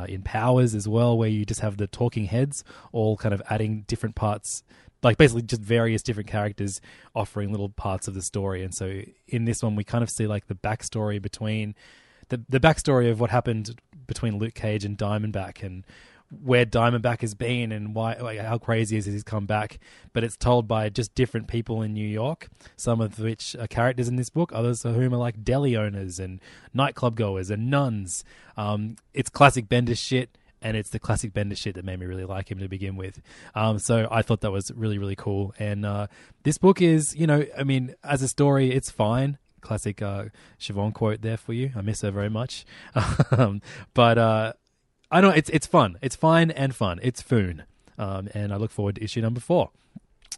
in 0.07 0.23
Powers 0.23 0.73
as 0.73 0.87
well, 0.87 1.17
where 1.17 1.29
you 1.29 1.45
just 1.45 1.59
have 1.59 1.77
the 1.77 1.87
talking 1.87 2.25
heads 2.25 2.63
all 2.91 3.17
kind 3.17 3.33
of 3.33 3.41
adding 3.49 3.83
different 3.87 4.15
parts 4.15 4.63
like 5.03 5.17
basically 5.17 5.43
just 5.43 5.61
various 5.61 6.01
different 6.01 6.27
characters 6.27 6.81
offering 7.13 7.51
little 7.51 7.69
parts 7.69 8.07
of 8.07 8.15
the 8.15 8.21
story. 8.21 8.63
And 8.63 8.73
so 8.73 9.01
in 9.27 9.45
this 9.45 9.61
one, 9.61 9.75
we 9.75 9.83
kind 9.83 10.03
of 10.03 10.09
see 10.09 10.25
like 10.25 10.47
the 10.47 10.55
backstory 10.55 11.21
between 11.21 11.75
the 12.29 12.41
the 12.49 12.59
backstory 12.59 13.09
of 13.11 13.19
what 13.19 13.29
happened 13.29 13.79
between 14.07 14.37
Luke 14.37 14.53
Cage 14.53 14.85
and 14.85 14.97
Diamondback 14.97 15.63
and 15.63 15.85
where 16.43 16.65
Diamondback 16.65 17.21
has 17.21 17.33
been 17.33 17.71
and 17.71 17.93
why 17.93 18.15
like 18.15 18.39
how 18.39 18.57
crazy 18.57 18.97
is 18.97 19.05
he's 19.05 19.23
come 19.23 19.45
back. 19.45 19.79
But 20.13 20.23
it's 20.23 20.35
told 20.35 20.67
by 20.67 20.89
just 20.89 21.13
different 21.15 21.47
people 21.47 21.81
in 21.81 21.93
New 21.93 22.07
York, 22.07 22.49
some 22.75 23.01
of 23.01 23.19
which 23.19 23.55
are 23.55 23.67
characters 23.67 24.07
in 24.07 24.15
this 24.15 24.29
book, 24.29 24.51
others 24.53 24.83
of 24.85 24.95
whom 24.95 25.13
are 25.13 25.17
like 25.17 25.43
deli 25.43 25.75
owners 25.75 26.19
and 26.19 26.39
nightclub 26.73 27.15
goers 27.15 27.49
and 27.49 27.69
nuns. 27.69 28.23
Um, 28.57 28.95
it's 29.13 29.29
classic 29.29 29.69
Bender 29.69 29.95
shit 29.95 30.37
and 30.61 30.75
it's 30.75 30.89
the 30.89 30.99
classic 30.99 31.31
Bender 31.31 31.55
shit 31.55 31.75
that 31.75 31.85
made 31.85 31.99
me 31.99 32.07
really 32.07 32.25
like 32.25 32.49
him 32.49 32.59
to 32.59 32.67
begin 32.67 32.95
with. 32.95 33.21
Um, 33.53 33.77
so 33.77 34.07
I 34.09 34.23
thought 34.23 34.41
that 34.41 34.51
was 34.51 34.71
really, 34.75 34.97
really 34.97 35.15
cool. 35.15 35.53
And 35.59 35.85
uh, 35.85 36.07
this 36.43 36.57
book 36.57 36.81
is, 36.81 37.15
you 37.15 37.27
know, 37.27 37.45
I 37.57 37.63
mean, 37.63 37.93
as 38.03 38.23
a 38.23 38.27
story, 38.27 38.71
it's 38.71 38.89
fine. 38.89 39.37
Classic 39.65 40.01
uh, 40.01 40.25
Siobhan 40.59 40.93
quote 40.93 41.21
there 41.21 41.37
for 41.37 41.53
you. 41.53 41.71
I 41.75 41.81
miss 41.81 42.01
her 42.01 42.11
very 42.11 42.29
much. 42.29 42.65
um, 43.31 43.61
but 43.93 44.17
uh, 44.17 44.53
I 45.11 45.21
know 45.21 45.29
it's 45.29 45.49
it's 45.49 45.67
fun. 45.67 45.97
It's 46.01 46.15
fine 46.15 46.51
and 46.51 46.75
fun. 46.75 46.99
It's 47.01 47.21
Foon. 47.21 47.63
Um, 47.97 48.29
and 48.33 48.53
I 48.53 48.57
look 48.57 48.71
forward 48.71 48.95
to 48.95 49.03
issue 49.03 49.21
number 49.21 49.39
four. 49.39 49.71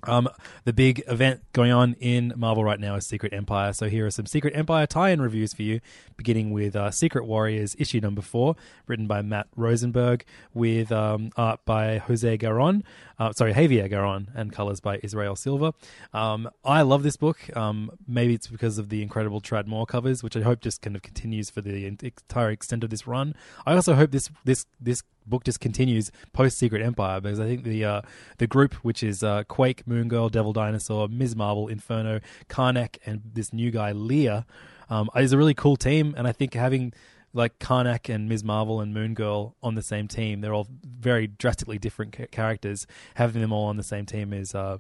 Um, 0.04 0.30
the 0.64 0.74
big 0.74 1.04
event 1.08 1.42
going 1.54 1.72
on 1.72 1.94
in 2.00 2.34
Marvel 2.36 2.64
right 2.64 2.80
now 2.80 2.96
is 2.96 3.08
Secret 3.08 3.34
Empire. 3.34 3.74
So 3.74 3.90
here 3.90 4.06
are 4.06 4.12
some 4.12 4.26
Secret 4.26 4.56
Empire 4.56 4.86
tie-in 4.86 5.22
reviews 5.22 5.54
for 5.54 5.64
you, 5.64 5.80
beginning 6.18 6.52
with 6.52 6.76
uh, 6.76 6.92
Secret 6.92 7.26
Warriors 7.26 7.76
issue 7.80 8.00
number 8.00 8.22
four, 8.22 8.56
written 8.86 9.08
by 9.08 9.22
Matt 9.22 9.48
Rosenberg, 9.56 10.24
with 10.54 10.92
um, 10.92 11.32
art 11.36 11.62
by 11.66 11.98
Jose 11.98 12.38
Garrón, 12.38 12.84
uh, 13.20 13.32
sorry 13.34 13.54
Javier 13.54 13.92
Garrón, 13.92 14.28
and 14.36 14.54
colors 14.54 14.80
by 14.80 15.00
Israel 15.02 15.36
Silva. 15.36 15.74
Um, 16.14 16.50
I 16.64 16.84
love 16.84 17.04
this 17.04 17.18
book. 17.18 17.56
Um, 17.58 17.92
maybe 18.08 18.36
it's 18.36 18.48
because 18.48 18.78
of 18.78 18.90
the 18.90 19.02
incredible 19.02 19.42
Tradd 19.42 19.66
Moore 19.66 19.86
covers, 19.86 20.22
which 20.22 20.38
I 20.38 20.42
hope 20.42 20.62
just 20.62 20.82
kind 20.82 20.96
of 20.96 21.02
continues 21.02 21.50
for 21.50 21.62
the 21.62 21.88
entire 21.88 22.52
extent 22.52 22.84
of 22.84 22.92
this 22.92 23.08
run. 23.08 23.36
I 23.66 23.74
also 23.74 23.96
hope 23.96 24.12
this 24.12 24.30
this 24.46 24.66
this 24.80 25.02
book 25.28 25.44
just 25.44 25.60
continues 25.60 26.12
post 26.34 26.58
Secret 26.58 26.82
Empire 26.82 27.22
because 27.22 27.40
I 27.40 27.46
think 27.46 27.64
the 27.64 27.86
uh, 27.86 28.02
the 28.38 28.48
group, 28.48 28.74
which 28.76 29.04
is 29.04 29.24
uh, 29.24 29.44
Quake, 29.44 29.86
Moon 29.88 30.08
Girl, 30.08 30.30
Devil 30.30 30.54
Dinosaur, 30.54 31.08
Ms. 31.08 31.36
Marvel, 31.36 31.68
Inferno, 31.68 32.20
Karnak, 32.50 32.98
and 33.06 33.22
this 33.34 33.54
new 33.54 33.72
guy 33.72 33.92
Leah, 33.92 34.46
um, 34.90 35.10
is 35.16 35.34
a 35.34 35.38
really 35.38 35.54
cool 35.54 35.76
team. 35.76 36.14
And 36.18 36.28
I 36.28 36.32
think 36.32 36.54
having 36.54 36.94
like 37.34 37.60
Karnak 37.60 38.14
and 38.14 38.28
Ms. 38.28 38.44
Marvel 38.44 38.80
and 38.82 38.94
Moon 38.94 39.14
Girl 39.14 39.56
on 39.62 39.76
the 39.76 39.84
same 39.84 40.08
team, 40.08 40.42
they're 40.42 40.54
all 40.54 40.68
very 40.84 41.28
drastically 41.28 41.78
different 41.78 42.18
ca- 42.18 42.28
characters. 42.32 42.88
Having 43.16 43.42
them 43.42 43.52
all 43.52 43.66
on 43.68 43.78
the 43.78 43.84
same 43.84 44.06
team 44.06 44.34
is. 44.34 44.56
Uh, 44.56 44.78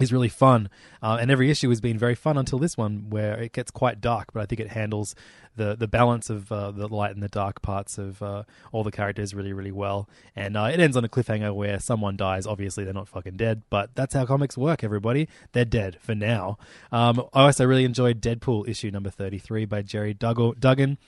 is 0.00 0.12
really 0.12 0.28
fun, 0.28 0.68
uh, 1.02 1.18
and 1.20 1.30
every 1.30 1.50
issue 1.50 1.68
has 1.68 1.80
been 1.80 1.96
very 1.96 2.16
fun 2.16 2.36
until 2.36 2.58
this 2.58 2.76
one, 2.76 3.10
where 3.10 3.40
it 3.40 3.52
gets 3.52 3.70
quite 3.70 4.00
dark. 4.00 4.32
But 4.32 4.42
I 4.42 4.46
think 4.46 4.60
it 4.60 4.68
handles 4.68 5.14
the 5.54 5.76
the 5.76 5.86
balance 5.86 6.30
of 6.30 6.50
uh, 6.50 6.72
the 6.72 6.88
light 6.88 7.12
and 7.12 7.22
the 7.22 7.28
dark 7.28 7.62
parts 7.62 7.96
of 7.96 8.20
uh, 8.20 8.42
all 8.72 8.82
the 8.82 8.90
characters 8.90 9.34
really, 9.34 9.52
really 9.52 9.70
well. 9.70 10.08
And 10.34 10.56
uh, 10.56 10.64
it 10.72 10.80
ends 10.80 10.96
on 10.96 11.04
a 11.04 11.08
cliffhanger 11.08 11.54
where 11.54 11.78
someone 11.78 12.16
dies. 12.16 12.44
Obviously, 12.44 12.82
they're 12.82 12.92
not 12.92 13.08
fucking 13.08 13.36
dead, 13.36 13.62
but 13.70 13.94
that's 13.94 14.14
how 14.14 14.26
comics 14.26 14.58
work. 14.58 14.82
Everybody, 14.82 15.28
they're 15.52 15.64
dead 15.64 15.98
for 16.00 16.16
now. 16.16 16.58
Um, 16.90 17.22
I 17.32 17.44
also 17.44 17.64
really 17.64 17.84
enjoyed 17.84 18.20
Deadpool 18.20 18.68
issue 18.68 18.90
number 18.90 19.10
thirty 19.10 19.38
three 19.38 19.64
by 19.64 19.82
Gerry 19.82 20.12
Duggan. 20.12 20.98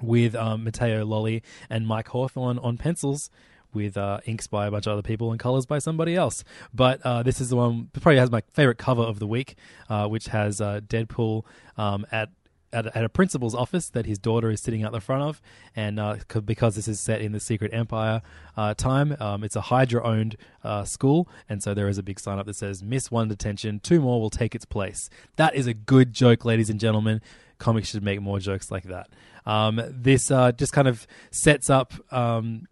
With 0.00 0.36
um, 0.36 0.62
Matteo 0.62 1.04
Lolli 1.04 1.42
and 1.68 1.88
Mike 1.88 2.08
Hawthorne 2.08 2.60
on 2.60 2.78
pencils, 2.78 3.30
with 3.74 3.96
uh, 3.96 4.20
inks 4.26 4.46
by 4.46 4.66
a 4.66 4.70
bunch 4.70 4.86
of 4.86 4.92
other 4.92 5.02
people 5.02 5.30
and 5.30 5.40
colors 5.40 5.66
by 5.66 5.78
somebody 5.78 6.14
else. 6.14 6.44
But 6.72 7.00
uh, 7.04 7.22
this 7.22 7.40
is 7.40 7.50
the 7.50 7.56
one 7.56 7.90
probably 7.92 8.18
has 8.18 8.30
my 8.30 8.42
favorite 8.52 8.78
cover 8.78 9.02
of 9.02 9.18
the 9.18 9.26
week, 9.26 9.56
uh, 9.88 10.08
which 10.08 10.26
has 10.26 10.60
uh, 10.60 10.80
Deadpool 10.86 11.44
um, 11.76 12.06
at. 12.12 12.30
At, 12.74 12.86
at 12.96 13.04
a 13.04 13.10
principal's 13.10 13.54
office 13.54 13.90
that 13.90 14.06
his 14.06 14.18
daughter 14.18 14.50
is 14.50 14.62
sitting 14.62 14.82
out 14.82 14.92
the 14.92 15.00
front 15.02 15.24
of, 15.24 15.42
and 15.76 16.00
uh, 16.00 16.16
because 16.42 16.74
this 16.74 16.88
is 16.88 17.00
set 17.00 17.20
in 17.20 17.32
the 17.32 17.38
Secret 17.38 17.70
Empire 17.74 18.22
uh, 18.56 18.72
time, 18.72 19.14
um, 19.20 19.44
it's 19.44 19.56
a 19.56 19.60
Hydra-owned 19.60 20.38
uh, 20.64 20.84
school, 20.84 21.28
and 21.50 21.62
so 21.62 21.74
there 21.74 21.86
is 21.86 21.98
a 21.98 22.02
big 22.02 22.18
sign 22.18 22.38
up 22.38 22.46
that 22.46 22.56
says 22.56 22.82
"Miss 22.82 23.10
one 23.10 23.28
detention, 23.28 23.78
two 23.80 24.00
more 24.00 24.22
will 24.22 24.30
take 24.30 24.54
its 24.54 24.64
place." 24.64 25.10
That 25.36 25.54
is 25.54 25.66
a 25.66 25.74
good 25.74 26.14
joke, 26.14 26.46
ladies 26.46 26.70
and 26.70 26.80
gentlemen. 26.80 27.20
Comics 27.58 27.90
should 27.90 28.02
make 28.02 28.22
more 28.22 28.38
jokes 28.38 28.70
like 28.70 28.84
that. 28.84 29.10
Um, 29.44 29.78
this 29.90 30.30
uh, 30.30 30.52
just 30.52 30.72
kind 30.72 30.88
of 30.88 31.06
sets 31.30 31.68
up 31.68 31.92
um, 32.10 32.66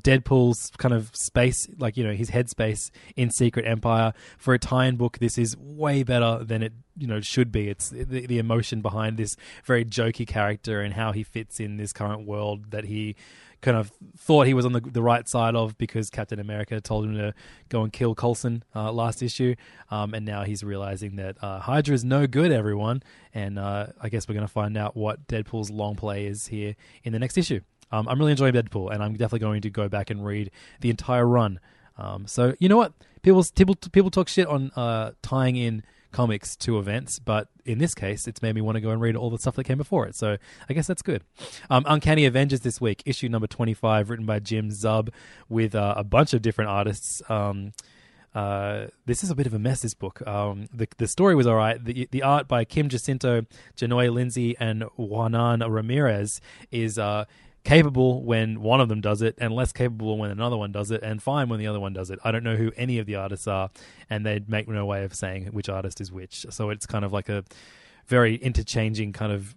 Deadpool's 0.00 0.70
kind 0.78 0.94
of 0.94 1.14
space, 1.14 1.68
like 1.78 1.96
you 1.96 2.04
know 2.04 2.14
his 2.14 2.30
headspace 2.30 2.90
in 3.16 3.30
Secret 3.30 3.66
Empire. 3.66 4.12
For 4.38 4.54
a 4.54 4.58
tie-in 4.58 4.96
book, 4.96 5.18
this 5.18 5.38
is 5.38 5.56
way 5.56 6.02
better 6.02 6.42
than 6.42 6.62
it 6.62 6.72
you 6.96 7.06
know 7.06 7.20
should 7.20 7.52
be. 7.52 7.68
It's 7.68 7.90
the, 7.90 8.26
the 8.26 8.38
emotion 8.38 8.80
behind 8.80 9.16
this 9.16 9.36
very 9.64 9.84
jokey 9.84 10.26
character 10.26 10.80
and 10.80 10.94
how 10.94 11.12
he 11.12 11.22
fits 11.22 11.60
in 11.60 11.76
this 11.76 11.92
current 11.92 12.26
world 12.26 12.70
that 12.70 12.84
he 12.84 13.16
kind 13.62 13.76
of 13.76 13.92
thought 14.18 14.46
he 14.46 14.54
was 14.54 14.66
on 14.66 14.72
the, 14.72 14.80
the 14.80 15.02
right 15.02 15.28
side 15.28 15.54
of 15.54 15.78
because 15.78 16.10
Captain 16.10 16.40
America 16.40 16.80
told 16.80 17.04
him 17.04 17.14
to 17.14 17.32
go 17.68 17.82
and 17.82 17.92
kill 17.92 18.14
Coulson 18.14 18.64
uh, 18.74 18.92
last 18.92 19.22
issue, 19.22 19.54
um, 19.90 20.14
and 20.14 20.26
now 20.26 20.42
he's 20.42 20.62
realizing 20.64 21.16
that 21.16 21.36
uh, 21.42 21.60
Hydra 21.60 21.94
is 21.94 22.04
no 22.04 22.26
good, 22.26 22.52
everyone. 22.52 23.02
And 23.32 23.58
uh, 23.58 23.86
I 24.00 24.08
guess 24.08 24.28
we're 24.28 24.34
going 24.34 24.46
to 24.46 24.52
find 24.52 24.76
out 24.76 24.96
what 24.96 25.26
Deadpool's 25.26 25.70
long 25.70 25.94
play 25.94 26.26
is 26.26 26.48
here 26.48 26.74
in 27.04 27.12
the 27.12 27.18
next 27.18 27.38
issue. 27.38 27.60
Um, 27.92 28.08
I'm 28.08 28.18
really 28.18 28.32
enjoying 28.32 28.54
Deadpool, 28.54 28.92
and 28.92 29.02
I'm 29.02 29.12
definitely 29.12 29.40
going 29.40 29.62
to 29.62 29.70
go 29.70 29.88
back 29.88 30.10
and 30.10 30.24
read 30.24 30.50
the 30.80 30.90
entire 30.90 31.26
run. 31.26 31.60
Um, 31.98 32.26
so 32.26 32.54
you 32.58 32.68
know 32.68 32.76
what? 32.76 32.92
People 33.22 33.44
people 33.54 33.76
people 33.92 34.10
talk 34.10 34.28
shit 34.28 34.48
on 34.48 34.72
uh, 34.74 35.12
tying 35.22 35.56
in 35.56 35.84
comics 36.10 36.56
to 36.56 36.78
events, 36.78 37.18
but 37.18 37.48
in 37.64 37.78
this 37.78 37.94
case, 37.94 38.26
it's 38.26 38.42
made 38.42 38.54
me 38.54 38.60
want 38.60 38.76
to 38.76 38.80
go 38.80 38.90
and 38.90 39.00
read 39.00 39.16
all 39.16 39.30
the 39.30 39.38
stuff 39.38 39.56
that 39.56 39.64
came 39.64 39.78
before 39.78 40.06
it. 40.06 40.14
So 40.14 40.36
I 40.68 40.74
guess 40.74 40.86
that's 40.86 41.02
good. 41.02 41.22
Um, 41.70 41.84
Uncanny 41.86 42.26
Avengers 42.26 42.60
this 42.60 42.80
week, 42.80 43.02
issue 43.06 43.28
number 43.28 43.46
25, 43.46 44.10
written 44.10 44.26
by 44.26 44.38
Jim 44.38 44.68
Zub 44.70 45.10
with 45.48 45.74
uh, 45.74 45.94
a 45.96 46.04
bunch 46.04 46.34
of 46.34 46.42
different 46.42 46.70
artists. 46.70 47.22
Um, 47.30 47.72
uh, 48.34 48.86
this 49.04 49.22
is 49.22 49.30
a 49.30 49.34
bit 49.34 49.46
of 49.46 49.54
a 49.54 49.58
mess. 49.58 49.82
This 49.82 49.94
book. 49.94 50.26
Um, 50.26 50.68
the 50.72 50.88
the 50.96 51.06
story 51.06 51.34
was 51.34 51.46
all 51.46 51.56
right. 51.56 51.82
The 51.82 52.08
the 52.10 52.22
art 52.22 52.48
by 52.48 52.64
Kim 52.64 52.88
Jacinto, 52.88 53.44
Janoy 53.76 54.12
Lindsay, 54.12 54.56
and 54.58 54.84
Juanan 54.98 55.68
Ramirez 55.70 56.40
is 56.70 56.98
uh, 56.98 57.26
capable 57.64 58.24
when 58.24 58.60
one 58.60 58.80
of 58.80 58.88
them 58.88 59.00
does 59.00 59.22
it 59.22 59.36
and 59.38 59.54
less 59.54 59.72
capable 59.72 60.18
when 60.18 60.30
another 60.30 60.56
one 60.56 60.72
does 60.72 60.90
it 60.90 61.02
and 61.02 61.22
fine 61.22 61.48
when 61.48 61.60
the 61.60 61.66
other 61.66 61.80
one 61.80 61.92
does 61.92 62.10
it. 62.10 62.18
I 62.24 62.32
don't 62.32 62.44
know 62.44 62.56
who 62.56 62.72
any 62.76 62.98
of 62.98 63.06
the 63.06 63.14
artists 63.16 63.46
are 63.46 63.70
and 64.10 64.26
they 64.26 64.40
make 64.48 64.68
no 64.68 64.84
way 64.84 65.04
of 65.04 65.14
saying 65.14 65.46
which 65.46 65.68
artist 65.68 66.00
is 66.00 66.10
which. 66.10 66.46
So 66.50 66.70
it's 66.70 66.86
kind 66.86 67.04
of 67.04 67.12
like 67.12 67.28
a 67.28 67.44
very 68.06 68.34
interchanging 68.36 69.12
kind 69.12 69.32
of 69.32 69.54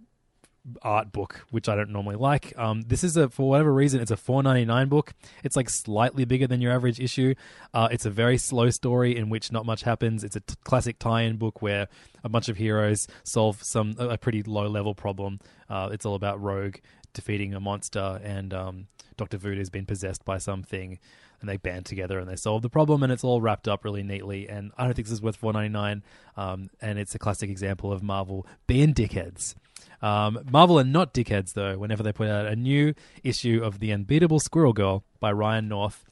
art 0.81 1.11
book, 1.11 1.45
which 1.51 1.69
I 1.69 1.75
don't 1.75 1.91
normally 1.91 2.15
like. 2.15 2.57
Um, 2.57 2.81
this 2.81 3.03
is 3.03 3.17
a 3.17 3.29
for 3.29 3.49
whatever 3.49 3.73
reason, 3.73 4.01
it's 4.01 4.11
a 4.11 4.17
four 4.17 4.41
ninety 4.41 4.65
nine 4.65 4.87
book. 4.87 5.13
It's 5.43 5.55
like 5.55 5.69
slightly 5.69 6.25
bigger 6.25 6.47
than 6.47 6.61
your 6.61 6.73
average 6.73 6.99
issue. 6.99 7.35
Uh, 7.73 7.87
it's 7.91 8.05
a 8.05 8.09
very 8.09 8.37
slow 8.37 8.69
story 8.69 9.15
in 9.15 9.29
which 9.29 9.51
not 9.51 9.65
much 9.65 9.83
happens. 9.83 10.23
It's 10.23 10.35
a 10.35 10.39
t- 10.39 10.55
classic 10.63 10.97
tie 10.99 11.21
in 11.21 11.37
book 11.37 11.61
where 11.61 11.87
a 12.23 12.29
bunch 12.29 12.49
of 12.49 12.57
heroes 12.57 13.07
solve 13.23 13.61
some 13.63 13.95
a 13.99 14.17
pretty 14.17 14.41
low 14.43 14.67
level 14.67 14.95
problem. 14.95 15.39
Uh, 15.69 15.89
it's 15.91 16.05
all 16.05 16.15
about 16.15 16.41
Rogue 16.41 16.77
defeating 17.15 17.55
a 17.55 17.59
monster, 17.59 18.21
and 18.23 18.53
um, 18.53 18.87
Doctor 19.17 19.37
Voodoo's 19.37 19.71
been 19.71 19.85
possessed 19.85 20.23
by 20.23 20.37
something, 20.37 20.99
and 21.41 21.49
they 21.49 21.57
band 21.57 21.85
together 21.85 22.19
and 22.19 22.29
they 22.29 22.35
solve 22.35 22.61
the 22.61 22.69
problem, 22.69 23.03
and 23.03 23.11
it's 23.11 23.23
all 23.23 23.41
wrapped 23.41 23.67
up 23.67 23.83
really 23.83 24.03
neatly. 24.03 24.47
And 24.47 24.71
I 24.77 24.85
don't 24.85 24.93
think 24.93 25.07
this 25.07 25.13
is 25.13 25.21
worth 25.21 25.35
four 25.35 25.53
ninety 25.53 25.69
nine, 25.69 26.03
um, 26.37 26.69
and 26.79 26.99
it's 26.99 27.15
a 27.15 27.19
classic 27.19 27.49
example 27.49 27.91
of 27.91 28.03
Marvel 28.03 28.45
being 28.67 28.93
dickheads. 28.93 29.55
Um, 30.01 30.39
Marvel 30.51 30.79
are 30.79 30.83
not 30.83 31.13
dickheads 31.13 31.53
though. 31.53 31.77
Whenever 31.77 32.03
they 32.03 32.13
put 32.13 32.29
out 32.29 32.45
a 32.45 32.55
new 32.55 32.93
issue 33.23 33.61
of 33.63 33.79
the 33.79 33.91
Unbeatable 33.91 34.39
Squirrel 34.39 34.73
Girl 34.73 35.03
by 35.19 35.31
Ryan 35.31 35.67
North, 35.67 36.04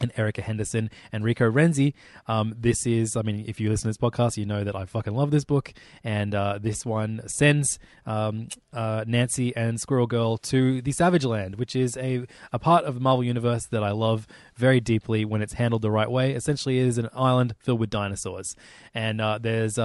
and 0.00 0.12
Erica 0.16 0.42
Henderson 0.42 0.90
and 1.12 1.24
Rico 1.24 1.50
Renzi. 1.50 1.94
Um, 2.26 2.54
this 2.58 2.86
is, 2.86 3.16
I 3.16 3.22
mean, 3.22 3.44
if 3.46 3.60
you 3.60 3.70
listen 3.70 3.84
to 3.84 3.88
this 3.88 3.98
podcast, 3.98 4.36
you 4.36 4.46
know 4.46 4.64
that 4.64 4.74
I 4.74 4.84
fucking 4.84 5.14
love 5.14 5.30
this 5.30 5.44
book. 5.44 5.72
And 6.02 6.34
uh, 6.34 6.58
this 6.60 6.84
one 6.84 7.22
sends 7.26 7.78
um, 8.06 8.48
uh, 8.72 9.04
Nancy 9.06 9.54
and 9.56 9.80
Squirrel 9.80 10.06
Girl 10.06 10.38
to 10.38 10.82
the 10.82 10.92
Savage 10.92 11.24
Land, 11.24 11.56
which 11.56 11.76
is 11.76 11.96
a, 11.96 12.26
a 12.52 12.58
part 12.58 12.84
of 12.84 12.94
the 12.94 13.00
Marvel 13.00 13.24
Universe 13.24 13.66
that 13.66 13.82
I 13.82 13.92
love 13.92 14.26
very 14.56 14.80
deeply 14.80 15.24
when 15.24 15.42
it's 15.42 15.54
handled 15.54 15.82
the 15.82 15.90
right 15.90 16.10
way. 16.10 16.32
Essentially, 16.32 16.78
it 16.78 16.86
is 16.86 16.98
an 16.98 17.08
island 17.14 17.54
filled 17.58 17.80
with 17.80 17.90
dinosaurs. 17.90 18.56
And 18.94 19.20
uh, 19.20 19.38
there's. 19.38 19.78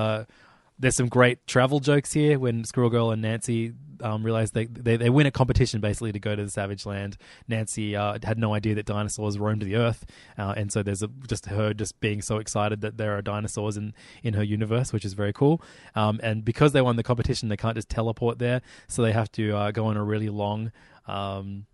There's 0.80 0.95
some 0.95 1.09
great 1.09 1.45
travel 1.45 1.80
jokes 1.80 2.13
here 2.13 2.39
when 2.39 2.63
Squirrel 2.63 2.89
Girl 2.89 3.11
and 3.11 3.21
Nancy 3.21 3.73
um, 4.01 4.23
realize 4.23 4.51
they, 4.51 4.65
they 4.65 4.97
they 4.97 5.09
win 5.09 5.25
a 5.25 5.32
competition 5.32 5.82
basically 5.82 6.11
to 6.11 6.19
go 6.19 6.36
to 6.36 6.43
the 6.43 6.49
Savage 6.49 6.86
Land. 6.86 7.17
Nancy 7.47 7.95
uh, 7.95 8.17
had 8.23 8.38
no 8.38 8.53
idea 8.53 8.75
that 8.75 8.86
dinosaurs 8.86 9.38
roamed 9.38 9.61
the 9.61 9.75
Earth, 9.75 10.05
uh, 10.38 10.53
and 10.55 10.71
so 10.71 10.84
there's 10.84 11.03
a, 11.03 11.09
just 11.27 11.47
her 11.47 11.73
just 11.73 11.99
being 11.99 12.21
so 12.21 12.38
excited 12.38 12.82
that 12.82 12.97
there 12.97 13.17
are 13.17 13.21
dinosaurs 13.21 13.77
in 13.77 13.93
in 14.23 14.34
her 14.34 14.43
universe, 14.43 14.93
which 14.93 15.05
is 15.05 15.13
very 15.13 15.34
cool. 15.34 15.61
Um, 15.95 16.19
and 16.23 16.45
because 16.45 16.71
they 16.71 16.82
won 16.82 16.95
the 16.95 17.03
competition, 17.03 17.49
they 17.49 17.57
can't 17.57 17.75
just 17.75 17.89
teleport 17.89 18.39
there, 18.39 18.61
so 18.88 19.01
they 19.01 19.11
have 19.11 19.32
to 19.34 19.55
uh, 19.55 19.71
go 19.71 19.86
on 19.88 19.97
a 19.97 20.03
really 20.03 20.30
long. 20.30 20.71
Um, 21.07 21.65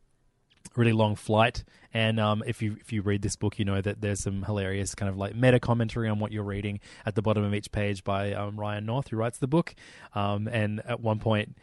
really 0.76 0.94
long 0.94 1.16
flight. 1.16 1.64
And 1.94 2.20
um, 2.20 2.44
if 2.46 2.62
you 2.62 2.78
if 2.80 2.92
you 2.92 3.02
read 3.02 3.22
this 3.22 3.36
book, 3.36 3.58
you 3.58 3.66
know 3.66 3.82
that 3.82 4.02
there's 4.02 4.22
some 4.22 4.44
hilarious 4.44 4.96
kind 4.96 5.10
of 5.10 5.18
like 5.18 5.36
meta 5.36 5.60
commentary 5.60 6.10
on 6.10 6.20
what 6.20 6.32
you're 6.32 6.44
reading 6.44 6.80
at 7.06 7.16
the 7.16 7.22
bottom 7.22 7.44
of 7.44 7.54
each 7.54 7.72
page 7.72 8.04
by 8.04 8.34
um, 8.34 8.60
Ryan 8.60 8.86
North, 8.86 9.10
who 9.10 9.18
writes 9.18 9.38
the 9.38 9.48
book. 9.48 9.76
Um, 10.14 10.48
and 10.48 10.82
at 10.86 11.00
one 11.00 11.20
point, 11.20 11.56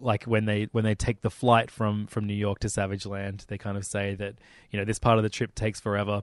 like 0.00 0.24
when 0.24 0.46
they 0.46 0.68
when 0.72 0.84
they 0.84 0.94
take 0.94 1.20
the 1.20 1.30
flight 1.30 1.70
from 1.70 2.06
from 2.06 2.26
New 2.26 2.34
York 2.34 2.58
to 2.60 2.68
Savage 2.68 3.06
Land, 3.06 3.44
they 3.48 3.58
kind 3.58 3.76
of 3.76 3.84
say 3.84 4.14
that 4.16 4.34
you 4.70 4.78
know 4.78 4.84
this 4.84 4.98
part 4.98 5.18
of 5.18 5.22
the 5.22 5.30
trip 5.30 5.54
takes 5.54 5.80
forever 5.80 6.22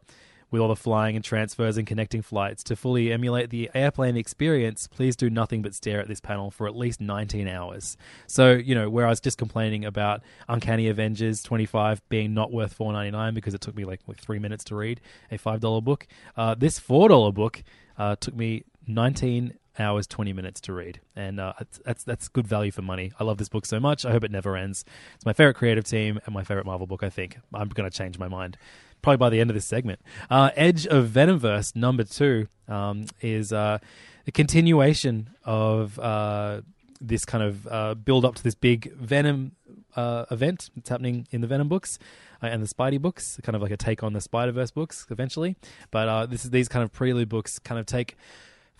with 0.51 0.61
all 0.61 0.67
the 0.67 0.75
flying 0.75 1.15
and 1.15 1.25
transfers 1.25 1.77
and 1.77 1.87
connecting 1.87 2.21
flights. 2.21 2.63
To 2.65 2.75
fully 2.75 3.11
emulate 3.11 3.49
the 3.49 3.69
airplane 3.73 4.17
experience, 4.17 4.87
please 4.87 5.15
do 5.15 5.29
nothing 5.29 5.61
but 5.61 5.73
stare 5.73 5.99
at 5.99 6.07
this 6.07 6.19
panel 6.19 6.51
for 6.51 6.67
at 6.67 6.75
least 6.75 7.01
19 7.01 7.47
hours. 7.47 7.97
So, 8.27 8.51
you 8.51 8.75
know, 8.75 8.89
where 8.89 9.05
I 9.05 9.09
was 9.09 9.19
just 9.19 9.37
complaining 9.37 9.85
about 9.85 10.21
Uncanny 10.47 10.87
Avengers 10.87 11.43
25 11.43 12.07
being 12.09 12.33
not 12.33 12.51
worth 12.51 12.77
4.99 12.77 13.33
because 13.33 13.53
it 13.53 13.61
took 13.61 13.75
me 13.75 13.85
like, 13.85 14.01
three 14.17 14.39
minutes 14.39 14.63
to 14.65 14.75
read 14.75 15.01
a 15.31 15.37
$5 15.37 15.83
book, 15.83 16.07
uh, 16.37 16.55
this 16.55 16.79
$4 16.79 17.33
book 17.33 17.63
uh, 17.97 18.15
took 18.15 18.35
me 18.35 18.63
19 18.87 19.53
hours 19.79 20.07
20 20.07 20.33
minutes 20.33 20.61
to 20.61 20.73
read. 20.73 20.99
And 21.15 21.39
uh, 21.39 21.53
that's 21.83 22.03
that's 22.03 22.27
good 22.27 22.47
value 22.47 22.71
for 22.71 22.81
money. 22.81 23.11
I 23.19 23.23
love 23.23 23.37
this 23.37 23.49
book 23.49 23.65
so 23.65 23.79
much. 23.79 24.05
I 24.05 24.11
hope 24.11 24.23
it 24.23 24.31
never 24.31 24.55
ends. 24.55 24.85
It's 25.15 25.25
my 25.25 25.33
favorite 25.33 25.55
creative 25.55 25.83
team 25.83 26.19
and 26.25 26.33
my 26.33 26.43
favorite 26.43 26.65
marvel 26.65 26.87
book 26.87 27.03
i 27.03 27.09
think. 27.09 27.37
I'm 27.53 27.69
going 27.69 27.89
to 27.89 27.95
change 27.95 28.17
my 28.17 28.27
mind 28.27 28.57
probably 29.05 29.17
by 29.17 29.29
the 29.29 29.39
end 29.39 29.51
of 29.51 29.53
this 29.53 29.67
segment 29.67 29.99
uh, 30.31 30.49
edge 30.55 30.87
of 30.87 31.09
venomverse 31.09 31.75
number 31.75 32.03
two 32.03 32.47
um, 32.67 33.05
is 33.21 33.53
uh, 33.53 33.77
a 34.25 34.31
continuation 34.31 35.29
of 35.43 35.99
uh, 35.99 36.61
this 36.99 37.23
kind 37.23 37.43
of 37.43 37.67
uh, 37.67 37.93
build 37.93 38.25
up 38.25 38.33
to 38.33 38.41
this 38.41 38.55
big 38.55 38.91
venom 38.95 39.51
uh, 39.95 40.25
event 40.31 40.71
that's 40.75 40.89
happening 40.89 41.27
in 41.29 41.41
the 41.41 41.47
venom 41.47 41.69
books 41.69 41.99
and 42.41 42.63
the 42.63 42.67
Spidey 42.67 42.99
books, 42.99 43.39
kind 43.43 43.55
of 43.55 43.61
like 43.61 43.71
a 43.71 43.77
take 43.77 44.01
on 44.03 44.13
the 44.13 44.21
Spider 44.21 44.51
Verse 44.51 44.71
books 44.71 45.05
eventually. 45.09 45.55
But 45.91 46.27
this 46.27 46.43
is 46.43 46.51
these 46.51 46.67
kind 46.67 46.83
of 46.83 46.91
prelude 46.91 47.29
books 47.29 47.59
kind 47.59 47.79
of 47.79 47.85
take 47.85 48.17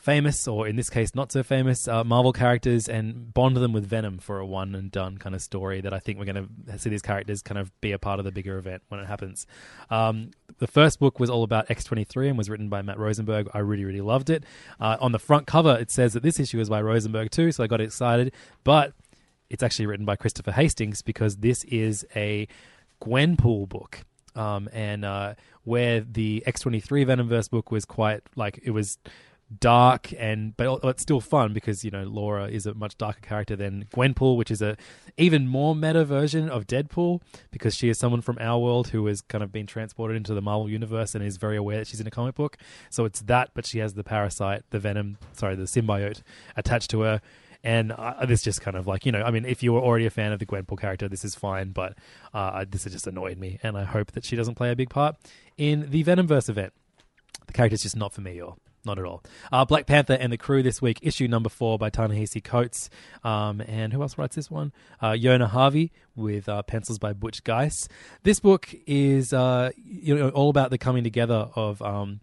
famous, 0.06 0.48
or 0.48 0.68
in 0.68 0.76
this 0.76 0.90
case, 0.90 1.16
not 1.16 1.32
so 1.32 1.42
famous, 1.42 1.88
uh, 1.88 2.04
Marvel 2.04 2.32
characters 2.32 2.88
and 2.88 3.34
bond 3.34 3.58
them 3.58 3.74
with 3.74 3.84
Venom 3.88 4.20
for 4.20 4.38
a 4.38 4.46
one 4.46 4.76
and 4.76 4.92
done 4.92 5.18
kind 5.18 5.34
of 5.34 5.42
story 5.42 5.82
that 5.82 5.94
I 5.94 6.00
think 6.00 6.20
we're 6.20 6.32
going 6.32 6.48
to 6.68 6.78
see 6.78 6.92
these 6.92 7.02
characters 7.02 7.42
kind 7.42 7.58
of 7.58 7.72
be 7.82 7.92
a 7.92 7.98
part 7.98 8.20
of 8.20 8.26
the 8.26 8.32
bigger 8.32 8.60
event 8.60 8.84
when 8.90 9.00
it 9.00 9.08
happens. 9.08 9.48
Um, 9.90 10.30
the 10.60 10.68
first 10.68 11.00
book 11.00 11.20
was 11.20 11.32
all 11.32 11.42
about 11.42 11.68
X23 11.70 12.30
and 12.30 12.38
was 12.38 12.52
written 12.52 12.70
by 12.70 12.84
Matt 12.84 13.00
Rosenberg. 13.00 13.50
I 13.52 13.60
really, 13.60 13.84
really 13.84 14.02
loved 14.02 14.30
it. 14.30 14.44
Uh, 14.80 14.96
on 15.02 15.12
the 15.12 15.20
front 15.20 15.48
cover, 15.48 15.76
it 15.76 15.90
says 15.90 16.14
that 16.14 16.22
this 16.22 16.40
issue 16.40 16.60
is 16.60 16.70
by 16.70 16.84
Rosenberg 16.84 17.32
too, 17.32 17.52
so 17.52 17.64
I 17.64 17.68
got 17.68 17.82
excited. 17.82 18.32
But 18.64 18.94
it's 19.50 19.64
actually 19.64 19.88
written 19.88 20.06
by 20.06 20.18
Christopher 20.18 20.52
Hastings 20.52 21.02
because 21.02 21.38
this 21.38 21.64
is 21.64 22.06
a 22.16 22.48
Gwenpool 23.02 23.68
book. 23.68 24.02
Um, 24.36 24.70
and 24.74 25.04
uh, 25.04 25.36
where 25.64 26.02
the 26.02 26.44
X23 26.46 27.08
Venomverse 27.08 27.50
book 27.50 27.72
was 27.72 27.86
quite 27.86 28.22
like 28.36 28.60
it 28.62 28.72
was 28.72 29.00
dark 29.60 30.12
and 30.18 30.58
but 30.58 30.80
it's 30.84 31.04
still 31.04 31.22
fun 31.22 31.54
because 31.54 31.86
you 31.86 31.92
know 31.92 32.04
Laura 32.04 32.48
is 32.48 32.66
a 32.66 32.74
much 32.74 32.98
darker 32.98 33.20
character 33.22 33.56
than 33.56 33.86
Gwenpool, 33.94 34.38
which 34.38 34.50
is 34.50 34.62
a 34.62 34.76
even 35.18 35.48
more 35.48 35.76
meta 35.76 36.04
version 36.04 36.50
of 36.50 36.66
Deadpool 36.66 37.22
because 37.52 37.76
she 37.76 37.90
is 37.90 37.98
someone 37.98 38.22
from 38.22 38.38
our 38.40 38.60
world 38.60 38.90
who 38.90 39.06
has 39.06 39.22
kind 39.22 39.44
of 39.44 39.52
been 39.52 39.68
transported 39.68 40.18
into 40.18 40.34
the 40.34 40.42
Marvel 40.42 40.70
universe 40.70 41.16
and 41.16 41.24
is 41.24 41.38
very 41.38 41.58
aware 41.58 41.78
that 41.78 41.88
she's 41.88 42.00
in 42.00 42.08
a 42.08 42.12
comic 42.12 42.36
book. 42.36 42.58
So 42.90 43.06
it's 43.06 43.22
that, 43.22 43.52
but 43.54 43.66
she 43.66 43.80
has 43.80 43.94
the 43.94 44.04
parasite, 44.04 44.64
the 44.72 44.80
venom, 44.80 45.18
sorry, 45.34 45.56
the 45.56 45.64
symbiote 45.64 46.22
attached 46.56 46.90
to 46.92 47.02
her. 47.02 47.22
And 47.64 47.92
uh, 47.94 48.26
this 48.28 48.44
just 48.44 48.62
kind 48.62 48.78
of 48.78 48.86
like, 48.86 49.08
you 49.08 49.12
know, 49.12 49.24
I 49.24 49.32
mean, 49.32 49.44
if 49.44 49.64
you 49.64 49.74
were 49.74 49.82
already 49.82 50.06
a 50.06 50.12
fan 50.12 50.32
of 50.32 50.38
the 50.38 50.46
Gwenpool 50.46 50.80
character, 50.80 51.08
this 51.08 51.26
is 51.26 51.34
fine, 51.34 51.72
but 51.72 51.98
uh, 52.32 52.64
this 52.70 52.84
has 52.84 52.94
just 52.94 53.08
annoyed 53.08 53.40
me. 53.40 53.60
And 53.64 53.76
I 53.76 53.86
hope 53.86 54.12
that 54.12 54.24
she 54.24 54.36
doesn't 54.36 54.54
play 54.54 54.70
a 54.70 54.76
big 54.76 54.92
part 54.92 55.16
in 55.58 55.90
the 55.90 56.04
Venomverse 56.04 56.48
event. 56.48 56.74
The 57.48 57.54
character's 57.54 57.82
just 57.82 57.96
not 57.96 58.14
for 58.14 58.22
me, 58.22 58.40
or 58.40 58.56
not 58.86 59.00
at 59.00 59.06
all. 59.06 59.24
Uh, 59.52 59.66
Black 59.66 59.86
Panther 59.86 60.14
and 60.14 60.32
the 60.32 60.38
Crew 60.38 60.64
this 60.64 60.82
week, 60.82 61.00
issue 61.02 61.28
number 61.28 61.50
four 61.50 61.78
by 61.78 61.90
Ta-Nehisi 61.90 62.44
Coates. 62.44 62.90
Um, 63.24 63.62
and 63.62 63.94
who 63.94 64.02
else 64.02 64.18
writes 64.18 64.36
this 64.36 64.50
one? 64.50 64.72
Uh, 65.02 65.12
Yona 65.12 65.48
Harvey 65.48 65.92
with 66.16 66.48
uh, 66.48 66.64
pencils 66.64 67.00
by 67.00 67.14
Butch 67.14 67.44
Guice. 67.44 67.88
This 68.24 68.40
book 68.40 68.74
is 68.86 69.34
uh, 69.34 69.72
you 69.76 70.16
know 70.16 70.30
all 70.30 70.50
about 70.50 70.70
the 70.70 70.78
coming 70.78 71.04
together 71.04 71.50
of. 71.56 71.82
Um, 71.82 72.20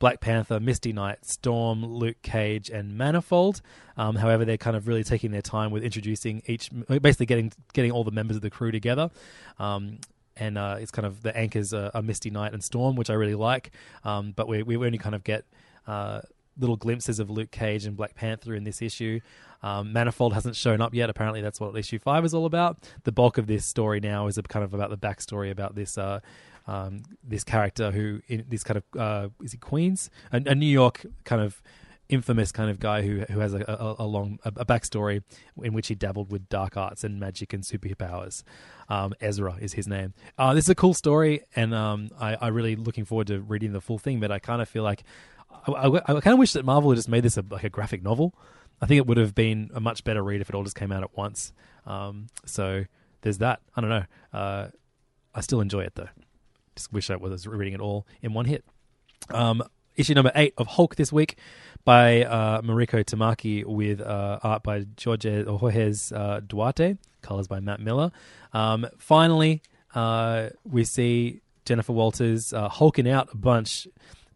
Black 0.00 0.20
Panther, 0.20 0.58
Misty 0.60 0.92
Knight, 0.92 1.24
Storm, 1.24 1.84
Luke 1.84 2.20
Cage, 2.20 2.68
and 2.68 2.98
Manifold. 2.98 3.62
Um, 3.96 4.16
however, 4.16 4.44
they're 4.44 4.58
kind 4.58 4.76
of 4.76 4.88
really 4.88 5.04
taking 5.04 5.30
their 5.30 5.40
time 5.40 5.70
with 5.70 5.84
introducing 5.84 6.42
each, 6.46 6.68
basically 6.88 7.26
getting 7.26 7.52
getting 7.72 7.92
all 7.92 8.04
the 8.04 8.10
members 8.10 8.36
of 8.36 8.42
the 8.42 8.50
crew 8.50 8.72
together. 8.72 9.10
Um, 9.58 9.98
and 10.36 10.58
uh, 10.58 10.76
it's 10.80 10.90
kind 10.90 11.06
of 11.06 11.22
the 11.22 11.36
anchors 11.36 11.72
a, 11.72 11.90
a 11.94 12.02
Misty 12.02 12.30
Knight 12.30 12.52
and 12.52 12.62
storm, 12.62 12.96
which 12.96 13.10
I 13.10 13.14
really 13.14 13.34
like. 13.34 13.70
Um, 14.04 14.32
but 14.34 14.48
we 14.48 14.62
we 14.62 14.76
only 14.76 14.98
kind 14.98 15.14
of 15.14 15.24
get 15.24 15.44
uh, 15.86 16.20
little 16.58 16.76
glimpses 16.76 17.18
of 17.18 17.30
Luke 17.30 17.50
Cage 17.50 17.84
and 17.84 17.96
Black 17.96 18.14
Panther 18.14 18.54
in 18.54 18.64
this 18.64 18.80
issue. 18.80 19.20
Um, 19.62 19.92
Manifold 19.92 20.34
hasn't 20.34 20.56
shown 20.56 20.80
up 20.80 20.94
yet. 20.94 21.08
Apparently, 21.10 21.40
that's 21.40 21.58
what 21.58 21.76
issue 21.76 21.98
five 21.98 22.24
is 22.24 22.34
all 22.34 22.46
about. 22.46 22.78
The 23.04 23.12
bulk 23.12 23.38
of 23.38 23.46
this 23.46 23.64
story 23.64 24.00
now 24.00 24.26
is 24.26 24.38
kind 24.48 24.64
of 24.64 24.74
about 24.74 24.90
the 24.90 24.98
backstory 24.98 25.50
about 25.50 25.74
this. 25.74 25.96
Uh, 25.98 26.20
um, 26.66 27.02
this 27.22 27.44
character 27.44 27.90
who 27.90 28.20
in 28.26 28.44
this 28.48 28.64
kind 28.64 28.78
of 28.78 29.00
uh, 29.00 29.28
is 29.42 29.52
he 29.52 29.58
Queens 29.58 30.08
a, 30.32 30.40
a 30.46 30.54
New 30.54 30.66
York 30.66 31.04
kind 31.24 31.42
of 31.42 31.62
infamous 32.08 32.52
kind 32.52 32.70
of 32.70 32.78
guy 32.80 33.02
who 33.02 33.20
who 33.30 33.40
has 33.40 33.54
a, 33.54 33.64
a, 33.68 34.04
a 34.04 34.06
long 34.06 34.38
a, 34.44 34.48
a 34.56 34.64
backstory 34.64 35.22
in 35.62 35.72
which 35.72 35.88
he 35.88 35.94
dabbled 35.94 36.30
with 36.30 36.48
dark 36.48 36.76
arts 36.76 37.04
and 37.04 37.18
magic 37.18 37.52
and 37.52 37.64
superpowers. 37.64 38.42
Um, 38.88 39.14
Ezra 39.20 39.56
is 39.60 39.74
his 39.74 39.86
name. 39.86 40.14
Uh, 40.38 40.54
this 40.54 40.64
is 40.64 40.70
a 40.70 40.74
cool 40.74 40.94
story, 40.94 41.42
and 41.56 41.74
um, 41.74 42.10
I, 42.18 42.34
I 42.34 42.48
really 42.48 42.76
looking 42.76 43.04
forward 43.04 43.28
to 43.28 43.40
reading 43.40 43.72
the 43.72 43.80
full 43.80 43.98
thing. 43.98 44.20
But 44.20 44.30
I 44.30 44.38
kind 44.38 44.60
of 44.60 44.68
feel 44.68 44.82
like 44.82 45.04
I, 45.66 45.72
I, 45.72 46.16
I 46.16 46.20
kind 46.20 46.34
of 46.34 46.38
wish 46.38 46.52
that 46.52 46.64
Marvel 46.64 46.90
had 46.90 46.96
just 46.96 47.08
made 47.08 47.22
this 47.22 47.36
a, 47.36 47.44
like 47.50 47.64
a 47.64 47.68
graphic 47.68 48.02
novel. 48.02 48.34
I 48.80 48.86
think 48.86 48.98
it 48.98 49.06
would 49.06 49.16
have 49.16 49.34
been 49.34 49.70
a 49.74 49.80
much 49.80 50.04
better 50.04 50.22
read 50.22 50.40
if 50.40 50.48
it 50.48 50.54
all 50.54 50.64
just 50.64 50.76
came 50.76 50.92
out 50.92 51.02
at 51.02 51.16
once. 51.16 51.52
Um, 51.86 52.26
so 52.44 52.84
there's 53.22 53.38
that. 53.38 53.60
I 53.76 53.80
don't 53.80 53.90
know. 53.90 54.04
Uh, 54.32 54.68
I 55.34 55.40
still 55.40 55.60
enjoy 55.60 55.80
it 55.80 55.94
though. 55.94 56.08
Just 56.76 56.92
wish 56.92 57.10
I 57.10 57.16
was 57.16 57.46
reading 57.46 57.74
it 57.74 57.80
all 57.80 58.06
in 58.22 58.32
one 58.32 58.46
hit. 58.46 58.64
Um, 59.30 59.62
issue 59.96 60.14
number 60.14 60.32
eight 60.34 60.54
of 60.58 60.66
Hulk 60.66 60.96
this 60.96 61.12
week 61.12 61.38
by 61.84 62.24
uh, 62.24 62.62
Mariko 62.62 63.04
Tamaki 63.04 63.64
with 63.64 64.00
uh, 64.00 64.38
art 64.42 64.62
by 64.62 64.86
Jorge, 65.02 65.44
Jorge 65.44 65.92
uh, 66.12 66.40
Duarte, 66.40 66.96
colors 67.22 67.46
by 67.46 67.60
Matt 67.60 67.80
Miller. 67.80 68.10
Um, 68.52 68.86
finally, 68.98 69.62
uh, 69.94 70.50
we 70.64 70.84
see 70.84 71.40
Jennifer 71.64 71.92
Walters 71.92 72.52
uh, 72.52 72.68
hulking 72.68 73.08
out 73.08 73.28
a 73.32 73.36
bunch. 73.36 73.86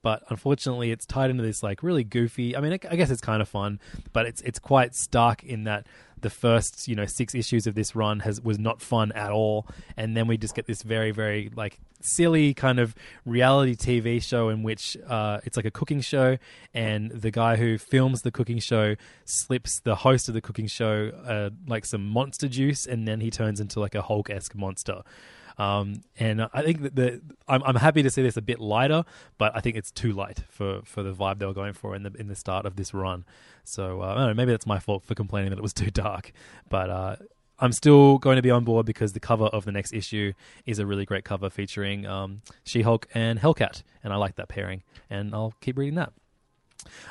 But 0.03 0.23
unfortunately, 0.29 0.91
it's 0.91 1.07
tied 1.07 1.31
into 1.31 1.43
this 1.43 1.63
like 1.63 1.83
really 1.83 2.05
goofy. 2.05 2.57
I 2.57 2.61
mean, 2.61 2.73
I 2.73 2.97
guess 2.97 3.11
it's 3.11 3.21
kind 3.21 3.43
of 3.43 3.49
fun, 3.49 3.81
but 4.13 4.27
it's 4.27 4.41
it's 4.43 4.59
quite 4.59 4.95
stark 4.95 5.43
in 5.45 5.65
that 5.65 5.87
the 6.21 6.31
first 6.31 6.89
you 6.89 6.97
know 6.97 7.07
six 7.07 7.35
issues 7.35 7.67
of 7.67 7.75
this 7.75 7.95
run 7.95 8.21
has 8.21 8.41
was 8.41 8.59
not 8.59 8.81
fun 8.81 9.13
at 9.13 9.31
all, 9.31 9.67
and 9.97 10.17
then 10.17 10.27
we 10.27 10.37
just 10.37 10.55
get 10.55 10.67
this 10.67 10.83
very 10.83 11.11
very 11.11 11.51
like 11.55 11.79
silly 12.01 12.55
kind 12.55 12.79
of 12.79 12.95
reality 13.25 13.75
TV 13.75 14.23
show 14.23 14.49
in 14.49 14.63
which 14.63 14.97
uh, 15.09 15.41
it's 15.45 15.57
like 15.57 15.67
a 15.67 15.71
cooking 15.71 16.01
show, 16.01 16.39
and 16.75 17.11
the 17.11 17.31
guy 17.31 17.57
who 17.57 17.79
films 17.79 18.23
the 18.23 18.31
cooking 18.31 18.59
show 18.59 18.95
slips 19.25 19.81
the 19.81 19.97
host 19.97 20.29
of 20.29 20.35
the 20.35 20.41
cooking 20.41 20.67
show 20.67 21.11
uh, 21.27 21.51
like 21.67 21.85
some 21.85 22.07
monster 22.07 22.49
juice, 22.49 22.87
and 22.87 23.07
then 23.07 23.21
he 23.21 23.31
turns 23.31 23.61
into 23.61 23.81
like 23.81 23.95
a 23.95 24.03
Hulk 24.03 24.31
esque 24.31 24.55
monster. 24.55 25.03
Um, 25.59 26.03
and 26.19 26.49
I 26.53 26.63
think 26.63 26.83
that 26.83 26.95
the 26.95 27.21
I'm, 27.49 27.63
I'm 27.65 27.75
happy 27.75 28.03
to 28.03 28.11
see 28.11 28.23
this 28.23 28.37
a 28.37 28.43
bit 28.43 28.61
lighter, 28.61 29.05
but 29.39 29.57
I 29.57 29.61
think 29.61 29.77
it's 29.77 29.91
too 29.91 30.13
light 30.13 30.45
for, 30.49 30.83
for 30.85 31.03
the 31.03 31.13
vibe 31.13 31.39
they 31.41 31.47
were 31.47 31.55
going 31.55 31.73
for 31.73 31.97
in 31.97 32.05
the 32.05 32.13
in 32.19 32.29
the 32.29 32.37
start 32.37 32.65
of 32.65 32.77
this 32.77 32.95
run. 32.95 33.25
So 33.65 34.03
uh, 34.03 34.07
I 34.07 34.15
don't 34.15 34.27
know, 34.29 34.35
maybe 34.35 34.53
that's 34.53 34.67
my 34.67 34.79
fault 34.79 35.05
for 35.05 35.15
complaining 35.15 35.51
that 35.51 35.59
it 35.59 35.63
was 35.63 35.73
too 35.75 35.91
dark, 35.91 36.33
but. 36.69 36.91
Uh, 36.91 37.17
I'm 37.61 37.73
still 37.73 38.19
going 38.19 38.37
to 38.37 38.43
be 38.43 38.53
on 38.53 38.63
board 38.63 38.87
because 38.87 39.15
the 39.15 39.19
cover 39.19 39.47
of 39.47 39.65
the 39.65 39.73
next 39.73 39.93
issue 39.93 40.33
is 40.65 40.79
a 40.79 40.87
really 40.87 41.05
great 41.05 41.25
cover 41.25 41.51
featuring 41.51 42.07
um, 42.07 42.43
She 42.63 42.83
Hulk 42.83 43.09
and 43.15 43.41
Hellcat, 43.41 43.83
and 44.05 44.13
I 44.13 44.17
like 44.17 44.37
that 44.37 44.49
pairing, 44.49 44.85
and 45.11 45.35
I'll 45.35 45.55
keep 45.61 45.77
reading 45.77 45.97
that. 45.97 46.13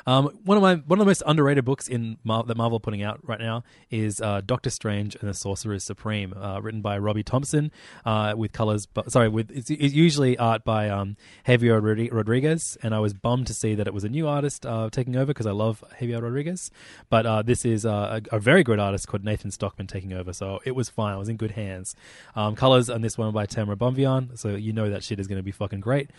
Um, 0.06 0.38
one 0.44 0.56
of 0.56 0.62
my 0.62 0.76
one 0.76 0.98
of 0.98 1.04
the 1.04 1.08
most 1.08 1.22
underrated 1.26 1.64
books 1.64 1.88
in 1.88 2.16
Mar- 2.24 2.44
that 2.44 2.56
Marvel 2.56 2.76
are 2.76 2.80
putting 2.80 3.02
out 3.02 3.20
right 3.22 3.38
now 3.40 3.64
is 3.90 4.20
uh, 4.20 4.40
Doctor 4.44 4.70
Strange 4.70 5.16
and 5.16 5.28
the 5.28 5.34
Sorcerer 5.34 5.78
Supreme, 5.78 6.34
uh, 6.34 6.60
written 6.60 6.80
by 6.80 6.98
Robbie 6.98 7.22
Thompson, 7.22 7.70
uh, 8.04 8.34
with 8.36 8.52
colors. 8.52 8.86
But 8.86 9.12
sorry, 9.12 9.28
with 9.28 9.50
it's, 9.50 9.70
it's 9.70 9.94
usually 9.94 10.38
art 10.38 10.64
by 10.64 10.88
um, 10.88 11.16
Javier 11.46 11.82
Rod- 11.82 12.12
Rodriguez, 12.12 12.78
and 12.82 12.94
I 12.94 12.98
was 13.00 13.14
bummed 13.14 13.46
to 13.48 13.54
see 13.54 13.74
that 13.74 13.86
it 13.86 13.94
was 13.94 14.04
a 14.04 14.08
new 14.08 14.26
artist 14.26 14.64
uh, 14.64 14.88
taking 14.90 15.16
over 15.16 15.26
because 15.26 15.46
I 15.46 15.52
love 15.52 15.84
Javier 16.00 16.22
Rodriguez. 16.22 16.70
But 17.10 17.26
uh, 17.26 17.42
this 17.42 17.64
is 17.64 17.84
uh, 17.84 18.20
a, 18.32 18.36
a 18.36 18.40
very 18.40 18.62
good 18.62 18.78
artist 18.78 19.08
called 19.08 19.24
Nathan 19.24 19.50
Stockman 19.50 19.86
taking 19.86 20.12
over, 20.12 20.32
so 20.32 20.60
it 20.64 20.74
was 20.74 20.88
fine. 20.88 21.14
I 21.14 21.18
was 21.18 21.28
in 21.28 21.36
good 21.36 21.52
hands. 21.52 21.94
Um, 22.34 22.54
colors 22.54 22.88
on 22.88 23.02
this 23.02 23.18
one 23.18 23.32
by 23.32 23.46
Tamra 23.46 23.76
Bonvillain, 23.76 24.38
so 24.38 24.50
you 24.50 24.72
know 24.72 24.90
that 24.90 25.04
shit 25.04 25.20
is 25.20 25.26
going 25.26 25.38
to 25.38 25.42
be 25.42 25.52
fucking 25.52 25.80
great. 25.80 26.10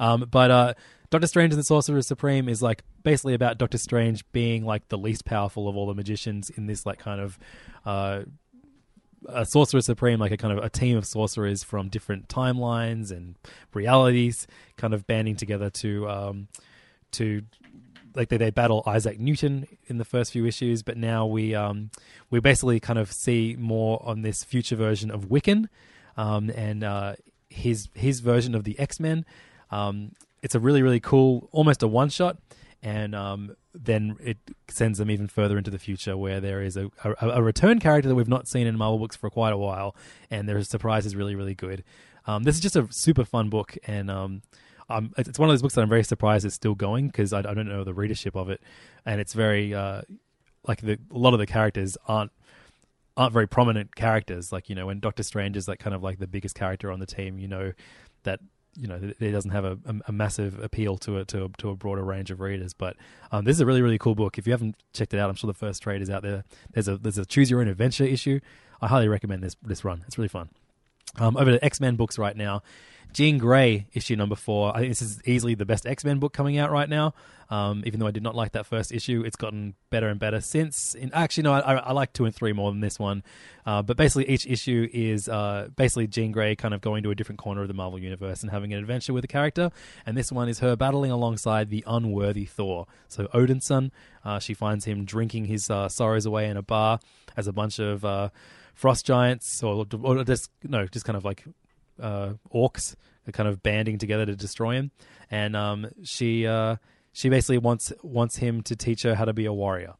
Um, 0.00 0.26
but 0.30 0.76
Doctor 1.10 1.26
Strange 1.26 1.52
and 1.52 1.60
the 1.60 1.64
Sorcerer 1.64 2.02
Supreme 2.02 2.48
is 2.48 2.62
like 2.62 2.82
basically 3.02 3.34
about 3.34 3.58
Doctor 3.58 3.78
Strange 3.78 4.24
being 4.32 4.64
like 4.64 4.88
the 4.88 4.98
least 4.98 5.24
powerful 5.24 5.68
of 5.68 5.76
all 5.76 5.86
the 5.86 5.94
magicians 5.94 6.50
in 6.50 6.66
this 6.66 6.86
like 6.86 6.98
kind 6.98 7.20
of 7.20 7.38
uh, 7.84 8.22
a 9.28 9.44
Sorcerer 9.44 9.80
Supreme, 9.80 10.18
like 10.18 10.32
a 10.32 10.36
kind 10.36 10.56
of 10.56 10.64
a 10.64 10.68
team 10.68 10.96
of 10.96 11.06
sorcerers 11.06 11.62
from 11.62 11.88
different 11.88 12.28
timelines 12.28 13.10
and 13.10 13.36
realities, 13.72 14.46
kind 14.76 14.94
of 14.94 15.06
banding 15.06 15.36
together 15.36 15.70
to 15.70 16.08
um, 16.08 16.48
to 17.12 17.42
like 18.14 18.28
they, 18.28 18.36
they 18.36 18.50
battle 18.50 18.82
Isaac 18.86 19.18
Newton 19.18 19.66
in 19.86 19.98
the 19.98 20.04
first 20.04 20.32
few 20.32 20.46
issues, 20.46 20.82
but 20.82 20.96
now 20.96 21.26
we 21.26 21.54
um, 21.54 21.90
we 22.30 22.40
basically 22.40 22.80
kind 22.80 22.98
of 22.98 23.10
see 23.10 23.56
more 23.58 24.02
on 24.04 24.22
this 24.22 24.44
future 24.44 24.76
version 24.76 25.10
of 25.10 25.28
Wiccan 25.28 25.68
um, 26.16 26.50
and 26.50 26.84
uh, 26.84 27.14
his 27.48 27.88
his 27.94 28.20
version 28.20 28.54
of 28.54 28.64
the 28.64 28.78
X 28.78 29.00
Men. 29.00 29.24
Um, 29.70 30.12
it's 30.44 30.54
a 30.54 30.60
really 30.60 30.82
really 30.82 31.00
cool, 31.00 31.48
almost 31.52 31.82
a 31.82 31.88
one 31.88 32.10
shot, 32.10 32.36
and 32.82 33.14
um, 33.14 33.56
then 33.74 34.16
it 34.22 34.36
sends 34.68 34.98
them 34.98 35.10
even 35.10 35.26
further 35.26 35.56
into 35.56 35.70
the 35.70 35.78
future 35.78 36.16
where 36.18 36.38
there 36.38 36.62
is 36.62 36.76
a, 36.76 36.90
a, 37.02 37.14
a 37.20 37.42
return 37.42 37.80
character 37.80 38.10
that 38.10 38.14
we've 38.14 38.28
not 38.28 38.46
seen 38.46 38.66
in 38.66 38.76
Marvel 38.76 38.98
books 38.98 39.16
for 39.16 39.30
quite 39.30 39.54
a 39.54 39.56
while, 39.56 39.96
and 40.30 40.46
their 40.46 40.62
surprise 40.62 41.06
is 41.06 41.16
really 41.16 41.34
really 41.34 41.54
good. 41.54 41.82
Um, 42.26 42.44
this 42.44 42.54
is 42.54 42.60
just 42.60 42.76
a 42.76 42.86
super 42.90 43.24
fun 43.24 43.48
book, 43.48 43.76
and 43.86 44.10
um, 44.10 44.42
um, 44.90 45.14
it's 45.16 45.38
one 45.38 45.48
of 45.48 45.52
those 45.54 45.62
books 45.62 45.74
that 45.74 45.80
I'm 45.80 45.88
very 45.88 46.04
surprised 46.04 46.44
is 46.44 46.52
still 46.52 46.74
going 46.74 47.06
because 47.06 47.32
I, 47.32 47.38
I, 47.38 47.54
don't 47.54 47.68
know 47.68 47.82
the 47.84 47.94
readership 47.94 48.36
of 48.36 48.50
it, 48.50 48.60
and 49.06 49.20
it's 49.22 49.32
very 49.32 49.74
uh, 49.74 50.02
like 50.68 50.82
the, 50.82 50.98
a 51.10 51.18
lot 51.18 51.32
of 51.32 51.38
the 51.38 51.46
characters 51.46 51.96
aren't 52.06 52.32
aren't 53.16 53.32
very 53.32 53.48
prominent 53.48 53.96
characters. 53.96 54.52
Like 54.52 54.68
you 54.68 54.74
know, 54.74 54.86
when 54.86 55.00
Doctor 55.00 55.22
Strange 55.22 55.56
is 55.56 55.68
like 55.68 55.78
kind 55.78 55.94
of 55.94 56.02
like 56.02 56.18
the 56.18 56.26
biggest 56.26 56.54
character 56.54 56.92
on 56.92 57.00
the 57.00 57.06
team, 57.06 57.38
you 57.38 57.48
know 57.48 57.72
that 58.24 58.40
you 58.76 58.88
know 58.88 58.98
it 59.20 59.30
doesn't 59.30 59.50
have 59.50 59.64
a, 59.64 59.78
a, 60.06 60.12
massive 60.12 60.58
appeal 60.62 60.96
to 60.98 61.18
a, 61.18 61.24
to 61.26 61.44
a, 61.44 61.48
to 61.58 61.70
a 61.70 61.76
broader 61.76 62.04
range 62.04 62.30
of 62.30 62.40
readers. 62.40 62.74
But 62.74 62.96
um, 63.32 63.44
this 63.44 63.56
is 63.56 63.60
a 63.60 63.66
really 63.66 63.82
really 63.82 63.98
cool 63.98 64.14
book. 64.14 64.38
If 64.38 64.46
you 64.46 64.52
haven't 64.52 64.76
checked 64.92 65.14
it 65.14 65.18
out, 65.18 65.30
I'm 65.30 65.36
sure 65.36 65.48
the 65.48 65.54
first 65.54 65.82
trade 65.82 66.02
is 66.02 66.10
out 66.10 66.22
there. 66.22 66.44
There's 66.72 66.88
a 66.88 66.96
there's 66.96 67.18
a 67.18 67.24
choose 67.24 67.50
your 67.50 67.60
own 67.60 67.68
adventure 67.68 68.04
issue. 68.04 68.40
I 68.80 68.88
highly 68.88 69.08
recommend 69.08 69.42
this 69.42 69.56
this 69.62 69.84
run. 69.84 70.04
It's 70.06 70.18
really 70.18 70.28
fun. 70.28 70.48
Um, 71.18 71.36
over 71.36 71.52
to 71.52 71.64
X 71.64 71.80
Men 71.80 71.96
books 71.96 72.18
right 72.18 72.36
now. 72.36 72.62
Jean 73.14 73.38
Grey 73.38 73.86
issue 73.92 74.16
number 74.16 74.34
four. 74.34 74.76
I 74.76 74.80
think 74.80 74.90
this 74.90 75.00
is 75.00 75.22
easily 75.24 75.54
the 75.54 75.64
best 75.64 75.86
X 75.86 76.04
Men 76.04 76.18
book 76.18 76.32
coming 76.32 76.58
out 76.58 76.70
right 76.70 76.88
now. 76.88 77.14
Um, 77.48 77.84
even 77.86 78.00
though 78.00 78.08
I 78.08 78.10
did 78.10 78.24
not 78.24 78.34
like 78.34 78.52
that 78.52 78.66
first 78.66 78.90
issue, 78.90 79.22
it's 79.24 79.36
gotten 79.36 79.74
better 79.90 80.08
and 80.08 80.18
better 80.18 80.40
since. 80.40 80.94
In, 80.94 81.12
actually, 81.14 81.44
no, 81.44 81.52
I, 81.52 81.74
I, 81.74 81.92
like 81.92 82.12
two 82.12 82.24
and 82.24 82.34
three 82.34 82.52
more 82.52 82.72
than 82.72 82.80
this 82.80 82.98
one. 82.98 83.22
Uh, 83.64 83.82
but 83.82 83.96
basically, 83.96 84.28
each 84.28 84.46
issue 84.46 84.88
is 84.92 85.28
uh, 85.28 85.68
basically 85.76 86.08
Jean 86.08 86.32
Grey 86.32 86.56
kind 86.56 86.74
of 86.74 86.80
going 86.80 87.04
to 87.04 87.10
a 87.10 87.14
different 87.14 87.38
corner 87.38 87.62
of 87.62 87.68
the 87.68 87.74
Marvel 87.74 88.00
universe 88.00 88.42
and 88.42 88.50
having 88.50 88.72
an 88.72 88.80
adventure 88.80 89.12
with 89.12 89.22
a 89.22 89.28
character. 89.28 89.70
And 90.04 90.16
this 90.16 90.32
one 90.32 90.48
is 90.48 90.58
her 90.58 90.74
battling 90.74 91.12
alongside 91.12 91.70
the 91.70 91.84
unworthy 91.86 92.46
Thor. 92.46 92.86
So 93.08 93.28
Odinson, 93.28 93.92
uh, 94.24 94.40
she 94.40 94.54
finds 94.54 94.86
him 94.86 95.04
drinking 95.04 95.44
his 95.44 95.70
uh, 95.70 95.88
sorrows 95.88 96.26
away 96.26 96.48
in 96.48 96.56
a 96.56 96.62
bar 96.62 96.98
as 97.36 97.46
a 97.46 97.52
bunch 97.52 97.78
of 97.78 98.04
uh, 98.04 98.30
frost 98.74 99.06
giants, 99.06 99.62
or, 99.62 99.86
or 100.02 100.24
just 100.24 100.50
no, 100.64 100.86
just 100.88 101.04
kind 101.04 101.16
of 101.16 101.24
like 101.24 101.44
uh, 102.00 102.34
orcs 102.52 102.96
kind 103.32 103.48
of 103.48 103.62
banding 103.62 103.98
together 103.98 104.26
to 104.26 104.36
destroy 104.36 104.74
him, 104.74 104.90
and 105.30 105.56
um, 105.56 105.86
she 106.02 106.46
uh, 106.46 106.76
she 107.12 107.28
basically 107.28 107.58
wants 107.58 107.92
wants 108.02 108.36
him 108.36 108.62
to 108.62 108.76
teach 108.76 109.02
her 109.02 109.14
how 109.14 109.24
to 109.24 109.32
be 109.32 109.46
a 109.46 109.52
warrior. 109.52 109.94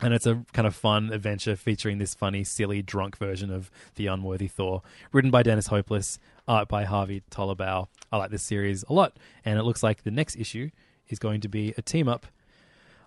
And 0.00 0.12
it's 0.12 0.26
a 0.26 0.44
kind 0.52 0.66
of 0.66 0.74
fun 0.74 1.10
adventure 1.10 1.56
featuring 1.56 1.96
this 1.96 2.14
funny, 2.14 2.44
silly, 2.44 2.82
drunk 2.82 3.16
version 3.16 3.50
of 3.50 3.70
the 3.94 4.08
unworthy 4.08 4.46
Thor, 4.46 4.82
written 5.10 5.30
by 5.30 5.42
Dennis 5.42 5.68
Hopeless, 5.68 6.18
art 6.46 6.68
by 6.68 6.84
Harvey 6.84 7.22
Tolibao. 7.30 7.88
I 8.12 8.18
like 8.18 8.30
this 8.30 8.42
series 8.42 8.84
a 8.90 8.92
lot, 8.92 9.16
and 9.42 9.58
it 9.58 9.62
looks 9.62 9.82
like 9.82 10.02
the 10.02 10.10
next 10.10 10.36
issue 10.36 10.68
is 11.08 11.18
going 11.18 11.40
to 11.40 11.48
be 11.48 11.72
a 11.78 11.82
team 11.82 12.08
up 12.08 12.26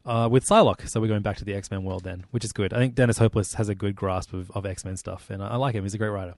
uh, 0.04 0.28
with 0.32 0.46
Psylocke. 0.46 0.90
So 0.90 1.00
we're 1.00 1.08
going 1.08 1.22
back 1.22 1.38
to 1.38 1.46
the 1.46 1.54
X 1.54 1.70
Men 1.70 1.84
world 1.84 2.04
then, 2.04 2.26
which 2.32 2.44
is 2.44 2.52
good. 2.52 2.74
I 2.74 2.78
think 2.78 2.96
Dennis 2.96 3.20
Hopeless 3.20 3.54
has 3.54 3.70
a 3.70 3.76
good 3.76 3.96
grasp 3.96 4.34
of, 4.34 4.50
of 4.52 4.66
X 4.66 4.84
Men 4.84 4.98
stuff, 4.98 5.30
and 5.30 5.44
I, 5.44 5.50
I, 5.50 5.56
like 5.58 5.76
him. 5.76 5.84
He's 5.84 5.94
a 5.94 6.00
great 6.00 6.10
writer. 6.10 6.36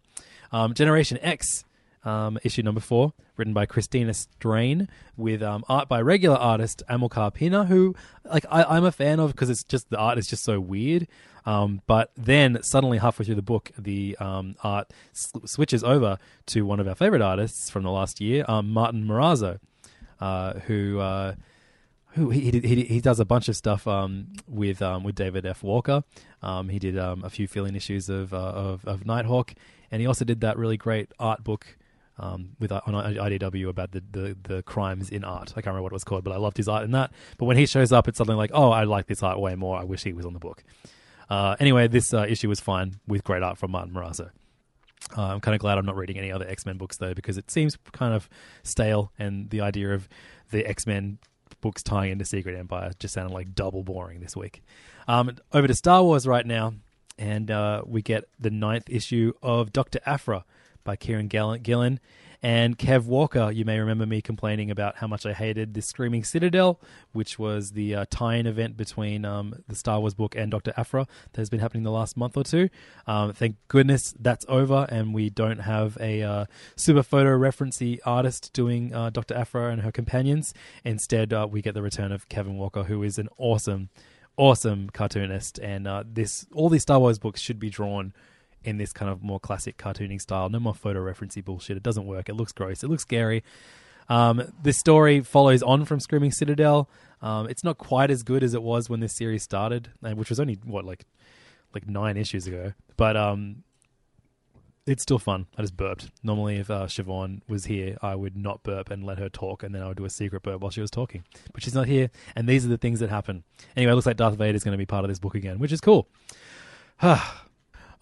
Um, 0.51 0.73
Generation 0.73 1.17
X 1.21 1.63
um, 2.03 2.39
issue 2.43 2.63
number 2.63 2.81
four, 2.81 3.13
written 3.37 3.53
by 3.53 3.65
Christina 3.65 4.13
Strain, 4.13 4.87
with 5.17 5.43
um, 5.43 5.63
art 5.69 5.87
by 5.87 6.01
regular 6.01 6.37
artist 6.37 6.83
Amilcar 6.89 7.33
Pinna, 7.33 7.65
who 7.65 7.95
like 8.25 8.45
I, 8.49 8.77
am 8.77 8.85
a 8.85 8.91
fan 8.91 9.19
of 9.19 9.31
because 9.31 9.49
it's 9.49 9.63
just 9.63 9.89
the 9.89 9.97
art 9.97 10.17
is 10.17 10.27
just 10.27 10.43
so 10.43 10.59
weird. 10.59 11.07
Um, 11.45 11.81
but 11.87 12.11
then 12.15 12.61
suddenly 12.61 12.99
halfway 12.99 13.25
through 13.25 13.35
the 13.35 13.41
book, 13.41 13.71
the 13.77 14.15
um, 14.19 14.55
art 14.63 14.91
s- 15.11 15.31
switches 15.45 15.83
over 15.83 16.17
to 16.47 16.65
one 16.65 16.79
of 16.79 16.87
our 16.87 16.95
favorite 16.95 17.21
artists 17.21 17.69
from 17.69 17.83
the 17.83 17.91
last 17.91 18.21
year, 18.21 18.45
um, 18.47 18.69
Martin 18.69 19.05
Morazzo, 19.05 19.59
uh, 20.19 20.53
who. 20.61 20.99
Uh, 20.99 21.35
who 22.15 22.29
he, 22.29 22.51
he 22.51 22.83
he 22.83 22.99
does 22.99 23.21
a 23.21 23.25
bunch 23.25 23.47
of 23.47 23.55
stuff 23.55 23.87
um, 23.87 24.33
with 24.45 24.81
um, 24.81 25.05
with 25.05 25.15
David 25.15 25.45
F. 25.45 25.63
Walker. 25.63 26.03
Um, 26.41 26.67
he 26.67 26.77
did 26.77 26.97
um, 26.97 27.23
a 27.23 27.29
few 27.29 27.47
fill-in 27.47 27.73
issues 27.73 28.09
of, 28.09 28.33
uh, 28.33 28.37
of 28.37 28.83
of 28.83 29.05
Nighthawk, 29.05 29.53
and 29.89 30.01
he 30.01 30.07
also 30.07 30.25
did 30.25 30.41
that 30.41 30.57
really 30.57 30.75
great 30.75 31.09
art 31.19 31.41
book 31.45 31.77
um, 32.21 32.49
with 32.59 32.71
on 32.71 32.81
IDW 32.85 33.67
about 33.67 33.91
the, 33.91 34.03
the 34.11 34.37
the 34.43 34.63
crimes 34.63 35.09
in 35.09 35.23
art. 35.23 35.51
I 35.51 35.55
can't 35.55 35.67
remember 35.67 35.83
what 35.83 35.91
it 35.91 35.95
was 35.95 36.03
called, 36.03 36.23
but 36.23 36.31
I 36.31 36.37
loved 36.37 36.55
his 36.55 36.69
art 36.69 36.83
in 36.83 36.91
that. 36.91 37.11
But 37.37 37.45
when 37.45 37.57
he 37.57 37.65
shows 37.65 37.91
up, 37.91 38.07
it's 38.07 38.17
something 38.17 38.37
like, 38.37 38.51
oh, 38.53 38.69
I 38.69 38.83
like 38.83 39.07
this 39.07 39.23
art 39.23 39.39
way 39.39 39.55
more. 39.55 39.77
I 39.77 39.83
wish 39.83 40.03
he 40.03 40.13
was 40.13 40.25
on 40.25 40.33
the 40.33 40.39
book. 40.39 40.63
Uh, 41.29 41.55
anyway, 41.59 41.87
this 41.87 42.13
uh, 42.13 42.25
issue 42.29 42.47
was 42.47 42.59
fine 42.59 42.99
with 43.07 43.23
great 43.23 43.41
art 43.41 43.57
from 43.57 43.71
Martin 43.71 43.93
Morazzo. 43.93 44.29
Uh, 45.17 45.23
I'm 45.23 45.39
kind 45.39 45.55
of 45.55 45.61
glad 45.61 45.79
I'm 45.79 45.85
not 45.85 45.95
reading 45.95 46.17
any 46.17 46.31
other 46.31 46.47
X 46.47 46.65
Men 46.65 46.77
books 46.77 46.97
though, 46.97 47.15
because 47.15 47.37
it 47.37 47.49
seems 47.49 47.77
kind 47.91 48.13
of 48.13 48.29
stale, 48.61 49.11
and 49.17 49.49
the 49.49 49.61
idea 49.61 49.93
of 49.93 50.07
the 50.51 50.65
X 50.65 50.85
Men 50.85 51.17
books 51.59 51.81
tying 51.81 52.11
into 52.11 52.25
Secret 52.25 52.57
Empire 52.57 52.91
just 52.99 53.15
sounded 53.15 53.33
like 53.33 53.55
double 53.55 53.83
boring 53.83 54.19
this 54.19 54.37
week. 54.37 54.61
Um, 55.07 55.35
over 55.51 55.67
to 55.67 55.73
Star 55.73 56.03
Wars 56.03 56.27
right 56.27 56.45
now, 56.45 56.75
and 57.17 57.49
uh, 57.49 57.81
we 57.83 58.03
get 58.03 58.25
the 58.39 58.51
ninth 58.51 58.89
issue 58.89 59.33
of 59.41 59.73
Doctor 59.73 59.99
Aphra 60.05 60.45
by 60.83 60.95
Kieron 60.95 61.29
Gillen. 61.63 61.99
And 62.43 62.75
Kev 62.75 63.05
Walker, 63.05 63.51
you 63.51 63.65
may 63.65 63.79
remember 63.79 64.07
me 64.07 64.19
complaining 64.19 64.71
about 64.71 64.97
how 64.97 65.05
much 65.05 65.27
I 65.27 65.33
hated 65.33 65.75
the 65.75 65.81
Screaming 65.81 66.23
Citadel, 66.23 66.81
which 67.11 67.37
was 67.37 67.73
the 67.73 67.93
uh, 67.93 68.05
tie-in 68.09 68.47
event 68.47 68.77
between 68.77 69.25
um, 69.25 69.53
the 69.67 69.75
Star 69.75 69.99
Wars 69.99 70.15
book 70.15 70.35
and 70.35 70.49
Doctor 70.49 70.73
Aphra 70.75 71.05
that 71.33 71.39
has 71.39 71.51
been 71.51 71.59
happening 71.59 71.83
the 71.83 71.91
last 71.91 72.17
month 72.17 72.35
or 72.35 72.43
two. 72.43 72.69
Um, 73.05 73.33
thank 73.33 73.57
goodness 73.67 74.15
that's 74.19 74.43
over, 74.49 74.87
and 74.89 75.13
we 75.13 75.29
don't 75.29 75.59
have 75.59 75.97
a 76.01 76.23
uh, 76.23 76.45
super 76.75 77.03
photo 77.03 77.37
referencey 77.37 77.99
artist 78.07 78.51
doing 78.53 78.91
uh, 78.91 79.11
Doctor 79.11 79.35
Aphra 79.35 79.69
and 79.69 79.83
her 79.83 79.91
companions. 79.91 80.51
Instead, 80.83 81.31
uh, 81.31 81.47
we 81.49 81.61
get 81.61 81.75
the 81.75 81.83
return 81.83 82.11
of 82.11 82.27
Kevin 82.27 82.57
Walker, 82.57 82.85
who 82.85 83.03
is 83.03 83.19
an 83.19 83.29
awesome, 83.37 83.89
awesome 84.35 84.89
cartoonist, 84.89 85.59
and 85.59 85.87
uh, 85.87 86.03
this 86.11 86.47
all 86.55 86.69
these 86.69 86.81
Star 86.81 86.99
Wars 86.99 87.19
books 87.19 87.39
should 87.39 87.59
be 87.59 87.69
drawn 87.69 88.13
in 88.63 88.77
this 88.77 88.93
kind 88.93 89.11
of 89.11 89.23
more 89.23 89.39
classic 89.39 89.77
cartooning 89.77 90.21
style. 90.21 90.49
No 90.49 90.59
more 90.59 90.75
photo 90.75 90.99
referencey 90.99 91.43
bullshit. 91.43 91.77
It 91.77 91.83
doesn't 91.83 92.05
work. 92.05 92.29
It 92.29 92.35
looks 92.35 92.51
gross. 92.51 92.83
It 92.83 92.89
looks 92.89 93.03
scary. 93.03 93.43
Um, 94.09 94.51
this 94.61 94.77
story 94.77 95.21
follows 95.21 95.63
on 95.63 95.85
from 95.85 95.99
Screaming 95.99 96.31
Citadel. 96.31 96.89
Um, 97.21 97.47
it's 97.49 97.63
not 97.63 97.77
quite 97.77 98.11
as 98.11 98.23
good 98.23 98.43
as 98.43 98.53
it 98.53 98.61
was 98.61 98.89
when 98.89 98.99
this 98.99 99.13
series 99.13 99.43
started, 99.43 99.89
which 100.01 100.29
was 100.29 100.39
only 100.39 100.59
what 100.63 100.85
like 100.85 101.05
like 101.73 101.87
nine 101.87 102.17
issues 102.17 102.47
ago. 102.47 102.73
But 102.97 103.15
um, 103.15 103.63
it's 104.85 105.03
still 105.03 105.19
fun. 105.19 105.45
I 105.57 105.61
just 105.61 105.77
burped. 105.77 106.09
Normally, 106.23 106.57
if 106.57 106.69
uh, 106.69 106.87
Siobhan 106.87 107.41
was 107.47 107.65
here, 107.65 107.97
I 108.01 108.15
would 108.15 108.35
not 108.35 108.63
burp 108.63 108.89
and 108.89 109.05
let 109.05 109.19
her 109.19 109.29
talk, 109.29 109.63
and 109.63 109.73
then 109.73 109.81
I 109.83 109.87
would 109.87 109.97
do 109.97 110.05
a 110.05 110.09
secret 110.09 110.43
burp 110.43 110.61
while 110.61 110.71
she 110.71 110.81
was 110.81 110.91
talking. 110.91 111.23
But 111.53 111.63
she's 111.63 111.75
not 111.75 111.87
here, 111.87 112.09
and 112.35 112.47
these 112.47 112.65
are 112.65 112.69
the 112.69 112.77
things 112.77 112.99
that 112.99 113.09
happen. 113.09 113.43
Anyway, 113.77 113.91
it 113.91 113.95
looks 113.95 114.07
like 114.07 114.17
Darth 114.17 114.35
Vader 114.35 114.55
is 114.55 114.63
going 114.63 114.73
to 114.73 114.77
be 114.77 114.85
part 114.85 115.05
of 115.05 115.09
this 115.09 115.19
book 115.19 115.35
again, 115.35 115.59
which 115.59 115.71
is 115.71 115.81
cool. 115.81 116.07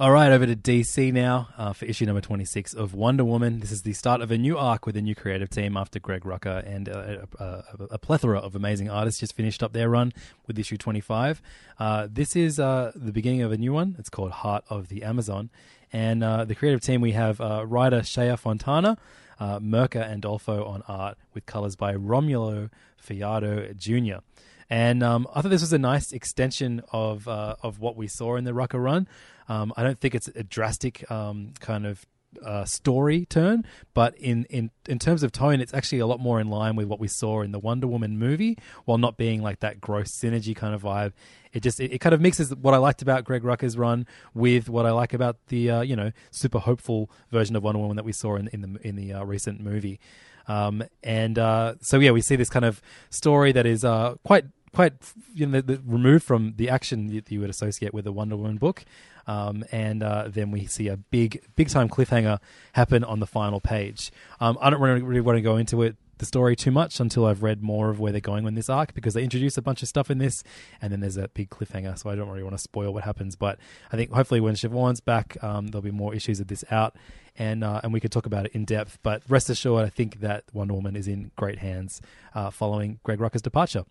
All 0.02 0.12
right, 0.12 0.32
over 0.32 0.46
to 0.46 0.56
DC 0.56 1.12
now 1.12 1.50
uh, 1.58 1.74
for 1.74 1.84
issue 1.84 2.06
number 2.06 2.22
26 2.22 2.74
of 2.74 2.94
Wonder 2.94 3.26
Woman. 3.26 3.60
This 3.60 3.70
is 3.70 3.82
the 3.82 3.92
start 3.92 4.22
of 4.22 4.32
a 4.32 4.38
new 4.38 4.58
arc 4.58 4.86
with 4.86 4.96
a 4.96 5.02
new 5.02 5.14
creative 5.14 5.50
team 5.50 5.76
after 5.76 6.00
Greg 6.00 6.22
Rucka 6.24 6.66
and 6.66 6.88
uh, 6.88 7.26
a, 7.38 7.44
a, 7.44 7.64
a, 7.92 7.98
plethora 7.98 8.40
of 8.40 8.56
amazing 8.56 8.90
artists 8.90 9.20
just 9.20 9.36
finished 9.36 9.62
up 9.62 9.74
their 9.74 9.90
run 9.90 10.14
with 10.48 10.58
issue 10.58 10.78
25. 10.78 11.42
Uh, 11.80 12.08
this 12.10 12.38
is 12.38 12.62
uh, 12.62 12.94
the 12.96 13.12
beginning 13.12 13.42
of 13.42 13.52
a 13.52 13.58
new 13.58 13.74
one. 13.74 13.98
It's 14.00 14.10
called 14.10 14.32
Heart 14.32 14.64
of 14.70 14.88
the 14.88 15.04
Amazon. 15.04 15.50
And 15.92 16.24
uh, 16.24 16.46
the 16.46 16.56
creative 16.56 16.80
team, 16.80 17.02
we 17.02 17.12
have 17.12 17.42
uh, 17.42 17.66
writer 17.68 18.02
Shea 18.02 18.34
Fontana, 18.38 18.98
uh, 19.38 19.60
Mirka 19.60 20.10
Andolfo 20.10 20.66
on 20.66 20.82
art 20.88 21.18
with 21.34 21.46
colors 21.46 21.76
by 21.76 21.94
Romulo 21.94 22.70
Fajardo 22.96 23.74
Jr. 23.74 24.24
And 24.70 25.02
um, 25.02 25.28
I 25.34 25.42
thought 25.42 25.50
this 25.50 25.62
was 25.62 25.74
a 25.74 25.80
nice 25.80 26.12
extension 26.12 26.82
of 26.92 27.28
uh, 27.28 27.56
of 27.64 27.80
what 27.80 27.96
we 27.96 28.08
saw 28.08 28.36
in 28.36 28.44
the 28.44 28.52
Rucka 28.52 28.82
run. 28.82 29.08
Um, 29.48 29.74
I 29.76 29.84
don't 29.84 30.00
think 30.00 30.14
it's 30.14 30.28
a 30.28 30.44
drastic 30.44 31.10
um, 31.10 31.54
kind 31.60 31.88
of 31.88 32.06
uh, 32.46 32.64
story 32.66 33.26
turn, 33.26 33.66
but 33.94 34.16
in, 34.18 34.46
in 34.46 34.70
in 34.88 35.00
terms 35.00 35.24
of 35.24 35.32
tone, 35.32 35.60
it's 35.60 35.74
actually 35.74 36.00
a 36.00 36.06
lot 36.06 36.20
more 36.20 36.40
in 36.40 36.50
line 36.50 36.76
with 36.76 36.88
what 36.88 37.00
we 37.00 37.08
saw 37.08 37.42
in 37.42 37.52
the 37.52 37.60
Wonder 37.60 37.88
Woman 37.88 38.20
movie, 38.20 38.58
while 38.86 38.98
not 38.98 39.18
being 39.18 39.42
like 39.42 39.60
that 39.62 39.82
gross 39.82 40.12
synergy 40.12 40.56
kind 40.56 40.76
of 40.76 40.84
vibe. 40.84 41.14
It 41.52 41.62
just 41.62 41.80
it, 41.80 41.92
it 41.92 42.00
kind 42.00 42.14
of 42.14 42.22
mixes 42.22 42.54
what 42.56 42.76
I 42.76 42.78
liked 42.78 43.02
about 43.02 43.24
Greg 43.24 43.42
Rucka's 43.42 43.78
run 43.78 44.06
with 44.36 44.70
what 44.70 44.86
I 44.86 44.92
like 44.92 45.14
about 45.14 45.38
the 45.48 45.72
uh, 45.72 45.82
you 45.82 45.96
know 45.96 46.12
super 46.30 46.60
hopeful 46.60 47.10
version 47.32 47.56
of 47.56 47.64
Wonder 47.64 47.80
Woman 47.80 47.96
that 47.96 48.06
we 48.06 48.12
saw 48.12 48.36
in 48.36 48.48
in 48.50 48.62
the 48.62 48.88
in 48.88 48.96
the 48.96 49.14
uh, 49.14 49.24
recent 49.24 49.60
movie. 49.60 50.00
Um, 50.48 50.84
and 51.04 51.38
uh, 51.38 51.76
so 51.80 52.00
yeah, 52.00 52.12
we 52.12 52.22
see 52.22 52.36
this 52.36 52.50
kind 52.50 52.66
of 52.66 52.82
story 53.12 53.52
that 53.52 53.68
is 53.68 53.86
uh, 53.86 54.16
quite 54.24 54.46
quite 54.74 54.94
you 55.34 55.46
know 55.46 55.62
the, 55.62 55.76
the, 55.76 55.82
removed 55.86 56.24
from 56.24 56.54
the 56.58 56.70
action 56.70 57.08
that 57.08 57.32
you 57.32 57.42
would 57.42 57.50
associate 57.50 57.94
with 57.94 58.06
a 58.08 58.12
Wonder 58.12 58.36
Woman 58.38 58.58
book. 58.58 58.86
Um, 59.28 59.64
and 59.72 60.02
uh, 60.02 60.28
then 60.28 60.50
we 60.50 60.66
see 60.66 60.88
a 60.88 60.98
big, 60.98 61.44
big 61.56 61.70
time 61.70 61.88
cliffhanger 61.88 62.40
happen 62.74 63.04
on 63.04 63.20
the 63.20 63.28
final 63.28 63.60
page. 63.60 64.12
Um, 64.40 64.58
I 64.60 64.72
don't 64.72 64.82
really, 64.82 65.04
really 65.04 65.22
want 65.22 65.38
to 65.38 65.42
go 65.42 65.56
into 65.56 65.84
it 65.84 65.98
the 66.20 66.26
story 66.26 66.56
too 66.56 66.72
much 66.72 67.00
until 67.00 67.26
I've 67.26 67.42
read 67.42 67.64
more 67.64 67.90
of 67.90 68.00
where 68.00 68.12
they're 68.12 68.22
going 68.22 68.46
in 68.46 68.54
this 68.54 68.70
arc 68.70 68.94
because 68.94 69.14
they 69.14 69.24
introduce 69.24 69.58
a 69.58 69.62
bunch 69.62 69.82
of 69.82 69.88
stuff 69.88 70.12
in 70.12 70.20
this, 70.20 70.44
and 70.82 70.92
then 70.92 71.00
there's 71.00 71.18
a 71.18 71.28
big 71.30 71.50
cliffhanger. 71.50 71.98
So 71.98 72.10
I 72.10 72.16
don't 72.16 72.30
really 72.30 72.44
want 72.44 72.56
to 72.56 72.62
spoil 72.62 72.94
what 72.94 73.04
happens. 73.04 73.36
But 73.36 73.58
I 73.92 73.96
think 73.96 74.12
hopefully 74.12 74.42
when 74.42 74.56
Siobhan's 74.56 75.00
back, 75.00 75.38
um, 75.42 75.68
there'll 75.68 75.82
be 75.82 75.92
more 75.92 76.14
issues 76.14 76.40
of 76.40 76.48
this 76.48 76.64
out, 76.70 76.96
and 77.38 77.64
uh, 77.64 77.82
and 77.84 77.94
we 77.94 78.00
could 78.00 78.12
talk 78.12 78.26
about 78.26 78.46
it 78.46 78.52
in 78.54 78.66
depth. 78.66 79.00
But 79.02 79.24
rest 79.30 79.50
assured, 79.50 79.86
I 79.86 79.90
think 79.90 80.20
that 80.20 80.44
Wonder 80.54 80.74
Woman 80.74 80.96
is 80.96 81.08
in 81.08 81.32
great 81.36 81.60
hands 81.60 82.02
uh, 82.36 82.50
following 82.50 83.00
Greg 83.04 83.20
Rucka's 83.20 83.42
departure. 83.42 83.86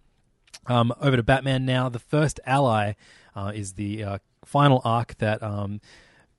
Um, 0.67 0.93
over 1.01 1.17
to 1.17 1.23
Batman 1.23 1.65
now. 1.65 1.89
The 1.89 1.99
first 1.99 2.41
ally 2.45 2.93
uh, 3.35 3.53
is 3.55 3.75
the 3.75 4.05
uh, 4.05 4.19
final 4.45 4.83
arc 4.85 5.17
that 5.19 5.43
um, 5.43 5.81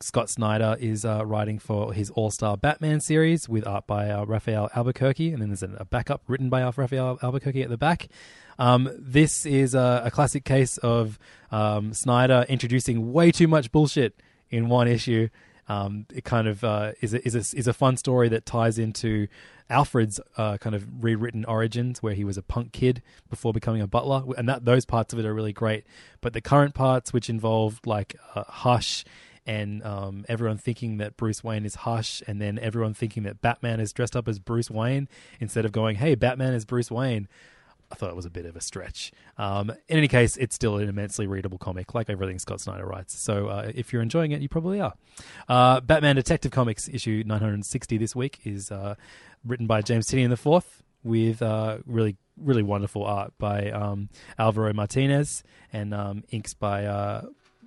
Scott 0.02 0.30
Snyder 0.30 0.78
is 0.80 1.04
uh, 1.04 1.26
writing 1.26 1.60
for 1.60 1.94
his 1.94 2.10
All 2.12 2.32
Star 2.32 2.56
Batman 2.56 3.02
series 3.02 3.50
with 3.50 3.68
art 3.68 3.86
by 3.86 4.10
uh, 4.10 4.24
Rafael 4.26 4.70
Albuquerque, 4.74 5.34
and 5.34 5.42
then 5.42 5.50
there's 5.50 5.64
a 5.64 5.86
backup 5.90 6.22
written 6.28 6.50
by 6.50 6.64
Rafael 6.64 7.20
Albuquerque 7.22 7.64
at 7.64 7.70
the 7.70 7.78
back. 7.78 8.08
Um, 8.58 8.90
this 8.98 9.46
is 9.46 9.76
a, 9.76 10.04
a, 10.06 10.12
classic 10.12 10.44
case 10.46 10.78
of 10.78 11.18
um, 11.52 11.94
Snyder 11.94 12.46
introducing 12.50 13.12
way 13.14 13.32
too 13.32 13.48
much 13.48 13.72
bullshit 13.72 14.22
in 14.50 14.70
one 14.70 14.88
issue. 14.88 15.30
Um, 15.70 16.08
it 16.14 16.24
kind 16.24 16.48
of 16.48 16.64
uh, 16.64 16.94
is 17.00 17.14
a, 17.14 17.26
is 17.26 17.36
a, 17.36 17.58
is 17.58 17.68
a 17.68 17.74
fun 17.74 17.96
story 17.96 18.28
that 18.30 18.46
ties 18.46 18.80
into 18.80 19.28
Alfred's 19.70 20.20
uh, 20.36 20.58
kind 20.58 20.76
of 20.76 21.04
rewritten 21.04 21.46
origins, 21.46 22.02
where 22.02 22.16
he 22.16 22.24
was 22.24 22.38
a 22.38 22.42
punk 22.42 22.72
kid 22.72 23.04
before 23.30 23.54
becoming 23.54 23.82
a 23.82 23.88
butler, 23.88 24.24
and 24.36 24.50
that 24.50 24.66
those 24.66 24.86
parts 24.86 25.14
of 25.14 25.20
it 25.20 25.26
are 25.26 25.34
really 25.34 25.54
great. 25.54 25.86
But 26.22 26.34
the 26.34 26.42
current 26.42 26.74
parts, 26.74 27.14
which 27.14 27.30
involve 27.30 27.80
like 27.86 28.16
uh, 28.34 28.44
Hush 28.48 29.06
and 29.46 29.84
um, 29.84 30.26
everyone 30.28 30.58
thinking 30.58 30.98
that 30.98 31.18
Bruce 31.18 31.44
Wayne 31.44 31.66
is 31.66 31.76
Hush, 31.76 32.24
and 32.28 32.42
then 32.42 32.58
everyone 32.60 32.94
thinking 32.96 33.24
that 33.24 33.42
Batman 33.42 33.80
is 33.80 33.94
dressed 33.94 34.16
up 34.16 34.28
as 34.28 34.40
Bruce 34.40 34.72
Wayne 34.72 35.08
instead 35.40 35.66
of 35.66 35.72
going, 35.72 35.98
"Hey, 35.98 36.16
Batman 36.16 36.54
is 36.54 36.66
Bruce 36.66 36.90
Wayne." 36.90 37.28
I 37.92 37.96
thought 37.96 38.10
it 38.10 38.16
was 38.16 38.26
a 38.26 38.30
bit 38.30 38.46
of 38.46 38.56
a 38.56 38.62
stretch. 38.62 39.12
Um, 39.38 39.72
in 39.88 39.98
any 39.98 40.08
case, 40.08 40.38
it's 40.38 40.56
still 40.56 40.78
an 40.78 40.88
immensely 40.90 41.28
readable 41.28 41.58
comic, 41.58 41.96
like 41.96 42.10
everything 42.10 42.38
Scott 42.40 42.62
Snyder 42.62 42.86
writes. 42.86 43.18
So 43.18 43.48
uh, 43.48 43.72
if 43.74 43.92
you're 43.92 44.02
enjoying 44.02 44.32
it, 44.32 44.42
you 44.42 44.50
probably 44.50 44.80
are. 44.80 44.94
Uh, 45.48 45.82
Batman 45.82 46.16
Detective 46.16 46.52
Comics 46.52 46.88
issue 46.88 47.24
960 47.26 47.98
this 47.98 48.16
week 48.16 48.40
is 48.44 48.72
uh, 48.72 48.96
written 49.44 49.66
by 49.68 49.82
James 49.82 50.08
Tynion 50.08 50.32
IV 50.32 50.84
with 51.04 51.42
uh, 51.42 51.78
really 51.86 52.18
really 52.42 52.64
wonderful 52.64 53.04
art 53.04 53.34
by 53.38 53.70
um, 53.72 54.10
Alvaro 54.38 54.74
Martinez 54.74 55.44
and 55.74 55.94
um, 55.94 56.24
inks 56.32 56.54
by 56.54 56.86
uh, 56.86 57.24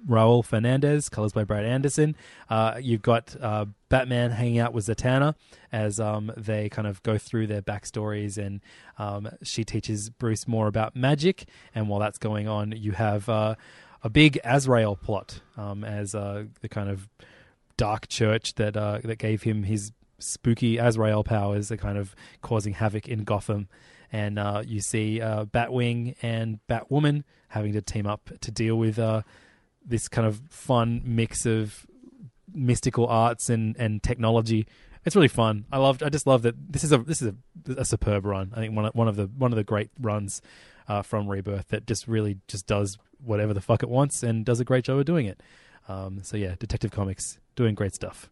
Raul 0.08 0.44
Fernandez, 0.44 1.08
colors 1.08 1.32
by 1.32 1.44
Brad 1.44 1.64
Anderson. 1.64 2.16
Uh, 2.50 2.78
you've 2.80 3.02
got 3.02 3.36
uh, 3.40 3.66
Batman 3.88 4.30
hanging 4.30 4.58
out 4.58 4.72
with 4.72 4.86
Zatanna 4.86 5.34
as 5.70 6.00
um, 6.00 6.32
they 6.36 6.68
kind 6.68 6.88
of 6.88 7.02
go 7.02 7.18
through 7.18 7.46
their 7.46 7.62
backstories, 7.62 8.38
and 8.38 8.60
um, 8.98 9.28
she 9.42 9.64
teaches 9.64 10.10
Bruce 10.10 10.48
more 10.48 10.66
about 10.66 10.96
magic. 10.96 11.46
And 11.74 11.88
while 11.88 12.00
that's 12.00 12.18
going 12.18 12.48
on, 12.48 12.72
you 12.72 12.92
have 12.92 13.28
uh, 13.28 13.54
a 14.02 14.10
big 14.10 14.38
Azrael 14.44 14.96
plot 14.96 15.40
um, 15.56 15.84
as 15.84 16.14
uh, 16.14 16.44
the 16.60 16.68
kind 16.68 16.88
of 16.90 17.08
dark 17.76 18.08
church 18.08 18.54
that 18.54 18.76
uh, 18.76 18.98
that 19.04 19.16
gave 19.16 19.42
him 19.42 19.62
his 19.62 19.92
spooky 20.18 20.78
Azrael 20.78 21.24
powers, 21.24 21.72
are 21.72 21.76
kind 21.76 21.98
of 21.98 22.14
causing 22.42 22.74
havoc 22.74 23.08
in 23.08 23.24
Gotham. 23.24 23.68
And 24.14 24.38
uh, 24.38 24.62
you 24.66 24.82
see 24.82 25.20
Batwing 25.22 26.16
and 26.20 26.60
Batwoman 26.68 27.24
having 27.48 27.72
to 27.72 27.80
team 27.80 28.06
up 28.06 28.30
to 28.42 28.50
deal 28.50 28.76
with 28.76 28.98
this 29.84 30.08
kind 30.08 30.26
of 30.26 30.40
fun 30.48 31.02
mix 31.04 31.46
of 31.46 31.86
mystical 32.54 33.06
arts 33.06 33.50
and, 33.50 33.76
and 33.78 34.02
technology. 34.02 34.66
It's 35.04 35.16
really 35.16 35.28
fun. 35.28 35.64
I 35.72 35.78
loved. 35.78 36.02
I 36.02 36.08
just 36.08 36.26
love 36.26 36.42
that 36.42 36.54
this 36.72 36.84
is 36.84 36.92
a 36.92 36.98
this 36.98 37.20
is 37.22 37.28
a, 37.28 37.72
a 37.76 37.84
superb 37.84 38.24
run. 38.24 38.52
I 38.54 38.60
think 38.60 38.76
one 38.76 38.86
of, 38.86 38.94
one 38.94 39.08
of 39.08 39.16
the 39.16 39.26
one 39.26 39.50
of 39.52 39.56
the 39.56 39.64
great 39.64 39.90
runs 40.00 40.40
uh, 40.86 41.02
from 41.02 41.28
Rebirth 41.28 41.68
that 41.68 41.86
just 41.86 42.06
really 42.06 42.38
just 42.46 42.66
does 42.66 42.98
whatever 43.18 43.52
the 43.52 43.60
fuck 43.60 43.82
it 43.82 43.88
wants 43.88 44.22
and 44.22 44.44
does 44.44 44.60
a 44.60 44.64
great 44.64 44.84
job 44.84 44.98
of 44.98 45.04
doing 45.04 45.26
it. 45.26 45.42
Um, 45.88 46.20
so 46.22 46.36
yeah, 46.36 46.54
Detective 46.58 46.92
Comics 46.92 47.38
doing 47.56 47.74
great 47.74 47.94
stuff. 47.94 48.30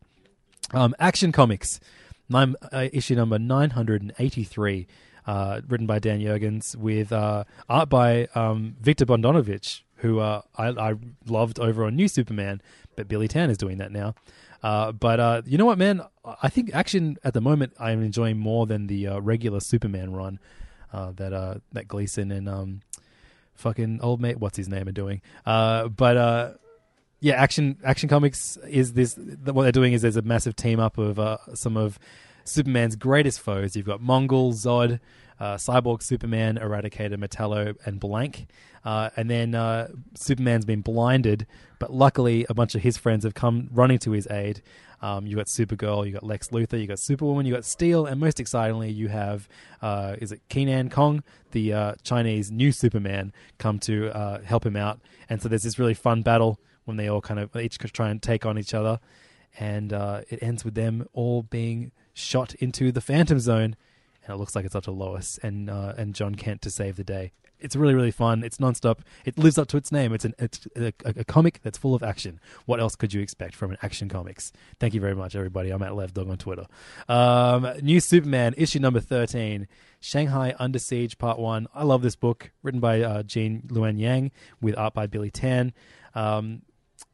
Um, 0.73 0.95
Action 1.01 1.33
Comics, 1.33 1.81
nine, 2.29 2.55
uh, 2.73 2.89
issue 2.93 3.17
number 3.17 3.39
nine 3.39 3.71
hundred 3.71 4.03
and 4.03 4.13
eighty 4.19 4.45
three. 4.45 4.87
Uh, 5.27 5.61
written 5.69 5.87
by 5.87 5.99
Dan 5.99 6.19
Jurgens 6.21 6.75
with 6.75 7.13
uh, 7.13 7.45
art 7.69 7.89
by 7.91 8.27
um, 8.35 8.75
Viktor 8.81 9.05
Bogdanovic, 9.05 9.83
who 10.01 10.19
uh, 10.19 10.43
I, 10.57 10.69
I 10.69 10.95
loved 11.27 11.59
over 11.59 11.85
on 11.85 11.97
New 11.97 12.09
Superman, 12.09 12.61
but 12.97 13.09
Billy 13.09 13.29
Tan 13.29 13.51
is 13.51 13.59
doing 13.59 13.79
that 13.79 13.93
now. 13.93 14.15
Uh, 14.63 14.93
but 14.93 15.21
uh, 15.21 15.43
you 15.47 15.57
know 15.57 15.65
what, 15.67 15.79
man? 15.79 16.03
I 16.43 16.49
think 16.49 16.75
action 16.75 17.17
at 17.25 17.33
the 17.35 17.41
moment 17.41 17.73
I'm 17.79 18.03
enjoying 18.03 18.39
more 18.39 18.67
than 18.67 18.87
the 18.87 19.07
uh, 19.07 19.21
regular 19.21 19.61
Superman 19.61 20.13
run 20.13 20.39
uh, 20.93 21.13
that 21.13 21.33
uh, 21.33 21.55
that 21.73 21.89
Gleason 21.89 22.31
and 22.31 22.49
um, 22.49 22.81
fucking 23.55 24.01
old 24.03 24.21
mate, 24.21 24.39
what's 24.39 24.57
his 24.57 24.69
name, 24.69 24.89
are 24.89 24.93
doing. 24.93 25.23
But 25.45 26.59
yeah, 27.23 27.35
action 27.35 27.79
action 27.85 28.09
comics 28.09 28.57
is 28.69 28.95
this. 28.95 29.17
What 29.17 29.63
they're 29.63 29.73
doing 29.73 29.93
is 29.93 30.03
there's 30.03 30.17
a 30.17 30.23
massive 30.23 30.57
team 30.57 30.81
up 30.81 30.99
of 30.99 31.39
some 31.55 31.77
of 31.77 31.99
Superman's 32.45 32.97
greatest 32.97 33.41
foes. 33.41 33.77
You've 33.77 33.87
got 33.87 34.01
Mongul, 34.01 34.53
Zod, 34.53 35.01
uh, 35.41 35.57
Cyborg, 35.57 36.03
Superman, 36.03 36.59
Eradicator, 36.59 37.17
Metallo, 37.17 37.75
and 37.85 37.99
Blanque. 37.99 38.47
Uh, 38.85 39.11
and 39.17 39.29
then 39.29 39.55
uh, 39.55 39.89
Superman's 40.15 40.65
been 40.65 40.83
blinded, 40.83 41.47
but 41.79 41.93
luckily 41.93 42.47
a 42.49 42.55
bunch 42.55 42.75
of 42.75 42.83
his 42.83 42.97
friends 42.97 43.25
have 43.25 43.35
come 43.35 43.69
running 43.73 43.99
to 43.99 44.12
his 44.12 44.27
aid. 44.31 44.62
Um, 45.03 45.27
you 45.27 45.37
got 45.37 45.47
Supergirl, 45.47 46.07
you 46.07 46.12
got 46.12 46.23
Lex 46.23 46.49
Luthor, 46.49 46.79
you 46.79 46.87
got 46.87 46.99
Superwoman, 46.99 47.47
you 47.47 47.55
got 47.55 47.65
Steel, 47.65 48.05
and 48.05 48.21
most 48.21 48.39
excitingly, 48.39 48.91
you 48.91 49.09
have 49.09 49.49
uh, 49.81 50.17
is 50.21 50.31
it 50.31 50.43
Kenan 50.51 50.91
Kong, 50.91 51.23
the 51.53 51.73
uh, 51.73 51.95
Chinese 52.03 52.51
new 52.51 52.71
Superman, 52.71 53.33
come 53.57 53.79
to 53.81 54.15
uh, 54.15 54.43
help 54.43 54.65
him 54.65 54.77
out. 54.77 55.01
And 55.31 55.41
so 55.41 55.49
there's 55.49 55.62
this 55.62 55.79
really 55.79 55.95
fun 55.95 56.21
battle 56.21 56.59
when 56.85 56.99
they 56.99 57.09
all 57.09 57.23
kind 57.23 57.41
of 57.41 57.55
each 57.57 57.79
try 57.79 58.11
and 58.11 58.21
take 58.21 58.45
on 58.45 58.59
each 58.59 58.75
other, 58.75 59.01
and 59.59 59.93
uh, 59.93 60.21
it 60.29 60.43
ends 60.43 60.65
with 60.65 60.75
them 60.75 61.07
all 61.15 61.43
being 61.45 61.93
shot 62.12 62.55
into 62.57 62.93
the 62.93 63.01
Phantom 63.01 63.39
Zone, 63.39 63.77
and 64.25 64.35
it 64.35 64.39
looks 64.39 64.55
like 64.55 64.65
it's 64.65 64.75
up 64.75 64.85
to 64.85 64.91
Lois 64.91 65.39
and 65.43 65.71
uh, 65.71 65.95
and 65.97 66.15
Jon 66.15 66.35
Kent 66.35 66.63
to 66.63 66.71
save 66.71 66.97
the 66.97 67.05
day. 67.05 67.33
It's 67.59 67.77
really 67.77 67.95
really 67.95 68.11
fun. 68.11 68.43
It's 68.43 68.57
nonstop. 68.57 69.01
It 69.27 69.37
lives 69.37 69.59
up 69.59 69.69
to 69.69 69.77
its 69.77 69.93
name. 69.93 70.15
It's 70.15 70.25
an 70.25 70.35
it's 70.39 70.67
a, 70.77 70.93
a 71.05 71.25
comic 71.25 71.61
that's 71.63 71.77
full 71.77 71.95
of 71.95 72.03
action. 72.03 72.41
What 72.65 72.81
else 72.81 72.97
could 72.97 73.13
you 73.13 73.21
expect 73.21 73.55
from 73.55 73.71
an 73.71 73.77
action 73.83 74.09
comics? 74.09 74.51
Thank 74.79 74.95
you 74.95 75.01
very 75.01 75.15
much, 75.15 75.37
everybody. 75.37 75.71
I'm 75.71 75.83
at 75.83 75.95
Lev 75.95 76.15
Dog 76.15 76.31
on 76.31 76.39
Twitter. 76.39 76.67
Um, 77.09 77.71
New 77.83 78.01
Superman 78.01 78.55
issue 78.57 78.79
number 78.79 79.01
thirteen, 79.01 79.69
Shanghai 80.01 80.55
Under 80.59 80.79
Siege 80.79 81.19
Part 81.19 81.39
One. 81.39 81.67
I 81.75 81.85
love 81.85 82.01
this 82.01 82.17
book, 82.17 82.51
written 82.63 82.81
by 82.81 83.03
uh, 83.03 83.23
Gene 83.25 83.63
Luen 83.69 83.99
Yang 83.99 84.33
with 84.63 84.79
art 84.79 84.95
by 84.95 85.07
Billy 85.07 85.31
Tan. 85.31 85.75
Um, 86.15 86.63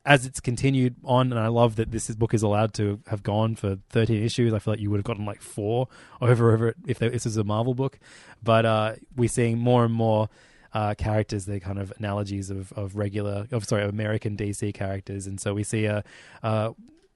as 0.06 0.24
it's 0.24 0.38
continued 0.38 0.94
on, 1.04 1.32
and 1.32 1.38
I 1.38 1.48
love 1.48 1.74
that 1.76 1.90
this 1.90 2.08
book 2.14 2.32
is 2.32 2.44
allowed 2.44 2.72
to 2.74 3.00
have 3.08 3.24
gone 3.24 3.56
for 3.56 3.78
13 3.90 4.22
issues. 4.22 4.54
I 4.54 4.60
feel 4.60 4.72
like 4.72 4.80
you 4.80 4.88
would 4.90 4.98
have 4.98 5.04
gotten 5.04 5.26
like 5.26 5.42
four 5.42 5.88
over 6.20 6.52
over 6.52 6.74
if 6.86 7.00
this 7.00 7.26
is 7.26 7.36
a 7.36 7.44
Marvel 7.44 7.74
book. 7.74 7.98
But 8.42 8.64
uh, 8.64 8.94
we're 9.16 9.28
seeing 9.28 9.58
more 9.58 9.84
and 9.84 9.92
more 9.92 10.28
uh, 10.72 10.94
characters. 10.94 11.46
They're 11.46 11.58
kind 11.58 11.80
of 11.80 11.92
analogies 11.98 12.50
of, 12.50 12.72
of 12.74 12.94
regular, 12.94 13.48
of 13.50 13.64
sorry, 13.64 13.84
American 13.84 14.36
DC 14.36 14.72
characters, 14.74 15.26
and 15.26 15.40
so 15.40 15.52
we 15.52 15.64
see 15.64 15.86
a. 15.86 16.04
Uh, 16.42 16.72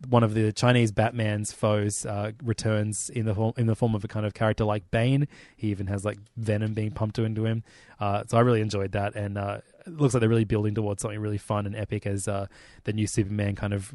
one 0.09 0.23
of 0.23 0.35
the 0.35 0.53
Chinese 0.53 0.93
Batman's 0.93 1.53
foes 1.53 2.07
uh, 2.07 2.33
returns 2.43 3.11
in 3.11 3.27
the 3.27 3.35
form, 3.35 3.53
in 3.57 3.67
the 3.67 3.77
form 3.77 3.95
of 3.95 4.05
a 4.05 4.09
kind 4.09 4.25
of 4.25 4.35
character 4.35 4.65
like 4.65 4.91
Bane. 4.91 5.29
He 5.57 5.69
even 5.69 5.87
has 5.89 6.05
like 6.05 6.19
venom 6.37 6.75
being 6.75 6.91
pumped 6.91 7.19
into 7.19 7.45
him. 7.45 7.63
Uh, 7.99 8.25
so 8.27 8.39
I 8.39 8.41
really 8.41 8.61
enjoyed 8.61 8.93
that, 8.93 9.15
and 9.15 9.37
uh, 9.37 9.59
it 9.87 9.99
looks 9.99 10.15
like 10.15 10.21
they're 10.21 10.29
really 10.29 10.45
building 10.45 10.75
towards 10.75 11.03
something 11.03 11.21
really 11.21 11.39
fun 11.39 11.67
and 11.67 11.77
epic 11.77 12.07
as 12.07 12.29
uh, 12.29 12.47
the 12.85 12.93
new 12.93 13.07
Superman 13.07 13.57
kind 13.57 13.75
of 13.75 13.95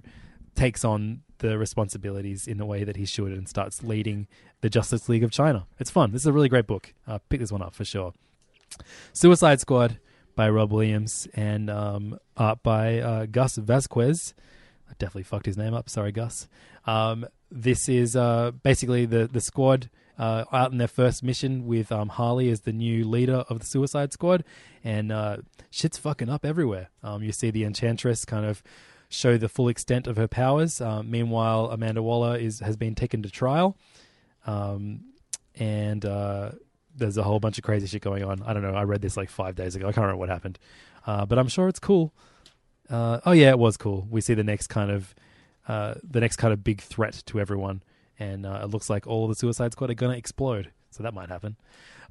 takes 0.55 0.85
on 0.85 1.21
the 1.39 1.57
responsibilities 1.57 2.47
in 2.47 2.57
the 2.57 2.65
way 2.65 2.83
that 2.83 2.95
he 2.95 3.05
should 3.05 3.31
and 3.31 3.47
starts 3.47 3.83
leading 3.83 4.27
the 4.61 4.69
Justice 4.69 5.09
League 5.09 5.23
of 5.23 5.31
China. 5.31 5.67
It's 5.79 5.89
fun. 5.89 6.11
This 6.11 6.21
is 6.21 6.27
a 6.27 6.33
really 6.33 6.49
great 6.49 6.67
book. 6.67 6.93
Uh, 7.07 7.19
pick 7.29 7.39
this 7.39 7.51
one 7.51 7.61
up 7.61 7.75
for 7.75 7.83
sure. 7.83 8.13
Suicide 9.13 9.59
Squad 9.59 9.99
by 10.35 10.49
Rob 10.49 10.71
Williams 10.71 11.27
and 11.33 11.69
um, 11.69 12.19
art 12.37 12.63
by 12.63 12.99
uh, 12.99 13.25
Gus 13.25 13.55
Vasquez. 13.55 14.33
I 14.89 14.93
definitely 14.97 15.23
fucked 15.23 15.45
his 15.45 15.57
name 15.57 15.73
up. 15.73 15.89
Sorry, 15.89 16.11
Gus. 16.11 16.47
Um, 16.85 17.25
this 17.51 17.89
is 17.89 18.15
uh, 18.15 18.51
basically 18.63 19.05
the 19.05 19.27
the 19.27 19.41
squad 19.41 19.89
uh, 20.17 20.45
out 20.51 20.71
in 20.71 20.77
their 20.77 20.87
first 20.87 21.23
mission 21.23 21.65
with 21.65 21.91
um, 21.91 22.09
Harley 22.09 22.49
as 22.49 22.61
the 22.61 22.71
new 22.71 23.07
leader 23.07 23.43
of 23.49 23.59
the 23.59 23.65
Suicide 23.65 24.13
Squad, 24.13 24.43
and 24.83 25.11
uh, 25.11 25.37
shit's 25.69 25.97
fucking 25.97 26.29
up 26.29 26.45
everywhere. 26.45 26.89
Um, 27.03 27.23
you 27.23 27.31
see 27.31 27.51
the 27.51 27.63
Enchantress 27.63 28.25
kind 28.25 28.45
of 28.45 28.63
show 29.09 29.37
the 29.37 29.49
full 29.49 29.67
extent 29.67 30.07
of 30.07 30.17
her 30.17 30.27
powers. 30.27 30.81
Um, 30.81 31.09
meanwhile, 31.11 31.69
Amanda 31.71 32.01
Waller 32.01 32.37
is 32.37 32.59
has 32.59 32.77
been 32.77 32.95
taken 32.95 33.21
to 33.23 33.29
trial, 33.29 33.77
um, 34.45 35.01
and 35.55 36.05
uh, 36.05 36.51
there's 36.95 37.17
a 37.17 37.23
whole 37.23 37.39
bunch 37.39 37.57
of 37.57 37.63
crazy 37.63 37.87
shit 37.87 38.01
going 38.01 38.23
on. 38.23 38.41
I 38.43 38.53
don't 38.53 38.63
know. 38.63 38.73
I 38.73 38.83
read 38.83 39.01
this 39.01 39.17
like 39.17 39.29
five 39.29 39.55
days 39.55 39.75
ago. 39.75 39.87
I 39.87 39.91
can't 39.91 40.03
remember 40.03 40.19
what 40.19 40.29
happened, 40.29 40.59
uh, 41.05 41.25
but 41.25 41.37
I'm 41.37 41.47
sure 41.47 41.67
it's 41.67 41.79
cool. 41.79 42.13
Uh, 42.89 43.19
oh 43.25 43.31
yeah, 43.31 43.49
it 43.49 43.59
was 43.59 43.77
cool. 43.77 44.07
We 44.09 44.21
see 44.21 44.33
the 44.33 44.43
next 44.43 44.67
kind 44.67 44.91
of 44.91 45.15
uh, 45.67 45.95
the 46.03 46.19
next 46.19 46.35
kind 46.37 46.53
of 46.53 46.63
big 46.63 46.81
threat 46.81 47.23
to 47.25 47.39
everyone, 47.39 47.81
and 48.19 48.45
uh, 48.45 48.61
it 48.63 48.67
looks 48.67 48.89
like 48.89 49.07
all 49.07 49.27
the 49.27 49.35
Suicide 49.35 49.71
Squad 49.71 49.89
are 49.89 49.95
to 49.95 50.09
explode. 50.11 50.71
So 50.91 51.03
that 51.03 51.13
might 51.13 51.29
happen. 51.29 51.57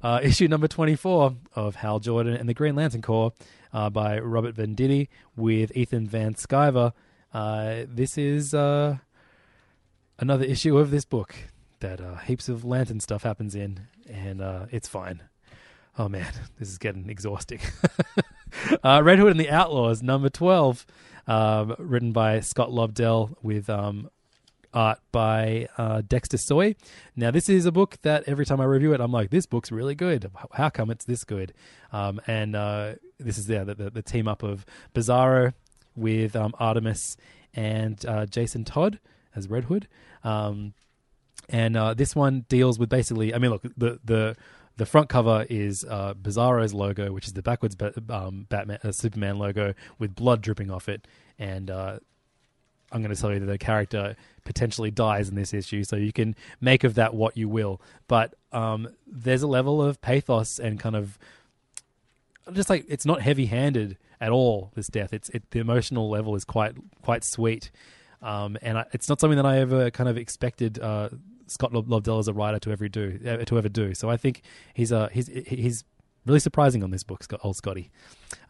Uh, 0.03 0.19
issue 0.23 0.47
number 0.47 0.67
24 0.67 1.35
of 1.55 1.75
Hal 1.75 1.99
Jordan 1.99 2.35
and 2.35 2.47
the 2.47 2.53
Green 2.53 2.75
Lantern 2.75 3.01
Corps 3.01 3.31
uh, 3.73 3.89
by 3.89 4.19
Robert 4.19 4.55
Venditti 4.55 5.07
with 5.35 5.75
Ethan 5.75 6.07
Van 6.07 6.35
Sciver. 6.35 6.93
Uh, 7.33 7.83
this 7.87 8.17
is 8.17 8.53
another 8.53 9.15
issue 10.45 10.77
of 10.77 10.91
this 10.91 11.05
book 11.05 11.35
that 11.79 11.99
heaps 12.25 12.47
of 12.47 12.63
lantern 12.63 12.99
stuff 12.99 13.23
happens 13.23 13.55
in, 13.55 13.87
and 14.09 14.41
it's 14.71 14.87
fine. 14.87 15.23
Oh 15.97 16.09
man, 16.09 16.31
this 16.59 16.69
is 16.69 16.77
getting 16.77 17.09
exhausting. 17.09 17.59
uh, 18.83 19.01
Red 19.03 19.19
Hood 19.19 19.31
and 19.31 19.39
the 19.39 19.49
Outlaws, 19.49 20.01
number 20.03 20.29
12, 20.29 20.85
um, 21.27 21.75
written 21.77 22.11
by 22.11 22.39
Scott 22.41 22.69
Lobdell 22.69 23.35
with 23.41 23.69
um, 23.69 24.09
art 24.73 24.99
by 25.11 25.67
uh, 25.77 26.01
Dexter 26.07 26.37
Soy. 26.37 26.75
Now, 27.15 27.31
this 27.31 27.47
is 27.47 27.65
a 27.65 27.71
book 27.71 27.97
that 28.01 28.23
every 28.27 28.45
time 28.45 28.59
I 28.59 28.65
review 28.65 28.93
it, 28.93 28.99
I'm 28.99 29.11
like, 29.11 29.29
this 29.29 29.45
book's 29.45 29.71
really 29.71 29.95
good. 29.95 30.29
How 30.53 30.69
come 30.69 30.91
it's 30.91 31.05
this 31.05 31.23
good? 31.23 31.53
Um, 31.93 32.19
and 32.27 32.55
uh, 32.55 32.95
this 33.17 33.37
is 33.37 33.49
yeah, 33.49 33.63
the, 33.63 33.75
the, 33.75 33.89
the 33.89 34.01
team 34.01 34.27
up 34.27 34.43
of 34.43 34.65
Bizarro 34.93 35.53
with 35.95 36.35
um, 36.35 36.53
Artemis 36.59 37.15
and 37.53 38.05
uh, 38.05 38.25
Jason 38.25 38.65
Todd 38.65 38.99
as 39.33 39.49
Red 39.49 39.65
Hood. 39.65 39.87
Um, 40.23 40.73
and 41.47 41.77
uh, 41.77 41.93
this 41.93 42.15
one 42.15 42.45
deals 42.49 42.77
with 42.77 42.89
basically, 42.89 43.33
I 43.33 43.37
mean, 43.37 43.51
look, 43.51 43.61
the 43.77 43.99
the 44.03 44.35
the 44.77 44.85
front 44.85 45.09
cover 45.09 45.45
is 45.49 45.85
uh, 45.85 46.13
Bizarro's 46.13 46.73
logo, 46.73 47.11
which 47.11 47.27
is 47.27 47.33
the 47.33 47.41
backwards 47.41 47.75
ba- 47.75 47.93
um, 48.09 48.45
Batman 48.49 48.79
uh, 48.83 48.91
Superman 48.91 49.37
logo 49.37 49.73
with 49.99 50.15
blood 50.15 50.41
dripping 50.41 50.69
off 50.69 50.89
it, 50.89 51.07
and 51.39 51.69
uh, 51.71 51.99
I'm 52.91 53.01
going 53.01 53.13
to 53.13 53.19
tell 53.19 53.33
you 53.33 53.39
that 53.39 53.45
the 53.45 53.57
character 53.57 54.15
potentially 54.43 54.91
dies 54.91 55.29
in 55.29 55.35
this 55.35 55.53
issue, 55.53 55.83
so 55.83 55.95
you 55.95 56.13
can 56.13 56.35
make 56.61 56.83
of 56.83 56.95
that 56.95 57.13
what 57.13 57.37
you 57.37 57.49
will. 57.49 57.81
But 58.07 58.35
um, 58.51 58.89
there's 59.07 59.41
a 59.41 59.47
level 59.47 59.81
of 59.81 60.01
pathos 60.01 60.59
and 60.59 60.79
kind 60.79 60.95
of 60.95 61.17
just 62.53 62.69
like 62.69 62.85
it's 62.87 63.05
not 63.05 63.21
heavy-handed 63.21 63.97
at 64.21 64.31
all. 64.31 64.71
This 64.75 64.87
death, 64.87 65.13
it's 65.13 65.29
it, 65.29 65.49
the 65.51 65.59
emotional 65.59 66.09
level 66.09 66.35
is 66.35 66.43
quite 66.43 66.75
quite 67.01 67.23
sweet, 67.23 67.71
um, 68.21 68.57
and 68.61 68.77
I, 68.77 68.85
it's 68.91 69.09
not 69.09 69.19
something 69.19 69.37
that 69.37 69.45
I 69.45 69.59
ever 69.59 69.89
kind 69.89 70.09
of 70.09 70.17
expected. 70.17 70.79
Uh, 70.79 71.09
Scott 71.47 71.71
Lobdell 71.71 72.19
as 72.19 72.27
a 72.27 72.33
writer 72.33 72.59
to 72.59 72.71
ever 72.71 72.87
do 72.87 73.19
uh, 73.25 73.37
to 73.45 73.57
ever 73.57 73.69
do. 73.69 73.93
So 73.93 74.09
I 74.09 74.17
think 74.17 74.41
he's 74.73 74.91
uh, 74.91 75.09
he's 75.11 75.27
he's 75.27 75.83
really 76.25 76.39
surprising 76.39 76.83
on 76.83 76.91
this 76.91 77.03
book, 77.03 77.23
Scott, 77.23 77.39
old 77.43 77.55
Scotty. 77.55 77.91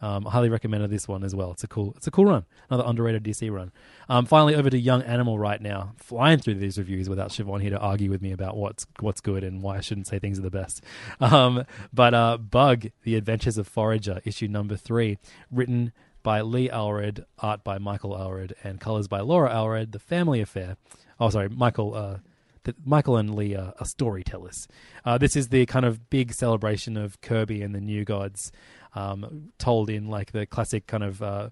Um, 0.00 0.26
I 0.26 0.30
highly 0.30 0.48
recommend 0.48 0.84
this 0.90 1.06
one 1.06 1.22
as 1.22 1.34
well. 1.34 1.52
It's 1.52 1.64
a 1.64 1.68
cool 1.68 1.94
it's 1.96 2.06
a 2.06 2.10
cool 2.10 2.24
run, 2.24 2.44
another 2.70 2.88
underrated 2.88 3.22
DC 3.22 3.50
run. 3.52 3.72
Um, 4.08 4.26
finally, 4.26 4.54
over 4.54 4.70
to 4.70 4.78
Young 4.78 5.02
Animal 5.02 5.38
right 5.38 5.60
now, 5.60 5.92
flying 5.96 6.38
through 6.38 6.54
these 6.54 6.78
reviews 6.78 7.08
without 7.08 7.30
Siobhan 7.30 7.60
here 7.60 7.70
to 7.70 7.78
argue 7.78 8.10
with 8.10 8.22
me 8.22 8.32
about 8.32 8.56
what's 8.56 8.86
what's 9.00 9.20
good 9.20 9.44
and 9.44 9.62
why 9.62 9.76
I 9.76 9.80
shouldn't 9.80 10.06
say 10.06 10.18
things 10.18 10.38
are 10.38 10.42
the 10.42 10.50
best. 10.50 10.82
Um, 11.20 11.64
but 11.92 12.14
uh, 12.14 12.38
Bug: 12.38 12.86
The 13.02 13.16
Adventures 13.16 13.58
of 13.58 13.66
Forager, 13.66 14.20
issue 14.24 14.48
number 14.48 14.76
three, 14.76 15.18
written 15.50 15.92
by 16.22 16.40
Lee 16.40 16.68
Allred, 16.68 17.24
art 17.38 17.64
by 17.64 17.78
Michael 17.78 18.10
Allred, 18.10 18.52
and 18.62 18.80
colors 18.80 19.08
by 19.08 19.20
Laura 19.20 19.50
Allred. 19.50 19.92
The 19.92 19.98
Family 19.98 20.40
Affair. 20.40 20.76
Oh, 21.18 21.30
sorry, 21.30 21.48
Michael. 21.48 21.94
Uh, 21.94 22.18
that 22.66 22.86
Michael 22.86 23.16
and 23.16 23.34
Lee 23.34 23.54
are, 23.54 23.72
are 23.78 23.86
storytellers. 23.86 24.68
Uh, 25.04 25.16
this 25.16 25.36
is 25.36 25.48
the 25.48 25.64
kind 25.66 25.86
of 25.86 26.10
big 26.10 26.32
celebration 26.32 26.96
of 26.96 27.20
Kirby 27.20 27.62
and 27.62 27.74
the 27.74 27.80
New 27.80 28.04
Gods, 28.04 28.52
um, 28.94 29.52
told 29.58 29.88
in 29.88 30.08
like 30.08 30.32
the 30.32 30.46
classic 30.46 30.86
kind 30.86 31.04
of 31.04 31.22
uh, 31.22 31.48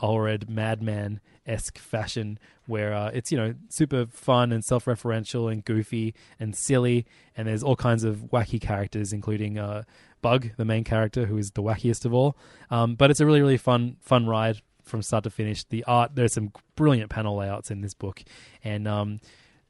Allred 0.00 0.48
Madman 0.48 1.20
esque 1.46 1.78
fashion, 1.78 2.38
where 2.66 2.94
uh, 2.94 3.10
it's 3.12 3.32
you 3.32 3.38
know 3.38 3.54
super 3.68 4.06
fun 4.06 4.52
and 4.52 4.64
self 4.64 4.84
referential 4.84 5.50
and 5.50 5.64
goofy 5.64 6.14
and 6.38 6.54
silly, 6.54 7.06
and 7.36 7.48
there's 7.48 7.62
all 7.62 7.76
kinds 7.76 8.04
of 8.04 8.30
wacky 8.32 8.60
characters, 8.60 9.12
including. 9.12 9.58
Uh, 9.58 9.82
Bug, 10.22 10.50
the 10.58 10.66
main 10.66 10.84
character, 10.84 11.24
who 11.24 11.38
is 11.38 11.52
the 11.52 11.62
wackiest 11.62 12.04
of 12.04 12.12
all, 12.12 12.36
um, 12.70 12.94
but 12.94 13.10
it's 13.10 13.20
a 13.20 13.24
really, 13.24 13.40
really 13.40 13.56
fun, 13.56 13.96
fun 14.02 14.26
ride 14.26 14.60
from 14.82 15.00
start 15.00 15.24
to 15.24 15.30
finish. 15.30 15.64
The 15.64 15.82
art, 15.84 16.14
there's 16.14 16.34
some 16.34 16.52
brilliant 16.76 17.08
panel 17.08 17.36
layouts 17.36 17.70
in 17.70 17.80
this 17.80 17.94
book, 17.94 18.22
and 18.62 18.86
um, 18.86 19.20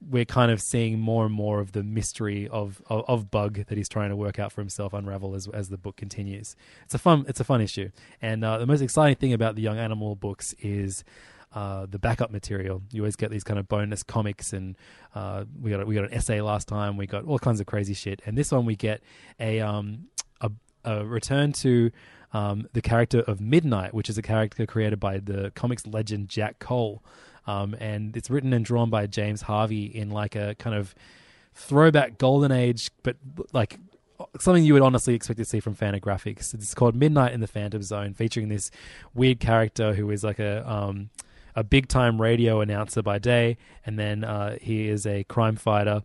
we're 0.09 0.25
kind 0.25 0.51
of 0.51 0.61
seeing 0.63 0.99
more 0.99 1.27
and 1.27 1.35
more 1.35 1.61
of 1.61 1.73
the 1.73 1.83
mystery 1.83 2.49
of, 2.49 2.83
of, 2.89 3.05
of 3.07 3.31
Bug 3.31 3.65
that 3.67 3.77
he's 3.77 3.89
trying 3.89 4.11
to 4.11 4.17
work 4.17 4.39
out 4.39 4.53
for 4.53 4.61
himself 4.61 4.93
unravel 4.93 5.35
as 5.35 5.47
as 5.49 5.69
the 5.69 5.77
book 5.77 5.97
continues. 5.97 6.57
It's 6.85 6.95
a 6.95 6.99
fun 6.99 7.25
it's 7.29 7.41
a 7.41 7.45
fun 7.45 7.61
issue, 7.61 7.91
and 8.23 8.45
uh, 8.45 8.59
the 8.59 8.67
most 8.67 8.81
exciting 8.81 9.17
thing 9.17 9.33
about 9.33 9.57
the 9.57 9.63
Young 9.63 9.79
Animal 9.79 10.17
books 10.17 10.55
is. 10.61 11.05
Uh, 11.53 11.85
the 11.91 11.99
backup 11.99 12.31
material. 12.31 12.81
You 12.93 13.03
always 13.03 13.17
get 13.17 13.33
these 13.33 13.43
kind 13.43 13.59
of 13.59 13.67
bonus 13.67 14.05
comics, 14.05 14.53
and 14.53 14.77
uh, 15.17 15.47
we 15.61 15.73
got 15.73 15.85
we 15.85 15.97
got 15.97 16.05
an 16.05 16.15
essay 16.15 16.41
last 16.41 16.69
time. 16.69 16.97
We 16.97 17.09
got 17.09 17.25
all 17.25 17.41
kinds 17.41 17.59
of 17.59 17.67
crazy 17.67 17.93
shit, 17.93 18.23
and 18.25 18.39
this 18.39 18.53
one 18.53 18.67
we 18.67 18.77
get 18.77 19.03
a 19.41 19.59
um 19.59 20.07
a, 20.41 20.53
a 20.85 21.05
return 21.05 21.51
to 21.55 21.91
um, 22.33 22.69
the 22.73 22.81
character 22.81 23.21
of 23.21 23.41
Midnight, 23.41 23.95
which 23.95 24.09
is 24.09 24.17
a 24.17 24.23
character 24.23 24.65
created 24.67 25.01
by 25.01 25.19
the 25.19 25.51
comics 25.57 25.87
legend 25.89 26.29
Jack 26.29 26.61
Cole. 26.61 27.03
Um, 27.47 27.75
and 27.81 28.17
it's 28.17 28.31
written 28.31 28.53
and 28.53 28.65
drawn 28.65 28.91
by 28.91 29.07
James 29.07 29.43
Harvey 29.43 29.85
in 29.85 30.11
like 30.11 30.37
a 30.37 30.55
kind 30.59 30.77
of 30.77 30.95
throwback 31.55 32.19
golden 32.19 32.53
age, 32.53 32.91
but 33.03 33.17
like 33.53 33.79
something 34.39 34.65
you 34.65 34.75
would 34.75 34.83
honestly 34.83 35.15
expect 35.15 35.39
to 35.39 35.45
see 35.45 35.61
from 35.61 35.75
Fantagraphics. 35.75 36.55
It's 36.55 36.75
called 36.75 36.95
Midnight 36.95 37.33
in 37.33 37.41
the 37.41 37.47
Phantom 37.47 37.83
Zone, 37.83 38.15
featuring 38.15 38.49
this 38.49 38.71
weird 39.15 39.41
character 39.41 39.95
who 39.95 40.11
is 40.11 40.23
like 40.25 40.39
a 40.39 40.69
um, 40.71 41.11
a 41.57 41.65
big 41.65 41.89
time 41.89 42.21
radio 42.21 42.61
announcer 42.61 43.03
by 43.03 43.19
day, 43.19 43.57
and 43.85 43.99
then 43.99 44.25
uh, 44.25 44.57
he 44.61 44.89
is 44.89 45.07
a 45.07 45.25
crime 45.25 45.57
fighter 45.57 46.03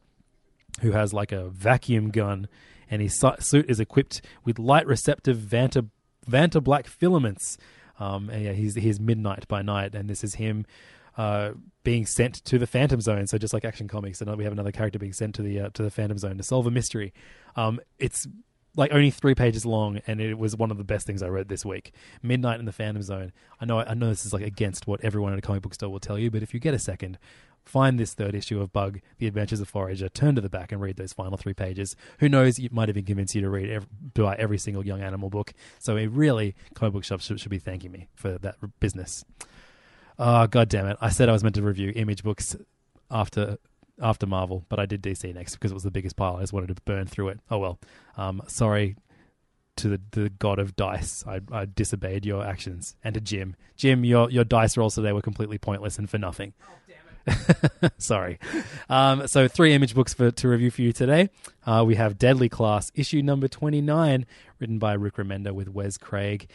who 0.82 0.92
has 0.92 1.14
like 1.14 1.32
a 1.32 1.50
vacuum 1.50 2.10
gun, 2.10 2.48
and 2.90 3.02
his 3.02 3.18
su- 3.18 3.36
suit 3.40 3.70
is 3.70 3.80
equipped 3.80 4.22
with 4.44 4.60
light 4.60 4.88
receptive 4.88 5.38
Vanta 5.38 5.90
Vanta 6.30 6.64
black 6.64 6.88
filaments. 6.88 7.58
Um, 8.00 8.30
and 8.30 8.44
yeah, 8.44 8.52
he's 8.52 8.76
he's 8.76 9.00
Midnight 9.00 9.48
by 9.48 9.62
night, 9.62 9.96
and 9.96 10.10
this 10.10 10.24
is 10.24 10.36
him 10.36 10.66
uh, 11.18 11.52
being 11.84 12.06
sent 12.06 12.44
to 12.46 12.58
the 12.58 12.68
Phantom 12.68 13.00
Zone. 13.02 13.28
So 13.28 13.38
just 13.38 13.54
like 13.54 13.66
Action 13.66 13.88
Comics, 13.88 14.22
and 14.22 14.36
we 14.38 14.44
have 14.44 14.54
another 14.54 14.72
character 14.72 15.00
being 15.00 15.14
sent 15.14 15.36
to 15.36 15.42
the 15.42 15.60
uh, 15.62 15.70
to 15.74 15.84
the 15.84 15.92
Phantom 15.92 16.18
Zone 16.18 16.38
to 16.38 16.44
solve 16.44 16.68
a 16.68 16.72
mystery. 16.72 17.14
Um, 17.56 17.80
it's 18.00 18.28
like 18.76 18.92
only 18.92 19.12
three 19.12 19.36
pages 19.36 19.66
long, 19.66 20.02
and 20.08 20.20
it 20.20 20.38
was 20.38 20.56
one 20.56 20.72
of 20.72 20.78
the 20.78 20.84
best 20.84 21.08
things 21.08 21.24
I 21.24 21.28
read 21.28 21.48
this 21.48 21.66
week. 21.66 21.94
Midnight 22.22 22.60
in 22.60 22.66
the 22.66 22.74
Phantom 22.74 23.02
Zone. 23.02 23.32
I 23.60 23.66
know 23.66 23.80
I 23.80 23.94
know 23.94 24.10
this 24.10 24.26
is 24.26 24.34
like 24.34 24.44
against 24.44 24.88
what 24.88 25.04
everyone 25.04 25.34
at 25.34 25.40
a 25.40 25.42
comic 25.42 25.62
book 25.62 25.74
store 25.74 25.90
will 25.90 26.00
tell 26.00 26.20
you, 26.20 26.30
but 26.30 26.44
if 26.44 26.54
you 26.54 26.60
get 26.60 26.74
a 26.74 26.80
second, 26.80 27.18
find 27.64 28.00
this 28.00 28.14
third 28.14 28.36
issue 28.36 28.60
of 28.60 28.74
Bug: 28.74 29.00
The 29.18 29.28
Adventures 29.28 29.62
of 29.62 29.70
Forager. 29.70 30.10
Turn 30.10 30.36
to 30.36 30.42
the 30.42 30.50
back 30.50 30.72
and 30.72 30.82
read 30.82 30.98
those 30.98 31.14
final 31.14 31.38
three 31.38 31.54
pages. 31.54 31.96
Who 32.20 32.28
knows? 32.28 32.60
It 32.60 32.74
might 32.74 32.90
even 32.90 33.06
convince 33.06 33.34
you 33.34 33.42
to 33.42 33.50
read 33.50 33.70
every, 33.70 33.88
buy 34.14 34.36
every 34.36 34.58
single 34.58 34.86
young 34.86 35.02
animal 35.02 35.30
book. 35.30 35.54
So 35.80 35.96
it 35.96 36.08
really, 36.12 36.56
comic 36.74 36.94
book 36.94 37.04
shops 37.06 37.26
should, 37.26 37.40
should 37.40 37.52
be 37.52 37.60
thanking 37.60 37.92
me 37.92 38.10
for 38.16 38.38
that 38.40 38.58
business. 38.80 39.24
Oh 40.18 40.48
god 40.48 40.70
damn 40.70 40.88
it! 40.88 40.98
I 41.02 41.10
said 41.10 41.30
I 41.30 41.34
was 41.34 41.44
meant 41.44 41.56
to 41.56 41.62
review 41.62 41.92
image 41.96 42.24
books 42.24 42.56
after 43.12 43.58
after 44.02 44.26
Marvel, 44.26 44.66
but 44.70 44.80
I 44.80 44.86
did 44.86 45.02
DC 45.02 45.34
next 45.34 45.56
because 45.56 45.72
it 45.72 45.74
was 45.74 45.84
the 45.84 45.92
biggest 45.92 46.16
pile. 46.16 46.38
I 46.38 46.42
just 46.42 46.54
wanted 46.54 46.76
to 46.76 46.82
burn 46.84 47.08
through 47.08 47.30
it. 47.30 47.40
Oh 47.50 47.58
well. 47.58 47.80
Um, 48.18 48.42
sorry 48.48 48.96
to 49.78 49.90
the, 49.90 50.02
the 50.12 50.30
god 50.30 50.60
of 50.60 50.76
dice. 50.76 51.24
I, 51.28 51.42
I 51.52 51.66
disobeyed 51.66 52.26
your 52.26 52.46
actions, 52.46 52.96
and 53.04 53.14
to 53.16 53.22
Jim. 53.22 53.56
Jim, 53.76 54.04
your 54.06 54.30
your 54.30 54.44
dice 54.44 54.78
rolls 54.78 54.96
today 54.96 55.12
were 55.12 55.22
completely 55.22 55.58
pointless 55.58 55.98
and 55.98 56.10
for 56.10 56.18
nothing. 56.18 56.54
Oh 56.64 56.74
damn 56.88 57.84
it. 57.84 57.94
Sorry. 57.98 58.40
Um, 58.90 59.28
so 59.28 59.48
three 59.48 59.74
image 59.74 59.96
books 59.96 60.14
for 60.14 60.32
to 60.32 60.48
review 60.48 60.72
for 60.72 60.82
you 60.82 60.94
today. 60.94 61.30
Uh, 61.66 61.84
we 61.86 61.96
have 61.96 62.18
Deadly 62.18 62.50
Class, 62.50 62.92
issue 62.96 63.22
number 63.22 63.48
twenty 63.48 63.82
nine, 63.82 64.26
written 64.60 64.80
by 64.80 64.94
Rick 64.94 65.16
Remender 65.16 65.52
with 65.52 65.70
Wes 65.70 65.98
Craig 65.98 66.50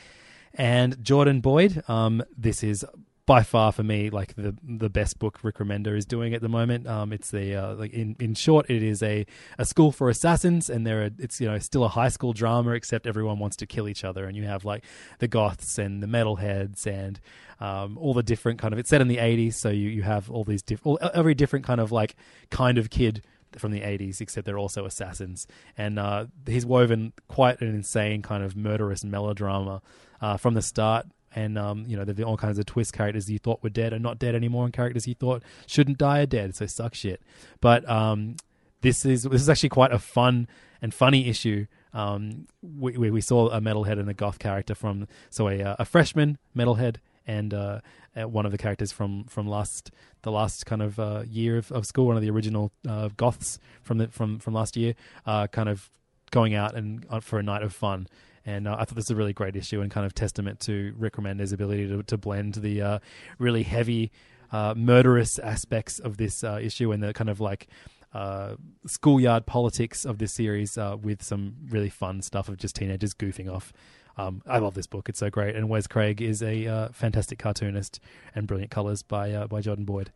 and 0.55 1.03
Jordan 1.05 1.41
Boyd. 1.41 1.83
Um, 1.89 2.23
this 2.37 2.63
is 2.63 2.85
by 3.31 3.45
far 3.45 3.71
for 3.71 3.85
me 3.85 4.11
like 4.11 4.35
the 4.35 4.57
the 4.61 4.91
best 4.91 5.21
book 5.21 5.39
Rick 5.45 5.59
Remender 5.59 5.97
is 5.97 6.05
doing 6.05 6.35
at 6.35 6.43
the 6.43 6.49
moment. 6.49 6.89
Um, 6.89 7.13
it's 7.13 7.31
the 7.31 7.55
uh, 7.55 7.75
like 7.77 7.93
in 7.93 8.17
in 8.19 8.35
short, 8.35 8.69
it 8.69 8.83
is 8.83 9.05
a, 9.05 9.25
a 9.57 9.65
school 9.65 9.93
for 9.93 10.09
assassins, 10.09 10.69
and 10.69 10.85
there 10.85 11.05
are 11.05 11.11
it's 11.17 11.41
you 11.41 11.47
know 11.47 11.57
still 11.61 11.85
a 11.85 11.89
high 11.89 12.09
school 12.09 12.33
drama, 12.33 12.73
except 12.73 13.07
everyone 13.07 13.39
wants 13.39 13.55
to 13.59 13.67
kill 13.67 13.89
each 13.89 14.03
other, 14.03 14.25
and 14.25 14.37
you 14.37 14.47
have 14.47 14.65
like 14.65 14.85
the 15.21 15.29
goths 15.29 15.79
and 15.79 16.03
the 16.03 16.09
metalheads 16.09 16.89
and 16.89 17.21
um, 17.61 17.97
all 17.99 18.15
the 18.15 18.25
different 18.25 18.59
kind 18.59 18.73
of. 18.73 18.81
It's 18.81 18.91
set 18.91 19.01
in 19.01 19.07
the 19.07 19.19
'80s, 19.19 19.55
so 19.55 19.69
you 19.69 19.91
you 19.91 20.03
have 20.03 20.29
all 20.29 20.43
these 20.43 20.63
different 20.63 21.01
all 21.01 21.11
every 21.15 21.35
different 21.35 21.65
kind 21.65 21.81
of 21.81 21.93
like 21.93 22.17
kind 22.51 22.79
of 22.79 22.91
kid 22.91 23.23
from 23.59 23.71
the 23.71 23.81
80s, 23.81 24.21
except 24.21 24.47
they're 24.47 24.59
also 24.59 24.85
assassins. 24.87 25.47
And 25.77 25.99
uh, 25.99 26.27
he's 26.47 26.65
woven 26.65 27.13
quite 27.27 27.61
an 27.61 27.69
insane 27.69 28.23
kind 28.23 28.45
of 28.45 28.57
murderous 28.57 29.05
melodrama 29.05 29.83
uh, 30.21 30.37
from 30.37 30.55
the 30.55 30.63
start 30.63 31.07
and 31.35 31.59
um, 31.59 31.85
you 31.87 31.97
know 31.97 32.05
been 32.05 32.25
all 32.25 32.37
kinds 32.37 32.59
of 32.59 32.67
twist 32.67 32.93
characters 32.93 33.31
you 33.31 33.39
thought 33.39 33.63
were 33.63 33.71
dead 33.71 33.93
are 33.93 33.99
not 33.99 34.19
dead 34.19 34.35
anymore, 34.35 34.65
and 34.65 34.73
characters 34.73 35.07
you 35.07 35.15
thought 35.15 35.43
shouldn't 35.67 35.99
die 35.99 36.21
are 36.21 36.27
dead. 36.27 36.55
So 36.55 36.67
suck 36.67 36.95
shit. 36.95 37.21
But 37.61 37.89
um, 37.89 38.37
this 38.81 39.05
is 39.05 39.25
this 39.25 39.43
is 39.43 39.49
actually 39.49 39.69
quite 39.69 39.93
a 39.93 39.99
fun 39.99 40.49
and 40.83 40.93
funny 40.93 41.29
issue. 41.29 41.67
Um, 41.93 42.47
we, 42.63 42.97
we, 42.97 43.11
we 43.11 43.21
saw 43.21 43.49
a 43.49 43.61
metalhead 43.61 43.99
and 43.99 44.09
a 44.09 44.15
goth 44.15 44.39
character 44.39 44.75
from 44.75 45.09
so 45.29 45.49
a 45.49 45.63
uh, 45.63 45.77
a 45.79 45.85
freshman 45.85 46.39
metalhead 46.57 46.97
and 47.27 47.53
uh, 47.53 47.81
uh, 48.17 48.29
one 48.29 48.47
of 48.47 48.53
the 48.53 48.59
characters 48.59 48.93
from 48.93 49.25
from 49.25 49.47
last 49.47 49.91
the 50.23 50.33
last 50.33 50.67
kind 50.67 50.83
of 50.83 50.99
uh, 50.99 51.23
year 51.29 51.59
of, 51.59 51.71
of 51.73 51.87
school, 51.87 52.07
one 52.07 52.17
of 52.17 52.23
the 52.23 52.31
original 52.31 52.73
uh, 52.89 53.09
goths 53.17 53.59
from 53.83 53.99
the 53.99 54.09
from 54.09 54.39
from 54.39 54.55
last 54.55 54.77
year, 54.77 54.95
kind 55.27 55.69
of 55.69 55.91
going 56.31 56.55
out 56.55 56.75
and 56.75 57.07
for 57.23 57.39
a 57.39 57.43
night 57.43 57.63
of 57.63 57.73
fun. 57.73 58.07
And 58.47 58.67
uh, 58.67 58.77
I 58.79 58.85
thought 58.85 58.95
this 58.95 59.07
is 59.07 59.11
a 59.11 59.17
really 59.17 59.33
great 59.33 59.57
issue 59.57 59.81
and 59.81 59.91
kind 59.91 60.07
of 60.07 60.15
testament 60.15 60.61
to 60.61 60.95
Rick 60.97 61.19
ability 61.19 61.89
to, 61.89 62.03
to 62.05 62.17
blend 62.17 62.55
the 62.55 62.83
uh, 62.83 62.99
really 63.39 63.63
heavy, 63.63 64.11
uh, 64.53 64.75
murderous 64.77 65.39
aspects 65.39 65.99
of 65.99 66.17
this 66.17 66.43
uh, 66.43 66.59
issue 66.63 66.93
and 66.93 67.03
the 67.03 67.13
kind 67.13 67.29
of 67.29 67.41
like 67.41 67.69
uh, 68.13 68.57
schoolyard 68.87 69.47
politics 69.47 70.05
of 70.05 70.19
this 70.19 70.33
series 70.33 70.77
uh, 70.79 70.97
with 71.01 71.23
some 71.23 71.55
really 71.69 71.91
fun 71.91 72.23
stuff 72.23 72.49
of 72.49 72.57
just 72.57 72.77
teenagers 72.77 73.15
goofing 73.15 73.53
off. 73.53 73.73
Um, 74.17 74.43
I 74.47 74.59
love 74.59 74.75
this 74.75 74.87
book; 74.87 75.09
it's 75.09 75.21
so 75.21 75.31
great. 75.31 75.55
And 75.55 75.69
Wes 75.69 75.87
Craig 75.87 76.21
is 76.21 76.43
a 76.43 76.91
fantastic 76.93 77.39
cartoonist 77.39 78.01
and 78.35 78.47
brilliant 78.47 78.71
colors 78.71 79.03
by 79.03 79.47
by 79.47 79.61
Jordan 79.61 79.85
Boyd. 79.85 80.11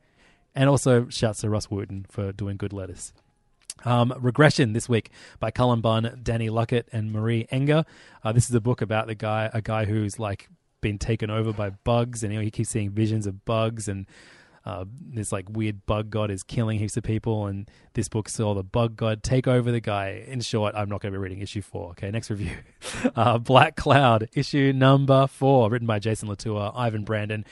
And 0.54 0.68
also, 0.68 1.08
shouts 1.08 1.40
to 1.40 1.50
Rus 1.50 1.68
Wooton 1.68 2.06
for 2.08 2.32
doing 2.32 2.56
good 2.56 2.72
letters. 2.72 3.12
Um, 3.84 4.14
Regression 4.18 4.72
this 4.72 4.88
week 4.88 5.10
by 5.40 5.50
Cullen 5.50 5.80
Bunn, 5.80 6.20
Danny 6.22 6.48
Luckett, 6.48 6.84
and 6.92 7.12
Marie 7.12 7.46
Enger. 7.52 7.84
Uh, 8.22 8.32
this 8.32 8.48
is 8.48 8.54
a 8.54 8.60
book 8.60 8.80
about 8.80 9.06
the 9.06 9.14
guy, 9.14 9.50
a 9.52 9.60
guy 9.60 9.84
who's 9.84 10.18
like 10.18 10.48
been 10.80 10.98
taken 10.98 11.30
over 11.30 11.52
by 11.52 11.70
bugs, 11.70 12.22
and 12.22 12.32
you 12.32 12.38
know, 12.38 12.44
he 12.44 12.50
keeps 12.50 12.70
seeing 12.70 12.90
visions 12.90 13.26
of 13.26 13.44
bugs, 13.44 13.88
and 13.88 14.06
uh, 14.66 14.84
this 14.88 15.32
like 15.32 15.46
weird 15.50 15.84
bug 15.84 16.08
god 16.10 16.30
is 16.30 16.42
killing 16.42 16.78
heaps 16.78 16.96
of 16.96 17.04
people, 17.04 17.46
and 17.46 17.70
this 17.94 18.08
book 18.08 18.28
saw 18.28 18.54
the 18.54 18.62
bug 18.62 18.96
god 18.96 19.22
take 19.22 19.46
over 19.46 19.70
the 19.70 19.80
guy. 19.80 20.24
In 20.26 20.40
short, 20.40 20.74
I'm 20.74 20.88
not 20.88 21.00
going 21.00 21.12
to 21.12 21.18
be 21.18 21.22
reading 21.22 21.40
issue 21.40 21.62
four. 21.62 21.90
Okay, 21.90 22.10
next 22.10 22.30
review, 22.30 22.56
uh, 23.16 23.38
Black 23.38 23.76
Cloud, 23.76 24.28
issue 24.34 24.72
number 24.72 25.26
four, 25.26 25.70
written 25.70 25.86
by 25.86 25.98
Jason 25.98 26.28
Latour, 26.28 26.72
Ivan 26.74 27.04
Brandon, 27.04 27.44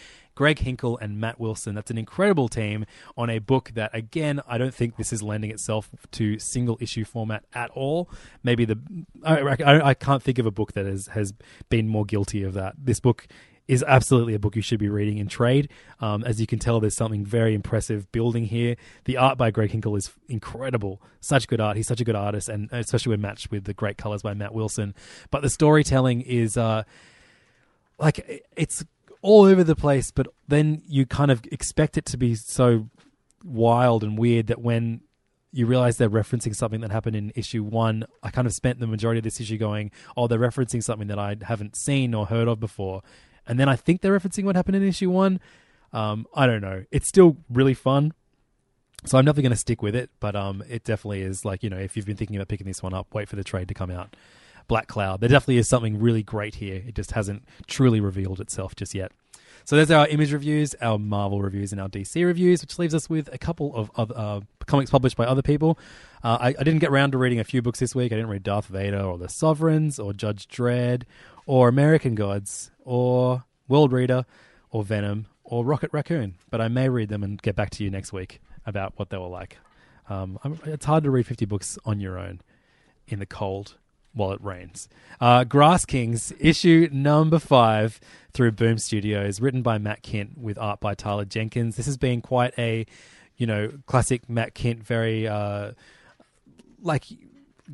Greg 0.43 0.59
Hinkle 0.59 0.99
and 0.99 1.21
Matt 1.21 1.39
Wilson. 1.39 1.77
That's 1.77 1.93
an 1.93 1.99
incredible 1.99 2.49
team 2.49 2.85
on 3.17 3.31
a 3.31 3.39
book 3.39 3.71
that, 3.75 3.95
again, 3.95 4.41
I 4.49 4.59
don't 4.59 4.75
think 4.75 4.97
this 4.97 5.13
is 5.13 5.23
lending 5.23 5.53
itself 5.53 5.91
to 6.11 6.37
single 6.41 6.77
issue 6.81 7.05
format 7.05 7.45
at 7.55 7.71
all. 7.71 8.11
Maybe 8.43 8.65
the 8.65 8.77
I, 9.23 9.39
I, 9.39 9.89
I 9.91 9.95
can't 9.95 10.21
think 10.21 10.41
of 10.41 10.47
a 10.47 10.51
book 10.51 10.73
that 10.73 10.85
has 10.85 11.07
has 11.07 11.33
been 11.69 11.87
more 11.87 12.05
guilty 12.05 12.43
of 12.43 12.55
that. 12.55 12.75
This 12.77 12.99
book 12.99 13.29
is 13.69 13.85
absolutely 13.87 14.35
a 14.35 14.41
book 14.41 14.57
you 14.57 14.63
should 14.63 14.81
be 14.81 14.89
reading 14.89 15.19
in 15.19 15.29
trade. 15.29 15.69
Um, 16.01 16.25
as 16.25 16.41
you 16.41 16.49
can 16.49 16.59
tell, 16.59 16.81
there's 16.81 16.97
something 16.97 17.25
very 17.25 17.55
impressive 17.55 18.11
building 18.11 18.47
here. 18.47 18.75
The 19.05 19.19
art 19.19 19.39
by 19.39 19.53
Greg 19.53 19.71
Hinkle 19.71 19.95
is 19.95 20.11
incredible. 20.27 21.01
Such 21.21 21.47
good 21.47 21.61
art. 21.61 21.77
He's 21.77 21.87
such 21.87 22.01
a 22.01 22.05
good 22.05 22.17
artist, 22.17 22.49
and 22.49 22.69
especially 22.73 23.11
when 23.11 23.21
matched 23.21 23.53
with 23.53 23.63
the 23.63 23.75
great 23.75 23.97
colors 23.97 24.23
by 24.23 24.35
Matt 24.35 24.55
Wilson. 24.55 24.97
But 25.31 25.43
the 25.43 25.51
storytelling 25.51 26.23
is 26.23 26.57
uh, 26.57 26.83
like 28.01 28.45
it's 28.57 28.85
all 29.23 29.45
over 29.45 29.65
the 29.65 29.77
place, 29.77 30.11
but 30.11 30.27
then 30.49 30.83
you 30.87 31.07
kind 31.07 31.31
of 31.31 31.43
expect 31.51 31.97
it 31.97 32.05
to 32.07 32.17
be 32.17 32.35
so 32.35 32.91
wild 33.45 34.05
and 34.05 34.19
weird 34.19 34.49
that 34.49 34.61
when 34.61 35.01
you 35.53 35.67
realize 35.67 35.97
they're 35.97 36.11
referencing 36.11 36.55
something 36.55 36.81
that 36.81 36.91
happened 36.91 37.15
in 37.15 37.33
issue 37.35 37.63
one, 37.63 38.05
I 38.23 38.31
kind 38.31 38.47
of 38.47 38.55
spent 38.55 38.81
the 38.81 38.87
majority 38.87 39.19
of 39.19 39.25
this 39.25 39.41
issue 39.41 39.59
going, 39.59 39.91
oh, 40.17 40.27
they're 40.27 40.39
referencing 40.39 40.83
something 40.83 41.09
that 41.09 41.19
I 41.19 41.37
haven't 41.43 41.77
seen 41.77 42.15
or 42.15 42.27
heard 42.27 42.49
of 42.49 42.59
before. 42.59 43.03
And 43.47 43.61
then 43.61 43.69
I 43.69 43.77
think 43.77 44.01
they're 44.01 44.19
referencing 44.19 44.45
what 44.45 44.57
happened 44.57 44.77
in 44.77 44.83
issue 44.83 45.11
one. 45.11 45.41
Um, 45.93 46.27
I 46.35 46.47
don't 46.47 46.63
know. 46.63 46.85
It's 46.91 47.07
still 47.07 47.37
really 47.51 47.75
fun. 47.75 48.15
So 49.05 49.19
I'm 49.19 49.25
definitely 49.25 49.43
going 49.43 49.53
to 49.53 49.59
stick 49.59 49.83
with 49.83 49.97
it, 49.97 50.11
but 50.21 50.37
um, 50.37 50.63
it 50.69 50.85
definitely 50.85 51.23
is 51.23 51.45
like, 51.45 51.63
you 51.63 51.69
know, 51.69 51.79
if 51.79 51.97
you've 51.97 52.07
been 52.07 52.17
thinking 52.17 52.37
about 52.37 52.49
picking 52.49 52.67
this 52.67 52.83
one 52.83 52.95
up, 52.95 53.13
wait 53.13 53.29
for 53.29 53.37
the 53.37 53.45
trade 53.45 53.69
to 53.69 53.75
come 53.75 53.91
out. 53.91 54.15
Black 54.73 54.87
Cloud. 54.87 55.21
There 55.21 55.29
definitely 55.29 55.59
is 55.59 55.69
something 55.69 56.01
really 56.01 56.23
great 56.23 56.55
here. 56.55 56.83
It 56.87 56.95
just 56.95 57.11
hasn't 57.11 57.45
truly 57.67 58.01
revealed 58.01 58.41
itself 58.41 58.75
just 58.75 58.95
yet. 58.95 59.13
So 59.67 59.77
there's 59.77 59.91
our 59.91 60.09
image 60.09 60.33
reviews, 60.33 60.75
our 60.81 60.99
Marvel 60.99 61.43
reviews, 61.43 61.73
and 61.73 61.81
our 61.81 61.91
DC 61.91 62.25
reviews, 62.25 62.63
which 62.63 62.79
leaves 62.79 62.95
us 62.95 63.11
with 63.11 63.29
a 63.35 63.37
couple 63.37 63.77
of 63.77 63.91
other 63.97 64.15
uh, 64.17 64.41
comics 64.65 64.91
published 64.91 65.19
by 65.19 65.27
other 65.27 65.43
people. 65.43 65.79
Uh, 66.25 66.39
I, 66.41 66.49
I, 66.59 66.63
didn't 66.63 66.79
get 66.79 66.89
around 66.89 67.13
to 67.13 67.19
reading 67.19 67.39
a 67.39 67.45
few 67.45 67.61
books 67.61 67.81
this 67.81 67.95
week. 67.95 68.13
I 68.13 68.17
didn't 68.17 68.31
read 68.31 68.45
Darth 68.45 68.65
Vader 68.65 69.03
or 69.03 69.19
The 69.19 69.29
Sovereigns 69.29 69.99
or 69.99 70.15
Judge 70.15 70.49
Dredd 70.49 71.03
or 71.45 71.69
American 71.69 72.15
Gods 72.15 72.71
or 72.83 73.45
World 73.69 73.93
Reader 73.93 74.25
or 74.71 74.85
Venom 74.85 75.27
or 75.45 75.67
Rocket 75.67 75.91
Raccoon, 75.93 76.37
but 76.49 76.63
I 76.63 76.69
may 76.69 76.89
read 76.89 77.11
them 77.11 77.23
and 77.23 77.43
get 77.43 77.57
back 77.57 77.69
to 77.73 77.85
you 77.85 77.91
next 77.91 78.11
week. 78.11 78.41
about 78.65 78.95
what 78.97 79.11
they 79.11 79.19
were 79.19 79.27
like. 79.27 79.59
Um, 80.09 80.39
it's 80.65 80.87
hard 80.87 81.05
to 81.05 81.11
read 81.11 81.27
50 81.27 81.45
books 81.45 81.79
on 81.85 82.01
your 82.01 82.19
own 82.19 82.41
in 83.07 83.19
the 83.19 83.27
cold 83.27 83.77
while 84.15 84.33
it 84.33 84.43
rains. 84.43 84.89
Uh, 85.21 85.45
Grass 85.45 85.85
Kings, 85.85 86.33
issue 86.39 86.89
number 86.93 87.39
five 87.39 88.01
through 88.33 88.53
Boom 88.53 88.79
Studios, 88.79 89.41
written 89.41 89.63
by 89.63 89.79
Matt 89.79 90.03
Kindt 90.03 90.39
with 90.39 90.59
art 90.59 90.81
by 90.81 90.95
Tyler 90.95 91.25
Jenkins. 91.25 91.77
This 91.77 91.87
has 91.87 91.97
been 91.97 92.21
quite 92.21 92.55
a, 92.59 92.87
you 93.37 93.47
know, 93.47 93.73
classic 93.87 94.29
Matt 94.29 94.55
Kindt, 94.55 94.83
very 94.83 95.29
uh, 95.29 95.73
like 96.81 97.05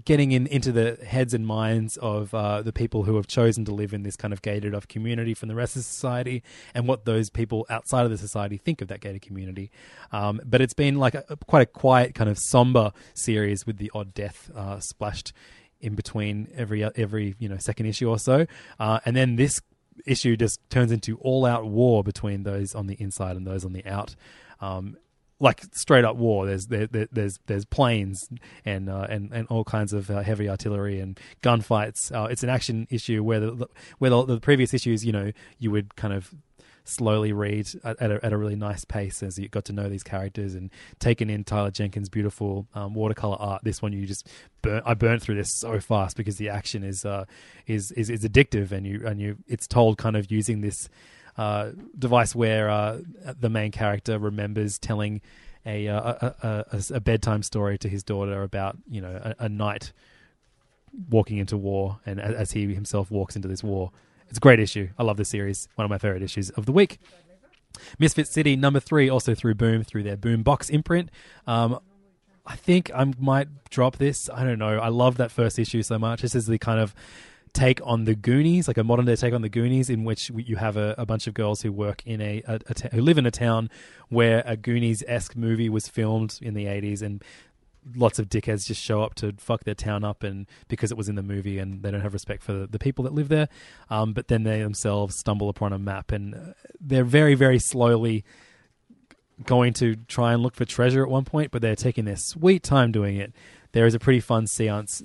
getting 0.05 0.33
in 0.33 0.47
into 0.47 0.71
the 0.71 0.97
heads 1.05 1.35
and 1.35 1.47
minds 1.47 1.97
of 1.97 2.33
uh, 2.35 2.63
the 2.63 2.73
people 2.73 3.05
who 3.05 3.17
have 3.17 3.27
chosen 3.27 3.65
to 3.65 3.73
live 3.73 3.93
in 3.93 4.03
this 4.03 4.17
kind 4.17 4.33
of 4.33 4.43
gated 4.43 4.75
off 4.75 4.87
community 4.87 5.35
from 5.35 5.49
the 5.49 5.55
rest 5.55 5.77
of 5.77 5.83
society 5.83 6.43
and 6.75 6.87
what 6.87 7.05
those 7.05 7.31
people 7.31 7.67
outside 7.71 8.05
of 8.05 8.11
the 8.11 8.19
society 8.19 8.57
think 8.57 8.81
of 8.81 8.89
that 8.89 9.01
gated 9.01 9.23
community. 9.23 9.71
Um, 10.13 10.41
but 10.45 10.61
it's 10.61 10.75
been 10.75 10.97
like 10.97 11.15
a, 11.15 11.25
quite 11.47 11.63
a 11.63 11.67
quiet 11.67 12.15
kind 12.15 12.31
of 12.31 12.39
somber 12.39 12.93
series 13.15 13.67
with 13.67 13.79
the 13.79 13.91
odd 13.95 14.15
death 14.15 14.51
uh, 14.55 14.79
splashed 14.81 15.33
in 15.81 15.95
between 15.95 16.49
every 16.55 16.85
every 16.85 17.35
you 17.39 17.49
know 17.49 17.59
second 17.59 17.87
issue 17.87 18.09
or 18.09 18.19
so, 18.19 18.47
uh, 18.79 19.01
and 19.05 19.17
then 19.17 19.37
this 19.37 19.61
issue 20.07 20.37
just 20.37 20.61
turns 20.71 20.93
into 20.93 21.17
all 21.19 21.45
out 21.45 21.67
war 21.67 22.05
between 22.05 22.43
those 22.45 22.75
on 22.75 22.87
the 22.87 22.95
inside 22.95 23.37
and 23.37 23.47
those 23.47 23.65
on 23.65 23.73
the 23.73 23.85
out. 23.87 24.15
Um, 24.61 24.97
like 25.41 25.63
straight 25.73 26.05
up 26.05 26.17
war. 26.17 26.47
There's 26.47 26.67
there, 26.67 26.87
there, 26.87 27.09
there's 27.13 27.39
there's 27.47 27.65
planes 27.65 28.29
and 28.65 28.89
uh, 28.89 29.07
and 29.09 29.33
and 29.33 29.47
all 29.49 29.65
kinds 29.65 29.93
of 29.93 30.11
uh, 30.11 30.23
heavy 30.23 30.49
artillery 30.49 31.01
and 31.01 31.19
gunfights. 31.43 32.13
Uh, 32.13 32.29
it's 32.29 32.43
an 32.43 32.49
action 32.49 32.87
issue 32.91 33.23
where 33.23 33.41
the 33.41 33.69
where 33.99 34.11
the, 34.11 34.25
the 34.25 34.41
previous 34.41 34.75
issues, 34.75 35.05
you 35.05 35.13
know, 35.13 35.33
you 35.59 35.71
would 35.71 35.95
kind 35.97 36.13
of 36.13 36.35
slowly 36.89 37.33
read 37.33 37.69
at, 37.85 38.01
at, 38.01 38.11
a, 38.11 38.25
at 38.25 38.33
a 38.33 38.37
really 38.37 38.57
nice 38.57 38.85
pace 38.85 39.23
as 39.23 39.39
you 39.39 39.49
got 39.49 39.65
to 39.67 39.73
know 39.73 39.89
these 39.89 40.03
characters 40.03 40.55
and 40.55 40.71
taking 40.99 41.31
in 41.31 41.45
Tyler 41.45 41.71
Jenkins' 41.71 42.09
beautiful 42.09 42.67
um, 42.75 42.95
watercolor 42.95 43.37
art. 43.39 43.63
This 43.65 43.83
one 43.83 43.93
you 43.93 44.07
just 44.07 44.27
burn. 44.63 44.83
I 44.85 44.95
burnt 44.95 45.23
through 45.23 45.37
this 45.37 45.55
so 45.55 45.81
fast 45.81 46.17
because 46.17 46.37
the 46.37 46.49
action 46.49 46.83
is 46.83 47.05
uh, 47.05 47.25
is, 47.67 47.93
is 47.93 48.11
is 48.11 48.25
addictive 48.25 48.73
and 48.73 48.87
you 48.87 49.07
and 49.07 49.21
you 49.21 49.37
it's 49.47 49.67
told 49.67 49.99
kind 49.99 50.17
of 50.17 50.31
using 50.31 50.61
this 50.61 50.89
uh, 51.37 51.71
device 51.97 52.35
where 52.35 52.69
uh, 52.69 52.99
the 53.39 53.49
main 53.49 53.71
character 53.71 54.19
remembers 54.19 54.79
telling 54.79 55.21
a, 55.65 55.87
uh, 55.87 56.31
a, 56.43 56.83
a, 56.95 57.01
bedtime 57.01 57.43
story 57.43 57.79
to 57.79 57.89
his 57.89 58.03
daughter 58.03 58.43
about 58.43 58.77
you 58.89 59.01
know 59.01 59.21
a, 59.23 59.45
a 59.45 59.49
knight 59.49 59.93
walking 61.11 61.39
into 61.39 61.57
war 61.57 62.01
and 62.07 62.19
as 62.19 62.53
he 62.53 62.73
himself 62.75 63.11
walks 63.11 63.37
into 63.37 63.47
this 63.47 63.63
war 63.63 63.93
it's 64.29 64.39
a 64.39 64.41
great 64.41 64.61
issue. 64.61 64.89
I 64.99 65.03
love 65.03 65.17
this 65.17 65.29
series. 65.29 65.69
One 65.75 65.85
of 65.85 65.91
my 65.91 65.99
favorite 65.99 66.23
issues 66.23 66.51
of 66.51 66.67
the 66.67 66.73
week. 66.73 66.99
Misfit 67.99 68.27
City 68.27 68.57
number 68.57 68.81
three, 68.81 69.09
also 69.09 69.35
through 69.35 69.55
Boom, 69.55 69.85
through 69.85 70.03
their 70.03 70.17
Boom 70.17 70.43
Box 70.43 70.69
imprint. 70.69 71.11
Um, 71.47 71.81
I 72.47 72.57
think 72.57 72.91
I 72.95 73.13
might 73.19 73.49
drop 73.71 73.97
this. 73.97 74.29
I 74.33 74.43
don't 74.45 74.59
know. 74.59 74.79
I 74.79 74.89
love 74.89 75.19
that 75.19 75.31
first 75.31 75.59
issue 75.59 75.83
so 75.83 75.99
much. 75.99 76.23
This 76.23 76.35
is 76.35 76.47
the 76.47 76.59
kind 76.59 76.81
of 76.81 76.95
take 77.53 77.81
on 77.85 78.05
the 78.05 78.15
Goonies, 78.15 78.69
like 78.69 78.79
a 78.79 78.85
modern 78.85 79.07
day 79.07 79.17
take 79.17 79.35
on 79.35 79.43
the 79.43 79.49
Goonies, 79.49 79.91
in 79.91 80.05
which 80.05 80.31
you 80.35 80.57
have 80.57 80.77
a, 80.77 80.95
a 80.99 81.07
bunch 81.07 81.27
of 81.27 81.35
girls 81.35 81.63
who 81.63 81.73
work 81.73 82.03
in 82.07 82.21
a, 82.21 82.43
a, 82.47 82.55
a 82.69 82.75
ta- 82.75 82.89
who 82.93 83.01
live 83.01 83.19
in 83.19 83.27
a 83.27 83.31
town 83.31 83.71
where 84.09 84.43
a 84.47 84.57
Goonies 84.57 85.03
esque 85.07 85.37
movie 85.37 85.69
was 85.69 85.89
filmed 85.89 86.39
in 86.43 86.55
the 86.55 86.67
eighties, 86.67 87.03
and 87.03 87.23
lots 87.95 88.19
of 88.19 88.29
dickheads 88.29 88.67
just 88.67 88.83
show 88.83 89.03
up 89.03 89.15
to 89.15 89.35
fuck 89.39 89.65
their 89.65 89.75
town 89.75 90.05
up 90.05 90.23
and 90.23 90.47
because 90.69 90.91
it 90.91 90.97
was 90.97 91.09
in 91.09 91.15
the 91.15 91.23
movie 91.23 91.59
and 91.59 91.83
they 91.83 91.91
don't 91.91 92.01
have 92.01 92.13
respect 92.13 92.43
for 92.43 92.53
the, 92.53 92.67
the 92.67 92.79
people 92.79 93.05
that 93.05 93.13
live 93.13 93.29
there 93.29 93.49
um, 93.91 94.13
but 94.13 94.29
then 94.29 94.43
they 94.43 94.63
themselves 94.63 95.17
stumble 95.17 95.49
upon 95.49 95.73
a 95.73 95.79
map 95.79 96.13
and 96.13 96.35
uh, 96.35 96.39
they're 96.81 97.05
very 97.05 97.35
very 97.35 97.59
slowly 97.59 98.25
going 99.45 99.73
to 99.73 99.97
try 100.09 100.33
and 100.33 100.43
look 100.43 100.55
for 100.55 100.65
treasure 100.65 101.03
at 101.03 101.11
one 101.11 101.25
point 101.25 101.51
but 101.51 101.63
they're 101.63 101.77
taking 101.77 102.05
their 102.05 102.17
sweet 102.17 102.63
time 102.63 102.91
doing 102.91 103.17
it 103.17 103.33
there 103.73 103.87
is 103.87 103.95
a 103.95 103.99
pretty 103.99 104.21
fun 104.21 104.47
seance 104.47 105.03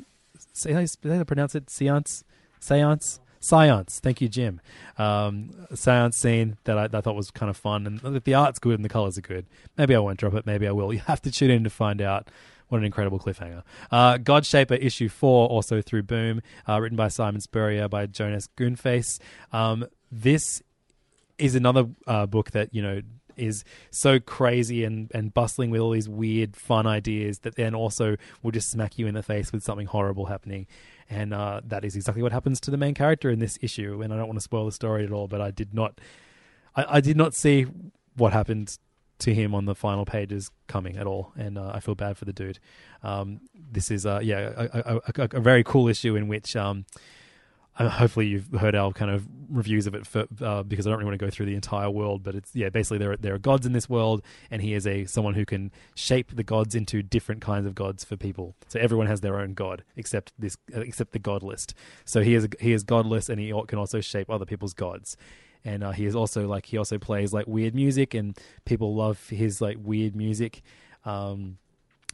say 0.54 0.74
how 0.74 1.24
pronounce 1.24 1.56
it 1.56 1.70
seance 1.70 2.24
seance 2.60 3.20
Seance. 3.44 4.00
Thank 4.00 4.22
you, 4.22 4.30
Jim. 4.30 4.62
Um, 4.98 5.68
seance 5.76 6.16
scene 6.16 6.56
that 6.64 6.78
I, 6.78 6.86
I, 6.98 7.02
thought 7.02 7.16
was 7.16 7.30
kind 7.30 7.50
of 7.50 7.58
fun, 7.58 7.86
and 7.86 8.24
the 8.24 8.34
art's 8.34 8.58
good 8.58 8.76
and 8.76 8.86
the 8.86 8.90
colors 8.90 9.18
are 9.18 9.22
good. 9.22 9.46
Maybe 9.78 9.94
I 9.94 10.00
won't 10.00 10.18
drop 10.18 10.34
it. 10.36 10.46
Maybe 10.46 10.66
I 10.66 10.72
will. 10.72 10.94
You 10.94 11.00
have 11.00 11.22
to 11.24 11.32
tune 11.32 11.52
in 11.52 11.66
to 11.66 11.70
find 11.70 12.02
out. 12.02 12.30
What 12.74 12.80
an 12.80 12.86
incredible 12.86 13.20
cliffhanger. 13.20 13.62
Uh, 13.91 14.18
Godshaper 14.18 14.84
issue 14.84 15.08
four, 15.08 15.48
also 15.48 15.80
through 15.80 16.02
Boom, 16.02 16.41
uh, 16.68 16.82
written 16.82 16.95
by 16.95 17.08
Simon 17.08 17.40
Spurrier 17.40 17.88
by 17.88 18.08
Jonas 18.08 18.50
Goonface. 18.58 19.20
Um, 19.52 19.86
this 20.12 20.64
is 21.38 21.54
another 21.54 21.86
uh, 22.08 22.26
book 22.26 22.50
that, 22.50 22.74
you 22.74 22.82
know, 22.82 23.02
is 23.38 23.64
so 23.91 24.20
crazy 24.20 24.84
and, 24.84 25.12
and 25.14 25.32
bustling 25.36 25.70
with 25.70 25.82
all 25.82 25.91
these 25.91 26.10
weird, 26.10 26.56
fun 26.56 26.88
ideas 26.88 27.38
that 27.41 27.58
then 27.58 27.76
also 27.76 28.16
will 28.41 28.50
just 28.50 28.72
smack 28.72 28.98
you 28.98 29.06
in 29.06 29.14
the 29.14 29.22
face 29.22 29.52
with 29.52 29.62
something 29.62 29.86
horrible 29.86 30.26
happening. 30.26 30.66
And 31.12 31.32
uh, 31.32 31.62
that 31.66 31.86
is 31.86 31.95
exactly 31.95 32.24
what 32.24 32.32
happens 32.32 32.60
to 32.62 32.72
the 32.72 32.78
main 32.78 32.95
character 32.95 33.30
in 33.30 33.38
this 33.38 33.60
issue. 33.62 34.02
And 34.02 34.12
I 34.12 34.18
don't 34.18 34.26
want 34.26 34.40
to 34.40 34.44
spoil 34.44 34.66
the 34.66 34.72
story 34.72 35.04
at 35.04 35.12
all, 35.12 35.28
but 35.28 35.41
I 35.41 35.52
did 35.52 35.76
not, 35.76 36.02
I, 36.76 36.98
I 36.98 37.02
did 37.02 37.18
not 37.18 37.36
see 37.36 37.68
what 38.16 38.34
happened 38.34 38.80
to 39.24 39.34
him 39.34 39.56
on 39.56 39.66
the 39.66 39.76
final 39.76 40.06
pages 40.06 40.52
coming 40.68 40.98
at 40.98 41.08
all, 41.08 41.32
and 41.38 41.58
uh, 41.58 41.72
I 41.74 41.80
feel 41.80 41.95
bad 41.95 42.18
for 42.18 42.26
the 42.26 42.34
dude. 42.34 42.60
Um, 43.04 43.40
this 43.72 43.90
is, 43.90 44.06
uh, 44.06 44.20
yeah, 44.22 44.52
a, 44.56 44.70
a, 44.74 44.95
a, 44.95 45.30
a, 45.38 45.40
very 45.40 45.64
cool 45.64 45.88
issue 45.88 46.16
in 46.16 46.28
which. 46.28 46.56
Um, 46.56 46.86
hopefully 47.76 48.28
you've 48.28 48.52
heard 48.60 48.76
our 48.76 48.91
kind 48.91 49.10
of 49.10 49.28
reviews 49.50 49.88
of 49.88 49.95
it 49.95 50.06
for, 50.06 50.28
uh, 50.44 50.62
because 50.62 50.86
I 50.86 50.91
don't 50.91 51.00
really 51.00 51.10
want 51.10 51.20
to 51.20 51.26
go 51.26 51.32
through 51.32 51.48
the 51.48 51.56
entire 51.56 51.90
world, 51.90 52.22
but 52.22 52.36
it's 52.36 52.56
yeah 52.56 52.70
basically 52.70 53.00
there 53.00 53.14
are, 53.14 53.18
there 53.18 53.34
are 53.34 53.40
gods 53.40 53.66
in 53.66 53.74
this 53.74 53.90
world, 53.90 54.22
and 54.52 54.62
he 54.62 54.76
is 54.76 54.86
a 54.86 55.06
someone 55.06 55.34
who 55.34 55.44
can 55.44 55.72
shape 55.95 56.36
the 56.36 56.44
gods 56.44 56.76
into 56.76 57.02
different 57.02 57.41
kinds 57.41 57.66
of 57.66 57.74
gods 57.74 58.04
for 58.04 58.16
people. 58.16 58.56
So 58.68 58.80
everyone 58.80 59.08
has 59.08 59.22
their 59.22 59.40
own 59.40 59.56
god 59.56 59.84
except 59.95 60.34
this 60.38 60.56
uh, 60.76 60.82
except 60.82 61.14
the 61.14 61.20
god 61.20 61.41
list. 61.41 61.74
So 62.06 62.22
he 62.22 62.36
is 62.36 62.48
he 62.60 62.74
is 62.74 62.84
godless, 62.84 63.28
and 63.28 63.40
he 63.40 63.52
can 63.68 63.80
also 63.80 64.02
shape 64.02 64.30
other 64.30 64.45
people's 64.45 64.76
gods 64.76 65.18
and 65.65 65.84
uh, 65.84 65.91
he 65.91 66.06
is 66.06 66.15
also 66.15 66.48
like 66.48 66.65
he 66.65 66.77
also 66.77 66.98
plays 66.98 67.34
like 67.34 67.48
weird 67.48 67.76
music, 67.76 68.14
and 68.14 68.38
people 68.65 68.95
love 68.95 69.30
his 69.30 69.61
like 69.61 69.77
weird 69.81 70.15
music. 70.15 70.61
Um, 71.06 71.57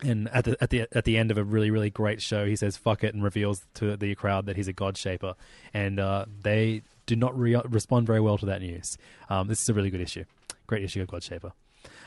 and 0.02 0.30
at 0.30 0.46
the 0.46 0.58
at 0.62 0.70
the 0.70 0.88
at 0.94 1.04
the 1.04 1.18
end 1.18 1.30
of 1.32 1.38
a 1.38 1.44
really 1.44 1.72
really 1.72 1.90
great 1.90 2.22
show, 2.22 2.46
he 2.46 2.56
says 2.56 2.78
"fuck 2.78 3.04
it" 3.04 3.14
and 3.14 3.24
reveals 3.24 3.66
to 3.76 3.98
the 3.98 4.16
crowd 4.16 4.46
that 4.46 4.56
he's 4.56 4.68
a 4.68 4.74
god 4.74 4.98
shaper, 4.98 5.36
and 5.74 6.00
uh, 6.00 6.26
they 6.42 6.84
do 7.06 7.16
not 7.16 7.38
re- 7.38 7.62
respond 7.66 8.06
very 8.06 8.22
well 8.22 8.38
to 8.38 8.46
that 8.46 8.62
news. 8.62 8.98
Um, 9.30 9.48
this 9.48 9.62
is 9.62 9.68
a 9.68 9.74
really 9.74 9.90
good 9.90 10.02
issue, 10.02 10.26
great 10.68 10.84
issue 10.84 11.02
of 11.02 11.08
God 11.08 11.24
Shaper. 11.24 11.54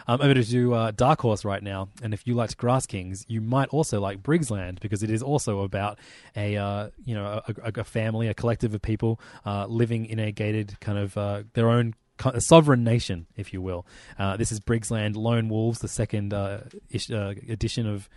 Um, 0.07 0.21
over 0.21 0.35
to 0.35 0.45
do 0.45 0.75
uh, 0.75 0.91
Dark 0.91 1.21
Horse 1.21 1.45
right 1.45 1.63
now, 1.63 1.89
and 2.03 2.13
if 2.13 2.27
you 2.27 2.35
liked 2.35 2.57
Grass 2.57 2.87
Kings, 2.87 3.25
you 3.29 3.41
might 3.41 3.69
also 3.69 4.01
like 4.01 4.23
Briggsland 4.23 4.81
because 4.81 5.03
it 5.03 5.11
is 5.11 5.23
also 5.23 5.61
about 5.61 5.99
a 6.37 6.57
uh, 6.57 6.91
you 7.05 7.15
know 7.15 7.43
a, 7.47 7.73
a, 7.81 7.85
family, 7.85 8.29
a 8.29 8.35
collective 8.35 8.75
of 8.75 8.83
people 8.83 9.21
uh, 9.47 9.67
living 9.67 10.07
in 10.07 10.19
a 10.19 10.33
gated 10.33 10.79
kind 10.81 10.99
of 10.99 11.17
uh, 11.17 11.43
their 11.55 11.69
own 11.69 11.95
a 12.25 12.41
sovereign 12.41 12.85
nation, 12.85 13.27
if 13.37 13.53
you 13.53 13.61
will. 13.61 13.87
Uh, 14.19 14.37
this 14.37 14.53
is 14.53 14.61
Briggsland 14.61 15.17
Lone 15.17 15.49
Wolves, 15.49 15.81
the 15.81 15.89
second 15.89 16.33
uh, 16.33 16.61
ish, 16.91 17.11
edition 17.11 17.87
of. 17.87 18.09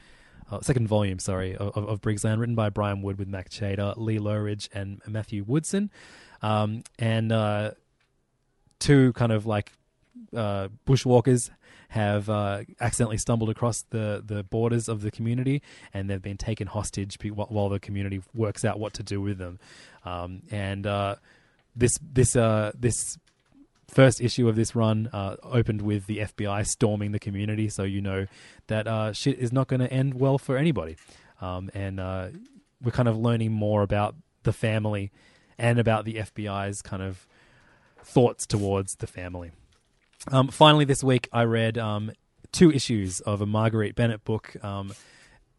second 0.62 0.88
volume, 0.88 1.18
sorry, 1.18 1.56
of, 1.56 1.76
of 1.76 2.02
Briggsland, 2.02 2.40
written 2.40 2.56
by 2.56 2.70
Brian 2.70 3.02
Wood 3.02 3.18
with 3.18 3.28
Mack 3.28 3.52
Chater, 3.52 3.94
Lee 3.98 4.20
Loughridge, 4.20 4.70
and 4.74 5.02
Matthew 5.08 5.44
Woodson, 5.44 5.90
um, 6.42 6.84
and 7.00 7.32
two 8.80 9.14
kind 9.14 9.32
of 9.32 9.46
like 9.46 9.72
uh, 10.36 10.70
bushwalkers 10.86 11.50
have 11.96 12.30
uh, 12.30 12.64
accidentally 12.82 13.18
stumbled 13.18 13.50
across 13.50 13.84
the, 13.90 14.22
the 14.24 14.44
borders 14.44 14.90
of 14.90 15.02
the 15.02 15.10
community 15.10 15.62
and 15.94 16.10
they've 16.10 16.22
been 16.22 16.36
taken 16.36 16.68
hostage 16.68 17.18
while 17.24 17.70
the 17.70 17.80
community 17.80 18.22
works 18.34 18.66
out 18.66 18.80
what 18.80 18.94
to 18.94 19.02
do 19.02 19.22
with 19.22 19.38
them. 19.38 19.60
Um, 20.04 20.42
and 20.52 20.86
uh, 20.86 21.16
this 21.74 21.98
this 22.02 22.36
uh, 22.36 22.74
this 22.78 23.18
first 23.88 24.20
issue 24.20 24.50
of 24.50 24.58
this 24.58 24.76
run 24.76 25.10
uh, 25.14 25.38
opened 25.42 25.82
with 25.82 26.06
the 26.06 26.18
FBI 26.18 26.68
storming 26.68 27.14
the 27.14 27.20
community, 27.20 27.70
so 27.70 27.84
you 27.84 28.02
know 28.02 28.28
that 28.68 28.88
uh, 28.88 29.14
shit 29.14 29.40
is 29.40 29.54
not 29.54 29.68
going 29.68 29.80
to 29.80 29.92
end 29.92 30.16
well 30.16 30.38
for 30.38 30.58
anybody. 30.58 30.98
Um, 31.40 31.72
and 31.74 32.02
uh, 32.02 32.28
we're 32.84 32.92
kind 32.92 33.08
of 33.08 33.18
learning 33.18 33.54
more 33.54 33.84
about 33.84 34.16
the 34.44 34.54
family 34.54 35.12
and 35.58 35.80
about 35.80 36.04
the 36.04 36.16
FBI's 36.16 36.82
kind 36.82 37.02
of 37.02 37.26
thoughts 38.04 38.46
towards 38.46 38.96
the 38.96 39.08
family. 39.08 39.52
Um, 40.32 40.48
finally, 40.48 40.86
this 40.86 41.04
week 41.04 41.30
I 41.32 41.44
read 41.44 41.78
um, 41.78 42.12
two 42.52 42.72
issues 42.72 43.20
of 43.22 43.42
a 43.42 43.46
Marguerite 43.46 43.96
Bennett 43.96 44.24
book, 44.24 44.56
um, 44.64 44.94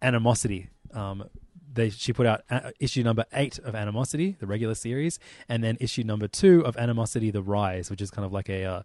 Animosity. 0.02 0.70
Um, 0.93 1.28
they, 1.72 1.90
she 1.90 2.12
put 2.12 2.26
out 2.26 2.43
a- 2.51 2.72
issue 2.80 3.02
number 3.02 3.24
eight 3.32 3.59
of 3.60 3.74
Animosity, 3.74 4.36
the 4.38 4.47
regular 4.47 4.74
series, 4.74 5.18
and 5.48 5.62
then 5.62 5.76
issue 5.80 6.02
number 6.02 6.26
two 6.26 6.64
of 6.64 6.76
Animosity: 6.76 7.30
The 7.30 7.43
Rise, 7.43 7.90
which 7.90 8.01
is 8.01 8.10
kind 8.10 8.24
of 8.26 8.32
like 8.32 8.48
a 8.48 8.64
uh, 8.64 8.82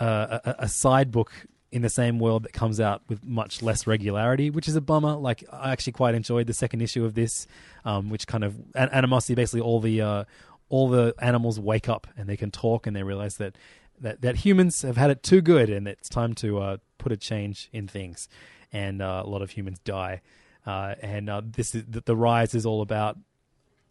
a, 0.00 0.54
a 0.60 0.68
side 0.68 1.10
book 1.10 1.32
in 1.72 1.82
the 1.82 1.88
same 1.88 2.18
world 2.18 2.42
that 2.42 2.52
comes 2.52 2.80
out 2.80 3.02
with 3.08 3.24
much 3.24 3.62
less 3.62 3.86
regularity, 3.86 4.50
which 4.50 4.66
is 4.66 4.74
a 4.74 4.80
bummer. 4.80 5.14
Like 5.14 5.44
I 5.52 5.70
actually 5.72 5.92
quite 5.92 6.14
enjoyed 6.14 6.46
the 6.46 6.54
second 6.54 6.80
issue 6.80 7.04
of 7.04 7.14
this, 7.14 7.46
um, 7.84 8.08
which 8.10 8.26
kind 8.26 8.42
of 8.44 8.56
animosity. 8.74 9.34
Basically, 9.34 9.60
all 9.60 9.80
the 9.80 10.00
uh, 10.00 10.24
all 10.68 10.88
the 10.88 11.14
animals 11.20 11.60
wake 11.60 11.88
up 11.88 12.06
and 12.16 12.28
they 12.28 12.36
can 12.36 12.50
talk, 12.50 12.86
and 12.86 12.96
they 12.96 13.02
realize 13.02 13.36
that 13.36 13.56
that 14.00 14.22
that 14.22 14.36
humans 14.36 14.82
have 14.82 14.96
had 14.96 15.10
it 15.10 15.22
too 15.22 15.40
good, 15.40 15.70
and 15.70 15.86
it's 15.86 16.08
time 16.08 16.34
to 16.36 16.58
uh, 16.58 16.76
put 16.98 17.12
a 17.12 17.16
change 17.16 17.68
in 17.72 17.86
things. 17.86 18.28
And 18.72 19.02
uh, 19.02 19.22
a 19.24 19.28
lot 19.28 19.42
of 19.42 19.50
humans 19.50 19.80
die. 19.80 20.22
Uh, 20.66 20.94
and 21.00 21.28
uh, 21.28 21.42
this 21.44 21.74
is 21.74 21.84
the, 21.88 22.02
the 22.02 22.16
rise 22.16 22.54
is 22.54 22.66
all 22.66 22.82
about 22.82 23.18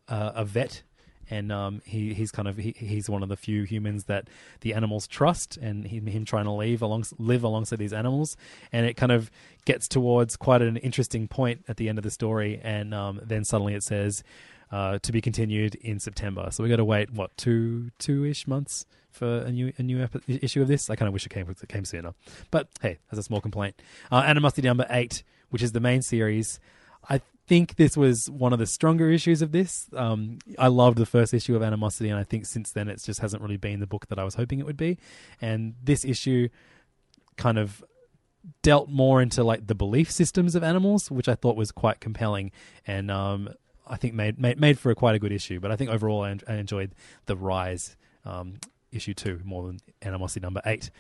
uh, 0.08 0.32
a 0.36 0.46
vet, 0.46 0.84
and 1.30 1.52
um, 1.52 1.82
he 1.86 2.14
he's 2.14 2.32
kind 2.32 2.48
of 2.48 2.58
he, 2.58 2.74
he's 2.78 3.10
one 3.10 3.24
of 3.24 3.30
the 3.30 3.36
few 3.36 3.64
humans 3.64 4.06
that 4.06 4.30
the 4.62 4.74
animals 4.74 5.08
trust, 5.08 5.58
and 5.58 5.88
him, 5.88 6.08
him 6.08 6.26
trying 6.26 6.46
to 6.46 6.52
live 6.52 6.82
along 6.82 7.06
live 7.18 7.44
alongside 7.44 7.80
these 7.80 7.94
animals, 7.94 8.38
and 8.72 8.86
it 8.86 8.96
kind 8.96 9.12
of 9.12 9.32
gets 9.66 9.88
towards 9.88 10.38
quite 10.38 10.62
an 10.62 10.78
interesting 10.78 11.28
point 11.28 11.64
at 11.68 11.78
the 11.78 11.90
end 11.90 11.98
of 11.98 12.04
the 12.04 12.12
story, 12.12 12.60
and 12.64 12.94
um, 12.94 13.20
then 13.24 13.44
suddenly 13.44 13.74
it 13.74 13.84
says. 13.84 14.24
Uh, 14.72 15.00
to 15.00 15.12
be 15.12 15.20
continued 15.20 15.74
in 15.82 16.00
September, 16.00 16.50
so 16.52 16.62
we 16.62 16.70
got 16.70 16.76
to 16.76 16.86
wait 16.86 17.12
what 17.12 17.36
two 17.38 17.90
two 17.98 18.24
ish 18.24 18.46
months 18.46 18.86
for 19.10 19.40
a 19.40 19.52
new 19.52 19.74
a 19.80 19.82
new 19.82 20.04
epi- 20.04 20.40
issue 20.44 20.62
of 20.62 20.68
this. 20.68 20.92
I 20.92 20.96
kind 20.96 21.08
of 21.08 21.14
wish 21.14 21.26
it 21.26 21.30
came 21.30 21.50
it 21.50 21.70
came 21.70 21.86
sooner, 21.86 22.14
but 22.52 22.68
hey, 22.80 23.00
that's 23.10 23.20
a 23.20 23.24
small 23.24 23.42
complaint. 23.42 23.82
Uh, 24.12 24.18
Animosity 24.18 24.68
number 24.68 24.86
eight, 24.92 25.24
which 25.50 25.64
is 25.64 25.72
the 25.72 25.80
main 25.80 26.04
series. 26.04 26.60
I 27.10 27.22
think 27.48 27.78
this 27.78 27.98
was 27.98 28.30
one 28.30 28.54
of 28.54 28.60
the 28.60 28.68
stronger 28.68 29.10
issues 29.10 29.42
of 29.42 29.52
this. 29.52 29.88
Um, 29.96 30.38
I 30.60 30.68
loved 30.68 31.00
the 31.00 31.08
first 31.08 31.34
issue 31.34 31.56
of 31.56 31.64
Animosity, 31.64 32.10
and 32.10 32.20
I 32.20 32.24
think 32.24 32.46
since 32.46 32.72
then 32.72 32.90
it 32.90 33.02
just 33.04 33.22
hasn't 33.22 33.42
really 33.42 33.58
been 33.58 33.80
the 33.80 33.88
book 33.88 34.06
that 34.10 34.20
I 34.20 34.24
was 34.24 34.36
hoping 34.36 34.60
it 34.60 34.68
would 34.68 34.78
be. 34.78 35.00
And 35.42 35.74
this 35.84 36.06
issue 36.06 36.50
kind 37.38 37.58
of 37.58 37.84
dealt 38.62 38.88
more 38.88 39.20
into 39.20 39.44
like 39.44 39.66
the 39.66 39.74
belief 39.74 40.12
systems 40.12 40.54
of 40.54 40.64
animals, 40.64 41.10
which 41.10 41.28
I 41.28 41.34
thought 41.34 41.56
was 41.56 41.72
quite 41.72 42.00
compelling, 42.00 42.52
and 42.86 43.10
um, 43.10 43.50
I 43.90 43.98
think 43.98 44.14
made, 44.14 44.40
made 44.40 44.60
made 44.60 44.80
for 44.80 44.92
a 44.92 44.96
quite 44.96 45.16
a 45.16 45.20
good 45.20 45.32
issue. 45.32 45.60
But 45.60 45.72
I 45.72 45.76
think 45.76 45.90
overall 45.90 46.24
I, 46.24 46.38
I 46.48 46.56
enjoyed 46.56 46.94
the 47.26 47.36
Rise 47.36 47.98
um, 48.26 48.56
issue 48.92 49.14
two 49.14 49.42
more 49.44 49.68
than 49.68 49.80
Animosity 50.02 50.42
number 50.42 50.62
eight. 50.66 50.92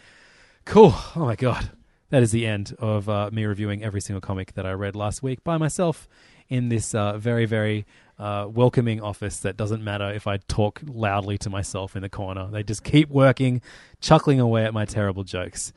Cool. 0.65 0.93
Oh 1.15 1.25
my 1.25 1.35
god. 1.35 1.71
That 2.09 2.23
is 2.23 2.31
the 2.31 2.47
end 2.47 2.75
of 2.79 3.07
uh, 3.07 3.29
me 3.31 3.45
reviewing 3.45 3.83
every 3.83 4.01
single 4.01 4.21
comic 4.21 4.53
that 4.53 4.65
I 4.65 4.71
read 4.71 4.95
last 4.95 5.21
week 5.21 5.43
by 5.43 5.57
myself 5.57 6.07
in 6.47 6.69
this 6.69 6.95
uh, 6.95 7.17
very, 7.17 7.45
very 7.45 7.85
uh, 8.17 8.47
welcoming 8.49 8.99
office 8.99 9.37
that 9.41 9.55
doesn't 9.55 9.83
matter 9.83 10.09
if 10.11 10.25
I 10.25 10.37
talk 10.37 10.81
loudly 10.87 11.37
to 11.39 11.51
myself 11.51 11.95
in 11.95 12.01
the 12.01 12.09
corner. 12.09 12.47
They 12.49 12.63
just 12.63 12.83
keep 12.83 13.09
working, 13.09 13.61
chuckling 14.01 14.39
away 14.39 14.65
at 14.65 14.73
my 14.73 14.85
terrible 14.85 15.23
jokes. 15.23 15.71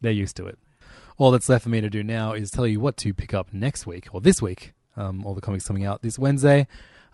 They're 0.00 0.12
used 0.12 0.36
to 0.36 0.46
it. 0.46 0.58
All 1.16 1.32
that's 1.32 1.48
left 1.48 1.64
for 1.64 1.70
me 1.70 1.80
to 1.80 1.90
do 1.90 2.04
now 2.04 2.32
is 2.32 2.52
tell 2.52 2.66
you 2.66 2.78
what 2.78 2.96
to 2.98 3.12
pick 3.12 3.34
up 3.34 3.52
next 3.52 3.84
week 3.84 4.06
or 4.12 4.20
this 4.20 4.40
week. 4.40 4.74
Um, 4.98 5.24
all 5.24 5.34
the 5.34 5.40
comics 5.40 5.66
coming 5.66 5.84
out 5.84 6.02
this 6.02 6.18
Wednesday. 6.18 6.66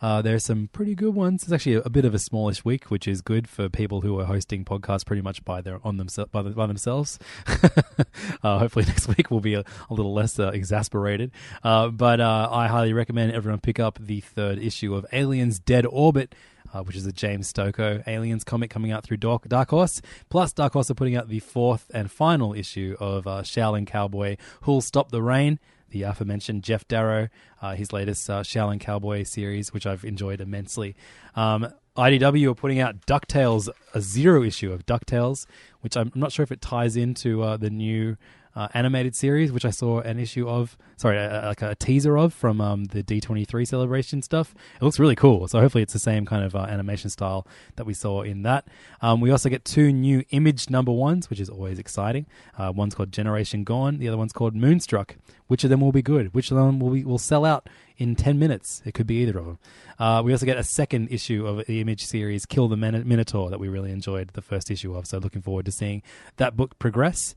Uh, 0.04 0.20
there's 0.20 0.44
some 0.44 0.68
pretty 0.72 0.94
good 0.94 1.14
ones. 1.14 1.44
It's 1.44 1.52
actually 1.52 1.76
a, 1.76 1.80
a, 1.80 1.90
bit 1.90 2.04
of 2.04 2.14
a 2.14 2.18
smallish 2.18 2.64
week, 2.64 2.90
which 2.90 3.06
is 3.06 3.22
good 3.22 3.48
for 3.48 3.68
people 3.68 4.00
who 4.00 4.18
are 4.20 4.24
hosting 4.24 4.64
podcasts 4.64 5.06
pretty 5.06 5.22
much 5.22 5.44
by 5.44 5.60
their 5.60 5.80
on 5.82 5.96
themselves 5.96 6.30
by, 6.30 6.42
the, 6.42 6.50
by, 6.50 6.66
themselves. 6.66 7.18
uh, 8.42 8.58
hopefully 8.58 8.84
next 8.88 9.08
week 9.08 9.30
will 9.30 9.40
be 9.40 9.54
a, 9.54 9.60
a 9.60 9.94
little 9.94 10.12
less 10.12 10.38
uh, 10.38 10.48
exasperated. 10.48 11.30
Uh, 11.62 11.88
but 11.88 12.20
uh, 12.20 12.48
I 12.50 12.66
highly 12.66 12.92
recommend 12.92 13.32
everyone 13.32 13.60
pick 13.60 13.78
up 13.78 13.98
the 14.00 14.20
third 14.20 14.58
issue 14.58 14.94
of 14.94 15.06
Aliens: 15.12 15.58
Dead 15.58 15.86
Orbit. 15.86 16.34
Uh, 16.72 16.82
which 16.82 16.96
is 16.96 17.06
a 17.06 17.12
James 17.12 17.52
Stokoe 17.52 18.02
Aliens 18.04 18.42
comic 18.42 18.68
coming 18.68 18.90
out 18.90 19.04
through 19.04 19.18
Dark, 19.18 19.46
Dark 19.46 19.70
Horse. 19.70 20.02
Plus, 20.28 20.52
Dark 20.52 20.72
Horse 20.72 20.90
are 20.90 20.94
putting 20.94 21.14
out 21.14 21.28
the 21.28 21.38
fourth 21.38 21.88
and 21.94 22.10
final 22.10 22.52
issue 22.52 22.96
of 22.98 23.26
Shaolin 23.26 23.86
Cowboy 23.86 24.38
Who'll 24.62 24.80
Stop 24.80 25.12
the 25.12 25.22
Rain 25.22 25.60
the 25.94 26.02
aforementioned 26.02 26.62
Geof 26.62 26.86
Darrow, 26.88 27.28
uh, 27.62 27.76
his 27.76 27.92
latest 27.92 28.28
uh, 28.28 28.42
Shaolin 28.42 28.80
Cowboy 28.80 29.22
series, 29.22 29.72
which 29.72 29.86
I've 29.86 30.04
enjoyed 30.04 30.40
immensely. 30.40 30.96
Um, 31.36 31.72
IDW 31.96 32.50
are 32.50 32.54
putting 32.54 32.80
out 32.80 33.06
DuckTales, 33.06 33.68
a 33.94 34.00
zero 34.00 34.42
issue 34.42 34.72
of 34.72 34.84
DuckTales, 34.84 35.46
which 35.82 35.96
I'm 35.96 36.10
not 36.16 36.32
sure 36.32 36.42
if 36.42 36.50
it 36.50 36.60
ties 36.60 36.96
into 36.96 37.42
uh, 37.44 37.56
the 37.56 37.70
new 37.70 38.16
uh, 38.56 38.68
animated 38.74 39.16
series, 39.16 39.50
which 39.52 39.64
I 39.64 39.70
saw 39.70 40.00
an 40.00 40.18
issue 40.18 40.48
of, 40.48 40.76
sorry, 40.96 41.18
uh, 41.18 41.48
like 41.48 41.62
a 41.62 41.74
teaser 41.74 42.16
of 42.16 42.32
from 42.32 42.60
um, 42.60 42.84
the 42.86 43.02
D23 43.02 43.66
celebration 43.66 44.22
stuff. 44.22 44.54
It 44.80 44.84
looks 44.84 44.98
really 44.98 45.16
cool. 45.16 45.48
So 45.48 45.60
hopefully 45.60 45.82
it's 45.82 45.92
the 45.92 45.98
same 45.98 46.24
kind 46.24 46.44
of 46.44 46.54
uh, 46.54 46.60
animation 46.60 47.10
style 47.10 47.46
that 47.76 47.84
we 47.84 47.94
saw 47.94 48.22
in 48.22 48.42
that. 48.42 48.66
Um, 49.02 49.20
we 49.20 49.30
also 49.30 49.48
get 49.48 49.64
two 49.64 49.92
new 49.92 50.24
image 50.30 50.70
number 50.70 50.92
ones, 50.92 51.30
which 51.30 51.40
is 51.40 51.48
always 51.48 51.78
exciting. 51.78 52.26
Uh, 52.56 52.72
one's 52.74 52.94
called 52.94 53.12
Generation 53.12 53.64
Gone, 53.64 53.98
the 53.98 54.08
other 54.08 54.18
one's 54.18 54.32
called 54.32 54.54
Moonstruck. 54.54 55.16
Which 55.46 55.62
of 55.64 55.70
them 55.70 55.80
will 55.80 55.92
be 55.92 56.02
good? 56.02 56.32
Which 56.32 56.50
of 56.50 56.56
them 56.56 56.80
will, 56.80 56.90
be, 56.90 57.04
will 57.04 57.18
sell 57.18 57.44
out 57.44 57.68
in 57.98 58.16
10 58.16 58.38
minutes? 58.38 58.82
It 58.86 58.94
could 58.94 59.06
be 59.06 59.16
either 59.16 59.38
of 59.38 59.44
them. 59.44 59.58
Uh, 59.98 60.22
we 60.24 60.32
also 60.32 60.46
get 60.46 60.56
a 60.56 60.64
second 60.64 61.08
issue 61.10 61.46
of 61.46 61.66
the 61.66 61.80
image 61.80 62.04
series, 62.04 62.46
Kill 62.46 62.68
the 62.68 62.76
Minotaur, 62.76 63.50
that 63.50 63.60
we 63.60 63.68
really 63.68 63.90
enjoyed 63.90 64.28
the 64.28 64.42
first 64.42 64.70
issue 64.70 64.96
of. 64.96 65.06
So 65.06 65.18
looking 65.18 65.42
forward 65.42 65.66
to 65.66 65.72
seeing 65.72 66.02
that 66.36 66.56
book 66.56 66.78
progress. 66.78 67.34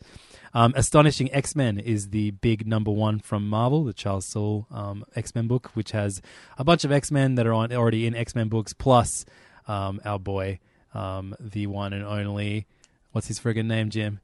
Um, 0.53 0.73
Astonishing 0.75 1.31
X 1.33 1.55
Men 1.55 1.79
is 1.79 2.09
the 2.09 2.31
big 2.31 2.67
number 2.67 2.91
one 2.91 3.19
from 3.19 3.47
Marvel, 3.47 3.83
the 3.83 3.93
Charles 3.93 4.25
Soule 4.25 4.67
um, 4.71 5.05
X 5.15 5.35
Men 5.35 5.47
book, 5.47 5.71
which 5.73 5.91
has 5.91 6.21
a 6.57 6.63
bunch 6.63 6.83
of 6.83 6.91
X 6.91 7.11
Men 7.11 7.35
that 7.35 7.45
are 7.47 7.53
on 7.53 7.71
already 7.73 8.07
in 8.07 8.15
X 8.15 8.35
Men 8.35 8.47
books, 8.47 8.73
plus 8.73 9.25
um, 9.67 9.99
our 10.05 10.19
boy, 10.19 10.59
um, 10.93 11.35
the 11.39 11.67
one 11.67 11.93
and 11.93 12.03
only, 12.03 12.65
what's 13.11 13.27
his 13.27 13.39
friggin' 13.39 13.65
name, 13.65 13.89
Jim? 13.89 14.19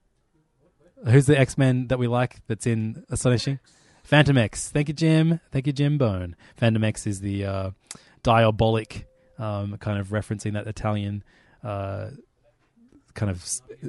Who's 1.05 1.25
the 1.25 1.37
X 1.37 1.57
Men 1.57 1.87
that 1.87 1.99
we 1.99 2.07
like 2.07 2.37
that's 2.47 2.65
in 2.65 3.03
Astonishing? 3.09 3.59
Fantomex. 4.09 4.69
Thank 4.69 4.87
you, 4.89 4.93
Jim. 4.93 5.39
Thank 5.51 5.67
you, 5.67 5.73
Jim 5.73 5.97
Bone. 5.97 6.35
Fantomex 6.59 7.07
is 7.07 7.21
the 7.21 7.45
uh, 7.45 7.71
diabolic, 8.21 9.07
um, 9.37 9.77
kind 9.77 9.99
of 9.99 10.09
referencing 10.09 10.53
that 10.53 10.67
Italian. 10.67 11.23
Uh, 11.63 12.09
kind 13.13 13.29
of 13.29 13.43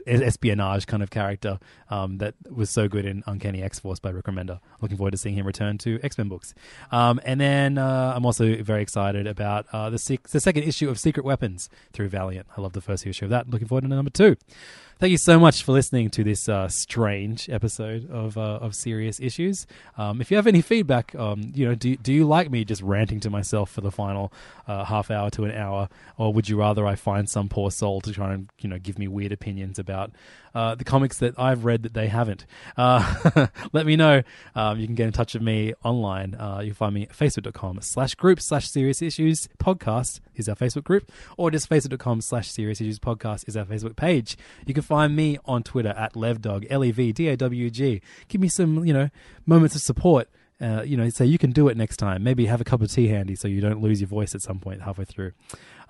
espionage 0.07 0.87
kind 0.87 1.03
of 1.03 1.11
character 1.11 1.59
um, 1.91 2.19
that 2.19 2.35
was 2.51 2.71
so 2.71 2.89
good 2.89 3.05
in 3.05 3.23
Uncanny 3.27 3.63
X 3.63 3.79
Force 3.79 4.01
by 4.01 4.11
Rick 4.11 4.27
Remender. 4.27 4.61
Looking 4.81 4.97
forward 4.97 5.13
to 5.13 5.17
seeing 5.17 5.35
him 5.37 5.47
return 5.47 5.79
to 5.79 5.99
X 6.03 6.19
Men 6.19 6.29
books. 6.29 6.55
Um, 6.91 7.21
and 7.25 7.41
then 7.41 7.79
uh, 7.79 8.13
I'm 8.15 8.27
also 8.27 8.63
very 8.63 8.83
excited 8.83 9.27
about 9.27 9.67
uh, 9.73 9.91
the, 9.91 9.99
sec- 9.99 10.29
the 10.29 10.41
second 10.41 10.65
issue 10.65 10.91
of 10.91 10.99
Secret 10.99 11.25
Weapons 11.25 11.69
through 11.93 12.09
Valiant. 12.09 12.47
I 12.57 12.61
love 12.61 12.73
the 12.73 12.81
first 12.81 13.07
issue 13.07 13.25
of 13.27 13.31
that. 13.31 13.49
Looking 13.49 13.69
forward 13.69 13.83
to 13.83 13.89
number 13.89 14.11
two. 14.11 14.37
Thank 15.01 15.11
you 15.11 15.19
so 15.19 15.41
much 15.41 15.65
for 15.65 15.73
listening 15.73 16.09
to 16.11 16.23
this 16.23 16.49
uh, 16.49 16.69
strange 16.69 17.51
episode 17.51 18.09
of 18.11 18.39
uh, 18.39 18.59
of 18.63 18.77
Serious 18.77 19.19
Issues. 19.19 19.67
Um, 19.99 20.21
if 20.21 20.31
you 20.31 20.37
have 20.37 20.47
any 20.47 20.63
feedback, 20.63 21.17
um, 21.17 21.51
you 21.53 21.67
know, 21.67 21.75
do 21.75 21.97
do 21.97 22.13
you 22.13 22.25
like 22.25 22.49
me 22.49 22.65
just 22.65 22.81
ranting 22.81 23.19
to 23.21 23.31
myself 23.31 23.71
for 23.71 23.81
the 23.81 23.91
final 23.91 24.33
uh, 24.69 24.85
half 24.85 25.11
hour 25.11 25.31
to 25.31 25.45
an 25.45 25.51
hour, 25.51 25.89
or 26.17 26.33
would 26.33 26.49
you 26.49 26.57
rather 26.57 26.87
I 26.87 26.95
find 26.95 27.29
some 27.29 27.49
poor 27.49 27.73
soul 27.73 28.03
to 28.03 28.13
try 28.13 28.35
and 28.35 28.49
you 28.61 28.69
know 28.69 28.79
give 28.79 28.97
me 28.97 29.09
weird 29.09 29.33
opinions 29.33 29.81
about 29.81 30.13
uh, 30.55 30.75
the 30.75 30.85
comics 30.85 31.19
that 31.19 31.39
I've 31.39 31.65
read 31.65 31.83
that 31.83 31.95
they 31.95 32.09
haven't. 32.09 32.47
Uh, 32.77 33.47
let 33.73 33.87
me 33.87 33.97
know. 33.97 34.23
Um, 34.55 34.79
you 34.79 34.87
can 34.87 34.95
get 34.95 35.07
in 35.07 35.13
touch 35.13 35.35
with 35.35 35.43
me 35.43 35.75
online. 35.83 36.35
Uh, 36.35 36.61
you'll 36.65 36.75
find 36.75 36.95
me 36.95 37.03
at 37.03 37.11
facebook.com 37.11 37.81
slash 37.81 38.15
group 38.15 38.41
slash 38.41 38.71
serious 38.71 39.03
issues 39.03 39.49
podcast 39.59 40.21
is 40.35 40.49
our 40.49 40.55
Facebook 40.55 40.85
group, 40.85 41.11
or 41.37 41.51
just 41.51 41.69
facebook.com 41.69 42.21
slash 42.21 42.51
serious 42.51 42.81
issues 42.81 42.99
podcast 42.99 43.49
is 43.49 43.57
our 43.57 43.65
Facebook 43.65 43.97
page. 43.97 44.37
You 44.67 44.75
can 44.75 44.83
find 44.83 45.15
me 45.17 45.39
on 45.45 45.63
Twitter 45.63 45.91
at 45.91 46.15
levdog, 46.15 46.67
L 46.71 46.85
E 46.85 46.91
V 46.91 47.13
D 47.13 47.29
A 47.29 47.37
W 47.37 47.71
G. 47.71 48.01
Give 48.29 48.41
me 48.41 48.49
some, 48.49 48.85
you 48.85 48.93
know, 48.93 49.11
moments 49.47 49.75
of 49.75 49.83
support. 49.83 50.29
Uh, 50.61 50.83
you 50.83 50.97
know, 50.97 51.09
say 51.09 51.27
you 51.27 51.37
can 51.37 51.51
do 51.51 51.69
it 51.69 51.77
next 51.77 51.97
time. 51.97 52.23
Maybe 52.23 52.47
have 52.47 52.61
a 52.61 52.65
cup 52.65 52.81
of 52.81 52.91
tea 52.91 53.09
handy 53.09 53.35
so 53.35 53.49
you 53.49 53.61
don't 53.61 53.83
lose 53.83 54.01
your 54.01 54.09
voice 54.09 54.35
at 54.35 54.41
some 54.41 54.61
point 54.61 54.83
halfway 54.83 55.05
through. 55.05 55.33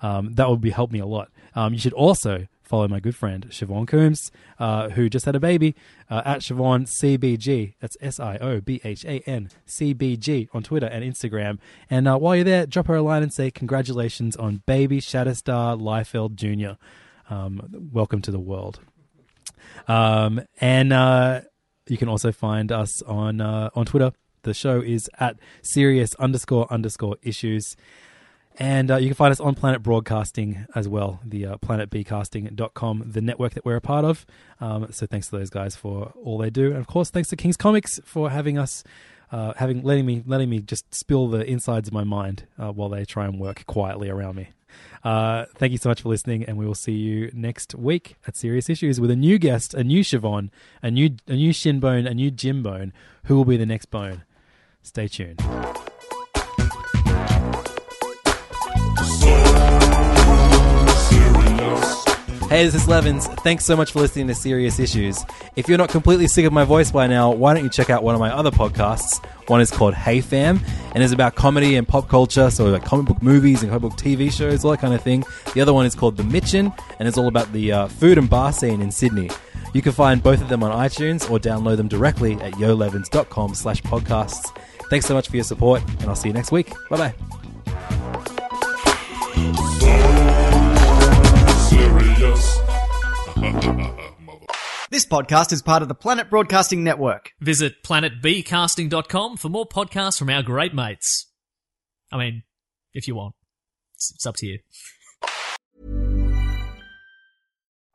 Um, 0.01 0.33
that 0.33 0.49
would 0.49 0.59
be 0.59 0.71
help 0.71 0.91
me 0.91 0.99
a 0.99 1.05
lot. 1.05 1.29
Um, 1.53 1.73
you 1.73 1.79
should 1.79 1.93
also 1.93 2.47
follow 2.65 2.87
my 2.87 2.99
good 2.99 3.15
friend 3.15 3.47
Siobhan 3.49 3.87
Coombs, 3.87 4.31
uh, 4.59 4.89
who 4.89 5.09
just 5.09 5.25
had 5.25 5.35
a 5.35 5.39
baby, 5.39 5.75
uh, 6.09 6.21
at 6.25 6.39
Siobhan 6.39 6.87
CBG. 6.87 7.75
That's 7.79 7.95
S 8.01 8.19
I 8.19 8.37
O 8.37 8.59
B 8.59 8.81
H 8.83 9.05
A 9.05 9.19
N 9.29 9.49
C 9.65 9.93
B 9.93 10.17
G 10.17 10.49
on 10.53 10.63
Twitter 10.63 10.87
and 10.87 11.03
Instagram. 11.03 11.59
And 11.89 12.07
uh, 12.07 12.17
while 12.17 12.35
you're 12.35 12.43
there, 12.43 12.65
drop 12.65 12.87
her 12.87 12.95
a 12.95 13.01
line 13.01 13.23
and 13.23 13.33
say 13.33 13.51
congratulations 13.51 14.35
on 14.35 14.63
baby 14.65 14.99
Shatterstar 14.99 15.79
Liefeld 15.79 16.35
Jr. 16.35 16.77
Um, 17.33 17.89
welcome 17.91 18.21
to 18.23 18.31
the 18.31 18.39
world. 18.39 18.79
Um, 19.87 20.41
and 20.59 20.91
uh, 20.91 21.41
you 21.87 21.97
can 21.97 22.09
also 22.09 22.31
find 22.31 22.71
us 22.71 23.01
on 23.03 23.41
uh, 23.41 23.69
on 23.75 23.85
Twitter. 23.85 24.11
The 24.43 24.53
show 24.53 24.79
is 24.79 25.09
at 25.19 25.37
serious 25.61 26.13
underscore 26.15 26.71
underscore 26.71 27.17
issues. 27.23 27.75
And 28.57 28.89
uh, 28.89 28.97
you 28.97 29.07
can 29.07 29.15
find 29.15 29.31
us 29.31 29.39
on 29.39 29.53
Planet 29.55 29.83
Broadcasting 29.83 30.65
as 30.75 30.87
well, 30.87 31.19
the 31.25 31.45
uh, 31.45 31.57
planetbcasting.com, 31.57 33.03
the 33.05 33.21
network 33.21 33.53
that 33.53 33.65
we're 33.65 33.75
a 33.75 33.81
part 33.81 34.05
of. 34.05 34.25
Um, 34.61 34.87
so 34.91 35.05
thanks 35.05 35.27
to 35.29 35.37
those 35.37 35.49
guys 35.49 35.75
for 35.75 36.13
all 36.23 36.37
they 36.37 36.49
do. 36.49 36.67
And 36.67 36.77
of 36.77 36.87
course, 36.87 37.09
thanks 37.09 37.29
to 37.29 37.35
King's 37.35 37.57
Comics 37.57 37.99
for 38.05 38.29
having 38.29 38.57
us, 38.57 38.83
uh, 39.31 39.53
having 39.57 39.83
letting 39.83 40.05
me 40.05 40.23
letting 40.25 40.49
me 40.49 40.59
just 40.59 40.93
spill 40.93 41.27
the 41.27 41.43
insides 41.45 41.89
of 41.89 41.93
my 41.93 42.05
mind 42.05 42.47
uh, 42.57 42.71
while 42.71 42.89
they 42.89 43.03
try 43.03 43.25
and 43.25 43.39
work 43.39 43.65
quietly 43.65 44.09
around 44.09 44.35
me. 44.35 44.49
Uh, 45.03 45.45
thank 45.55 45.71
you 45.71 45.77
so 45.77 45.89
much 45.89 46.01
for 46.01 46.09
listening, 46.09 46.43
and 46.43 46.57
we 46.57 46.65
will 46.65 46.75
see 46.75 46.93
you 46.93 47.29
next 47.33 47.75
week 47.75 48.15
at 48.27 48.35
Serious 48.35 48.69
Issues 48.69 48.99
with 48.99 49.11
a 49.11 49.15
new 49.15 49.37
guest, 49.37 49.73
a 49.73 49.83
new 49.83 50.01
Siobhan, 50.01 50.49
a 50.81 50.89
new 50.89 51.15
a 51.27 51.33
new 51.33 51.51
Shinbone, 51.51 52.09
a 52.09 52.13
new 52.13 52.31
Jim 52.31 52.63
Bone. 52.63 52.93
Who 53.25 53.35
will 53.35 53.45
be 53.45 53.57
the 53.57 53.65
next 53.65 53.87
Bone? 53.87 54.23
Stay 54.81 55.07
tuned. 55.07 55.41
Hey, 62.49 62.63
this 62.63 62.75
is 62.75 62.87
Levins. 62.87 63.27
Thanks 63.27 63.65
so 63.65 63.75
much 63.75 63.91
for 63.91 63.99
listening 63.99 64.27
to 64.27 64.35
Serious 64.35 64.79
Issues. 64.79 65.25
If 65.55 65.67
you're 65.67 65.79
not 65.79 65.89
completely 65.89 66.27
sick 66.27 66.45
of 66.45 66.53
my 66.53 66.63
voice 66.63 66.91
by 66.91 67.07
now, 67.07 67.31
why 67.31 67.53
don't 67.53 67.63
you 67.63 67.71
check 67.71 67.89
out 67.89 68.03
one 68.03 68.13
of 68.13 68.21
my 68.21 68.31
other 68.31 68.51
podcasts? 68.51 69.19
One 69.47 69.61
is 69.61 69.71
called 69.71 69.95
Hey 69.95 70.21
Fam, 70.21 70.61
and 70.93 71.03
is 71.03 71.11
about 71.11 71.33
comedy 71.33 71.75
and 71.75 71.87
pop 71.87 72.07
culture, 72.07 72.51
so 72.51 72.65
like 72.65 72.85
comic 72.85 73.07
book 73.07 73.21
movies 73.23 73.63
and 73.63 73.71
comic 73.71 73.81
book 73.81 73.99
TV 73.99 74.31
shows, 74.31 74.63
all 74.63 74.71
that 74.71 74.79
kind 74.79 74.93
of 74.93 75.01
thing. 75.01 75.23
The 75.55 75.61
other 75.61 75.73
one 75.73 75.87
is 75.87 75.95
called 75.95 76.17
The 76.17 76.23
Mitchin, 76.23 76.71
and 76.99 77.07
it's 77.07 77.17
all 77.17 77.27
about 77.27 77.51
the 77.51 77.71
uh, 77.71 77.87
food 77.87 78.17
and 78.19 78.29
bar 78.29 78.53
scene 78.53 78.79
in 78.79 78.91
Sydney. 78.91 79.31
You 79.73 79.81
can 79.81 79.91
find 79.91 80.21
both 80.21 80.39
of 80.39 80.47
them 80.47 80.63
on 80.63 80.71
iTunes 80.71 81.29
or 81.29 81.39
download 81.39 81.77
them 81.77 81.87
directly 81.87 82.35
at 82.35 82.57
yolevins.com 82.59 83.55
slash 83.55 83.81
podcasts. 83.81 84.55
Thanks 84.89 85.07
so 85.07 85.15
much 85.15 85.29
for 85.29 85.35
your 85.35 85.43
support, 85.43 85.81
and 85.99 86.03
I'll 86.03 86.15
see 86.15 86.29
you 86.29 86.33
next 86.33 86.51
week. 86.51 86.71
Bye 86.89 87.13
bye. 89.35 89.74
This 94.91 95.05
podcast 95.05 95.51
is 95.51 95.61
part 95.61 95.81
of 95.81 95.89
the 95.89 95.95
Planet 95.95 96.29
Broadcasting 96.29 96.83
Network. 96.83 97.31
Visit 97.41 97.83
planetbcasting.com 97.83 99.35
for 99.35 99.49
more 99.49 99.67
podcasts 99.67 100.17
from 100.17 100.29
our 100.29 100.41
great 100.41 100.73
mates. 100.73 101.29
I 102.13 102.17
mean, 102.17 102.43
if 102.93 103.07
you 103.07 103.15
want. 103.15 103.35
It's, 103.95 104.13
it's 104.13 104.25
up 104.25 104.35
to 104.37 104.45
you. 104.45 104.59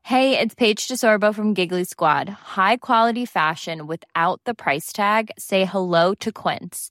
Hey, 0.02 0.38
it's 0.38 0.54
Paige 0.54 0.88
DeSorbo 0.88 1.34
from 1.34 1.54
Giggly 1.54 1.84
Squad. 1.84 2.28
High 2.28 2.76
quality 2.76 3.24
fashion 3.24 3.86
without 3.86 4.40
the 4.44 4.54
price 4.54 4.92
tag. 4.92 5.30
Say 5.38 5.64
hello 5.64 6.14
to 6.14 6.32
Quince. 6.32 6.90